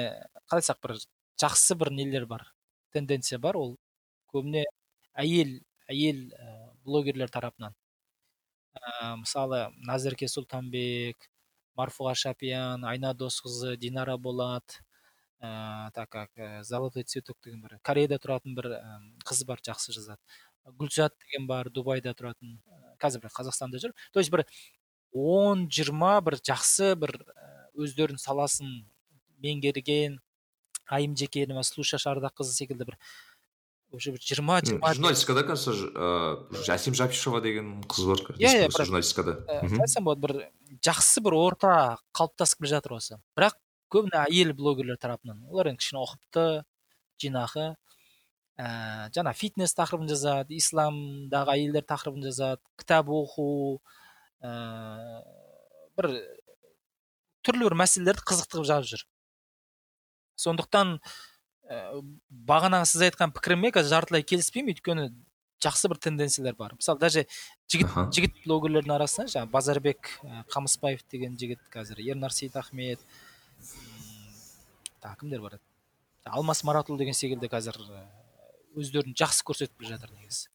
қалай 0.46 0.62
айтсақ 0.62 0.78
бір 0.86 0.94
жақсы 1.42 1.74
бір 1.78 1.90
нелер 1.90 2.26
бар. 2.30 2.46
Тенденция 2.98 3.38
бар 3.38 3.56
ол 3.56 3.76
көбіне 4.34 4.64
әйел 5.14 5.58
әйел 5.88 6.28
ә, 6.34 6.54
блогерлер 6.84 7.30
тарапынан. 7.32 7.74
Ә, 8.76 9.16
мысалы 9.22 9.68
назерке 9.88 10.28
сұлтанбек 10.28 11.30
марфуға 11.78 12.14
шапиян 12.18 12.84
айна 12.84 13.14
досқызы 13.14 13.76
динара 13.80 14.18
болат 14.18 14.80
ә, 15.40 15.90
так 15.94 16.10
как 16.10 16.30
ә, 16.36 16.62
золотой 16.62 17.04
цветок 17.04 17.38
деген 17.44 17.62
бір 17.64 17.78
кореяда 17.82 18.18
тұратын 18.20 18.56
бір 18.58 18.72
ә, 18.76 18.98
қыз 19.24 19.44
бар 19.48 19.62
жақсы 19.64 19.96
жазады. 19.96 20.20
Гүлзат 20.68 21.16
деген 21.24 21.46
бар 21.48 21.70
дубайда 21.72 22.12
тұратын 22.12 22.58
қазір 23.00 23.24
бір 23.24 23.32
қазақстанда 23.32 23.80
жүр. 23.80 23.94
То 24.12 24.20
есть 24.20 24.30
бір 24.30 24.44
он 25.12 25.68
жиырма 25.72 26.18
бір 26.20 26.36
жақсы 26.44 26.92
бір 27.00 27.16
өздерінің 27.78 28.20
саласын 28.20 28.82
меңгерген 29.40 30.18
айым 30.88 31.16
жекенова 31.16 31.62
слуша 31.62 31.98
шардаққызы 32.02 32.52
секілді 32.56 32.88
бір 32.88 32.96
уже 33.92 34.12
бір 34.12 34.20
жиырма 34.20 34.60
жиырма 34.60 34.92
журналистикада 34.94 35.44
кажется 35.44 35.72
жасим 36.66 36.94
жапишева 36.94 37.40
деген 37.40 37.80
қыз 37.88 38.06
бар 38.10 38.24
Иә, 38.36 38.66
иә, 38.66 38.70
журналистикада. 38.76 39.38
айтсам 39.48 40.04
болады 40.04 40.20
бір 40.26 40.34
жақсы 40.84 41.22
бір 41.24 41.36
орта 41.38 41.72
қалыптасып 42.12 42.60
келе 42.60 42.74
жатыр 42.76 42.98
осы. 42.98 43.20
Бірақ 43.36 43.56
көбіне 43.88 44.20
әйел 44.26 44.52
блогерлер 44.52 44.98
тарапынан 45.00 45.44
олар 45.48 45.70
енді 45.72 45.80
кішкене 45.80 46.02
ұқыпты 46.04 46.44
жинақы 47.22 47.64
ә, 48.60 49.08
жаңа 49.16 49.32
фитнес 49.32 49.72
тақырыбын 49.78 50.10
жазады 50.12 50.58
исламдағы 50.58 51.54
әйелдер 51.56 51.86
тақырыбын 51.88 52.28
жазады 52.28 52.60
кітап 52.76 53.08
оқу 53.08 53.80
ә, 54.44 55.22
бір 55.96 56.10
түрлі 57.46 57.70
бір 57.70 57.78
мәселелерді 57.80 58.26
қызықты 58.28 58.58
қылып 58.58 58.68
жазып 58.68 58.92
жүр. 58.92 59.06
Сондықтан 60.38 60.98
ә, 61.68 62.02
бағанағы 62.30 62.88
сіз 62.88 63.08
айтқан 63.08 63.34
пікіріме 63.36 63.72
қазір 63.74 63.98
жартылай 63.98 64.24
келіспеймін 64.26 64.74
өйткені 64.76 65.08
жақсы 65.62 65.90
бір 65.90 65.98
тенденциялар 65.98 66.54
бар. 66.54 66.74
Мысалы 66.78 66.98
даже 67.02 67.26
жігіт 67.70 67.88
Аха. 67.90 68.06
жігіт 68.14 68.36
блогерлердің 68.44 68.94
арасында 68.94 69.32
жаңағы 69.32 69.50
базарбек 69.50 70.12
ә, 70.22 70.44
қамысбаев 70.52 71.02
деген 71.10 71.34
жігіт 71.38 71.64
қазір 71.72 72.00
ернар 72.04 72.32
сейтахмет 72.32 73.02
тағы 75.02 75.18
кімдер 75.24 75.42
бар? 75.42 75.58
Еді 75.58 76.30
алмас 76.30 76.62
маратұлы 76.62 77.02
деген 77.02 77.16
секілді 77.18 77.50
қазір 77.50 77.80
ә, 77.82 78.04
өздерін 78.78 79.18
жақсы 79.18 79.42
көрсетіп 79.48 79.82
келе 79.82 79.96
жатыр 79.96 80.14
негізі. 80.14 80.46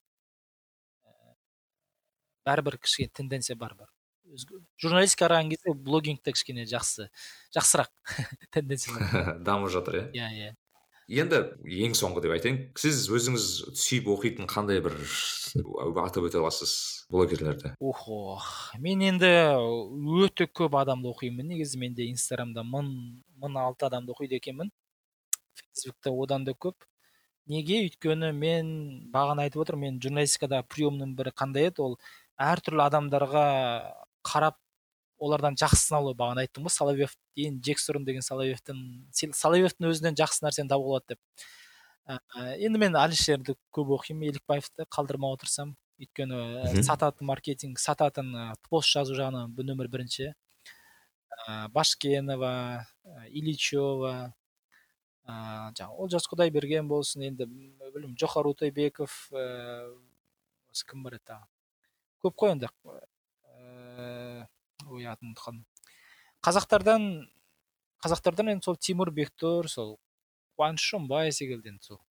Бәрібір 2.47 2.79
кішкене 2.79 3.11
тенденция 3.11 3.55
бар 3.59 3.75
бар. 3.75 3.91
Өзге- 4.33 4.63
журналистика 4.81 5.27
қараған 5.27 5.53
кезде 5.53 5.73
блогингте 5.77 6.33
кішкене 6.33 6.65
жақсы 6.69 7.09
жақсырақ 7.55 7.89
тенденциялар 8.55 9.37
дамып 9.47 9.71
жатыр 9.73 9.99
иә? 9.99 10.05
Иә 10.17 10.29
иә. 10.33 10.51
Енді 11.11 11.39
ең 11.83 11.93
соңғы 11.99 12.21
деп 12.23 12.31
айтайын. 12.31 12.59
Сіз 12.79 13.09
өзіңіз 13.11 13.47
сүйіп 13.75 14.07
оқитын 14.13 14.47
қандай 14.47 14.79
бір 14.81 14.95
атап 15.99 16.23
өте 16.23 16.39
аласыз 16.39 17.05
блогерлерді? 17.11 17.73
Охо 17.83 18.39
мен 18.79 19.03
енді 19.03 19.29
өте 20.23 20.47
көп 20.47 20.77
адамды 20.79 21.11
оқимын. 21.11 21.51
Негізі 21.51 21.81
менде 21.81 22.07
инстаграмда 22.07 22.63
мың 22.63 22.89
мың 23.43 23.59
алты 23.59 23.85
адамды 23.89 24.15
оқиды 24.15 24.39
екенмін. 24.39 24.71
Фейсбукта 25.59 26.15
одан 26.15 26.47
да 26.47 26.55
көп. 26.55 26.87
Неге? 27.51 27.83
Өйткені 27.83 28.31
мен 28.31 28.71
бағана 29.11 29.43
айтып 29.43 29.65
отырмын 29.65 29.91
мен 29.91 30.01
журналистикада 30.01 30.63
приемның 30.63 31.17
бірі 31.19 31.35
қандай 31.35 31.67
еді? 31.67 31.83
Ол 31.83 31.99
әртүрлі 32.39 32.87
адамдарға 32.87 33.43
қарап 34.25 34.57
олардан 35.23 35.55
жақсысын 35.59 35.97
алу 35.99 36.13
бағана 36.17 36.43
айттым 36.43 36.67
ғой 36.67 36.73
соловьев 36.73 37.13
дейін 37.37 37.59
джекстрон 37.63 38.05
деген 38.07 38.25
соловьевтің 38.25 38.79
соловьевтің 39.37 39.89
өзінен 39.89 40.17
жақсы 40.19 40.43
нәрсені 40.45 40.71
табуға 40.71 40.99
болады 40.99 41.15
деп. 41.15 41.45
Ә, 42.03 42.17
енді 42.59 42.81
мен 42.81 42.97
әлішерді 42.99 43.55
көп 43.75 43.93
оқимын 43.97 44.33
елікбаевты 44.33 44.87
қалдырмай 44.91 45.37
отырсам 45.37 45.75
өйткені 46.01 46.39
ә, 46.65 46.83
сататын 46.83 47.29
маркетинг 47.29 47.79
сататын 47.79 48.33
ә, 48.35 48.47
пост 48.67 48.91
жазу 48.91 49.15
жағынан 49.15 49.53
нөмір 49.55 49.87
бірінші. 49.93 50.33
Ә, 51.47 51.69
башкенова 51.71 52.51
ә, 52.83 53.27
ильичева 53.29 54.33
ә, 55.23 55.33
жаңағы 55.77 56.03
олжас 56.03 56.27
құдайберген 56.27 56.91
болсын 56.91 57.23
енді 57.29 57.47
білмеймін 57.47 58.19
жохар 58.19 58.51
утайбеков 58.51 59.15
ә, 59.31 59.93
кім 60.89 61.07
бар 61.07 61.19
еді 61.21 61.29
тағы? 61.31 61.47
Көп 62.23 62.39
қой 62.43 62.55
енді 62.57 62.67
ой 64.89 65.05
атын 65.09 65.35
қазақтардан 66.43 67.05
қазақтардан 68.03 68.51
енді 68.53 68.67
сол 68.67 68.77
тимур 68.77 69.13
бектұр 69.15 69.69
сол 69.71 69.95
қуаныш 70.57 70.83
шонбай 70.93 71.31
секілді 71.31 71.73
енді 71.73 71.93
сол 71.93 72.01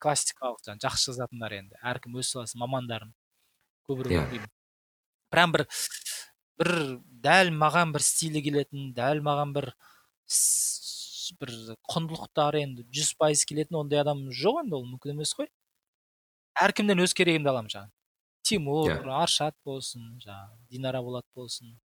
классикалық 0.00 0.62
жаңағы 0.64 0.86
жақсы 0.86 1.12
жазатындар 1.12 1.54
енді. 1.58 1.76
Әркім 1.84 2.16
өз 2.20 2.32
саласы 2.32 2.58
мамандарын 2.60 3.12
көбірек 3.88 4.16
Иә. 4.16 4.24
оқимын. 4.24 4.50
Прям 5.30 5.52
бір 5.52 5.66
бір 6.60 6.72
дәл 7.26 7.52
маған 7.56 7.92
бір 7.92 8.04
стилі 8.04 8.42
келетін 8.44 8.92
дәл 8.96 9.20
маған 9.24 9.54
бір 9.56 9.70
бір 11.40 11.54
құндылықтары 11.92 12.64
енді 12.64 12.86
жүз 12.88 13.14
пайыз 13.20 13.44
келетін 13.48 13.80
ондай 13.82 14.00
адам 14.00 14.28
жоқ 14.32 14.64
енді 14.64 14.78
ол 14.80 14.86
мүмкін 14.88 15.14
емес 15.14 15.34
қой. 15.36 15.50
Әркімнен 16.60 17.04
өз 17.04 17.14
керегімді 17.14 17.52
аламын 17.52 17.72
жаңағы 17.72 17.99
тимур 18.42 18.90
Иә. 18.90 19.02
аршат 19.22 19.54
болсын 19.64 20.18
жаңағы 20.24 20.56
динара 20.70 21.02
болат 21.02 21.26
болсын 21.34 21.76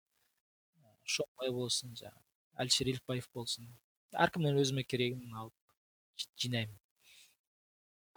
шоқбай 1.06 1.52
болсын 1.52 1.94
жаңағы 1.94 2.24
әлішер 2.64 2.88
елікбаев 2.94 3.28
болсын. 3.36 3.68
Әркімнен 4.16 4.58
өзіме 4.62 4.84
керегін 4.88 5.34
алып 5.36 5.54
жи- 6.18 6.30
жинаймын. 6.46 6.78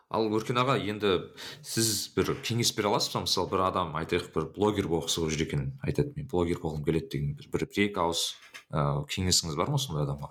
Ал 0.08 0.24
өркен 0.32 0.56
аға 0.56 0.78
енді 0.80 1.10
сіз 1.60 2.08
бір 2.14 2.30
кеңес 2.40 2.70
бере 2.72 2.88
аласыз 2.88 3.12
ба? 3.12 3.20
Мысалы 3.26 3.50
бір 3.50 3.60
адам 3.66 3.90
айтайық 3.98 4.30
бір 4.32 4.46
блогер 4.54 4.86
болғысы 4.88 5.20
келіп 5.20 5.34
жүр 5.34 5.42
екен 5.44 5.64
айтады 5.84 6.14
мен 6.16 6.28
блогер 6.30 6.62
болғым 6.62 6.84
келеді 6.86 7.10
деген 7.12 7.34
бір 7.36 7.48
бір, 7.52 7.66
бір 7.66 7.84
екі 7.90 8.00
ауыз 8.00 8.22
ыыы 8.72 9.04
кеңесіңіз 9.12 9.58
бар 9.58 9.68
ма 9.68 9.76
сондай 9.82 10.06
адамға? 10.06 10.30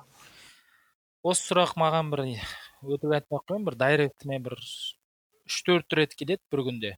Осы 1.22 1.46
сұрақ 1.52 1.76
маған 1.78 2.10
бір 2.10 2.24
өтірік 2.26 3.20
айтпай 3.20 3.38
ақ 3.38 3.46
қояйын 3.52 3.68
бір 3.70 3.76
дайректіме 3.84 4.40
бір 4.48 4.58
үш 4.58 5.62
төрт 5.68 5.94
рет 5.94 6.16
келеді 6.18 6.42
бір 6.50 6.64
күнде. 6.72 6.96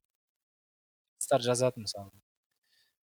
Қыздар 1.30 1.46
жазады 1.46 1.82
мысалы. 1.86 2.10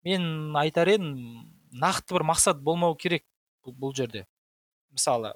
Мен 0.06 0.54
айтар 0.56 0.88
едім 0.88 1.50
нақты 1.74 2.14
бір 2.14 2.24
мақсат 2.30 2.60
болмау 2.62 2.94
керек 2.94 3.24
бұл, 3.64 3.74
бұл 3.74 3.94
жерде. 3.94 4.26
Мысалы 4.94 5.34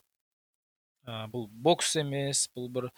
ә, 1.07 1.27
бұл 1.33 1.49
бокс 1.51 1.97
емес 1.97 2.47
бұл 2.55 2.69
бір 2.71 2.89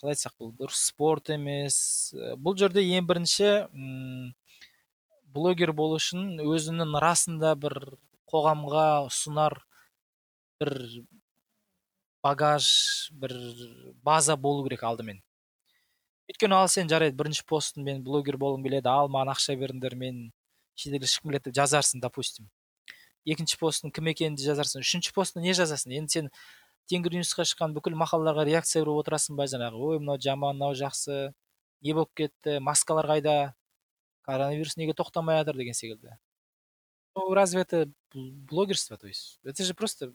қалай 0.00 0.14
айтсақ 0.14 0.36
бұл 0.40 0.52
бір 0.56 0.72
спорт 0.72 1.30
емес. 1.30 2.14
Ә, 2.16 2.36
бұл 2.36 2.56
жерде 2.56 2.80
ең 2.80 3.08
бірінші 3.08 3.50
блогер 5.34 5.72
болу 5.72 6.00
үшін 6.00 6.40
өзінің 6.40 6.96
расында 7.00 7.54
бір 7.60 7.76
қоғамға 8.30 9.06
ұсынар 9.10 9.60
бір 10.60 10.76
багаж 12.24 13.10
бір 13.12 13.36
база 14.04 14.36
болу 14.36 14.64
керек 14.64 14.84
алдымен. 14.84 15.20
Өйткені 16.30 16.54
ал 16.54 16.68
сен 16.70 16.88
жарайды 16.88 17.18
бірінші 17.18 17.44
постын 17.50 17.84
мен 17.84 18.04
блогер 18.06 18.38
болғым 18.38 18.62
келеді 18.64 18.88
ал 18.88 19.10
маған 19.10 19.32
ақша 19.34 19.56
беріңдер 19.58 19.96
мен 19.98 20.30
шетелге 20.78 21.08
шыққым 21.10 21.32
келеді 21.32 21.50
деп 21.50 21.58
жазарсың 21.58 22.00
допустим. 22.00 22.48
Екінші 23.26 23.58
постың 23.60 23.92
кім 23.92 24.10
екенін 24.12 24.38
жазарсың. 24.40 24.84
Үшінші 24.86 25.12
постында 25.16 25.44
не 25.44 25.54
жазасың? 25.58 25.92
Енді 25.98 26.14
сен 26.14 26.30
тенгринюсқа 26.90 27.44
шыққан 27.48 27.74
бүкіл 27.76 27.98
мақалаларға 27.98 28.46
реакция 28.48 28.84
беріп 28.84 29.02
отырасың 29.02 29.36
ба 29.36 29.46
жаңағы? 29.50 29.76
Ой 29.76 30.00
мынау 30.00 30.20
жаман 30.22 30.56
мынау 30.56 30.78
жақсы 30.78 31.32
не 31.82 31.94
болып 31.94 32.14
кетті 32.16 32.58
маскалар 32.64 33.10
қайда? 33.10 33.36
Коронавирус 34.24 34.76
неге 34.76 34.94
тоқтамай 34.94 35.42
жатыр? 35.42 35.56
деген 35.56 35.74
секілді. 35.74 36.16
Ну 37.16 37.34
разве 37.34 37.62
это 37.62 37.90
блогерство? 38.14 38.96
То 38.96 39.08
есть 39.08 39.40
это 39.44 39.64
же 39.64 39.74
просто 39.74 40.12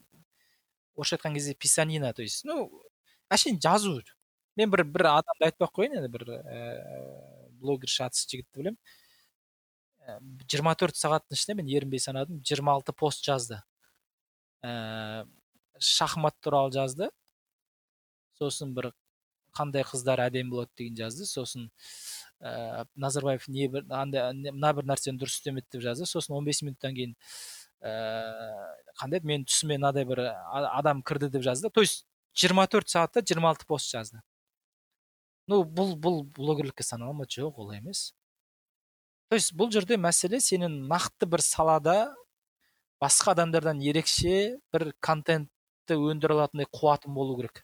орысша 0.95 1.17
айтқан 1.17 1.33
кезде 1.33 1.53
писанина. 1.53 2.13
То 2.13 2.23
есть 2.23 2.45
ну 2.45 2.71
әшейін 3.29 3.59
жазу. 3.61 4.01
Мен 4.59 4.71
бір 4.71 4.83
бір 4.87 5.09
адамды 5.11 5.47
айтпай 5.47 5.67
ақ 5.67 5.73
қояйын 5.79 5.97
енді 5.99 6.11
бір 6.13 6.27
ііі 6.31 6.39
блогер 7.61 7.91
шатыс 7.91 8.25
жігітті 8.29 8.59
білемін 8.59 8.79
жиырма 10.51 10.75
төрт 10.79 10.97
сағаттың 10.99 11.37
ішінде 11.37 11.57
мен 11.61 11.71
ерінбей 11.71 12.01
санадым 12.03 12.41
жиырма 12.45 12.75
алты 12.77 12.93
пост 12.95 13.25
жазды 13.25 13.61
ііі 14.63 15.25
шахмат 15.79 16.37
туралы 16.43 16.71
жазды 16.75 17.09
сосын 18.39 18.73
бір 18.75 18.91
қандай 19.55 19.85
қыздар 19.87 20.21
әдемі 20.25 20.51
болады 20.51 20.71
деген 20.77 20.97
жазды 20.99 21.27
сосын 21.27 21.69
ә, 22.41 22.85
назарбаев 22.95 23.47
не 23.47 23.67
бір 23.71 23.85
мына 23.87 24.73
бір 24.75 24.87
нәрсені 24.91 25.19
дұрыс 25.19 25.39
істемеді 25.39 25.77
деп 25.77 25.85
жазды 25.85 26.07
сосын 26.09 26.35
15 26.35 26.63
минуттан 26.67 26.95
кейін 26.97 27.15
ә, 27.81 27.93
қандай 28.99 29.21
еді 29.21 29.31
менің 29.31 29.47
түсіме 29.49 29.79
мынадай 29.79 30.07
бір 30.07 30.25
адам 30.51 31.03
кірді 31.03 31.31
деп 31.37 31.45
жазды 31.47 31.71
то 31.71 31.85
есть 31.85 32.05
24 32.35 32.91
сағатта 32.91 33.23
26 33.23 33.67
пост 33.67 33.91
жазды 33.91 34.21
ну 35.47 35.63
бұл 35.63 35.95
бұл 35.99 36.23
блогерлікке 36.35 36.83
санала 36.83 37.13
ма? 37.13 37.25
Жоқ 37.29 37.59
олай 37.61 37.79
емес. 37.79 38.13
То 39.29 39.35
есть 39.35 39.53
бұл 39.57 39.71
жерде 39.73 39.97
мәселе 39.97 40.39
сенің 40.39 40.85
нақты 40.89 41.27
бір 41.29 41.41
салада 41.41 42.15
басқа 43.01 43.33
адамдардан 43.33 43.81
ерекше 43.81 44.59
бір 44.73 44.91
контентті 45.01 45.97
өндіре 45.97 46.37
алатындай 46.37 46.69
қуатың 46.69 47.13
болу 47.17 47.37
керек. 47.39 47.63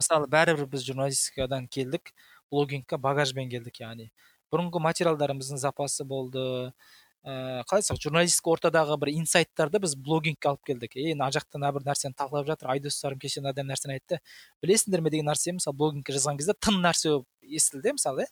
Мысалы 0.00 0.28
бәрібір 0.32 0.68
біз 0.72 0.84
журналистикадан 0.86 1.66
келдік 1.68 2.12
блогингқа 2.52 2.98
багажбен 3.00 3.50
келдік 3.52 3.80
яғни. 3.82 4.10
Бұрынғы 4.52 4.82
материалдарымыздың 4.82 5.60
запасы 5.62 6.04
болды 6.04 6.72
ә, 7.24 7.62
қалай 7.68 7.82
айтсақ 7.82 8.00
журналистика 8.00 8.52
ортадағы 8.54 8.96
бір 9.00 9.12
инсайттарды 9.12 9.80
біз 9.82 9.94
блогингке 9.96 10.48
алып 10.48 10.64
келдік. 10.66 10.96
Ей 10.96 11.14
мына 11.14 11.30
жақта 11.34 11.60
мына 11.60 11.72
бір 11.76 11.84
нәрсені 11.88 12.16
талқылап 12.16 12.48
жатыр 12.48 12.72
айдостарым 12.74 13.20
кеше 13.20 13.42
мынадай 13.42 13.66
нәрсені 13.68 13.98
айтты. 13.98 14.20
Білесіңдер 14.64 15.04
ме 15.04 15.12
деген 15.12 15.28
нәрсе 15.28 15.52
мысалы 15.56 15.76
блогингке 15.76 16.16
жазған 16.16 16.40
кезде 16.40 16.56
тың 16.56 16.80
нәрсе 16.84 17.12
болып 17.12 17.28
естілді 17.42 17.94
мысалы 17.98 18.26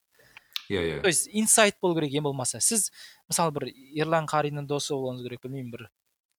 иә 0.69 0.83
иә. 0.83 1.01
то 1.03 1.09
есть 1.09 1.29
инсайт 1.33 1.77
болу 1.83 1.95
керек 1.95 2.13
ең 2.13 2.29
болмаса. 2.29 2.61
Сіз 2.61 2.91
мысалы 3.29 3.53
бір 3.53 3.69
ерлан 3.97 4.27
қариннің 4.27 4.67
досы 4.67 4.95
болуыңыз 4.95 5.23
керек 5.23 5.43
білмеймін 5.45 5.73
бір 5.73 5.89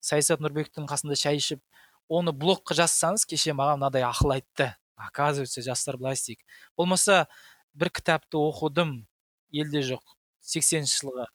саясат 0.02 0.42
нұрбековтің 0.42 0.90
қасында 0.90 1.16
шай 1.16 1.38
ішіп 1.38 1.62
оны 2.10 2.34
блогқа 2.34 2.78
жазсаңыз 2.78 3.26
кеше 3.30 3.54
маған 3.54 3.82
мынадай 3.82 4.06
ақыл 4.06 4.34
айтты. 4.34 4.74
Оказывается 5.00 5.62
жастар 5.62 5.98
былай 5.98 6.18
істейік. 6.18 6.42
Болмаса 6.78 7.28
бір 7.74 7.90
кітапты 7.90 8.38
оқыдым 8.38 9.06
елде 9.52 9.82
жоқ 9.86 10.02
сексенінші 10.42 11.06
жылғы. 11.06 11.28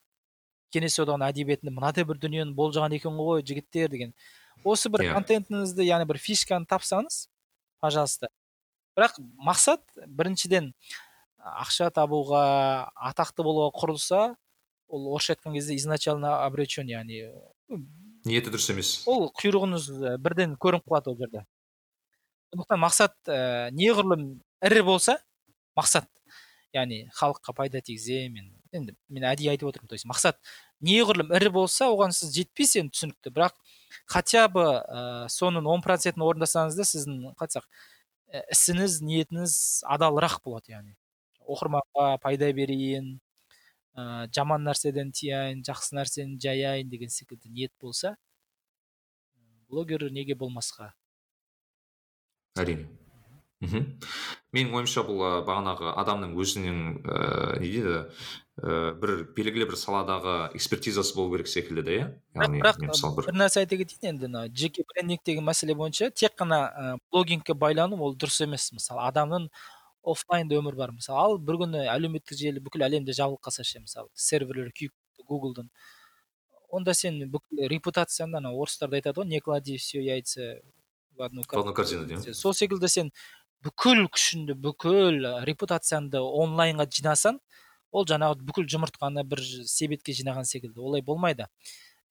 Кеңес 0.74 0.98
одағының 0.98 1.30
әдебиетінде 1.30 1.72
мынадай 1.74 2.06
бір 2.08 2.20
дүниені 2.22 2.54
болжаған 2.58 2.96
екен 2.98 3.16
ғой 3.18 3.44
жігіттер 3.46 3.92
деген 3.94 4.14
осы 4.64 4.90
бір 4.90 5.06
yeah. 5.06 5.12
Иә. 5.12 5.18
контентіңізді 5.20 5.86
яғни 5.86 6.08
бір 6.10 6.20
фишканы 6.22 6.66
тапсаңыз 6.70 7.26
пожалуйста 7.84 8.30
бірақ 8.98 9.18
мақсат 9.46 9.82
біріншіден 10.06 10.72
ақша 11.44 11.90
табуға 11.94 12.44
атақты 13.10 13.44
болуға 13.44 13.72
құрылса 13.76 14.22
ол 14.88 15.10
орысша 15.14 15.34
айтқан 15.34 15.56
кезде 15.58 15.76
изначально 15.76 16.38
обречен 16.44 16.88
яғни 16.88 17.26
ниеті 18.24 18.52
дұрыс 18.54 18.70
емес 18.72 18.94
ол 19.10 19.28
құйрығыңыз 19.40 19.90
бірден 20.24 20.56
көрініп 20.60 20.88
қалады 20.88 21.12
ол 21.12 21.18
жерде 21.20 21.44
сондықтан 22.52 22.80
мақсат 22.80 23.16
ә, 23.28 23.70
неғұрлым 23.74 24.26
ірі 24.64 24.84
болса 24.86 25.18
мақсат 25.76 26.08
яғни 26.74 27.04
халыққа 27.18 27.54
пайда 27.56 27.82
тигіземін 27.84 28.52
енді 28.74 28.94
мен 29.08 29.26
әдейі 29.30 29.52
айтып 29.54 29.70
отырмын. 29.70 29.88
То 29.90 29.98
есть 29.98 30.08
мақсат 30.08 30.40
неғұрлым 30.84 31.32
ірі 31.38 31.52
болса 31.54 31.88
оған 31.92 32.14
сіз 32.16 32.34
жетпейсіз 32.36 32.82
енді 32.82 32.94
түсінікті. 32.96 33.32
Бірақ 33.34 33.56
хотя 34.10 34.48
бы 34.48 34.64
ә, 34.64 35.26
соның 35.32 35.68
он 35.70 35.84
процентін 35.84 36.26
орындасаңыз 36.26 36.78
да 36.78 36.86
сіздің 36.88 37.34
қалай 37.38 37.48
айтсақ 37.48 37.68
ісіңіз 38.54 38.98
ниетіңіз 39.06 39.54
адалырақ 39.94 40.40
болады 40.44 40.74
яғни. 40.74 40.96
Оқырманға 41.46 42.18
пайда 42.24 42.50
берейін 42.56 43.14
ә, 43.94 44.26
жаман 44.34 44.66
нәрседен 44.66 45.14
тияйын 45.14 45.62
жақсы 45.66 45.96
нәрсені 45.98 46.40
жаяйын 46.42 46.90
деген 46.90 47.12
секілді 47.14 47.52
ниет 47.52 47.72
болса 47.80 48.16
блогер 49.68 50.10
неге 50.10 50.36
болмасқа? 50.38 50.92
әрине. 52.54 52.86
Мхм. 53.62 53.84
Менің 54.54 54.74
ойымша 54.78 55.04
бұл 55.06 55.22
бағанағы 55.46 55.92
адамның 56.00 56.34
өзінің 56.38 56.80
ыыы 57.04 57.60
не 57.60 57.70
дейді 57.70 57.94
ііі 57.94 58.90
бір 59.02 59.12
белгілі 59.34 59.66
бір 59.66 59.78
саладағы 59.78 60.34
экспертизасы 60.54 61.16
болу 61.16 61.32
керек 61.34 61.48
секілді 61.50 61.82
да 61.82 61.94
иә? 61.94 62.04
Яғни 62.38 62.60
бірақ 62.62 62.82
мысалы 62.86 63.16
бір 63.18 63.30
нәрсе 63.34 63.64
айта 63.64 63.78
кетейін 63.80 64.12
енді 64.14 64.28
мына 64.28 64.44
жеке 64.54 64.84
брендинг 64.90 65.24
деген 65.26 65.46
мәселе 65.48 65.74
бойынша 65.74 66.10
тек 66.14 66.36
қана 66.38 66.60
ә, 66.70 66.98
блогингке 67.10 67.54
байлану 67.54 67.98
ол 67.98 68.14
дұрыс 68.14 68.44
емес. 68.46 68.70
Мысалы 68.76 69.02
адамның 69.08 69.48
офлайн 70.04 70.52
өмір 70.54 70.78
бар. 70.78 70.94
Мысалы 70.94 71.18
ал 71.18 71.38
бір 71.38 71.58
күні 71.64 71.82
әлеуметтік 71.90 72.38
желі 72.38 72.62
бүкіл 72.62 72.86
әлемде 72.86 73.16
жабылып 73.16 73.42
қалса 73.42 73.66
ше 73.66 73.82
мысалы 73.82 74.08
серверлер 74.14 74.70
күйіп 74.70 74.94
гуглдың. 75.26 75.70
Онда 76.70 76.94
сен 76.94 77.24
бүкіл 77.32 77.66
репутацияңды 77.70 78.38
ана 78.38 78.54
орыстарда 78.54 79.00
айтады 79.00 79.22
ғой 79.22 79.30
не 79.30 79.40
клади 79.40 79.78
все 79.78 80.02
яйца 80.02 80.60
в 81.16 81.22
одну 81.22 81.42
корзину 81.44 82.34
сол 82.34 82.54
секілді 82.54 82.88
сен 82.88 83.12
бүкіл 83.64 84.04
күшіңді 84.12 84.56
бүкіл 84.60 85.26
репутацияңды 85.48 86.20
онлайнға 86.20 86.86
жинасаң 86.98 87.40
ол 87.94 88.06
жаңағы 88.10 88.42
бүкіл 88.44 88.68
жұмыртқаны 88.74 89.24
бір 89.28 89.42
себетке 89.70 90.12
жинаған 90.16 90.46
секілді. 90.48 90.80
Олай 90.82 91.02
болмайды. 91.02 91.46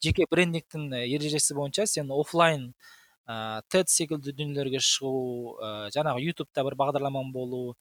Жеке 0.04 0.26
брендингтің 0.32 0.90
ережесі 1.04 1.56
бойынша 1.56 1.86
сен 1.88 2.12
офлайн 2.12 2.72
ә, 3.28 3.62
тед 3.72 3.92
секілді 3.92 4.34
дүниелерге 4.36 4.82
шығу 4.84 5.58
ә, 5.60 5.70
жаңағы 5.96 6.24
ютубта 6.28 6.64
бір 6.68 6.76
бағдарламаң 6.80 7.32
болу 7.36 7.76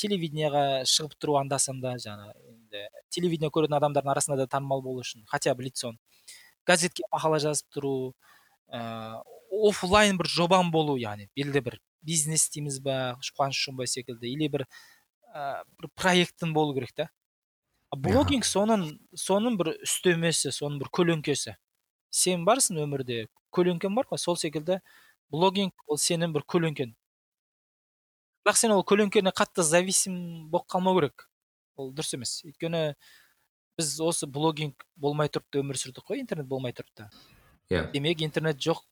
телевидениеға 0.00 0.84
шығып 0.88 1.16
тұру 1.20 1.36
анда 1.40 1.58
санда 1.60 1.96
жаңағы 2.00 2.36
енді 2.52 2.84
телевидение 3.12 3.52
көретін 3.52 3.78
адамдардың 3.78 4.12
арасында 4.12 4.38
да 4.42 4.48
танымал 4.56 4.82
болу 4.84 5.04
үшін 5.04 5.24
хотя 5.28 5.54
бы 5.54 5.66
лицом 5.66 5.98
газетке 6.66 7.04
мақала 7.12 7.40
жазып 7.44 7.68
тұру 7.76 7.94
ә, 8.72 9.20
офлайн 9.50 10.16
бір 10.20 10.32
жобаң 10.32 10.72
болу 10.72 10.96
яғни 11.00 11.28
белгілі 11.36 11.64
бір 11.68 11.80
бизнес 12.06 12.48
дейміз 12.54 12.80
ба 12.84 13.16
қуаныш 13.20 13.60
шонбай 13.68 13.90
секілді 13.90 14.30
или 14.30 14.48
бір 14.48 14.66
ә, 15.34 15.64
бір 15.78 15.90
проектің 15.98 16.54
болу 16.56 16.74
керек 16.76 16.94
та. 16.94 17.08
Блогинг 17.96 18.44
соның 18.46 18.88
соның 19.14 19.56
бір 19.58 19.74
үстемесі 19.86 20.52
соның 20.52 20.80
бір 20.82 20.92
көлеңкесі. 20.98 21.56
Сен 22.10 22.44
барсың 22.46 22.82
өмірде 22.84 23.26
көлеңкең 23.54 23.94
бар 23.96 24.08
ғой 24.10 24.20
сол 24.20 24.38
секілді 24.38 24.80
блогинг 25.32 25.74
ол 25.86 25.98
сенің 26.00 26.34
бір 26.34 26.46
көлеңкең 26.46 26.94
бірақ 28.46 28.60
сен 28.60 28.70
ол 28.70 28.84
көлеңкені 28.86 29.32
қатты 29.34 29.64
зависим 29.66 30.16
болып 30.52 30.68
қалмау 30.70 31.00
керек. 31.00 31.24
Ол 31.74 31.90
дұрыс 31.90 32.14
емес. 32.14 32.38
Өйткені 32.46 32.94
біз 33.76 33.88
осы 34.06 34.28
блогинг 34.30 34.86
болмай 34.94 35.26
тұрып 35.26 35.48
та 35.50 35.58
өмір 35.64 35.80
сүрдік 35.80 36.06
қой 36.06 36.22
интернет 36.22 36.46
болмай 36.46 36.72
тұрып 36.76 36.92
та. 36.94 37.08
Иә. 37.66 37.82
Yeah. 37.82 37.90
демек 37.90 38.22
интернет 38.22 38.62
жоқ. 38.62 38.84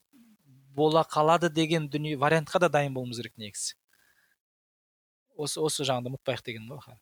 Бола 0.75 1.07
қалады 1.09 1.51
деген 1.51 1.89
дүние 1.89 2.19
вариантқа 2.21 2.61
да 2.67 2.69
дайын 2.69 2.95
болуымыз 2.95 3.23
керек 3.23 3.39
негізі. 3.39 3.75
Осы 5.35 5.61
осы 5.61 5.87
жағын 5.87 6.13
ұмытпайық 6.13 6.47
дегенім 6.47 6.77
ғой 6.77 6.99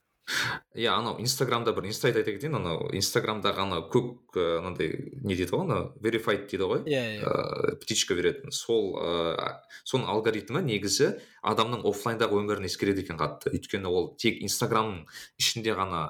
иә 0.79 0.93
анау 0.95 1.19
инстаграмда 1.21 1.73
бір 1.77 1.89
инсайт 1.91 2.17
айта 2.17 2.33
кетейін 2.33 2.57
анау 2.61 2.87
инстаграмдағы 2.97 3.65
анау 3.65 3.83
көк 3.93 4.39
анандай 4.39 4.93
не 5.21 5.35
дейді 5.35 5.51
ғой 5.53 5.65
анау 5.67 5.89
верифайд 6.05 6.47
дейді 6.49 6.69
ғой? 6.71 6.85
Иә 6.87 7.03
иә. 7.19 7.75
Птичка 7.83 8.15
беретін. 8.17 8.53
Сол 8.55 8.95
ыыы 8.97 9.51
соның 9.85 10.09
алгоритмі 10.15 10.63
негізі 10.65 11.17
адамның 11.43 11.85
оффлайндағы 11.91 12.39
өмірін 12.39 12.69
ескереді 12.71 13.05
екен 13.05 13.19
қатты. 13.21 13.53
Өйткені 13.53 13.91
ол 13.91 14.13
тек 14.17 14.41
инстаграмның 14.47 15.05
ішінде 15.43 15.75
ғана 15.77 16.05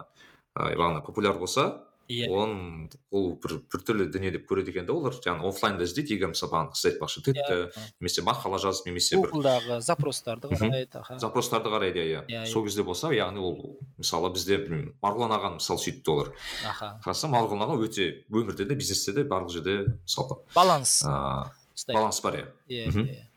бағана 0.55 1.03
популяр 1.07 1.41
болса 1.41 1.71
иә 2.13 2.29
оны 2.29 2.91
ол 3.11 3.33
бір 3.43 3.59
біртүрлі 3.73 4.07
дүние 4.13 4.33
деп 4.35 4.45
көреді 4.51 4.73
екен 4.73 4.87
да 4.89 4.95
олар 4.95 5.17
жаңағы 5.17 5.49
оффлайнда 5.51 5.87
іздейді 5.89 6.17
егер 6.17 6.33
мысалы 6.33 6.53
бағана 6.53 6.77
сіз 6.77 6.91
айтпақшы 6.93 7.25
тедті 7.27 7.59
немесе 8.01 8.25
мақала 8.27 8.61
жазып 8.63 8.91
немесе 8.91 9.19
бір 9.21 9.33
гуглдағы 9.33 9.81
запростарды 9.81 10.53
қарайды 10.53 11.01
аха. 11.01 11.19
Запростарды 11.23 11.73
қарайды 11.73 12.05
иә 12.05 12.23
иә. 12.29 12.45
Сол 12.47 12.67
кезде 12.67 12.85
болса 12.87 13.13
яғни 13.15 13.43
ол 13.43 13.79
мысалы 13.99 14.33
бізде 14.35 14.61
білмеймін 14.63 14.95
марғұлан 15.03 15.37
ағаны 15.39 15.61
мысалы 15.61 15.83
сөйтті 15.83 16.15
олар. 16.15 16.33
Аха. 16.69 16.95
Қарасам 17.05 17.35
марғұлан 17.37 17.67
аға 17.67 17.81
өте 17.89 18.25
өмірде 18.31 18.69
де 18.69 18.79
бизнесте 18.79 19.13
де 19.17 19.25
барлық 19.25 19.53
жерде 19.57 19.77
мысалы 20.03 20.43
баланс. 20.55 21.03
Ыыы 21.07 21.95
баланс 21.95 22.21
бар 22.25 22.43
иә. 22.43 22.47
Иә 22.69 23.29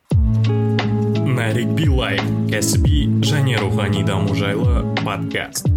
нарик 1.35 1.73
билай 1.75 2.15
кәсіби 2.47 3.05
және 3.27 3.59
рухани 3.59 4.03
даму 4.07 4.35
жайлы 4.39 4.85
подкаст. 5.03 5.74